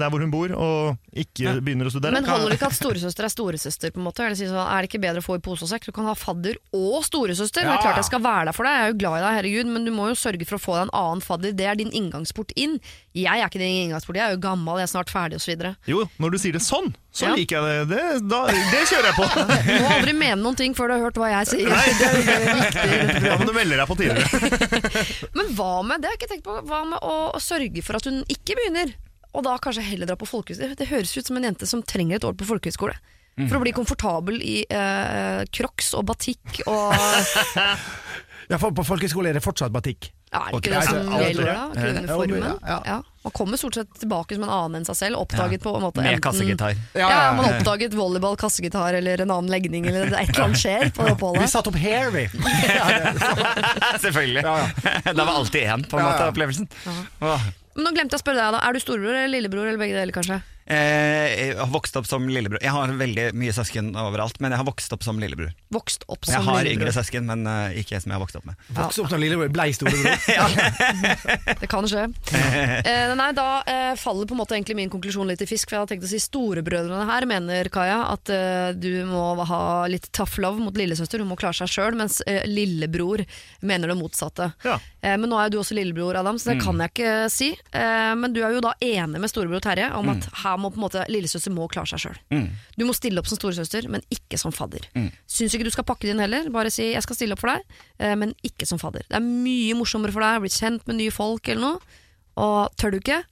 der 0.01 0.13
hvor 0.15 0.25
hun 0.25 0.33
bor, 0.33 0.55
og 0.57 1.19
ikke 1.19 1.59
begynner 1.61 1.91
å 1.91 1.93
studere. 1.93 2.17
Men 2.17 2.29
holder 2.31 2.55
det 2.55 2.59
ikke 2.61 2.71
at 2.73 2.79
storesøster 2.79 3.29
er 3.29 3.35
storesøster? 3.35 3.93
på 3.93 4.01
en 4.01 4.07
måte? 4.09 4.25
Eller 4.25 4.39
sånn, 4.41 4.57
Er 4.65 4.81
det 4.85 4.91
ikke 4.91 5.03
bedre 5.05 5.21
å 5.23 5.27
få 5.29 5.37
i 5.39 5.45
pose 5.45 5.67
og 5.69 5.73
sekk? 5.75 5.91
Du 5.91 5.95
kan 5.97 6.09
ha 6.09 6.17
fadder 6.19 6.57
og 6.73 7.05
storesøster. 7.07 7.69
Det 7.69 7.75
er 7.77 7.85
klart 7.85 8.01
jeg 8.01 8.09
skal 8.09 8.25
være 8.25 8.49
der 8.49 8.57
for 8.57 8.69
deg, 8.69 8.79
jeg 8.81 8.89
er 8.89 8.93
jo 8.95 8.99
glad 9.05 9.19
i 9.21 9.25
deg, 9.27 9.37
herregud, 9.43 9.73
men 9.77 9.85
du 9.89 9.93
må 9.95 10.09
jo 10.13 10.17
sørge 10.19 10.49
for 10.49 10.57
å 10.59 10.63
få 10.63 10.77
deg 10.79 10.89
en 10.89 10.95
annen 11.05 11.18
fadder. 11.25 11.53
Det 11.57 11.67
er 11.69 11.77
din 11.81 11.91
inngangsport 11.95 12.53
inn. 12.57 12.77
Jeg 13.17 13.29
er 13.41 13.47
ikke 13.49 13.61
din 13.63 13.85
inngangsport, 13.89 14.17
jeg 14.21 14.25
er 14.27 14.37
jo 14.37 14.41
gammel, 14.45 14.79
jeg 14.83 14.89
er 14.89 14.93
snart 14.93 15.11
ferdig 15.13 15.39
osv. 15.41 15.65
Jo, 15.91 16.05
når 16.23 16.35
du 16.35 16.39
sier 16.43 16.57
det 16.59 16.63
sånn, 16.65 16.91
så 17.13 17.29
Ja. 17.29 17.35
liker 17.35 17.59
jeg 17.69 17.89
det. 17.89 17.97
Det, 17.97 18.29
da, 18.31 18.41
det 18.53 18.83
kjører 18.91 19.11
jeg 19.11 19.17
på. 19.19 19.27
Du 19.69 19.83
må 19.85 19.91
aldri 19.97 20.15
mene 20.19 20.39
noen 20.43 20.57
ting 20.61 20.75
før 20.79 20.89
du 20.89 20.95
har 20.99 21.05
hørt 21.09 21.19
hva 21.21 21.31
jeg 21.35 21.51
sier. 21.51 21.69
Det 21.99 22.37
er 22.37 22.57
viktig 22.63 23.27
Ja, 23.29 23.37
må 23.41 23.49
du 23.49 23.53
melder 23.57 23.83
deg 23.83 23.91
på 23.91 23.99
tidligere. 23.99 25.05
Men 25.35 25.53
hva 25.59 25.71
med 25.87 26.01
det 26.03 26.11
har 26.11 26.17
jeg 26.17 26.23
ikke 26.23 26.33
tenkt 26.37 26.47
på, 26.49 26.57
hva 26.71 26.83
med 26.95 26.99
å, 27.03 27.15
å 27.35 27.41
sørge 27.43 27.83
for 27.87 27.99
at 27.99 28.07
hun 28.11 28.23
ikke 28.31 28.57
begynner? 28.59 28.95
Og 29.37 29.45
da 29.45 29.59
kanskje 29.61 29.85
heller 29.85 30.09
dra 30.09 30.17
på 30.19 30.27
folkehøyskole. 30.27 30.73
Det, 30.73 30.79
det 30.81 30.89
høres 30.91 31.13
ut 31.19 31.27
som 31.29 31.37
en 31.39 31.45
jente 31.51 31.67
som 31.69 31.83
trenger 31.85 32.17
et 32.17 32.25
år 32.25 32.37
på 32.39 32.47
folkehøyskole. 32.49 32.97
For 33.39 33.55
å 33.55 33.61
bli 33.63 33.71
komfortabel 33.71 34.41
i 34.43 34.55
eh, 34.67 35.43
crocs 35.55 35.93
og 35.95 36.09
batikk 36.09 36.57
og 36.67 36.91
Ja, 38.49 38.57
for 38.59 38.73
På 38.75 38.83
folkehøyskole 38.89 39.31
er 39.31 39.37
det 39.39 39.45
fortsatt 39.45 39.71
batikk. 39.75 40.09
Ja, 40.29 40.41
Er 40.41 40.51
det 40.53 40.59
ikke 40.59 40.73
det 40.75 40.83
som 40.85 41.13
gjelder 41.23 41.47
da? 41.49 41.53
det. 41.73 41.83
Kvinneformen? 41.83 42.59
Ja. 42.67 42.97
Man 43.25 43.33
kommer 43.35 43.61
stort 43.61 43.75
sett 43.75 43.95
tilbake 44.01 44.37
som 44.37 44.45
en 44.47 44.53
annen 44.53 44.79
enn 44.81 44.87
seg 44.89 44.97
selv. 44.97 45.21
Oppdaget 45.21 45.63
på 45.65 45.73
en 45.77 45.85
måte 45.85 46.05
Med 46.05 46.21
kassegitar. 46.25 46.77
Ja, 46.97 47.33
Man 47.37 47.49
oppdaget 47.51 47.97
volleyball, 47.97 48.37
kassegitar 48.41 48.95
eller 48.95 49.25
en 49.25 49.33
annen 49.35 49.51
legning, 49.53 49.89
eller 49.89 50.07
er 50.07 50.21
et 50.23 50.33
eller 50.35 50.47
annet 50.49 50.63
skjer 50.63 50.93
på 50.97 51.09
det 51.09 51.17
Vi 51.19 51.49
satte 51.49 51.53
satt 51.59 51.71
opp 51.73 51.81
hair, 51.81 52.11
vi. 52.15 52.27
Selvfølgelig. 54.05 54.45
Det 55.19 55.25
var 55.25 55.33
alltid 55.35 55.63
én, 55.63 55.87
på 55.89 55.99
en 55.99 56.07
måte, 56.07 56.29
opplevelsen. 56.29 56.69
Men 57.21 57.87
nå 57.87 57.95
glemte 57.95 58.17
jeg 58.17 58.21
å 58.21 58.25
spørre 58.25 58.43
deg, 58.43 58.55
da. 58.57 58.63
Er 58.69 58.75
du 58.75 58.83
storebror 58.83 59.15
eller 59.15 59.35
lillebror, 59.37 59.69
eller 59.69 59.81
begge 59.81 59.99
deler, 59.99 60.15
kanskje? 60.15 60.41
Eh, 60.69 61.29
jeg 61.49 61.55
har 61.57 61.71
vokst 61.73 61.97
opp 61.97 62.07
som 62.09 62.27
lillebror. 62.29 62.61
Jeg 62.61 62.73
har 62.75 62.91
veldig 63.01 63.31
mye 63.41 63.55
søsken 63.57 63.87
overalt, 63.97 64.37
men 64.45 64.53
jeg 64.53 64.61
har 64.61 64.67
vokst 64.69 64.93
opp 64.93 65.05
som 65.07 65.17
lillebror. 65.21 65.55
Vokst 65.73 66.05
opp 66.13 66.29
Jeg 66.29 66.43
har 66.45 66.61
lillebror. 66.61 66.73
yngre 66.89 66.93
søsken, 66.93 67.25
men 67.31 67.47
eh, 67.49 67.79
ikke 67.81 68.01
som 68.03 68.13
jeg 68.13 68.19
har 68.19 68.23
vokst 68.25 68.37
opp 68.37 68.49
med. 68.51 68.59
Vokst 68.77 69.01
opp 69.01 69.09
som 69.13 69.23
lillebror, 69.23 69.49
blei 69.55 69.71
storebror. 69.73 70.19
Det 71.63 71.71
kan 71.73 71.89
skje. 71.89 72.07
Eh, 72.89 73.13
nei, 73.17 73.31
da 73.37 73.45
faller 73.99 74.27
på 74.29 74.35
en 74.35 74.39
måte 74.41 74.55
egentlig 74.57 74.77
min 74.79 74.91
konklusjon 74.93 75.29
litt 75.29 75.43
i 75.45 75.47
fisk. 75.49 75.69
For 75.69 75.77
jeg 75.77 75.83
hadde 75.83 75.93
tenkt 75.95 76.07
å 76.07 76.11
si 76.11 76.21
Storebrødrene 76.23 77.07
her 77.09 77.27
mener 77.29 77.69
Kaja 77.73 77.99
at 78.13 78.31
du 78.81 78.89
må 79.09 79.25
ha 79.49 79.61
litt 79.91 80.09
tough 80.17 80.39
love 80.43 80.61
mot 80.63 80.77
lillesøster. 80.79 81.21
Hun 81.23 81.31
må 81.33 81.37
klare 81.41 81.57
seg 81.59 81.71
sjøl, 81.73 81.97
mens 81.99 82.21
lillebror 82.49 83.25
mener 83.61 83.93
det 83.93 83.99
motsatte. 83.99 84.51
Ja. 84.65 84.79
Eh, 85.01 85.17
men 85.21 85.31
nå 85.31 85.39
er 85.39 85.49
jo 85.49 85.57
du 85.57 85.61
også 85.63 85.77
lillebror, 85.79 86.17
Adam, 86.19 86.39
så 86.41 86.53
det 86.53 86.59
kan 86.65 86.81
jeg 86.83 86.93
ikke 86.95 87.13
si. 87.33 87.51
Eh, 87.73 88.13
men 88.19 88.35
du 88.35 88.41
er 88.45 88.57
jo 88.57 88.63
da 88.65 88.75
enig 88.85 89.21
med 89.23 89.31
storebror 89.31 89.63
Terje 89.65 89.91
om 89.99 90.11
at 90.15 90.27
her 90.43 90.58
må 90.59 90.71
på 90.71 90.81
en 90.81 90.85
måte 90.87 91.05
lillesøster 91.09 91.53
må 91.55 91.69
klare 91.73 91.87
seg 91.87 92.01
sjøl. 92.05 92.19
Du 92.77 92.85
må 92.85 92.93
stille 92.97 93.19
opp 93.23 93.27
som 93.31 93.39
storesøster, 93.39 93.89
men 93.89 94.03
ikke 94.11 94.39
som 94.39 94.53
fadder. 94.53 94.89
Syns 95.27 95.55
ikke 95.55 95.65
du 95.65 95.71
skal 95.71 95.85
pakke 95.85 96.07
det 96.07 96.15
inn 96.17 96.21
heller. 96.21 96.51
Bare 96.51 96.71
si 96.71 96.93
'jeg 96.93 97.03
skal 97.03 97.17
stille 97.17 97.33
opp 97.33 97.41
for 97.41 97.49
deg', 97.55 97.65
eh, 98.01 98.15
men 98.15 98.35
ikke 98.45 98.67
som 98.67 98.79
fadder. 98.79 99.03
Det 99.09 99.17
er 99.17 99.21
mye 99.25 99.75
morsommere 99.75 100.13
for 100.13 100.21
deg 100.21 100.39
å 100.39 100.45
bli 100.45 100.51
kjent 100.51 100.87
med 100.87 100.97
nye 100.97 101.11
folk 101.11 101.49
eller 101.49 101.61
noe. 101.61 101.81
Og 102.37 102.77
tør 102.77 102.91
du 102.93 102.99
ikke, 103.01 103.25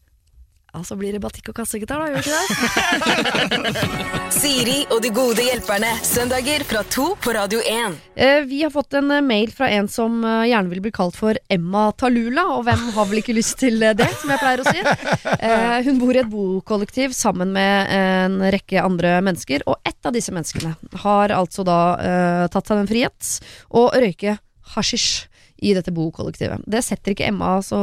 ja, 0.76 0.84
så 0.84 0.96
blir 0.96 1.14
det 1.14 1.22
batikk 1.24 1.48
og 1.52 1.56
kassegitar, 1.56 2.02
da. 2.02 2.10
Gjør 2.10 2.20
det 2.20 2.26
ikke 2.26 3.56
det? 3.56 3.84
Siri 4.36 4.82
og 4.92 5.00
de 5.00 5.10
gode 5.14 5.44
hjelperne. 5.46 5.88
Søndager 6.04 6.64
fra 6.68 6.82
to 6.92 7.06
på 7.22 7.32
Radio 7.32 7.62
1. 7.64 7.94
Eh, 8.14 8.42
vi 8.48 8.58
har 8.60 8.72
fått 8.74 8.96
en 8.98 9.08
eh, 9.14 9.22
mail 9.24 9.52
fra 9.56 9.70
en 9.72 9.88
som 9.88 10.18
eh, 10.20 10.50
gjerne 10.50 10.68
vil 10.74 10.82
bli 10.84 10.92
kalt 10.92 11.16
for 11.16 11.38
Emma 11.52 11.86
Talula, 11.96 12.44
og 12.58 12.66
hvem 12.66 12.82
har 12.96 13.08
vel 13.08 13.22
ikke 13.22 13.36
lyst 13.38 13.56
til 13.62 13.80
eh, 13.80 13.94
det, 13.96 14.10
som 14.20 14.34
jeg 14.34 14.42
pleier 14.42 14.62
å 14.62 14.68
si. 14.68 14.84
Eh, 15.36 15.78
hun 15.86 16.00
bor 16.00 16.16
i 16.16 16.20
et 16.20 16.28
bokollektiv 16.30 17.14
sammen 17.16 17.54
med 17.56 17.92
en 17.96 18.36
rekke 18.52 18.82
andre 18.82 19.16
mennesker, 19.24 19.64
og 19.70 19.80
ett 19.86 20.08
av 20.08 20.12
disse 20.16 20.34
menneskene 20.34 20.74
har 21.06 21.32
altså 21.34 21.64
da 21.66 21.80
eh, 22.02 22.44
tatt 22.52 22.68
seg 22.68 22.82
den 22.82 22.90
frihet 22.90 23.32
å 23.72 23.88
røyke 23.96 24.36
hasjisj 24.76 25.26
i 25.58 25.72
dette 25.76 25.92
bokollektivet. 25.94 26.64
Det 26.68 26.82
setter 26.84 27.14
ikke 27.14 27.28
Emma 27.30 27.56
så 27.64 27.78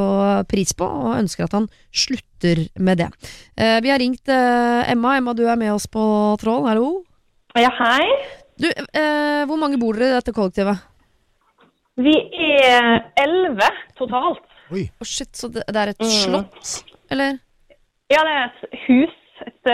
pris 0.49 0.73
på, 0.77 0.85
og 0.85 1.17
ønsker 1.17 1.47
at 1.47 1.55
han 1.57 1.67
slutter 1.89 2.65
med 2.77 3.01
det. 3.01 3.09
Eh, 3.57 3.79
vi 3.83 3.91
har 3.93 4.01
ringt 4.01 4.29
eh, 4.29 4.91
Emma. 4.91 5.17
Emma, 5.17 5.33
du 5.37 5.45
er 5.47 5.59
med 5.59 5.73
oss 5.73 5.87
på 5.91 6.03
tråden. 6.41 6.69
Hallo? 6.69 6.89
Ja, 7.57 7.71
hei. 7.79 8.07
Du, 8.61 8.69
eh, 8.69 9.43
hvor 9.49 9.59
mange 9.61 9.79
bor 9.81 9.97
dere 9.97 10.13
i 10.13 10.17
dette 10.19 10.35
kollektivet? 10.35 10.83
Vi 12.01 12.13
er 12.65 13.03
elleve 13.21 13.69
totalt. 13.99 14.45
Oi. 14.73 14.87
Å 14.97 15.05
shit, 15.05 15.29
så 15.37 15.49
det, 15.53 15.65
det 15.69 15.81
er 15.81 15.91
et 15.91 16.05
slott, 16.09 16.77
eller? 17.13 17.37
Ja, 18.13 18.21
det 18.25 18.37
er 18.37 18.47
et 18.47 18.79
hus. 18.87 19.19
Et 19.43 19.69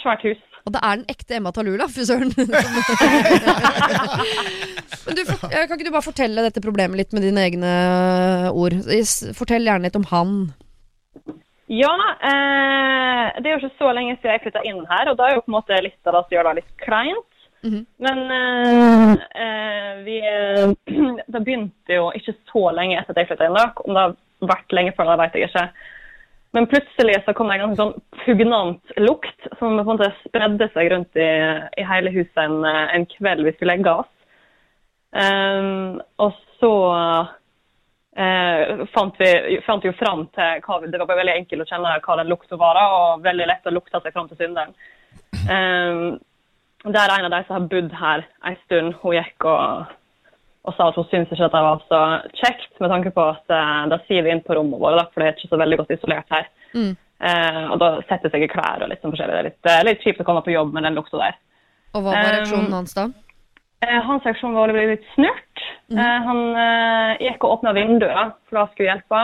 svært 0.00 0.22
hus. 0.24 0.40
Og 0.68 0.74
det 0.74 0.80
er 0.84 0.98
den 1.00 1.08
ekte 1.08 1.38
Emma 1.38 1.50
Talula, 1.56 1.86
fy 1.88 2.04
søren. 2.04 2.28
Men 5.08 5.16
du, 5.16 5.22
eh, 5.24 5.64
kan 5.64 5.74
ikke 5.78 5.86
du 5.86 5.94
bare 5.94 6.04
fortelle 6.04 6.44
dette 6.44 6.60
problemet 6.60 7.00
litt 7.00 7.16
med 7.16 7.24
dine 7.24 7.40
egne 7.48 7.70
ord? 8.52 8.76
Fortell 9.38 9.64
gjerne 9.64 9.88
litt 9.88 9.96
om 9.96 10.04
han. 10.12 10.34
Ja, 11.72 11.94
eh, 12.28 13.24
det 13.40 13.48
er 13.48 13.54
jo 13.54 13.62
ikke 13.62 13.80
så 13.80 13.94
lenge 13.96 14.18
siden 14.18 14.34
jeg 14.34 14.44
flytta 14.44 14.62
inn 14.68 14.84
her, 14.88 15.08
og 15.10 15.16
da 15.18 15.24
er 15.28 15.36
jo 15.38 15.44
på 15.44 15.52
en 15.52 15.58
måte 15.58 15.80
litt 15.84 16.08
av 16.08 16.16
det 16.18 16.22
som 16.26 16.36
gjør 16.36 16.48
det 16.50 16.56
litt 16.60 16.72
kleint. 16.84 17.26
Mhm. 17.64 17.80
Men 18.04 18.18
eh, 18.30 19.12
eh, 19.42 19.92
vi 20.06 20.16
eh, 20.22 20.68
Det 21.32 21.40
begynte 21.42 21.96
jo 21.96 22.12
ikke 22.14 22.36
så 22.52 22.68
lenge 22.76 23.00
etter 23.00 23.16
at 23.16 23.22
jeg 23.22 23.32
flytta 23.32 23.48
inn. 23.48 23.56
da. 23.56 23.70
Om 23.84 23.96
det 23.96 24.04
har 24.04 24.52
vært 24.52 24.76
lenge 24.76 24.92
før, 24.96 25.10
det 25.12 25.20
vet 25.24 25.40
jeg 25.40 25.48
ikke. 25.48 25.64
Men 26.58 26.66
plutselig 26.66 27.22
så 27.24 27.32
kom 27.38 27.46
det 27.46 27.54
en 27.54 27.60
ganske 27.68 27.78
sånn 27.78 28.22
pugnant 28.24 28.96
lukt 28.98 29.44
som 29.60 29.76
på 29.76 29.84
en 29.84 29.86
måte 29.92 30.08
spredde 30.24 30.66
seg 30.74 30.88
rundt 30.90 31.14
i, 31.14 31.26
i 31.78 31.84
hele 31.86 32.10
huset 32.10 32.40
en, 32.42 32.64
en 32.66 33.04
kveld 33.12 33.46
vi 33.46 33.52
skulle 33.54 33.76
legge 33.76 33.92
oss. 34.00 34.08
Um, 35.14 36.00
og 36.18 36.34
så 36.58 36.72
uh, 38.18 38.82
fant, 38.90 39.22
vi, 39.22 39.60
fant 39.68 39.86
jo 39.86 39.94
fram 40.00 40.26
til 40.34 40.64
hva 40.66 40.80
Det 40.82 40.98
var 41.04 41.20
veldig 41.20 41.36
enkelt 41.36 41.62
å 41.62 41.68
kjenne 41.70 41.94
hva 42.02 42.18
den 42.24 42.34
lukta 42.34 42.58
var, 42.58 42.82
og 42.82 43.22
veldig 43.22 43.46
lett 43.52 43.70
å 43.70 43.76
lukte 43.76 44.02
seg 44.02 44.18
fram 44.18 44.26
til 44.32 44.42
synderen. 44.42 44.74
Um, 45.46 46.18
det 46.90 47.04
er 47.04 47.14
en 47.20 47.30
av 47.30 47.36
de 47.36 47.42
som 47.46 47.60
har 47.60 47.70
bodd 47.70 47.94
her 48.02 48.26
en 48.50 48.58
stund. 48.64 48.98
Hun 49.04 49.14
gikk 49.14 49.46
og, 49.46 49.94
og 50.66 50.74
sa 50.76 50.88
at 50.90 50.96
hun 50.98 51.06
syntes 51.08 51.32
ikke 51.32 51.46
at 51.46 51.54
det 51.54 51.64
var 51.64 51.84
så 51.88 52.00
kjekt, 52.40 52.72
med 52.82 52.90
tanke 52.92 53.12
på 53.14 53.26
at 53.32 53.54
eh, 53.54 53.84
da 53.92 53.98
siver 54.06 54.26
vi 54.26 54.32
inn 54.34 54.44
på 54.44 54.56
rommet 54.58 54.80
vårt, 54.82 54.98
da, 54.98 55.06
for 55.12 55.22
det 55.22 55.28
er 55.28 55.36
ikke 55.36 55.52
så 55.52 55.60
veldig 55.60 55.78
godt 55.80 55.94
isolert 55.94 56.34
her. 56.34 56.48
Mm. 56.74 56.90
Eh, 57.18 57.62
og 57.72 57.78
da 57.82 57.88
setter 58.10 58.30
seg 58.34 58.44
i 58.44 58.50
klær 58.50 58.84
og 58.84 58.90
litt 58.90 59.02
sånn 59.02 59.14
forskjellig. 59.14 59.34
Det 59.34 59.40
er 59.40 59.48
litt, 59.48 59.70
eh, 59.70 59.84
litt 59.88 60.04
kjipt 60.04 60.22
å 60.22 60.28
komme 60.28 60.44
på 60.46 60.54
jobb 60.54 60.74
med 60.74 60.86
den 60.86 60.98
lukta 60.98 61.20
der. 61.22 61.38
Og 61.96 62.04
hva 62.04 62.12
var 62.12 62.28
Um, 62.28 62.36
reaksjonen 62.36 62.76
hans 62.76 62.94
da? 62.94 63.08
Eh, 63.86 64.00
hans 64.06 64.24
reaksjon 64.26 64.54
var 64.54 64.70
å 64.70 64.76
bli 64.76 64.86
litt 64.92 65.06
snurt. 65.14 65.66
Eh, 65.94 66.18
han 66.28 66.40
eh, 66.64 67.26
gikk 67.28 67.44
og 67.46 67.58
åpna 67.58 67.74
vinduet, 67.76 68.34
for 68.48 68.60
da 68.60 68.66
skulle 68.72 68.90
hjelpe. 68.92 69.22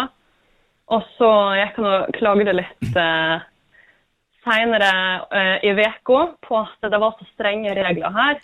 Og 0.94 1.08
så 1.18 1.30
gikk 1.60 1.80
han 1.80 1.90
og 1.90 2.14
klagde 2.18 2.54
litt 2.56 3.00
eh, 3.00 3.36
seinere 4.44 4.92
eh, 5.32 5.56
i 5.70 5.72
uka 5.74 6.20
på 6.44 6.60
at 6.60 6.90
det 6.90 7.00
var 7.00 7.16
så 7.18 7.28
strenge 7.34 7.74
regler 7.78 8.14
her. 8.14 8.40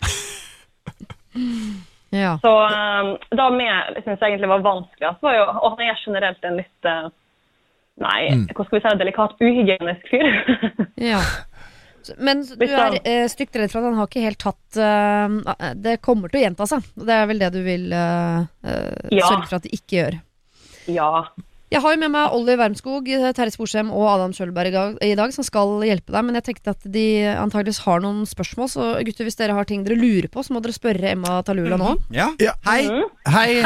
Ja. 2.11 2.35
Så 2.43 2.51
da 3.31 3.47
det 3.55 3.67
vi 3.95 4.01
syns 4.03 4.23
egentlig 4.27 4.49
var 4.51 4.63
vanskeligst, 4.65 5.21
var 5.23 5.35
jo 5.37 5.43
Og 5.47 5.77
han 5.77 5.85
er 5.85 6.01
generelt 6.03 6.43
en 6.43 6.57
litt 6.59 6.89
Nei, 8.01 8.21
mm. 8.33 8.43
hva 8.55 8.65
skal 8.65 8.77
vi 8.77 8.81
si, 8.83 8.91
delikat, 8.99 9.33
uhygienisk 9.43 10.07
fyr. 10.09 10.27
ja. 11.11 11.19
Men 12.17 12.41
du 12.47 12.65
er 12.65 12.97
eh, 13.05 13.27
stygt 13.29 13.55
redd 13.59 13.69
for 13.69 13.81
at 13.81 13.91
han 13.91 13.99
har 13.99 14.09
ikke 14.09 14.23
helt 14.23 14.41
tatt 14.41 14.79
eh, 14.81 15.73
Det 15.77 15.99
kommer 16.01 16.31
til 16.31 16.41
å 16.41 16.43
gjenta 16.47 16.67
seg. 16.69 16.87
Det 16.97 17.13
er 17.13 17.29
vel 17.29 17.43
det 17.43 17.51
du 17.53 17.61
vil 17.65 17.87
eh, 17.93 18.41
eh, 18.65 19.13
Ja. 19.13 19.27
sørge 19.27 19.47
for 19.47 19.59
at 19.59 19.67
det 19.67 19.75
ikke 19.77 19.97
gjør. 19.99 20.19
ja. 20.97 21.13
Jeg 21.71 21.79
har 21.79 21.93
jo 21.93 21.99
med 22.01 22.11
meg 22.11 22.33
Olli 22.35 22.55
Wermskog, 22.59 23.05
Terje 23.07 23.53
Sporsem 23.55 23.93
og 23.95 24.03
Adam 24.11 24.33
Schjølberg 24.35 24.73
i 25.07 25.13
dag- 25.15 25.31
som 25.31 25.45
skal 25.47 25.69
hjelpe 25.87 26.11
deg. 26.11 26.25
Men 26.27 26.35
jeg 26.35 26.43
tenkte 26.49 26.73
at 26.73 26.83
de 26.83 27.03
antageligvis 27.31 27.79
har 27.85 28.01
noen 28.03 28.25
spørsmål, 28.27 28.67
så 28.67 28.87
gutter, 29.07 29.23
hvis 29.23 29.37
dere 29.39 29.55
har 29.55 29.63
ting 29.69 29.85
dere 29.85 29.95
lurer 29.95 30.27
på, 30.27 30.43
så 30.43 30.51
må 30.51 30.59
dere 30.61 30.75
spørre 30.75 31.13
Emma 31.13 31.37
Talula 31.47 31.77
nå. 31.79 31.93
Ja. 32.11 32.27
Ja, 32.43 32.51
hei. 32.67 32.81
Hei. 33.25 33.61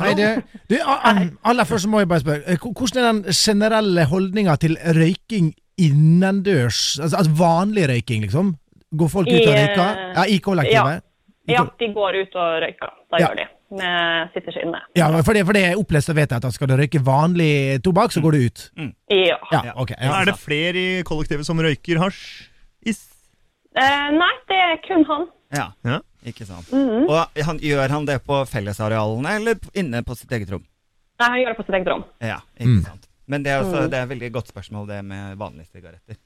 Hei, 0.00 0.10
du. 0.18 0.42
du 0.68 0.76
aller 0.82 1.64
først 1.70 1.86
må 1.86 2.02
jeg 2.02 2.08
bare 2.10 2.24
spørre. 2.26 2.42
eh, 2.48 2.56
Hvordan 2.58 2.98
er 3.04 3.12
den 3.12 3.22
generelle 3.30 4.04
holdninga 4.10 4.56
til 4.58 4.74
røyking 4.98 5.54
innendørs? 5.78 6.98
Altså, 7.00 7.16
altså 7.22 7.32
vanlig 7.38 7.86
røyking, 7.88 8.22
liksom? 8.26 8.56
Går 8.98 9.08
folk 9.14 9.28
ut 9.30 9.46
og 9.46 9.54
røyker? 9.54 9.90
eh, 9.94 10.14
Ja, 10.18 10.24
I 10.26 10.38
kollektivet? 10.42 11.02
Ja. 11.46 11.54
ja, 11.54 11.64
de 11.78 11.92
går 11.94 12.18
ut 12.24 12.34
og 12.34 12.62
røyker. 12.66 12.90
Da 13.12 13.18
Ja. 13.20 13.28
gjør 13.28 13.36
de. 13.36 13.46
Vi 13.74 13.90
sitter 14.34 14.52
ikke 14.52 14.64
inne. 14.68 14.80
Ja, 14.98 15.08
for 15.26 15.36
det, 15.36 15.44
for 15.48 15.56
det 15.56 15.64
er 15.68 15.80
opplest 15.80 16.12
og 16.12 16.18
vet 16.18 16.32
jeg 16.34 16.42
at 16.44 16.56
skal 16.56 16.70
du 16.70 16.76
røyke 16.78 17.02
vanlig 17.04 17.52
tobakk, 17.84 18.14
så 18.14 18.22
går 18.24 18.36
du 18.36 18.46
ut. 18.46 18.64
Ja. 19.12 19.38
Ja, 19.52 19.62
okay. 19.74 19.98
Ja. 19.98 20.20
Er 20.20 20.30
det 20.30 20.36
flere 20.40 20.78
i 20.78 21.04
kollektivet 21.06 21.46
som 21.48 21.60
røyker 21.62 22.02
hasj? 22.02 22.20
Is? 22.86 23.04
Eh, 23.74 24.10
nei, 24.14 24.34
det 24.50 24.58
er 24.60 24.76
kun 24.86 25.06
han. 25.10 25.30
ja. 25.54 25.70
Ja. 25.86 26.02
Ikke 26.24 26.46
sant. 26.48 26.70
Og 26.72 27.42
han, 27.44 27.58
gjør 27.60 27.90
han 27.92 28.06
det 28.08 28.22
på 28.24 28.38
fellesarealene, 28.48 29.34
eller 29.40 29.58
inne 29.76 30.00
på 30.06 30.16
sitt 30.16 30.30
eget 30.32 30.48
rom? 30.54 30.62
Nei, 31.20 31.26
han 31.28 31.40
gjør 31.42 31.50
det 31.52 31.58
på 31.58 31.66
sitt 31.66 31.76
eget 31.76 31.90
rom. 31.92 32.06
Ja, 32.24 32.38
ikke 32.56 32.78
sant. 32.86 33.10
Men 33.28 33.44
det 33.44 33.52
er, 33.54 33.62
også, 33.64 33.86
det 33.88 33.96
er 33.96 34.04
et 34.04 34.10
veldig 34.10 34.30
godt 34.34 34.50
spørsmål, 34.52 34.88
det 34.88 34.98
med 35.04 35.36
vanlige 35.40 35.68
sigaretter. 35.72 36.16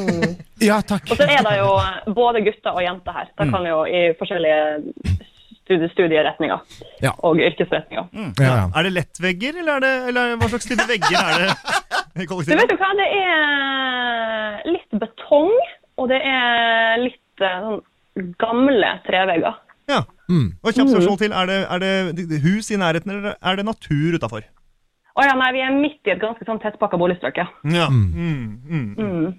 ja, 0.68 0.82
takk. 0.84 1.06
Og 1.08 1.16
så 1.16 1.24
er 1.24 1.40
det 1.46 1.54
jo 1.62 1.70
både 2.16 2.42
gutter 2.44 2.76
og 2.76 2.84
jenter 2.84 3.16
her. 3.16 3.30
Det 3.40 3.46
kan 3.52 3.68
jo 3.68 3.78
i 3.88 4.02
forskjellige 4.18 5.15
studie, 5.66 5.88
studieretninger 5.92 6.62
Ja. 7.02 7.12
og 7.26 7.36
yrkesretninger. 7.42 8.06
Ja, 8.38 8.46
ja. 8.46 8.64
Er 8.70 8.86
det 8.86 8.92
lettvegger, 8.94 9.58
eller, 9.60 9.76
er 9.76 9.84
det, 9.84 9.94
eller 10.12 10.36
hva 10.40 10.48
slags 10.52 10.68
type 10.70 10.86
vegger 10.88 11.18
er 11.18 11.42
det 11.42 11.50
i 12.22 12.26
Du 12.26 12.56
vet 12.56 12.72
jo 12.72 12.78
hva, 12.80 12.90
det 12.96 13.08
er 13.20 14.66
litt 14.70 14.98
betong, 15.02 15.52
og 16.00 16.08
det 16.12 16.20
er 16.24 17.02
litt 17.02 17.44
eh, 17.44 17.58
sånn 17.66 17.82
gamle 18.40 18.94
trevegger. 19.04 19.58
Ja. 19.90 20.04
Mm. 20.30 20.54
Og 20.62 20.72
kjapt 20.72 20.90
spørsmål 20.90 21.18
til. 21.20 21.34
Er 21.36 21.50
det, 21.50 21.58
er 21.70 21.82
det 21.84 22.40
hus 22.42 22.70
i 22.72 22.78
nærheten, 22.80 23.12
eller 23.12 23.36
er 23.36 23.58
det 23.58 23.66
natur 23.68 24.16
utafor? 24.16 24.46
Å 25.16 25.24
ja, 25.24 25.34
nei, 25.38 25.50
vi 25.56 25.62
er 25.64 25.72
midt 25.72 26.08
i 26.08 26.12
et 26.12 26.20
ganske 26.20 26.44
sånn 26.44 26.58
tettpakka 26.60 26.98
boligstrøk, 27.00 27.38
ja. 27.40 27.46
Ja. 27.72 27.86
Mm. 27.88 29.32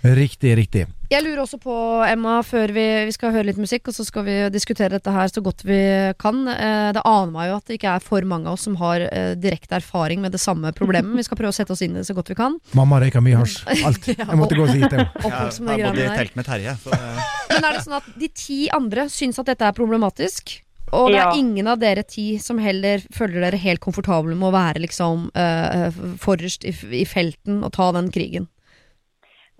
Riktig, 0.00 0.54
riktig. 0.56 0.86
Jeg 1.10 1.24
lurer 1.26 1.42
også 1.42 1.58
på, 1.60 1.74
Emma, 2.08 2.38
før 2.46 2.70
vi, 2.72 2.84
vi 3.04 3.12
skal 3.12 3.34
høre 3.34 3.48
litt 3.50 3.58
musikk, 3.60 3.90
og 3.90 3.96
så 3.96 4.04
skal 4.06 4.24
vi 4.24 4.36
diskutere 4.54 4.94
dette 4.94 5.12
her 5.12 5.28
så 5.28 5.42
godt 5.44 5.60
vi 5.68 5.76
kan. 6.22 6.38
Eh, 6.48 6.92
det 6.96 7.02
aner 7.04 7.32
meg 7.34 7.50
jo 7.50 7.56
at 7.58 7.66
det 7.68 7.76
ikke 7.76 7.96
er 7.98 8.04
for 8.04 8.24
mange 8.30 8.48
av 8.48 8.56
oss 8.56 8.64
som 8.68 8.78
har 8.80 9.04
eh, 9.10 9.32
direkte 9.36 9.76
erfaring 9.76 10.22
med 10.24 10.32
det 10.32 10.40
samme 10.40 10.70
problemet. 10.76 11.12
Vi 11.18 11.26
skal 11.26 11.36
prøve 11.40 11.52
å 11.52 11.56
sette 11.58 11.74
oss 11.74 11.82
inn 11.84 11.98
i 11.98 12.00
det 12.00 12.06
så 12.08 12.16
godt 12.16 12.30
vi 12.32 12.38
kan. 12.38 12.56
Mamma 12.78 13.02
røyka 13.02 13.20
mye 13.24 13.42
hasj. 13.42 13.58
Alt. 13.90 14.08
Jeg 14.14 14.38
måtte 14.40 14.56
gå 14.56 14.64
og 14.64 14.72
si 14.72 14.80
det. 14.86 15.04
Oppvokst 15.20 15.60
jeg 15.66 15.84
bodde 15.84 16.06
i 16.06 16.14
telt 16.22 16.38
med 16.38 16.48
Terje. 16.48 16.76
Så, 16.86 16.94
eh, 16.96 17.28
Men 17.52 17.66
er 17.68 17.76
det 17.76 17.84
sånn 17.84 17.98
at 18.00 18.08
de 18.22 18.30
ti 18.40 18.58
andre 18.72 19.04
syns 19.12 19.42
at 19.42 19.50
dette 19.52 19.68
er 19.68 19.76
problematisk? 19.76 20.54
Og 20.96 21.10
det 21.12 21.18
er 21.20 21.28
Ja. 21.28 21.34
ingen 21.38 21.68
av 21.70 21.78
dere 21.82 22.02
ti 22.02 22.38
som 22.42 22.58
heller 22.58 23.04
føler 23.14 23.44
dere 23.44 23.60
helt 23.62 23.82
komfortable 23.84 24.32
med 24.34 24.48
å 24.48 24.54
være 24.56 24.80
liksom 24.82 25.28
eh, 25.38 25.92
forrest 26.18 26.64
i, 26.66 26.72
i 27.02 27.04
felten 27.06 27.60
og 27.66 27.74
ta 27.76 27.90
den 27.94 28.08
krigen? 28.14 28.48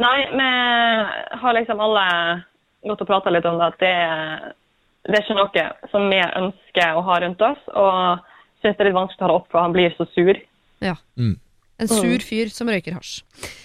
Nei, 0.01 0.18
vi 0.32 0.48
har 1.42 1.57
liksom 1.57 1.80
alle 1.84 2.07
gått 2.88 3.03
og 3.05 3.11
prata 3.11 3.32
litt 3.32 3.44
om 3.48 3.59
det, 3.61 3.68
at 3.74 3.82
det, 3.82 3.94
det 5.09 5.18
er 5.18 5.24
ikke 5.26 5.36
noe 5.36 5.66
som 5.92 6.09
vi 6.09 6.20
ønsker 6.24 6.96
å 6.96 7.05
ha 7.05 7.20
rundt 7.24 7.44
oss. 7.44 7.61
Og 7.74 8.26
syns 8.62 8.76
det 8.76 8.84
er 8.84 8.90
litt 8.90 8.98
vanskelig 8.98 9.20
å 9.20 9.22
ta 9.24 9.30
det 9.30 9.38
opp, 9.38 9.48
for 9.53 9.64
han 9.64 9.76
blir 9.76 9.94
så 9.98 10.09
sur. 10.14 10.40
Ja. 10.84 10.96
Mm. 11.20 11.36
En 11.80 11.88
sur 11.88 12.24
fyr 12.24 12.51
som 12.53 12.68
røyker 12.68 12.92
hasj. 12.92 13.22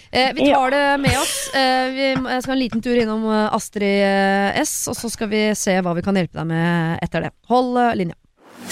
Eh, 0.08 0.30
vi 0.36 0.48
tar 0.48 0.72
det 0.72 0.84
med 1.02 1.16
oss. 1.20 1.34
Eh, 1.52 1.88
vi 1.92 2.06
skal 2.40 2.54
en 2.54 2.62
liten 2.62 2.84
tur 2.84 2.96
innom 2.96 3.26
eh, 3.28 3.56
Astrid 3.56 4.04
eh, 4.06 4.60
S, 4.62 4.86
og 4.88 4.96
så 4.96 5.10
skal 5.12 5.28
vi 5.32 5.42
se 5.58 5.74
hva 5.84 5.92
vi 5.96 6.04
kan 6.04 6.16
hjelpe 6.16 6.38
deg 6.38 6.48
med 6.48 7.02
etter 7.04 7.26
det. 7.26 7.34
Hold 7.52 7.76
eh, 7.82 7.92
linja. 8.00 8.16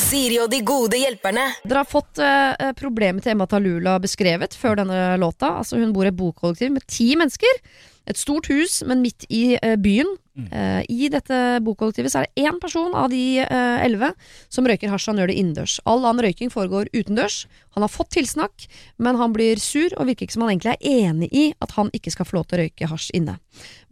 Siri 0.01 0.37
og 0.43 0.51
de 0.53 0.61
gode 0.67 0.99
hjelperne. 0.99 1.47
Dere 1.65 1.83
har 1.83 1.89
fått 1.89 2.21
eh, 2.23 2.73
problemet 2.79 3.25
til 3.25 3.35
Emma 3.35 3.47
Talula 3.51 3.97
beskrevet 4.03 4.57
før 4.59 4.81
denne 4.83 5.15
låta. 5.21 5.57
Altså 5.61 5.81
Hun 5.81 5.95
bor 5.95 6.07
i 6.07 6.13
et 6.13 6.19
bokollektiv 6.19 6.75
med 6.75 6.87
ti 6.91 7.13
mennesker. 7.19 7.63
Et 8.11 8.19
stort 8.21 8.51
hus, 8.53 8.83
men 8.85 9.01
midt 9.05 9.25
i 9.33 9.57
eh, 9.57 9.79
byen. 9.81 10.11
Eh, 10.35 10.83
I 10.91 11.09
dette 11.15 11.61
bokollektivet 11.63 12.11
så 12.11 12.21
er 12.21 12.27
det 12.27 12.43
én 12.43 12.59
person 12.61 12.95
av 12.99 13.07
de 13.13 13.39
eh, 13.45 13.85
elleve 13.85 14.11
som 14.53 14.67
røyker 14.67 14.91
hasj. 14.91 15.13
Han 15.13 15.23
gjør 15.23 15.31
det 15.31 15.39
innendørs. 15.39 15.77
All 15.87 16.03
annen 16.03 16.25
røyking 16.27 16.51
foregår 16.53 16.91
utendørs. 16.93 17.45
Han 17.79 17.87
har 17.87 17.93
fått 17.93 18.13
tilsnakk, 18.17 18.67
men 18.99 19.21
han 19.21 19.35
blir 19.35 19.63
sur 19.63 19.95
og 19.95 20.11
virker 20.11 20.27
ikke 20.27 20.37
som 20.37 20.47
han 20.47 20.57
egentlig 20.57 20.75
er 20.75 21.09
enig 21.09 21.31
i 21.31 21.47
at 21.65 21.77
han 21.79 21.93
ikke 21.95 22.13
skal 22.15 22.29
få 22.29 22.41
lov 22.41 22.49
til 22.51 22.59
å 22.59 22.65
røyke 22.65 22.91
hasj 22.91 23.13
inne. 23.15 23.39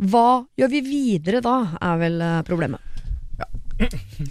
Hva 0.02 0.42
gjør 0.58 0.74
vi 0.74 0.82
videre 0.90 1.44
da, 1.44 1.60
er 1.80 2.02
vel 2.02 2.18
eh, 2.26 2.40
problemet. 2.48 2.91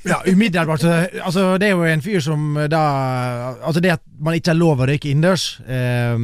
Ja, 0.07 0.21
umiddelbart. 0.25 0.83
Altså, 1.23 1.45
det 1.61 1.69
er 1.69 1.75
jo 1.75 1.85
en 1.87 2.03
fyr 2.03 2.19
som 2.23 2.57
da 2.71 2.81
Altså, 3.61 3.81
det 3.83 3.95
at 3.97 4.03
man 4.19 4.37
ikke 4.37 4.53
har 4.53 4.59
lov 4.59 4.81
å 4.81 4.89
røyke 4.89 5.11
innendørs 5.11 5.45
eh, 5.67 6.17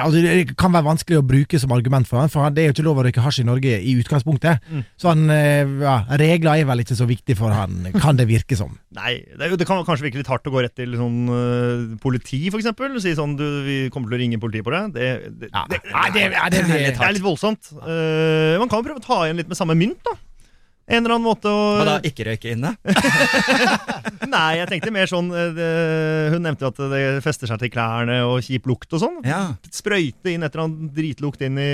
Altså, 0.00 0.20
Det 0.22 0.56
kan 0.58 0.72
være 0.72 0.86
vanskelig 0.86 1.18
å 1.20 1.24
bruke 1.26 1.58
som 1.60 1.72
argument 1.74 2.08
for 2.08 2.22
han, 2.22 2.30
for 2.32 2.48
det 2.54 2.62
er 2.62 2.70
jo 2.70 2.76
ikke 2.76 2.86
lov 2.86 3.00
å 3.00 3.04
røyke 3.06 3.24
hasj 3.24 3.42
i 3.42 3.46
Norge 3.48 3.74
i 3.76 3.94
utgangspunktet. 4.00 4.64
Så 5.00 5.10
han, 5.12 5.26
eh, 5.30 5.68
ja, 5.82 5.96
regler 6.20 6.62
er 6.62 6.68
vel 6.68 6.84
ikke 6.84 6.96
så 6.98 7.08
viktig 7.08 7.36
for 7.38 7.52
han, 7.52 7.90
kan 8.00 8.16
det 8.16 8.28
virke 8.30 8.56
som. 8.58 8.78
Nei, 8.96 9.18
det, 9.34 9.40
er 9.44 9.52
jo, 9.52 9.60
det 9.60 9.68
kan 9.68 9.84
kanskje 9.84 10.08
virke 10.08 10.22
litt 10.22 10.30
hardt 10.32 10.48
å 10.48 10.54
gå 10.54 10.64
rett 10.64 10.76
til 10.78 10.96
sånn 10.96 11.20
uh, 11.28 11.94
politi, 12.02 12.40
for 12.48 12.62
eksempel. 12.62 12.96
Si 13.02 13.14
sånn 13.18 13.36
du, 13.36 13.46
vi 13.66 13.78
kommer 13.92 14.12
til 14.12 14.18
å 14.18 14.22
ringe 14.24 14.40
politiet 14.42 14.66
på 14.66 14.74
deg. 14.74 14.96
Det, 14.96 15.08
det, 15.28 15.52
det, 15.52 15.82
ja, 15.92 16.48
det 16.48 16.66
blir 16.66 16.86
litt 16.86 17.00
det 17.02 17.08
er 17.08 17.16
litt 17.18 17.24
voldsomt. 17.24 17.72
Uh, 17.76 18.58
man 18.62 18.70
kan 18.70 18.80
jo 18.80 18.88
prøve 18.88 19.02
å 19.02 19.04
ta 19.04 19.24
igjen 19.26 19.40
litt 19.42 19.50
med 19.50 19.60
samme 19.60 19.76
mynt, 19.78 20.00
da. 20.08 20.16
En 20.92 21.00
eller 21.00 21.14
annen 21.16 21.24
måte 21.24 21.48
å 21.48 21.60
Hva 21.80 21.86
da, 21.88 21.94
ikke 22.04 22.26
røyke 22.28 22.52
inne? 22.52 22.74
Nei, 24.32 24.48
jeg 24.60 24.68
tenkte 24.70 24.92
mer 24.94 25.08
sånn 25.10 25.30
eh, 25.34 25.52
det, 25.56 25.68
Hun 26.34 26.44
nevnte 26.46 26.66
jo 26.66 26.72
at 26.72 26.82
det 26.92 27.02
fester 27.24 27.50
seg 27.50 27.62
til 27.62 27.72
klærne 27.74 28.20
og 28.28 28.42
kjip 28.44 28.68
lukt 28.70 28.92
og 28.96 29.02
sånn. 29.02 29.20
Ja. 29.26 29.42
Sprøyte 29.72 30.32
inn 30.34 30.44
et 30.44 30.52
eller 30.54 30.68
annet 30.68 30.92
dritlukt 30.96 31.42
inn 31.46 31.58
i, 31.60 31.70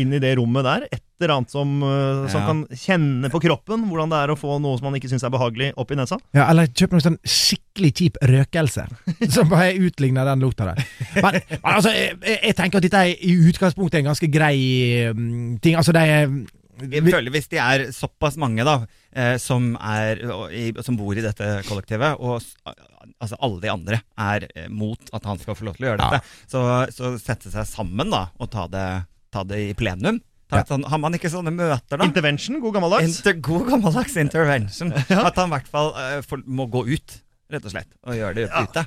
inn 0.00 0.16
i 0.16 0.20
det 0.22 0.34
rommet 0.40 0.66
der. 0.66 0.88
Et 0.90 1.04
eller 1.20 1.34
annet 1.36 1.52
som, 1.54 1.76
eh, 1.82 2.24
som 2.32 2.42
Ja. 2.42 2.46
kan 2.46 2.64
kjenne 2.72 3.30
på 3.32 3.40
kroppen 3.42 3.86
hvordan 3.90 4.12
det 4.12 4.20
er 4.24 4.32
å 4.34 4.38
få 4.38 4.58
noe 4.62 4.78
som 4.78 4.88
man 4.90 4.98
ikke 5.00 5.10
syns 5.10 5.24
er 5.26 5.32
behagelig, 5.34 5.72
opp 5.76 5.90
i 5.94 5.98
nesa. 5.98 6.18
Ja, 6.36 6.48
eller 6.50 6.68
kjøp 6.70 6.94
noe 6.94 7.04
sånn 7.04 7.18
skikkelig 7.26 7.92
kjip 8.00 8.20
røkelse, 8.32 8.84
som 9.34 9.50
bare 9.50 9.72
utligner 9.76 10.28
den 10.32 10.44
lukta 10.44 10.70
der. 10.72 10.84
Men, 11.18 11.40
men 11.50 11.72
altså, 11.74 11.90
jeg, 11.94 12.16
jeg 12.22 12.54
tenker 12.58 12.78
at 12.80 12.86
dette 12.88 13.02
er 13.08 13.14
i 13.18 13.34
utgangspunktet 13.50 14.00
en 14.02 14.10
ganske 14.12 14.30
grei 14.30 14.56
um, 15.10 15.58
ting. 15.62 15.74
Altså, 15.78 15.92
det 15.96 16.04
er 16.06 16.30
Jeg 16.80 17.02
føler 17.08 17.32
Hvis 17.34 17.48
de 17.52 17.58
er 17.62 17.86
såpass 17.94 18.36
mange 18.40 18.64
da 18.66 18.76
eh, 19.12 19.36
som, 19.42 19.72
er, 19.80 20.20
som 20.86 20.98
bor 20.98 21.16
i 21.18 21.24
dette 21.24 21.48
kollektivet, 21.68 22.18
og 22.20 22.38
altså 23.18 23.38
alle 23.40 23.60
de 23.64 23.70
andre 23.72 24.00
er 24.18 24.46
eh, 24.54 24.68
mot 24.70 25.10
at 25.16 25.26
han 25.28 25.40
skal 25.42 25.56
få 25.58 25.66
lov 25.68 25.78
til 25.78 25.88
å 25.88 25.92
gjøre 25.92 26.06
Ja. 26.06 26.10
dette, 26.18 26.32
så, 26.50 26.64
så 26.94 27.12
sette 27.22 27.50
seg 27.54 27.66
sammen 27.68 28.10
da 28.14 28.28
og 28.38 28.50
ta 28.54 28.66
det, 28.70 28.86
ta 29.34 29.44
det 29.48 29.62
i 29.70 29.76
plenum. 29.78 30.20
Ja. 30.48 30.62
et 30.62 30.70
sånn, 30.70 30.86
har 30.88 31.00
man 31.02 31.12
ikke 31.12 31.28
sånne 31.28 31.52
møter, 31.52 31.98
da? 32.00 32.06
Intervention, 32.08 32.56
god 32.62 32.78
gammeldags. 32.78 33.18
Inter, 33.18 33.34
god 33.44 33.66
gammeldags 33.68 34.14
intervention. 34.16 34.94
At 35.28 35.36
han 35.36 35.50
i 35.50 35.56
hvert 35.58 35.68
fall 35.68 35.90
uh, 35.92 36.38
må 36.48 36.64
gå 36.72 36.86
ut, 36.88 37.18
rett 37.52 37.66
og 37.68 37.74
slett, 37.74 37.90
og 38.06 38.16
gjøre 38.16 38.38
det 38.38 38.46
ute. 38.48 38.84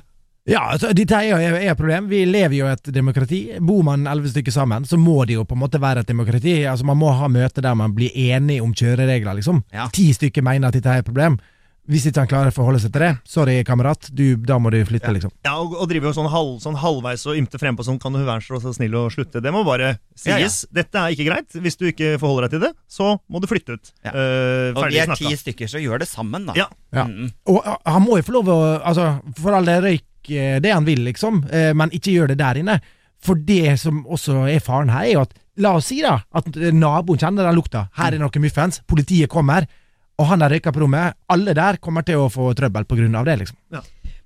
altså, 0.50 0.90
dette 0.96 1.14
er 1.14 1.28
jo 1.30 1.36
et 1.60 1.78
problem. 1.78 2.08
Vi 2.10 2.24
lever 2.26 2.56
jo 2.58 2.66
i 2.66 2.72
et 2.74 2.90
demokrati. 2.94 3.42
Bor 3.62 3.84
man 3.86 4.06
elleve 4.10 4.32
stykker 4.32 4.54
sammen, 4.54 4.84
så 4.88 4.98
må 4.98 5.20
det 5.28 5.36
jo 5.38 5.44
på 5.46 5.54
en 5.54 5.62
måte 5.62 5.78
være 5.82 6.02
et 6.02 6.10
demokrati. 6.10 6.64
Altså, 6.66 6.84
Man 6.88 6.98
må 6.98 7.12
ha 7.14 7.28
møter 7.30 7.62
der 7.62 7.74
man 7.78 7.94
blir 7.94 8.10
enige 8.10 8.62
om 8.62 8.74
kjøreregler, 8.74 9.38
liksom. 9.38 9.62
Ja. 9.72 9.86
Ti 9.94 10.10
stykker 10.12 10.42
mener 10.42 10.68
at 10.68 10.74
dette 10.74 10.90
er 10.90 11.02
et 11.04 11.06
problem. 11.06 11.38
Hvis 11.90 12.04
ikke 12.06 12.22
han 12.22 12.28
klarer 12.30 12.52
å 12.52 12.54
forholde 12.54 12.78
seg 12.78 12.92
til 12.94 13.02
det, 13.02 13.08
sorry, 13.26 13.56
kamerat, 13.66 14.06
du, 14.14 14.36
da 14.46 14.54
må 14.62 14.70
du 14.70 14.76
flytte, 14.86 15.10
liksom. 15.16 15.32
Ja, 15.42 15.56
og, 15.58 15.72
og 15.74 15.88
driver 15.90 16.12
jo 16.12 16.14
sånn, 16.14 16.28
halv, 16.30 16.52
sånn 16.62 16.76
halvveis 16.78 17.24
og 17.26 17.40
ymte 17.40 17.58
frempå 17.58 17.82
sånn 17.82 17.98
Kan 17.98 18.14
du 18.14 18.20
være 18.22 18.38
så 18.46 18.70
snill 18.76 18.94
å 19.00 19.08
slutte? 19.10 19.42
Det 19.42 19.50
må 19.50 19.64
bare 19.66 19.96
Ja, 20.22 20.36
ja. 20.38 20.46
sies. 20.46 20.60
Dette 20.70 20.94
er 21.02 21.10
ikke 21.16 21.26
greit. 21.26 21.50
Hvis 21.58 21.74
du 21.80 21.88
ikke 21.90 22.12
forholder 22.22 22.46
deg 22.46 22.54
til 22.54 22.62
det, 22.68 22.70
så 22.86 23.16
må 23.26 23.42
du 23.42 23.48
flytte 23.50 23.74
ut. 23.74 23.90
Ja. 24.06 24.14
Eh, 24.14 24.70
Og 24.78 24.86
vi 24.94 25.00
er 25.02 25.10
snakka. 25.10 25.26
ti 25.26 25.34
stykker, 25.42 25.72
så 25.74 25.82
gjør 25.82 26.04
det 26.04 26.08
sammen, 26.10 26.46
da. 26.46 26.54
Ja. 26.58 26.68
Ja. 26.94 27.08
Mm. 27.10 27.32
Og 27.50 27.58
uh, 27.66 27.74
han 27.96 28.06
må 28.06 28.20
jo 28.20 28.28
få 28.30 28.36
lov 28.38 28.52
å 28.54 28.60
Altså, 28.78 29.08
for 29.42 29.58
all 29.58 29.66
del 29.66 29.82
røyk 29.82 30.06
det 30.62 30.72
han 30.72 30.86
vil, 30.86 31.02
liksom, 31.08 31.44
eh, 31.50 31.72
men 31.74 31.90
ikke 31.90 32.14
gjør 32.14 32.32
det 32.32 32.38
der 32.38 32.60
inne. 32.60 32.80
For 33.22 33.38
det 33.38 33.78
som 33.78 34.02
også 34.06 34.44
er 34.50 34.62
faren 34.62 34.90
her, 34.90 35.06
er 35.06 35.14
jo 35.16 35.24
at 35.26 35.38
La 35.60 35.74
oss 35.76 35.90
si 35.90 35.98
da 36.00 36.14
at 36.32 36.46
eh, 36.56 36.72
naboen 36.72 37.20
kjenner 37.20 37.44
den 37.44 37.58
lukta. 37.58 37.86
Her 37.98 38.14
er 38.14 38.22
noe 38.22 38.40
muffens. 38.40 38.80
Politiet 38.88 39.28
kommer. 39.32 39.66
Og 40.20 40.28
han 40.30 40.44
har 40.44 40.52
røyka 40.52 40.72
på 40.72 40.80
rommet. 40.80 41.18
Alle 41.32 41.52
der 41.56 41.76
kommer 41.82 42.04
til 42.06 42.22
å 42.22 42.30
få 42.32 42.52
trøbbel 42.56 42.86
på 42.88 42.96
grunn 42.96 43.18
av 43.18 43.26
det, 43.28 43.36
liksom. 43.42 43.58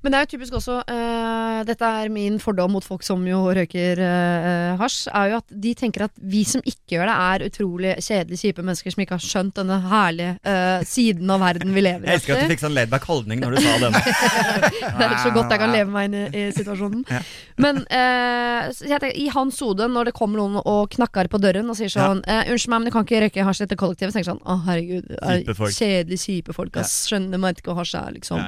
Men 0.07 0.15
det 0.15 0.19
er 0.19 0.27
jo 0.29 0.37
typisk 0.37 0.55
også 0.55 0.75
uh, 0.87 1.61
Dette 1.67 1.89
er 1.99 2.11
min 2.15 2.37
fordom 2.39 2.77
mot 2.77 2.85
folk 2.87 3.03
som 3.03 3.25
jo 3.27 3.41
røyker 3.57 3.99
uh, 3.99 4.77
hasj. 4.79 5.09
Er 5.11 5.33
jo 5.33 5.39
at 5.41 5.55
de 5.65 5.73
tenker 5.75 6.05
at 6.07 6.13
vi 6.23 6.45
som 6.47 6.63
ikke 6.63 6.95
gjør 6.95 7.11
det, 7.11 7.17
er 7.25 7.45
utrolig 7.49 7.95
kjedelige, 7.99 8.39
kjipe 8.45 8.63
mennesker 8.63 8.95
som 8.95 9.03
ikke 9.03 9.17
har 9.17 9.25
skjønt 9.25 9.57
denne 9.59 9.81
herlige 9.91 10.37
uh, 10.47 10.85
siden 10.87 11.33
av 11.35 11.43
verden 11.43 11.75
vi 11.75 11.83
lever 11.83 12.07
i. 12.07 12.13
Jeg 12.13 12.21
elsker 12.21 12.37
at 12.37 12.47
du 12.47 12.55
fikk 12.55 12.63
sånn 12.63 12.77
laidback 12.77 13.09
holdning 13.11 13.43
når 13.43 13.57
du 13.57 13.61
sa 13.65 13.75
det. 13.83 13.91
Det 14.97 15.05
er 15.05 15.17
så 15.21 15.33
godt 15.35 15.51
jeg 15.53 15.61
kan 15.61 15.73
leve 15.75 15.91
meg 15.91 16.07
inn 16.07 16.15
i, 16.17 16.25
i 16.39 16.45
situasjonen. 16.55 17.03
Ja. 17.11 17.19
Men 17.61 17.83
tenker, 17.91 19.11
i 19.19 19.27
hans 19.35 19.59
hode, 19.65 19.89
når 19.91 20.11
det 20.11 20.15
kommer 20.17 20.41
noen 20.41 20.61
og 20.63 20.93
knakker 20.95 21.29
på 21.33 21.41
døren 21.43 21.69
og 21.73 21.79
sier 21.79 21.91
sånn 21.93 22.23
ja. 22.23 22.45
'Unnskyld 22.47 22.73
meg, 22.73 22.81
men 22.81 22.89
du 22.89 22.95
kan 22.95 23.07
ikke 23.07 23.21
røyke 23.25 23.47
hasj 23.49 23.65
etter 23.67 23.79
kollektivet', 23.81 24.15
så 24.15 24.19
tenker 24.19 24.31
jeg 24.31 24.37
sånn 24.37 24.45
'Å, 24.47 24.57
herregud, 24.69 25.11
er 25.19 25.75
kjedelige, 25.75 26.23
kjipe 26.23 26.57
folk, 26.57 26.79
ass. 26.81 26.95
Skjønner 27.11 27.43
meg 27.43 27.59
ikke 27.59 27.73
hva 27.73 27.83
hasj 27.83 27.99
er', 27.99 28.15
liksom. 28.17 28.43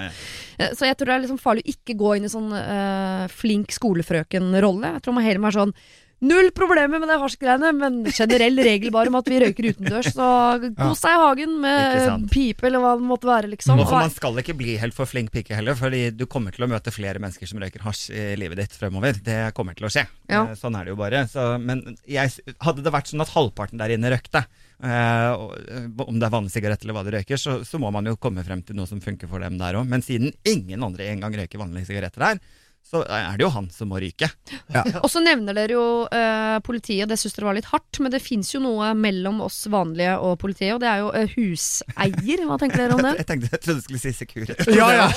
Ja, 0.58 0.70
Så 0.78 0.88
jeg 0.88 0.98
tror 0.98 1.10
det 1.10 1.16
er 1.16 1.24
liksom 1.26 1.40
farlig 1.48 1.64
å 1.66 1.72
ikke 1.74 1.96
gå 1.98 2.16
inn 2.18 2.28
i 2.28 2.32
sånn 2.32 2.52
uh, 2.54 3.24
flink 3.32 3.72
skolefrøken-rolle. 3.74 4.98
Jeg 4.98 5.04
tror 5.06 5.18
man 5.18 5.26
heller 5.26 5.42
må 5.42 5.50
være 5.50 5.62
sånn 5.64 5.74
Null 6.18 6.48
problemer 6.50 6.98
med 6.98 7.06
det 7.06 7.16
hasjgreiene, 7.22 7.68
men 7.78 7.98
generell 8.10 8.58
regel 8.66 8.90
bare 8.90 9.10
om 9.10 9.18
at 9.20 9.28
vi 9.30 9.38
røyker 9.38 9.68
utendørs. 9.70 10.08
Så 10.16 10.30
kos 10.74 11.02
deg 11.04 11.14
i 11.14 11.20
hagen 11.22 11.52
med 11.62 12.24
pipe 12.32 12.66
eller 12.66 12.82
hva 12.82 12.96
det 12.98 13.06
måtte 13.06 13.28
være, 13.28 13.50
liksom. 13.52 13.78
Også, 13.84 14.00
man 14.00 14.10
skal 14.10 14.40
ikke 14.42 14.56
bli 14.58 14.74
helt 14.82 14.96
for 14.96 15.06
flink 15.06 15.30
pike 15.34 15.54
heller, 15.54 15.78
fordi 15.78 16.08
du 16.10 16.26
kommer 16.26 16.54
til 16.54 16.66
å 16.66 16.70
møte 16.72 16.90
flere 16.94 17.22
mennesker 17.22 17.46
som 17.46 17.62
røyker 17.62 17.86
hasj 17.86 18.08
i 18.10 18.24
livet 18.40 18.64
ditt 18.64 18.74
fremover. 18.74 19.20
Det 19.22 19.38
kommer 19.54 19.78
til 19.78 19.86
å 19.86 19.92
skje. 19.94 20.08
Ja. 20.26 20.42
Eh, 20.48 20.58
Sånn 20.58 20.74
er 20.74 20.88
det 20.88 20.96
jo 20.96 20.98
bare. 20.98 21.22
Så, 21.30 21.52
men 21.62 21.84
jeg, 22.02 22.34
hadde 22.66 22.82
det 22.82 22.94
vært 22.98 23.12
sånn 23.12 23.22
at 23.22 23.36
halvparten 23.36 23.78
der 23.78 23.94
inne 23.94 24.10
røykte, 24.10 24.42
om 24.78 26.20
det 26.20 26.28
er 26.28 26.30
vanlig 26.30 26.52
sigarett 26.54 26.84
eller 26.84 26.94
hva 26.94 27.02
de 27.06 27.16
røyker, 27.16 27.40
så, 27.40 27.58
så 27.66 27.80
må 27.82 27.90
man 27.94 28.06
jo 28.06 28.18
komme 28.20 28.44
frem 28.46 28.62
til 28.62 28.78
noe 28.78 28.86
som 28.86 29.02
funker 29.02 29.30
for 29.30 29.42
dem 29.42 29.58
der 29.58 29.80
òg. 29.80 29.88
Men 29.90 30.04
siden 30.06 30.30
ingen 30.46 30.84
andre 30.86 31.10
engang 31.10 31.34
røyker 31.34 31.58
vanlige 31.62 31.90
sigaretter 31.90 32.26
her, 32.28 32.42
så 32.88 33.02
er 33.04 33.36
det 33.36 33.44
jo 33.44 33.50
han 33.52 33.66
som 33.72 33.90
må 33.92 33.98
ryke. 34.00 34.30
Og 35.02 35.08
så 35.12 35.20
nevner 35.20 35.56
dere 35.56 35.74
jo 35.76 35.84
eh, 36.14 36.56
politiet, 36.64 37.08
det 37.10 37.18
syns 37.20 37.36
dere 37.36 37.50
var 37.50 37.58
litt 37.58 37.68
hardt, 37.68 38.00
men 38.00 38.12
det 38.14 38.22
fins 38.24 38.54
jo 38.54 38.62
noe 38.64 38.94
mellom 38.96 39.42
oss 39.44 39.60
vanlige 39.68 40.14
og 40.24 40.38
politiet, 40.40 40.72
og 40.76 40.80
det 40.84 40.88
er 40.88 41.02
jo 41.02 41.10
eh, 41.12 41.34
huseier. 41.34 42.44
Hva 42.48 42.56
tenker 42.62 42.84
dere 42.84 42.96
om 42.96 43.04
det? 43.04 43.12
Jeg 43.20 43.28
tenkte 43.28 43.50
jeg 43.52 43.64
trodde 43.64 43.82
du 43.82 43.84
skulle 43.84 44.00
si 44.00 44.14
Security. 44.16 44.72
Ja, 44.78 44.88
ja. 44.94 45.08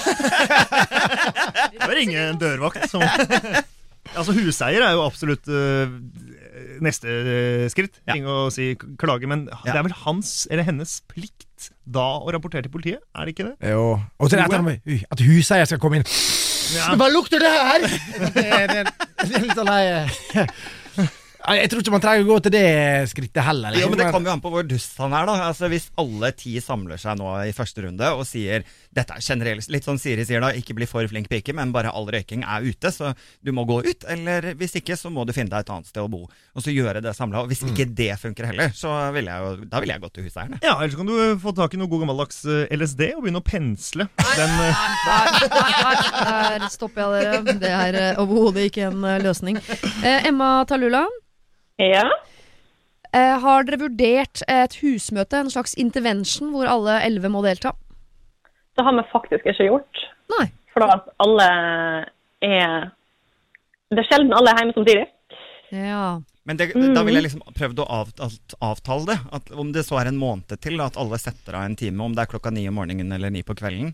Det 1.78 1.88
var 1.88 2.02
ingen 2.02 2.42
dørvakt 2.42 2.90
som 2.92 3.04
Altså, 4.12 4.34
huseier 4.36 4.84
er 4.84 4.96
jo 4.98 5.04
absolutt 5.06 5.48
øh, 5.48 5.92
neste 6.84 7.08
øh, 7.08 7.66
skritt. 7.74 8.02
Ja. 8.06 8.16
Ting 8.16 8.28
å 8.30 8.50
si 8.54 8.74
klage, 9.02 9.30
men 9.30 9.48
det 9.48 9.74
er 9.74 9.86
vel 9.86 9.96
hans 10.04 10.48
eller 10.52 10.68
hennes 10.68 11.00
plikt 11.12 11.72
da 11.86 12.08
å 12.22 12.32
rapportere 12.34 12.66
til 12.66 12.74
politiet? 12.74 13.02
Er 13.16 13.28
det 13.28 13.36
ikke 13.36 13.50
det? 13.52 13.72
Jo. 13.74 13.98
Og 14.22 14.34
er 14.34 14.48
det 14.50 14.62
med 14.66 14.88
uh, 14.90 15.08
at 15.14 15.26
huseier 15.26 15.70
skal 15.70 15.82
komme 15.82 16.02
inn. 16.02 16.08
Ja. 16.72 16.94
Hva 16.96 17.10
lukter 17.12 17.42
det 17.44 17.52
her?! 17.52 17.88
Det 18.32 18.46
er, 18.48 18.68
det 18.70 18.78
er, 18.80 18.92
det 19.22 19.34
er 19.36 19.44
litt 19.44 19.58
sånn 19.58 19.68
Ja, 19.68 20.46
Jeg 21.42 21.70
tror 21.72 21.82
ikke 21.82 21.92
man 21.96 22.02
trenger 22.04 22.22
å 22.26 22.28
gå 22.30 22.36
til 22.46 22.54
det 22.54 22.66
skrittet 23.10 23.44
heller. 23.48 23.74
Jo, 23.74 23.88
liksom. 23.88 23.92
men 23.96 24.00
Det 24.02 24.10
kommer 24.14 24.30
jo 24.30 24.34
an 24.36 24.42
på 24.44 24.52
hvor 24.54 24.66
dust 24.70 24.98
han 25.02 25.14
er. 25.18 25.26
da 25.26 25.36
Altså 25.48 25.70
Hvis 25.72 25.88
alle 25.98 26.30
ti 26.38 26.54
samler 26.62 27.00
seg 27.02 27.18
nå 27.18 27.32
i 27.48 27.54
første 27.58 27.82
runde 27.88 28.12
og 28.14 28.22
sier 28.30 28.62
Dette 28.94 29.16
er 29.18 29.24
generelt 29.26 29.70
Litt 29.74 29.88
sånn 29.88 29.98
Siri 30.02 30.26
sier 30.28 30.44
da, 30.44 30.52
ikke 30.54 30.76
bli 30.78 30.86
for 30.90 31.08
flink 31.10 31.30
pike, 31.32 31.54
men 31.58 31.72
bare 31.74 31.90
all 31.96 32.06
røyking 32.12 32.44
er 32.46 32.62
ute, 32.68 32.92
så 32.94 33.14
du 33.42 33.52
må 33.56 33.64
gå 33.66 33.80
ut. 33.88 34.06
Eller 34.12 34.52
hvis 34.60 34.76
ikke, 34.82 34.98
så 35.00 35.10
må 35.14 35.24
du 35.26 35.32
finne 35.34 35.50
deg 35.54 35.64
et 35.64 35.72
annet 35.74 35.88
sted 35.90 36.04
å 36.04 36.10
bo. 36.12 36.26
Og 36.56 36.62
så 36.66 36.74
gjøre 36.76 37.02
det 37.02 37.14
samla. 37.18 37.46
Hvis 37.50 37.64
ikke 37.66 37.88
Mm. 37.88 37.96
det 37.96 38.10
funker 38.20 38.46
heller, 38.52 38.70
så 38.76 38.92
vil 39.16 39.26
jeg 39.32 39.42
jo 39.42 39.66
Da 39.72 39.80
ville 39.82 39.94
jeg 39.96 40.02
gått 40.04 40.14
til 40.20 40.28
huseierne. 40.28 40.60
Ja, 40.62 40.76
Ellers 40.82 40.96
kan 41.00 41.08
du 41.10 41.14
øh, 41.18 41.38
få 41.42 41.56
tak 41.58 41.74
i 41.74 41.80
noe 41.82 41.88
god 41.90 42.04
gammeldags 42.06 42.44
øh, 42.46 42.68
LSD 42.76 43.02
og 43.16 43.24
begynne 43.24 43.42
å 43.42 43.48
pensle 43.48 44.08
den 44.36 44.54
Der 45.32 46.68
stopper 46.70 47.02
jeg 47.02 47.12
dere. 47.26 47.58
Det 47.62 47.72
er 47.72 48.00
eh, 48.02 48.22
overhodet 48.22 48.68
ikke 48.70 48.88
en 48.92 49.04
eh, 49.08 49.20
løsning. 49.24 49.60
Eh, 50.04 50.28
Emma 50.30 50.52
Talula, 50.70 51.06
Ja. 51.82 52.06
eh, 53.12 53.38
har 53.44 53.66
dere 53.66 53.82
vurdert 53.82 54.44
et 54.48 54.76
husmøte, 54.84 55.40
en 55.40 55.52
slags 55.54 55.74
intervention, 55.82 56.52
hvor 56.54 56.70
alle 56.70 57.00
elleve 57.06 57.32
må 57.34 57.42
delta? 57.46 57.74
Det 58.78 58.86
har 58.86 58.96
vi 58.96 59.06
faktisk 59.12 59.48
ikke 59.50 59.68
gjort. 59.68 60.04
Nei. 60.38 60.48
For 60.72 60.86
at 60.88 61.10
alle 61.20 61.48
er 62.42 62.92
Det 63.92 64.00
er 64.00 64.08
sjelden 64.08 64.32
alle 64.32 64.54
er 64.54 64.62
hjemme 64.62 64.76
samtidig. 64.78 65.08
Ja. 65.76 66.22
Men 66.48 66.58
det, 66.58 66.72
da 66.74 67.04
ville 67.04 67.20
jeg 67.20 67.28
liksom 67.28 67.44
prøvd 67.58 67.82
å 67.84 67.88
avtalt, 68.00 68.56
avtale 68.64 69.10
det. 69.12 69.18
At 69.36 69.52
Om 69.52 69.74
det 69.76 69.84
så 69.86 70.00
er 70.00 70.10
en 70.10 70.20
måned 70.20 70.56
til, 70.64 70.80
at 70.82 70.98
alle 70.98 71.20
setter 71.22 71.58
av 71.60 71.68
en 71.68 71.76
time. 71.76 72.00
Om 72.06 72.16
det 72.16 72.24
er 72.24 72.32
klokka 72.32 72.54
ni 72.56 72.64
om 72.70 72.80
morgenen 72.80 73.12
eller 73.12 73.34
ni 73.34 73.44
på 73.44 73.56
kvelden. 73.60 73.92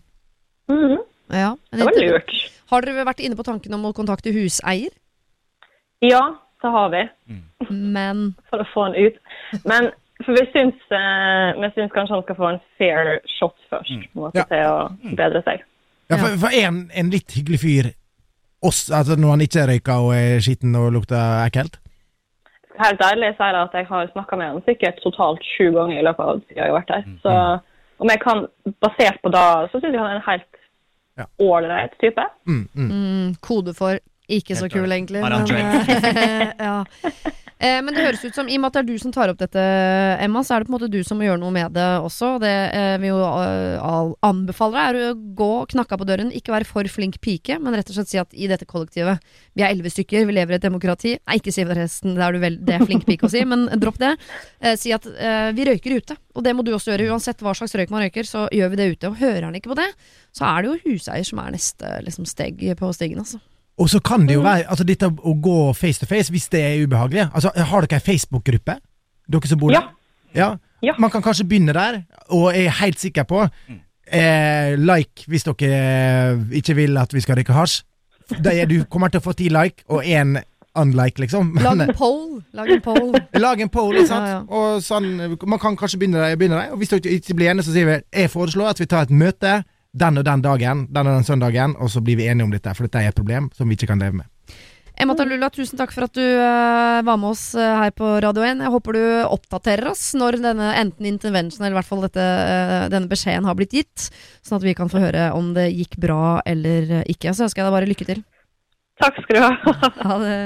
Mm. 0.70 1.00
ja. 1.34 1.56
Det 1.74 1.84
var 1.88 1.98
lurt. 1.98 2.32
Har 2.70 2.84
dere 2.84 3.06
vært 3.08 3.24
inne 3.24 3.36
på 3.36 3.46
tanken 3.46 3.74
om 3.74 3.88
å 3.88 3.94
kontakte 3.96 4.32
huseier? 4.32 4.94
Ja, 6.04 6.22
det 6.62 6.70
har 6.74 6.88
vi. 6.94 7.02
Men 7.70 8.34
For 8.50 8.62
å 8.62 8.68
få 8.74 8.84
han 8.88 8.94
ut. 8.98 9.18
Men 9.64 9.90
for 10.24 10.34
vi 10.34 10.44
syns, 10.52 10.78
eh, 10.90 11.52
vi 11.62 11.70
syns 11.76 11.92
kanskje 11.94 12.14
han 12.16 12.22
skal 12.26 12.36
få 12.38 12.48
en 12.52 12.60
fair 12.78 13.20
shot 13.38 13.54
først. 13.70 13.92
På 14.12 14.18
en 14.18 14.24
måte, 14.24 14.38
Ja. 14.38 14.44
til 14.50 14.64
å 14.66 15.16
bedre 15.16 15.42
seg. 15.46 15.62
Ja, 16.10 16.16
for, 16.16 16.36
for 16.46 16.54
en, 16.56 16.90
en 16.94 17.10
litt 17.10 17.30
hyggelig 17.36 17.60
fyr 17.60 17.90
oss, 18.62 18.88
altså 18.90 19.14
Når 19.16 19.30
han 19.30 19.40
ikke 19.44 19.66
røyker 19.68 20.00
og 20.02 20.14
er 20.16 20.40
skitten 20.42 20.74
og 20.74 20.92
lukter 20.96 21.44
ekkelt? 21.46 21.76
Helt 22.78 23.00
ærlig 23.02 23.32
så 23.36 23.44
er 23.48 23.52
det 23.54 23.60
at 23.66 23.74
jeg 23.74 23.86
har 23.90 24.08
snakka 24.12 24.36
med 24.38 24.52
han 24.52 24.62
sikkert 24.66 24.98
totalt 25.02 25.42
sju 25.56 25.70
ganger 25.74 25.98
i 25.98 26.04
løpet 26.06 26.24
av 26.24 26.40
tida 26.46 26.62
jeg 26.64 26.70
har 26.72 26.76
vært 26.78 26.92
der. 26.94 27.04
Så 27.22 27.34
om 27.98 28.10
jeg 28.12 28.20
kan, 28.22 28.44
basert 28.82 29.18
på 29.22 29.30
da, 29.34 29.44
så 29.70 29.80
syns 29.80 29.92
jeg 29.94 29.98
han 30.02 30.10
er 30.12 30.20
en 30.20 30.26
helt 30.28 30.54
Ja. 31.18 31.24
ålreit 31.42 31.96
type. 31.98 32.22
Mm, 32.46 32.68
mm. 32.74 32.90
mm, 32.90 33.34
kode 33.42 33.74
for 33.74 33.98
ikke 34.28 34.56
så 34.58 34.68
kul, 34.68 34.90
egentlig. 34.92 35.22
Men, 35.24 35.40
eh, 35.48 36.52
ja. 36.68 36.84
Eh, 37.58 37.80
men 37.82 37.90
det 37.90 38.04
høres 38.04 38.22
ut 38.22 38.36
som, 38.36 38.46
i 38.46 38.54
og 38.54 38.62
med 38.62 38.70
at 38.70 38.76
det 38.76 38.80
er 38.84 38.86
du 38.86 39.02
som 39.02 39.12
tar 39.14 39.32
opp 39.32 39.38
dette, 39.40 39.62
Emma, 40.22 40.44
så 40.46 40.54
er 40.54 40.62
det 40.62 40.68
på 40.68 40.72
en 40.72 40.76
måte 40.76 40.90
du 40.92 41.00
som 41.06 41.18
må 41.18 41.26
gjøre 41.26 41.40
noe 41.42 41.54
med 41.54 41.74
det 41.74 41.86
også. 42.06 42.36
Det 42.42 42.52
eh, 42.76 42.94
vi 43.02 43.10
jo 43.10 43.18
uh, 43.18 44.12
anbefaler 44.26 44.78
deg 44.78 44.84
er 44.84 45.10
å 45.10 45.16
gå 45.40 45.50
knakka 45.72 45.98
på 45.98 46.06
døren, 46.06 46.30
ikke 46.34 46.54
være 46.54 46.68
for 46.68 46.90
flink 46.92 47.18
pike, 47.24 47.58
men 47.58 47.74
rett 47.74 47.90
og 47.90 47.98
slett 47.98 48.12
si 48.12 48.22
at 48.22 48.36
i 48.36 48.46
dette 48.50 48.68
kollektivet, 48.68 49.24
vi 49.58 49.66
er 49.66 49.72
elleve 49.72 49.90
stykker, 49.90 50.28
vi 50.28 50.38
lever 50.38 50.54
i 50.54 50.60
et 50.60 50.68
demokrati. 50.68 51.16
Nei, 51.18 51.40
ikke 51.42 51.54
si 51.54 51.66
forresten, 51.66 52.14
det 52.14 52.26
er 52.28 52.38
du 52.38 52.42
vel, 52.46 52.60
det 52.62 52.78
er 52.78 52.86
flink 52.86 53.08
pike 53.08 53.26
å 53.26 53.34
si, 53.34 53.42
men 53.48 53.66
dropp 53.82 53.98
det. 54.04 54.14
Eh, 54.62 54.78
si 54.78 54.94
at 54.94 55.10
eh, 55.10 55.50
vi 55.58 55.66
røyker 55.66 55.98
ute, 55.98 56.18
og 56.38 56.46
det 56.46 56.54
må 56.54 56.62
du 56.62 56.70
også 56.76 56.94
gjøre. 56.94 57.10
Uansett 57.10 57.42
hva 57.42 57.58
slags 57.58 57.74
røyk 57.74 57.90
man 57.90 58.06
røyker, 58.06 58.28
så 58.28 58.46
gjør 58.54 58.70
vi 58.70 58.82
det 58.84 58.90
ute. 58.94 59.10
Og 59.10 59.18
hører 59.18 59.48
han 59.48 59.58
ikke 59.58 59.74
på 59.74 59.82
det, 59.82 59.90
så 60.36 60.46
er 60.52 60.62
det 60.62 60.70
jo 60.70 60.94
huseier 60.94 61.26
som 61.26 61.42
er 61.42 61.54
neste 61.58 61.96
liksom, 62.06 62.28
steg 62.28 62.62
på 62.78 62.94
stigen, 62.94 63.26
altså. 63.26 63.42
Og 63.78 63.88
så 63.90 64.00
kan 64.02 64.26
det 64.26 64.34
jo 64.34 64.40
Mm. 64.42 64.44
være 64.48 64.64
altså 64.70 64.84
dette 64.84 65.06
å 65.06 65.34
gå 65.42 65.74
face 65.76 66.00
to 66.00 66.06
face 66.06 66.30
hvis 66.34 66.48
det 66.50 66.60
er 66.60 66.86
ubehagelig. 66.86 67.28
Altså, 67.34 67.50
Har 67.56 67.80
dere 67.86 68.00
ei 68.00 68.06
Facebook-gruppe, 68.12 68.78
dere 69.30 69.46
som 69.48 69.58
bor 69.58 69.70
der? 69.70 69.88
Ja. 70.34 70.56
Ja. 70.82 70.94
Man 70.98 71.10
kan 71.10 71.22
kanskje 71.22 71.44
begynne 71.48 71.72
der, 71.74 72.02
og 72.30 72.52
er 72.56 72.68
helt 72.70 72.98
sikker 73.00 73.22
på 73.24 73.48
eh, 74.12 74.76
like 74.76 75.24
hvis 75.28 75.44
dere 75.44 75.70
eh, 75.70 76.36
ikke 76.58 76.74
vil 76.78 76.96
at 76.98 77.12
vi 77.14 77.20
skal 77.20 77.36
røyke 77.36 77.52
hasj. 77.56 77.82
Du 78.68 78.84
kommer 78.90 79.08
til 79.08 79.20
å 79.20 79.24
få 79.24 79.32
ti 79.32 79.48
like, 79.48 79.84
og 79.88 80.02
én 80.04 80.36
unlike, 80.76 81.18
liksom. 81.18 81.54
Lag 81.64 81.80
en 81.80 81.94
poll. 81.96 82.42
Lag 82.52 82.68
en 82.70 82.80
poll. 82.84 83.14
Lag 83.40 83.60
en 83.60 83.68
poll, 83.72 83.96
ikke 83.96 84.06
sant? 84.10 84.26
Ja, 84.28 84.34
ja. 84.36 84.42
Og 84.52 84.82
sånn, 84.84 85.38
man 85.48 85.58
kan 85.58 85.76
kanskje 85.80 85.98
begynne 85.98 86.20
der, 86.20 86.36
begynne 86.36 86.60
der. 86.60 86.72
Og 86.74 86.78
hvis 86.82 86.92
dere 86.92 87.14
ikke 87.16 87.34
blir 87.34 87.50
enige, 87.50 87.64
så 87.66 87.72
sier 87.72 87.86
vi 87.88 87.96
jeg 88.20 88.30
foreslår 88.30 88.68
at 88.74 88.80
vi 88.82 88.86
tar 88.86 89.02
et 89.08 89.10
møte 89.10 89.54
den 90.00 90.20
og 90.20 90.26
den 90.26 90.42
dagen, 90.44 90.86
den 90.94 91.10
og 91.10 91.18
den 91.18 91.26
søndagen, 91.26 91.76
og 91.78 91.90
så 91.92 92.02
blir 92.04 92.18
vi 92.20 92.28
enige 92.30 92.48
om 92.48 92.54
dette, 92.54 92.74
for 92.74 92.88
dette 92.88 93.02
er 93.02 93.12
et 93.12 93.18
problem 93.18 93.50
som 93.56 93.68
vi 93.68 93.78
ikke 93.78 93.90
kan 93.90 94.02
leve 94.02 94.20
med. 94.22 94.28
Emma 94.98 95.14
Talula, 95.14 95.46
tusen 95.54 95.78
takk 95.78 95.92
for 95.94 96.08
at 96.08 96.16
du 96.16 96.24
eh, 96.24 97.00
var 97.06 97.18
med 97.22 97.30
oss 97.30 97.52
eh, 97.54 97.74
her 97.78 97.92
på 97.94 98.16
Radio 98.24 98.42
1. 98.42 98.64
Jeg 98.64 98.72
håper 98.74 98.98
du 98.98 99.02
oppdaterer 99.28 99.92
oss 99.92 100.08
når 100.18 100.40
denne 100.42 100.72
enten 100.80 101.06
intervention 101.06 101.62
eller 101.62 101.76
i 101.76 101.78
hvert 101.78 101.90
fall 101.92 102.02
dette, 102.02 102.24
eh, 102.24 102.88
denne 102.90 103.10
beskjeden 103.10 103.46
har 103.46 103.54
blitt 103.58 103.78
gitt, 103.78 104.08
sånn 104.42 104.58
at 104.58 104.66
vi 104.66 104.74
kan 104.78 104.90
få 104.90 105.04
høre 105.04 105.30
om 105.38 105.52
det 105.54 105.68
gikk 105.70 106.00
bra 106.02 106.40
eller 106.42 107.04
ikke. 107.06 107.30
Så 107.30 107.46
ønsker 107.46 107.62
jeg 107.62 107.70
deg 107.70 107.78
bare 107.78 107.92
lykke 107.94 108.10
til. 108.10 108.26
Takk 108.98 109.22
skal 109.22 109.38
du 109.38 109.44
ha. 109.46 109.80
Ha 110.08 110.22
det. 110.24 110.38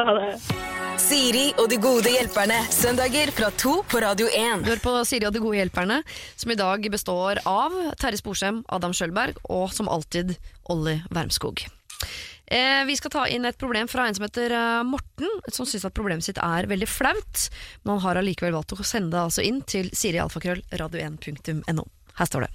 Ha 0.00 0.12
det. 0.16 0.69
Siri 1.00 1.46
og 1.56 1.70
de 1.72 1.78
gode 1.80 2.10
hjelperne. 2.12 2.58
Søndager 2.74 3.30
fra 3.32 3.48
to 3.58 3.78
på 3.88 4.00
Radio 4.04 4.26
1. 4.28 4.64
Du 4.64 4.68
hører 4.68 4.82
på 4.84 4.92
Siri 5.08 5.24
og 5.28 5.32
de 5.32 5.40
gode 5.42 5.56
hjelperne, 5.56 6.00
som 6.36 6.52
i 6.52 6.56
dag 6.58 6.84
består 6.92 7.40
av 7.48 7.74
Terje 8.00 8.20
Sporsem, 8.20 8.60
Adam 8.68 8.92
Schjølberg 8.96 9.38
og 9.48 9.72
som 9.72 9.88
alltid 9.88 10.34
Olli 10.72 10.98
Wermskog. 11.08 11.64
Eh, 12.50 12.82
vi 12.84 12.98
skal 12.98 13.14
ta 13.14 13.24
inn 13.32 13.48
et 13.48 13.58
problem 13.58 13.88
fra 13.88 14.08
en 14.08 14.16
som 14.16 14.26
heter 14.26 14.52
eh, 14.52 14.84
Morten, 14.86 15.40
som 15.48 15.68
syns 15.68 15.88
at 15.88 15.96
problemet 15.96 16.26
sitt 16.26 16.40
er 16.42 16.68
veldig 16.68 16.88
flaut, 16.90 17.48
men 17.84 17.94
han 17.94 18.04
har 18.04 18.20
allikevel 18.20 18.56
valgt 18.58 18.76
å 18.76 18.84
sende 18.84 19.14
det 19.14 19.24
altså 19.24 19.46
inn 19.46 19.62
til 19.64 19.88
sirialfakrøll 19.96 20.64
radio1.no. 20.74 21.86
Her 22.20 22.28
står 22.28 22.46
det. 22.48 22.54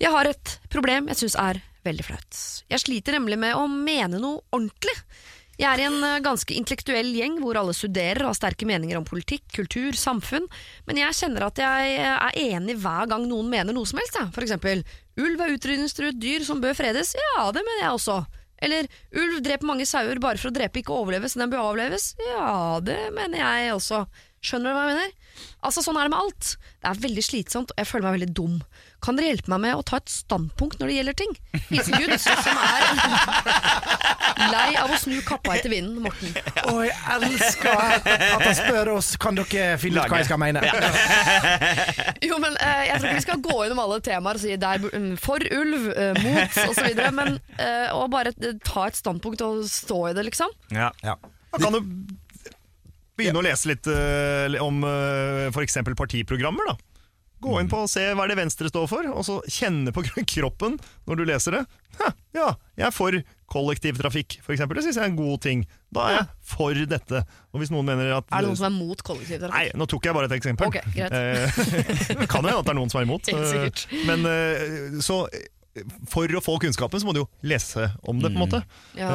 Jeg 0.00 0.14
har 0.16 0.30
et 0.30 0.56
problem 0.72 1.10
jeg 1.12 1.22
syns 1.22 1.38
er 1.38 1.62
veldig 1.86 2.08
flaut. 2.08 2.46
Jeg 2.72 2.82
sliter 2.82 3.20
nemlig 3.20 3.38
med 3.40 3.54
å 3.54 3.68
mene 3.70 4.18
noe 4.18 4.42
ordentlig. 4.50 4.96
Jeg 5.60 5.68
er 5.68 5.82
i 5.82 5.88
en 5.90 6.04
eh, 6.06 6.22
ganske 6.24 6.54
intellektuell 6.56 7.10
gjeng 7.12 7.34
hvor 7.42 7.58
alle 7.60 7.74
studerer 7.76 8.22
og 8.24 8.30
har 8.30 8.38
sterke 8.38 8.64
meninger 8.68 8.96
om 8.96 9.04
politikk, 9.04 9.44
kultur, 9.52 9.92
samfunn, 9.98 10.46
men 10.88 11.00
jeg 11.02 11.18
kjenner 11.18 11.44
at 11.50 11.60
jeg 11.60 11.98
eh, 11.98 12.14
er 12.16 12.38
enig 12.56 12.78
hver 12.80 13.10
gang 13.10 13.26
noen 13.28 13.50
mener 13.52 13.76
noe 13.76 13.88
som 13.88 14.00
helst. 14.00 14.16
Ja. 14.16 14.30
For 14.32 14.46
eksempel 14.46 14.80
ulv 15.20 15.44
er 15.44 15.52
utrydningstruet 15.58 16.16
dyr 16.16 16.46
som 16.48 16.62
bør 16.64 16.78
fredes. 16.78 17.12
Ja, 17.18 17.50
det 17.52 17.66
mener 17.66 17.84
jeg 17.84 17.98
også. 17.98 18.22
Eller 18.64 18.88
ulv 19.16 19.42
dreper 19.44 19.68
mange 19.68 19.88
sauer 19.88 20.20
bare 20.20 20.40
for 20.40 20.48
å 20.48 20.56
drepe, 20.56 20.80
ikke 20.80 20.96
overleve, 20.96 21.28
så 21.28 21.42
den 21.42 21.52
bør 21.52 21.70
avleves. 21.74 22.14
Ja, 22.30 22.80
det 22.84 22.98
mener 23.16 23.40
jeg 23.40 23.74
også. 23.76 24.06
Skjønner 24.40 24.72
du 24.72 24.76
hva 24.78 24.86
jeg 24.88 24.96
mener? 24.96 25.16
Altså, 25.64 25.84
Sånn 25.84 26.00
er 26.00 26.08
det 26.08 26.14
med 26.14 26.22
alt. 26.24 26.54
Det 26.80 26.88
er 26.88 27.04
veldig 27.04 27.24
slitsomt, 27.24 27.72
og 27.74 27.80
jeg 27.80 27.88
føler 27.88 28.08
meg 28.08 28.16
veldig 28.16 28.32
dum. 28.36 28.56
Kan 29.00 29.16
dere 29.16 29.32
hjelpe 29.32 29.50
meg 29.54 29.62
med 29.64 29.78
å 29.78 29.84
ta 29.86 29.98
et 30.00 30.10
standpunkt 30.12 30.80
når 30.80 30.90
det 30.90 30.96
gjelder 30.98 31.16
ting? 31.16 31.30
Hilsen 31.70 31.96
Gud, 31.96 32.12
som 32.20 32.58
er 32.60 32.82
lei 34.50 34.68
av 34.80 34.92
å 34.92 34.98
snu 35.00 35.18
kappa 35.26 35.56
etter 35.56 35.72
vinden, 35.72 36.02
Morten. 36.04 36.34
Å, 36.68 36.74
jeg 36.84 36.96
elsker 37.16 37.80
at 37.80 38.44
han 38.44 38.56
spør 38.56 38.92
oss 38.94 39.12
Kan 39.20 39.38
dere 39.38 39.74
finne 39.80 40.04
ut 40.04 40.12
hva 40.12 40.20
jeg 40.20 40.28
skal 40.30 40.40
mene. 40.40 40.62
Jo, 42.28 42.36
men 42.42 42.54
eh, 42.60 42.82
Jeg 42.90 43.00
tror 43.00 43.08
ikke 43.08 43.18
vi 43.18 43.24
skal 43.24 43.42
gå 43.44 43.58
innom 43.66 43.82
alle 43.82 43.98
temaer 44.04 44.38
og 44.38 44.42
si 44.42 44.54
der, 44.60 44.82
mm, 44.84 45.12
for 45.20 45.44
ulv, 45.56 45.90
eh, 45.92 46.20
mot 46.20 46.58
osv., 46.66 47.04
men 47.16 47.38
eh, 47.56 47.88
å 47.96 48.06
bare 48.12 48.34
eh, 48.36 48.56
ta 48.64 48.88
et 48.90 48.98
standpunkt 48.98 49.42
og 49.44 49.64
stå 49.70 50.00
i 50.10 50.16
det, 50.16 50.26
liksom. 50.28 50.52
Ja. 50.74 50.92
Da 51.02 51.58
kan 51.58 51.74
du 51.74 51.80
begynne 53.20 53.40
å 53.40 53.44
lese 53.44 53.72
litt 53.72 53.88
uh, 53.90 54.60
om 54.64 54.84
uh, 54.86 55.48
f.eks. 55.50 55.80
partiprogrammer. 55.96 56.70
da. 56.72 56.89
Gå 57.40 57.56
inn 57.60 57.70
på 57.72 57.78
og 57.86 57.88
se 57.88 58.02
hva 58.16 58.26
det 58.28 58.36
Venstre 58.36 58.68
står 58.68 58.88
for, 58.90 59.06
og 59.08 59.22
så 59.24 59.38
kjenne 59.48 59.92
på 59.96 60.02
kroppen 60.34 60.74
når 61.08 61.20
du 61.20 61.22
leser 61.28 61.56
det. 61.56 61.62
Hæ, 62.00 62.10
ja, 62.36 62.48
jeg 62.78 62.86
er 62.90 62.94
for 62.94 63.16
kollektivtrafikk, 63.50 64.36
f.eks. 64.44 64.60
Det 64.70 64.84
syns 64.84 64.98
jeg 64.98 65.02
er 65.02 65.08
en 65.10 65.16
god 65.18 65.40
ting. 65.42 65.62
Da 65.90 66.04
er 66.06 66.16
jeg 66.18 66.26
for 66.52 66.82
dette. 66.92 67.22
Og 67.50 67.62
hvis 67.62 67.72
noen 67.74 67.88
mener 67.88 68.12
at 68.20 68.28
Er 68.30 68.44
det 68.44 68.50
noen 68.52 68.60
som 68.60 68.68
er 68.68 68.76
mot 68.76 69.02
kollektivtrafikk? 69.08 69.56
Nei, 69.56 69.72
nå 69.80 69.88
tok 69.90 70.06
jeg 70.06 70.16
bare 70.18 70.28
et 70.30 70.36
eksempel. 70.36 70.68
Ok, 70.70 70.78
greit. 70.94 71.16
Eh, 71.16 71.64
det 72.20 72.28
kan 72.30 72.44
hende 72.44 72.60
at 72.60 72.68
det 72.68 72.74
er 72.76 72.78
noen 72.78 72.92
som 72.92 73.00
er 73.02 73.08
imot. 73.08 73.32
Helt. 73.34 73.86
Eh, 73.90 74.04
Men 74.10 74.28
eh, 74.30 75.00
så 75.02 75.24
for 76.10 76.30
å 76.36 76.44
få 76.44 76.58
kunnskapen, 76.62 77.00
så 77.02 77.08
må 77.08 77.16
du 77.16 77.22
jo 77.24 77.28
lese 77.46 77.88
om 78.02 78.20
det, 78.22 78.30
på 78.30 78.36
en 78.36 78.44
måte. 78.44 78.62
Ja. 78.98 79.10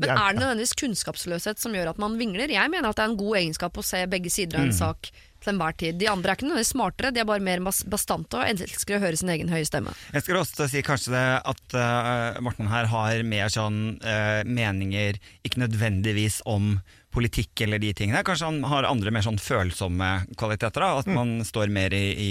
Men 0.00 0.12
er 0.16 0.32
det 0.32 0.40
nødvendigvis 0.40 0.72
kunnskapsløshet 0.80 1.60
som 1.60 1.74
gjør 1.76 1.90
at 1.92 1.98
man 2.00 2.14
vingler? 2.20 2.48
Jeg 2.52 2.72
mener 2.72 2.88
at 2.88 2.96
det 2.96 3.04
er 3.04 3.10
en 3.12 3.18
god 3.20 3.36
egenskap 3.42 3.76
å 3.76 3.84
se 3.84 4.00
begge 4.08 4.32
sider 4.32 4.60
av 4.60 4.68
en 4.70 4.76
sak 4.76 5.10
til 5.44 5.54
enhver 5.54 5.76
tid. 5.80 5.98
De 6.00 6.08
andre 6.10 6.32
er 6.34 6.38
ikke 6.38 6.50
noe 6.50 6.64
smartere, 6.66 7.12
de 7.14 7.22
er 7.22 7.28
bare 7.28 7.44
mer 7.44 7.62
bas- 7.64 7.82
bastante 7.88 8.38
og 8.40 8.46
elsker 8.50 8.98
å 8.98 9.02
høre 9.02 9.20
sin 9.20 9.32
egen 9.32 9.50
høye 9.52 9.66
stemme. 9.68 9.94
Jeg 10.14 10.24
skulle 10.26 10.42
også 10.44 10.68
si 10.70 10.82
kanskje 10.86 11.14
det 11.16 11.26
at 11.54 11.76
uh, 11.76 12.40
Morten 12.44 12.70
her 12.70 12.88
har 12.92 13.24
mer 13.26 13.52
sånn 13.52 13.80
uh, 14.04 14.40
meninger 14.46 15.18
ikke 15.46 15.62
nødvendigvis 15.64 16.40
om 16.48 16.78
politikk 17.14 17.64
eller 17.66 17.80
de 17.82 17.94
tingene. 17.96 18.22
Kanskje 18.26 18.46
han 18.50 18.62
har 18.70 18.86
andre 18.88 19.10
mer 19.14 19.24
sånn 19.26 19.40
følsomme 19.40 20.12
kvaliteter. 20.38 20.80
Da, 20.84 21.00
at 21.02 21.10
man 21.10 21.40
står 21.46 21.72
mer 21.74 21.94
i, 21.96 22.04
i 22.14 22.30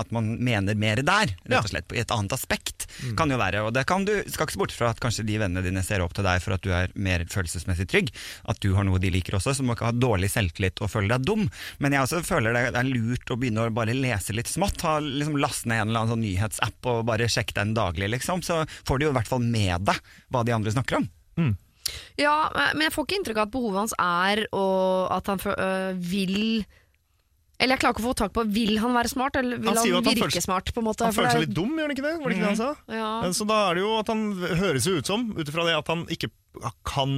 At 0.00 0.10
man 0.14 0.30
mener 0.40 0.74
mer 0.80 0.96
der, 1.04 1.28
rett 1.44 1.58
og 1.66 1.68
slett. 1.68 1.92
i 1.92 2.00
et 2.00 2.10
annet 2.14 2.32
aspekt. 2.32 2.86
Kan 3.18 3.28
jo 3.30 3.36
være. 3.36 3.60
Og 3.68 3.74
det 3.76 3.82
kan 3.86 4.06
du 4.08 4.14
skal 4.32 4.46
ikke 4.46 4.54
se 4.54 4.60
bort 4.62 4.72
fra 4.72 4.88
at 4.94 5.00
kanskje 5.02 5.26
de 5.28 5.36
vennene 5.42 5.62
dine 5.66 5.82
ser 5.84 6.00
opp 6.00 6.14
til 6.16 6.24
deg 6.24 6.40
for 6.40 6.54
at 6.56 6.62
du 6.64 6.70
er 6.72 6.90
mer 6.96 7.22
følelsesmessig 7.28 7.86
trygg. 7.90 8.08
At 8.48 8.62
du 8.64 8.72
har 8.78 8.86
noe 8.88 8.98
de 9.02 9.10
liker 9.12 9.36
også, 9.36 9.52
så 9.52 9.60
du 9.62 9.68
må 9.68 9.76
ikke 9.76 9.90
ha 9.90 9.92
dårlig 9.92 10.30
selvtillit 10.32 10.80
og 10.80 10.88
føle 10.90 11.12
deg 11.12 11.26
dum. 11.28 11.44
Men 11.84 11.92
jeg 11.92 12.06
også 12.06 12.22
føler 12.24 12.56
det 12.56 12.80
er 12.80 12.88
lurt 12.88 13.30
å 13.30 13.36
begynne 13.36 13.66
å 13.68 13.74
bare 13.76 13.94
lese 13.94 14.32
litt 14.36 14.48
smått. 14.48 14.80
Ha, 14.88 14.98
liksom 15.04 15.36
Last 15.36 15.68
ned 15.68 15.82
en 15.84 15.88
eller 15.92 16.00
annen 16.06 16.14
sånn 16.16 16.24
nyhetsapp 16.24 16.90
og 16.94 17.04
bare 17.10 17.28
sjekke 17.28 17.58
den 17.60 17.74
daglig, 17.76 18.08
liksom. 18.16 18.40
Så 18.46 18.62
får 18.88 18.98
du 18.98 19.06
jo 19.10 19.12
i 19.12 19.18
hvert 19.20 19.28
fall 19.30 19.44
med 19.44 19.84
deg 19.90 20.00
hva 20.32 20.46
de 20.48 20.56
andre 20.56 20.72
snakker 20.74 21.02
om. 21.02 21.10
Ja, 22.20 22.36
men 22.74 22.82
jeg 22.88 22.92
får 22.96 23.06
ikke 23.08 23.18
inntrykk 23.20 23.40
av 23.42 23.48
at 23.48 23.54
behovet 23.54 23.80
hans 23.84 23.96
er 23.98 24.44
og 24.52 25.10
at 25.16 25.26
han 25.32 25.40
øh, 25.56 25.94
vil 26.10 26.36
Eller 27.60 27.76
jeg 27.76 27.80
klarer 27.82 27.92
ikke 27.92 28.00
å 28.04 28.08
få 28.10 28.16
tak 28.16 28.32
på 28.32 28.44
Vil 28.48 28.78
han 28.80 28.94
være 28.96 29.10
smart, 29.12 29.36
eller 29.36 29.58
vil 29.60 29.68
Han 29.68 29.76
han, 29.76 30.04
virke 30.06 30.22
føler- 30.30 30.40
smart? 30.46 30.70
på 30.72 30.80
en 30.80 30.86
måte? 30.88 31.04
Han 31.04 31.12
føler 31.16 31.30
seg 31.36 31.42
litt 31.46 31.54
dum, 31.56 31.74
gjør 31.76 31.88
han 31.90 31.96
ikke 31.96 32.06
det? 32.06 32.12
Var 32.22 32.28
det 32.32 32.36
ikke 32.38 32.46
det 32.46 32.52
han 32.54 32.60
sa? 32.60 32.70
Ja. 32.88 33.10
Eh, 33.26 33.32
Så 33.36 33.46
da 33.48 33.58
er 33.70 33.74
det 33.74 33.82
jo 33.84 33.90
at 34.00 34.08
han 34.08 34.22
høres 34.64 34.86
jo 34.88 34.96
ut 35.00 35.06
som, 35.06 35.26
ut 35.36 35.46
ifra 35.48 35.66
det 35.68 35.76
at 35.76 35.88
han 35.92 36.06
ikke 36.08 36.30
kan 36.82 37.10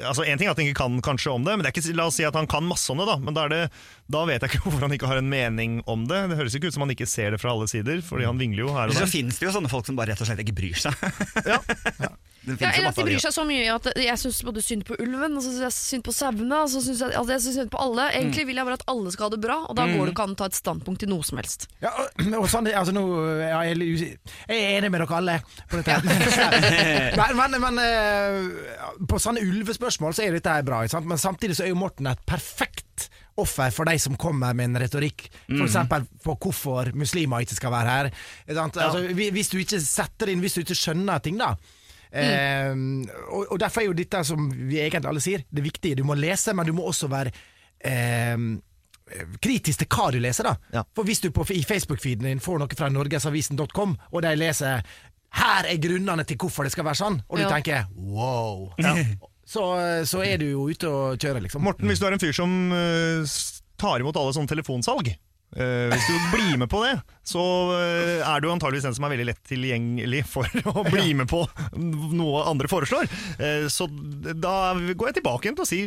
Altså 0.00 0.22
En 0.24 0.38
ting 0.40 0.48
er 0.48 0.54
at 0.54 0.56
han 0.56 0.64
ikke 0.70 0.78
kan 0.80 0.94
kanskje 1.04 1.28
om 1.34 1.42
det, 1.44 1.52
men 1.58 1.60
det 1.66 1.68
er 1.68 1.74
ikke, 1.76 1.92
la 1.98 2.06
oss 2.08 2.16
si 2.16 2.24
at 2.24 2.34
han 2.38 2.46
kan 2.48 2.64
masse 2.64 2.88
om 2.94 3.02
det, 3.02 3.04
da. 3.10 3.18
Men 3.20 3.34
da, 3.36 3.44
er 3.44 3.52
det, 3.52 3.60
da 4.08 4.22
vet 4.30 4.40
jeg 4.46 4.54
ikke 4.54 4.62
hvorfor 4.64 4.86
han 4.86 4.94
ikke 4.96 5.10
har 5.10 5.18
en 5.20 5.28
mening 5.28 5.80
om 5.90 6.06
det. 6.08 6.22
Det 6.30 6.38
høres 6.38 6.54
ikke 6.56 6.70
ut 6.70 6.78
som 6.78 6.86
han 6.86 6.94
ikke 6.94 7.04
ser 7.10 7.34
det 7.34 7.40
fra 7.42 7.52
alle 7.52 7.66
sider, 7.68 8.00
fordi 8.06 8.24
han 8.30 8.38
vingler 8.40 8.64
jo 8.64 8.72
her 8.72 8.86
og 8.88 8.94
der. 8.96 9.02
så 9.04 9.10
finnes 9.12 9.36
det 9.42 9.50
jo 9.50 9.52
sånne 9.58 9.68
folk 9.72 9.84
som 9.90 9.98
bare 9.98 10.14
rett 10.14 10.22
og 10.24 10.30
slett 10.30 10.40
ikke 10.46 10.56
bryr 10.62 10.78
seg. 10.78 10.94
ja. 11.44 11.58
Ja. 12.06 12.14
Det 12.42 12.56
Ja, 12.60 12.70
eller 12.74 12.88
at 12.90 12.96
de 12.98 13.04
bryr 13.06 13.20
seg 13.22 13.34
så 13.36 13.44
mye 13.46 13.66
at 13.70 13.84
jeg 14.02 14.18
syns 14.18 14.40
både 14.42 14.62
synd 14.66 14.82
på 14.88 14.96
ulven 14.98 15.36
og 15.38 15.44
så 15.44 15.50
synes 15.52 15.62
jeg 15.62 15.74
synd 15.76 16.04
på 16.08 16.14
sauene. 16.16 16.56
Og 16.64 16.70
så 16.72 16.80
syns 16.82 17.02
jeg, 17.04 17.14
altså 17.14 17.32
jeg 17.36 17.44
synes 17.44 17.58
synd 17.60 17.70
på 17.70 17.80
alle. 17.84 18.08
Mm. 18.08 18.16
Egentlig 18.18 18.46
vil 18.48 18.58
jeg 18.60 18.66
bare 18.68 18.78
at 18.80 18.86
alle 18.90 19.12
skal 19.14 19.28
ha 19.28 19.34
det 19.36 19.40
bra, 19.44 19.58
og 19.68 19.76
da 19.78 19.86
går 19.92 20.02
det 20.10 20.14
ikke 20.16 20.26
an 20.26 20.34
å 20.34 20.40
ta 20.42 20.48
et 20.50 20.58
standpunkt 20.58 21.02
til 21.04 21.12
noe 21.12 21.22
som 21.28 21.38
helst. 21.38 21.68
Ja, 21.84 21.92
og, 22.00 22.48
sånn, 22.50 22.66
altså 22.72 22.94
nå, 22.96 23.04
ja, 23.42 23.62
jeg, 23.70 24.18
er 24.48 24.58
jeg 24.58 24.76
enig 24.80 24.90
med 24.90 25.04
dere 25.04 25.18
alle 25.20 25.38
på 25.70 25.78
dette. 25.80 26.00
men 27.20 27.36
men, 27.42 27.58
men 27.62 27.80
eh, 27.82 29.06
på 29.08 29.18
sånne 29.22 29.42
ulvespørsmål 29.46 30.14
så 30.16 30.26
er 30.26 30.36
dette 30.38 30.58
bra, 30.66 30.82
men 31.06 31.20
samtidig 31.20 31.56
så 31.58 31.66
er 31.66 31.72
jo 31.72 31.78
Morten 31.78 32.10
et 32.10 32.22
perfekt 32.28 33.08
offer 33.40 33.70
for 33.72 33.88
de 33.88 33.94
som 34.02 34.16
kommer 34.20 34.52
med 34.56 34.68
en 34.68 34.80
retorikk, 34.82 35.24
f.eks. 35.48 35.78
på 36.24 36.34
hvorfor 36.42 36.90
muslimer 36.98 37.44
ikke 37.46 37.56
skal 37.56 37.72
være 37.72 37.94
her. 37.96 38.10
Altså, 38.52 39.00
hvi- 39.16 39.30
hvis 39.32 39.48
du 39.52 39.56
ikke 39.62 39.80
setter 39.80 40.32
inn, 40.32 40.42
hvis 40.44 40.58
du 40.58 40.60
ikke 40.66 40.76
skjønner 40.76 41.22
ting, 41.24 41.38
da. 41.40 41.54
Eh, 42.12 42.74
og, 43.32 43.46
og 43.52 43.58
derfor 43.62 43.80
er 43.82 43.86
jo 43.90 43.96
dette 43.96 44.20
som 44.28 44.50
vi 44.52 44.80
egentlig 44.82 45.08
alle 45.08 45.20
sier, 45.24 45.44
det 45.50 45.64
viktige. 45.64 45.96
Du 45.96 46.04
må 46.04 46.14
lese, 46.18 46.52
men 46.54 46.66
du 46.68 46.72
må 46.76 46.84
også 46.90 47.08
være 47.08 47.32
eh, 47.80 48.36
kritisk 49.42 49.82
til 49.82 49.88
hva 49.92 50.10
du 50.12 50.20
leser. 50.22 50.44
da 50.50 50.56
Ja. 50.80 50.84
For 50.94 51.04
hvis 51.08 51.20
du 51.24 51.30
på, 51.34 51.46
i 51.50 51.62
Facebook-feeden 51.64 52.28
din 52.28 52.40
får 52.40 52.58
noe 52.62 52.76
fra 52.78 52.88
norgesavisen.com, 52.92 53.96
og 54.12 54.22
de 54.22 54.36
leser 54.36 54.82
'Her 55.32 55.64
er 55.64 55.78
grunnene 55.80 56.24
til 56.28 56.36
hvorfor 56.36 56.64
det 56.64 56.72
skal 56.72 56.84
være 56.84 57.00
sånn', 57.00 57.20
og 57.28 57.36
du 57.38 57.42
Ja. 57.42 57.48
tenker 57.48 57.86
'wow', 57.96 58.74
så, 59.52 60.04
så 60.04 60.22
er 60.24 60.36
du 60.38 60.46
jo 60.50 60.68
ute 60.68 60.84
og 60.88 61.16
kjører, 61.18 61.40
liksom. 61.42 61.62
Morten, 61.64 61.88
hvis 61.88 61.98
du 61.98 62.06
er 62.06 62.12
en 62.12 62.20
fyr 62.20 62.32
som 62.36 62.72
eh, 62.72 63.24
tar 63.78 64.00
imot 64.00 64.16
alle 64.16 64.32
sånne 64.36 64.48
telefonsalg 64.52 65.14
eh, 65.56 65.92
hvis 65.92 66.08
du 66.08 66.28
blir 66.32 66.56
med 66.60 66.70
på 66.72 66.82
det, 66.84 66.94
så 67.22 67.42
uh, 67.70 68.22
er 68.26 68.42
du 68.42 68.48
antageligvis 68.50 68.86
den 68.88 68.96
som 68.96 69.04
er 69.06 69.12
veldig 69.14 69.26
lett 69.28 69.42
tilgjengelig 69.46 70.24
for 70.26 70.48
å 70.72 70.82
bli 70.88 71.12
med 71.14 71.28
på 71.30 71.44
noe 71.78 72.42
andre 72.50 72.70
foreslår. 72.70 73.06
Uh, 73.38 73.68
så 73.70 73.86
da 73.86 74.72
går 74.74 75.10
jeg 75.10 75.18
tilbake 75.20 75.46
igjen 75.46 75.58
til 75.60 75.66
å 75.66 75.68
si 75.70 75.80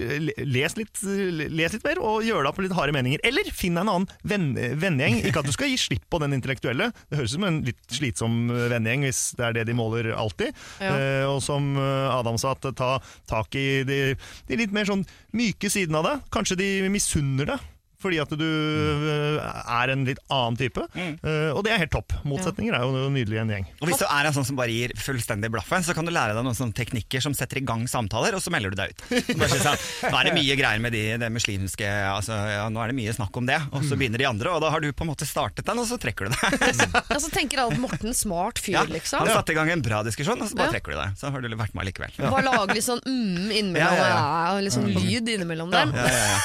les 0.48 0.78
litt, 0.80 1.04
les 1.52 1.76
litt 1.76 1.86
mer 1.88 2.00
og 2.00 2.24
gjør 2.24 2.46
deg 2.46 2.52
opp 2.52 2.64
litt 2.64 2.78
harde 2.78 2.96
meninger. 2.96 3.24
Eller 3.28 3.52
finn 3.52 3.76
deg 3.76 3.84
en 3.84 3.94
annen 3.98 4.10
venn, 4.24 4.48
vennegjeng. 4.80 5.20
Ikke 5.28 5.44
at 5.44 5.50
du 5.50 5.56
skal 5.56 5.72
gi 5.74 5.82
slipp 5.82 6.08
på 6.12 6.22
den 6.24 6.38
intellektuelle. 6.38 6.92
Det 7.10 7.20
høres 7.20 7.36
ut 7.36 7.40
som 7.40 7.50
en 7.50 7.62
litt 7.68 7.84
slitsom 7.92 8.40
vennegjeng 8.72 9.06
hvis 9.10 9.22
det 9.40 9.50
er 9.50 9.60
det 9.60 9.68
de 9.68 9.78
måler 9.78 10.14
alltid. 10.16 10.56
Ja. 10.80 10.96
Og 11.30 11.42
som 11.44 11.76
Adam 11.78 12.40
sa, 12.42 12.56
at 12.56 12.72
ta 12.78 12.96
tak 13.28 13.56
i 13.60 13.84
de, 13.88 14.00
de 14.48 14.60
litt 14.60 14.74
mer 14.76 14.88
sånn 14.88 15.04
myke 15.36 15.72
sidene 15.72 16.00
av 16.00 16.08
det. 16.08 16.18
Kanskje 16.34 16.60
de 16.64 16.70
misunner 16.94 17.56
deg. 17.56 17.72
Fordi 18.06 18.20
at 18.22 18.34
du 18.38 18.46
eh, 18.46 19.38
er 19.82 19.92
en 19.96 20.04
litt 20.06 20.20
annen 20.30 20.58
type. 20.60 20.84
Eh, 20.96 21.50
og 21.56 21.64
det 21.66 21.72
er 21.74 21.82
helt 21.82 21.94
topp. 21.96 22.14
Motsetninger 22.28 22.76
er 22.78 22.84
jo 22.86 23.08
nydelig 23.10 23.40
i 23.40 23.42
en 23.42 23.54
gjeng. 23.56 23.66
Og 23.82 23.90
hvis 23.90 24.02
du 24.02 24.06
er 24.06 24.30
en 24.30 24.36
sånn 24.36 24.46
som 24.46 24.60
bare 24.60 24.74
gir 24.74 24.94
fullstendig 25.00 25.50
blaffen, 25.54 25.82
så 25.86 25.96
kan 25.98 26.06
du 26.06 26.14
lære 26.14 26.36
deg 26.38 26.46
noen 26.46 26.58
sånne 26.58 26.76
teknikker 26.78 27.24
som 27.26 27.34
setter 27.38 27.62
i 27.62 27.66
gang 27.66 27.88
samtaler, 27.90 28.38
og 28.38 28.44
så 28.46 28.54
melder 28.54 28.76
du 28.76 28.78
deg 28.84 28.94
ut. 28.94 29.32
Bare 29.42 29.58
sånn, 29.58 29.80
nå 30.06 30.20
er 30.20 30.30
det 30.30 30.36
mye 30.38 30.58
greier 30.60 30.84
med 30.84 30.94
de, 30.94 31.04
det 31.22 31.30
muslimske 31.34 31.90
altså, 32.12 32.38
ja, 32.52 32.66
Nå 32.72 32.82
er 32.84 32.92
det 32.92 32.98
mye 32.98 33.14
snakk 33.16 33.38
om 33.40 33.48
det, 33.50 33.58
og 33.74 33.86
så 33.88 33.98
begynner 33.98 34.22
de 34.22 34.28
andre, 34.30 34.54
og 34.54 34.62
da 34.64 34.70
har 34.74 34.84
du 34.84 34.90
på 34.94 35.06
en 35.06 35.12
måte 35.12 35.26
startet 35.28 35.66
den, 35.68 35.82
og 35.82 35.88
så 35.90 35.98
trekker 36.02 36.30
du 36.30 36.36
deg. 36.36 36.84
Ja, 37.16 37.18
så 37.22 37.30
tenker 37.32 37.62
alle 37.64 37.78
Morten 37.80 38.14
smart 38.18 38.60
fyr, 38.62 38.76
Ja, 38.78 38.84
liksom. 38.90 39.22
Han 39.24 39.30
satte 39.32 39.54
i 39.54 39.58
gang 39.58 39.70
en 39.72 39.82
bra 39.86 40.02
diskusjon, 40.06 40.40
og 40.42 40.50
så 40.52 40.58
bare 40.58 40.70
Ja. 40.70 40.76
trekker 40.78 40.94
du 40.94 40.98
deg. 41.00 41.18
Så 41.20 41.30
har 41.32 41.42
du 41.46 41.56
vært 41.58 41.76
med 41.78 41.88
likevel. 41.90 42.14
Bare 42.22 42.44
lage 42.46 42.76
litt 42.78 42.86
sånn 42.86 43.02
mm 43.06 43.52
innimellom, 43.56 43.78
Ja, 43.80 44.10
ja, 44.10 44.22
ja, 44.52 44.60
litt 44.66 44.76
sånn 44.76 44.90
lyd 44.92 45.30
innimellom 45.36 45.72
der. 45.74 45.92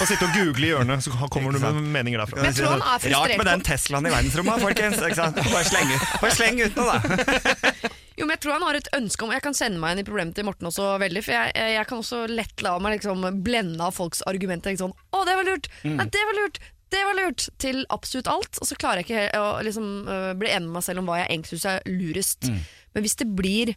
Og 0.00 0.06
sitte 0.08 0.26
og 0.28 0.34
google 0.36 0.66
i 0.68 0.72
hjørnet, 0.72 1.04
så 1.04 1.12
kommer 1.32 1.49
du 1.56 1.60
med 1.62 1.80
meninger 1.96 2.22
derfra. 2.22 2.40
Men 2.40 2.50
jeg 2.50 2.58
tror 2.60 2.74
han 2.74 2.84
er 2.84 3.02
frustrert 3.02 3.30
Rart 3.30 3.40
med 3.40 3.48
den 3.50 3.64
Teslaen 3.66 4.06
i 4.06 4.12
verdensrommet, 4.14 4.64
folkens. 4.64 5.00
Ikke 5.06 5.18
sant? 5.18 5.40
Bare 5.50 5.64
sleng 5.68 5.92
ut, 5.94 6.06
bare 6.22 6.36
sleng 6.36 6.60
ut 6.64 6.80
noe, 6.80 6.94
da. 6.94 7.90
Jo, 8.20 8.26
men 8.26 8.34
jeg 8.34 8.42
tror 8.44 8.52
han 8.58 8.64
har 8.66 8.76
et 8.76 8.88
ønske 8.92 9.24
om 9.24 9.30
Jeg 9.32 9.40
kan 9.40 9.54
sende 9.56 9.80
meg 9.80 9.94
inn 9.94 10.02
i 10.02 10.04
problemet 10.04 10.36
til 10.36 10.44
Morten 10.44 10.68
også 10.68 10.90
veldig, 11.00 11.22
for 11.24 11.32
jeg, 11.32 11.54
jeg 11.76 11.86
kan 11.88 12.02
også 12.02 12.18
lett 12.28 12.64
la 12.66 12.74
meg 12.82 12.98
liksom 12.98 13.22
blende 13.46 13.86
av 13.86 13.96
folks 13.96 14.20
argumenter. 14.28 14.74
Ikke 14.74 14.82
sånn 14.82 14.92
'Å, 14.92 15.22
det 15.24 15.36
var 15.38 15.48
lurt! 15.48 15.70
Nei, 15.88 16.04
det 16.04 16.24
var 16.28 16.36
lurt! 16.36 16.60
Det 16.92 17.04
var 17.06 17.16
lurt!' 17.16 17.46
Til 17.62 17.80
absolutt 17.88 18.28
alt. 18.28 18.60
Og 18.60 18.68
så 18.68 18.76
klarer 18.76 19.00
jeg 19.00 19.08
ikke 19.08 19.40
å 19.40 19.62
liksom, 19.64 19.88
øh, 20.04 20.32
bli 20.36 20.50
enig 20.52 20.68
med 20.68 20.76
meg 20.76 20.84
selv 20.84 21.00
om 21.00 21.08
hva 21.08 21.22
jeg 21.22 21.30
egentlig 21.30 21.54
syns 21.54 21.68
er 21.72 21.88
lurest. 21.88 22.50
Men 22.92 23.06
hvis 23.06 23.16
det 23.22 23.28
blir 23.38 23.72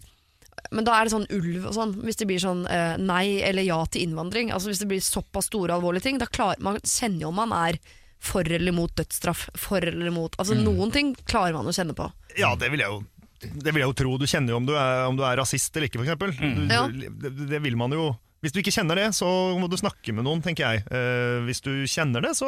men 0.74 0.86
da 0.88 0.96
er 0.98 1.08
det 1.08 1.14
sånn 1.14 1.28
ulv 1.34 1.68
og 1.70 1.76
sånn. 1.76 1.92
Hvis 2.06 2.20
det 2.22 2.28
blir 2.30 2.42
sånn 2.42 2.64
eh, 2.70 2.96
nei 3.02 3.42
eller 3.46 3.66
ja 3.66 3.80
til 3.90 4.08
innvandring, 4.08 4.52
altså 4.54 4.72
hvis 4.72 4.82
det 4.84 4.90
blir 4.92 5.04
såpass 5.04 5.50
store 5.52 5.76
alvorlige 5.78 6.08
ting, 6.08 6.22
da 6.22 6.30
klarer 6.30 6.62
man 6.64 6.80
kjenner 6.82 7.28
jo 7.28 7.34
om 7.34 7.42
man 7.44 7.56
er 7.58 7.80
for 8.24 8.48
eller 8.48 8.76
mot 8.76 8.94
dødsstraff. 8.96 9.50
For 9.60 9.84
eller 9.84 10.14
mot 10.16 10.36
Altså 10.40 10.56
Noen 10.56 10.94
ting 10.96 11.12
klarer 11.28 11.56
man 11.58 11.68
å 11.68 11.76
kjenne 11.76 11.96
på. 11.98 12.08
Ja, 12.40 12.54
det 12.60 12.72
vil 12.74 12.84
jeg 12.84 12.94
jo 12.94 13.04
det 13.44 13.74
vil 13.74 13.82
jeg 13.84 13.90
jo 13.90 13.96
tro. 14.00 14.12
Du 14.16 14.24
kjenner 14.24 14.54
jo 14.54 14.60
om 14.62 14.68
du 14.68 14.72
er, 14.78 15.02
om 15.10 15.18
du 15.20 15.24
er 15.28 15.36
rasist 15.36 15.76
eller 15.76 15.90
ikke, 15.90 16.00
f.eks. 16.00 16.38
Mm. 16.40 16.70
Ja. 16.72 16.86
Det, 16.88 17.34
det 17.50 17.60
vil 17.66 17.76
man 17.76 17.92
jo 17.92 18.14
Hvis 18.44 18.56
du 18.56 18.62
ikke 18.62 18.72
kjenner 18.76 19.00
det, 19.00 19.10
så 19.16 19.28
må 19.60 19.68
du 19.72 19.76
snakke 19.80 20.16
med 20.16 20.24
noen, 20.28 20.42
tenker 20.44 20.64
jeg. 20.64 20.86
Eh, 20.92 21.44
hvis 21.48 21.60
du 21.64 21.72
kjenner 21.88 22.24
det, 22.24 22.34
så 22.40 22.48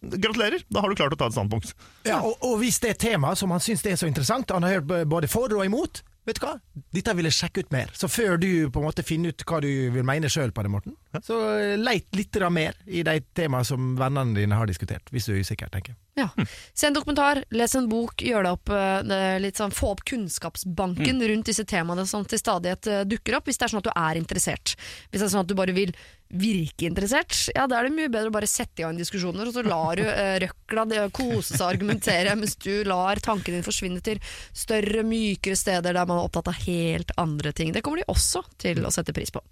gratulerer. 0.00 0.64
Da 0.68 0.82
har 0.84 0.88
du 0.88 0.96
klart 0.96 1.16
å 1.16 1.20
ta 1.20 1.28
et 1.28 1.36
standpunkt. 1.36 1.72
Ja, 2.08 2.18
og, 2.20 2.36
og 2.44 2.58
hvis 2.60 2.80
det 2.80 2.90
er 2.90 2.96
et 2.98 3.04
tema 3.06 3.32
som 3.36 3.52
han 3.54 3.62
syns 3.64 3.84
er 3.88 3.96
så 4.00 4.08
interessant, 4.08 4.52
han 4.52 4.64
har 4.64 4.78
hørt 4.78 5.08
både 5.08 5.30
for 5.32 5.52
og 5.56 5.64
imot, 5.64 6.02
vet 6.24 6.40
du 6.40 6.44
hva? 6.46 6.54
Dette 6.94 7.14
vil 7.18 7.28
jeg 7.28 7.36
sjekke 7.36 7.64
ut 7.64 7.74
mer. 7.74 7.92
Så 7.96 8.08
før 8.10 8.38
du 8.40 8.48
på 8.72 8.80
en 8.80 8.86
måte 8.88 9.04
finner 9.06 9.34
ut 9.34 9.44
hva 9.48 9.60
du 9.64 9.70
vil 9.94 10.06
mene 10.06 10.30
sjøl 10.32 10.54
på 10.54 10.64
det, 10.64 10.72
Morten, 10.72 10.96
så 11.24 11.38
eh, 11.58 11.74
leit 11.80 12.08
litt 12.16 12.38
mer 12.50 12.76
i 12.86 13.04
de 13.06 13.18
temaene 13.36 13.66
som 13.68 13.94
vennene 13.98 14.36
dine 14.38 14.58
har 14.58 14.68
diskutert, 14.70 15.12
hvis 15.14 15.28
du 15.28 15.34
er 15.34 15.44
usikker, 15.44 15.70
tenker 15.72 15.94
jeg. 15.94 16.00
Ja. 16.14 16.28
Se 16.74 16.86
en 16.86 16.94
dokumentar, 16.94 17.42
les 17.54 17.74
en 17.74 17.88
bok, 17.90 18.22
gjør 18.22 18.46
deg 18.46 18.58
opp 18.58 18.74
eh, 18.74 18.98
det, 19.06 19.22
litt 19.44 19.60
sånn, 19.60 19.74
få 19.74 19.94
opp 19.94 20.04
kunnskapsbanken 20.08 21.22
rundt 21.30 21.50
disse 21.50 21.66
temaene 21.68 22.06
som 22.08 22.26
til 22.28 22.40
stadighet 22.40 22.90
eh, 22.90 23.06
dukker 23.08 23.38
opp, 23.38 23.48
hvis 23.50 23.60
det 23.60 23.68
er 23.68 23.74
sånn 23.74 23.84
at 23.84 23.90
du 23.90 23.94
er 23.94 24.20
interessert. 24.20 24.76
Hvis 25.10 25.20
det 25.20 25.28
er 25.28 25.34
sånn 25.36 25.44
at 25.44 25.50
du 25.50 25.58
bare 25.58 25.76
vil 25.76 25.94
virke 26.34 26.88
interessert, 26.88 27.36
ja 27.54 27.66
da 27.70 27.78
er 27.78 27.88
det 27.88 27.96
mye 27.96 28.12
bedre 28.12 28.32
å 28.32 28.34
bare 28.34 28.50
sette 28.50 28.82
i 28.82 28.86
gang 28.86 28.98
diskusjoner, 28.98 29.48
og 29.48 29.56
så 29.56 29.64
lar 29.66 30.00
du 30.00 30.04
eh, 30.08 30.36
røkla 30.44 30.86
det, 30.90 31.02
kose 31.14 31.54
seg 31.54 31.62
og 31.62 31.68
argumentere, 31.72 32.36
mens 32.38 32.56
du 32.60 32.72
lar 32.88 33.22
tankene 33.24 33.58
dine 33.58 33.66
forsvinne 33.66 34.02
til 34.04 34.20
større, 34.52 35.04
mykere 35.06 35.58
steder 35.58 35.94
der 35.94 36.08
man 36.08 36.20
er 36.20 36.28
opptatt 36.28 36.50
av 36.50 36.64
helt 36.66 37.14
andre 37.20 37.54
ting. 37.56 37.74
Det 37.74 37.84
kommer 37.84 38.02
de 38.02 38.10
også 38.12 38.44
til 38.60 38.84
å 38.84 38.92
sette 38.94 39.14
pris 39.16 39.34
på. 39.34 39.42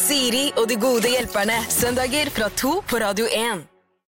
Siri 0.00 0.48
og 0.56 0.66
de 0.70 0.78
gode 0.80 1.10
hjelperne. 1.12 1.58
Søndager 1.70 2.32
fra 2.34 2.48
to 2.56 2.78
på 2.88 3.02
Radio 3.02 3.28
1. 3.30 3.69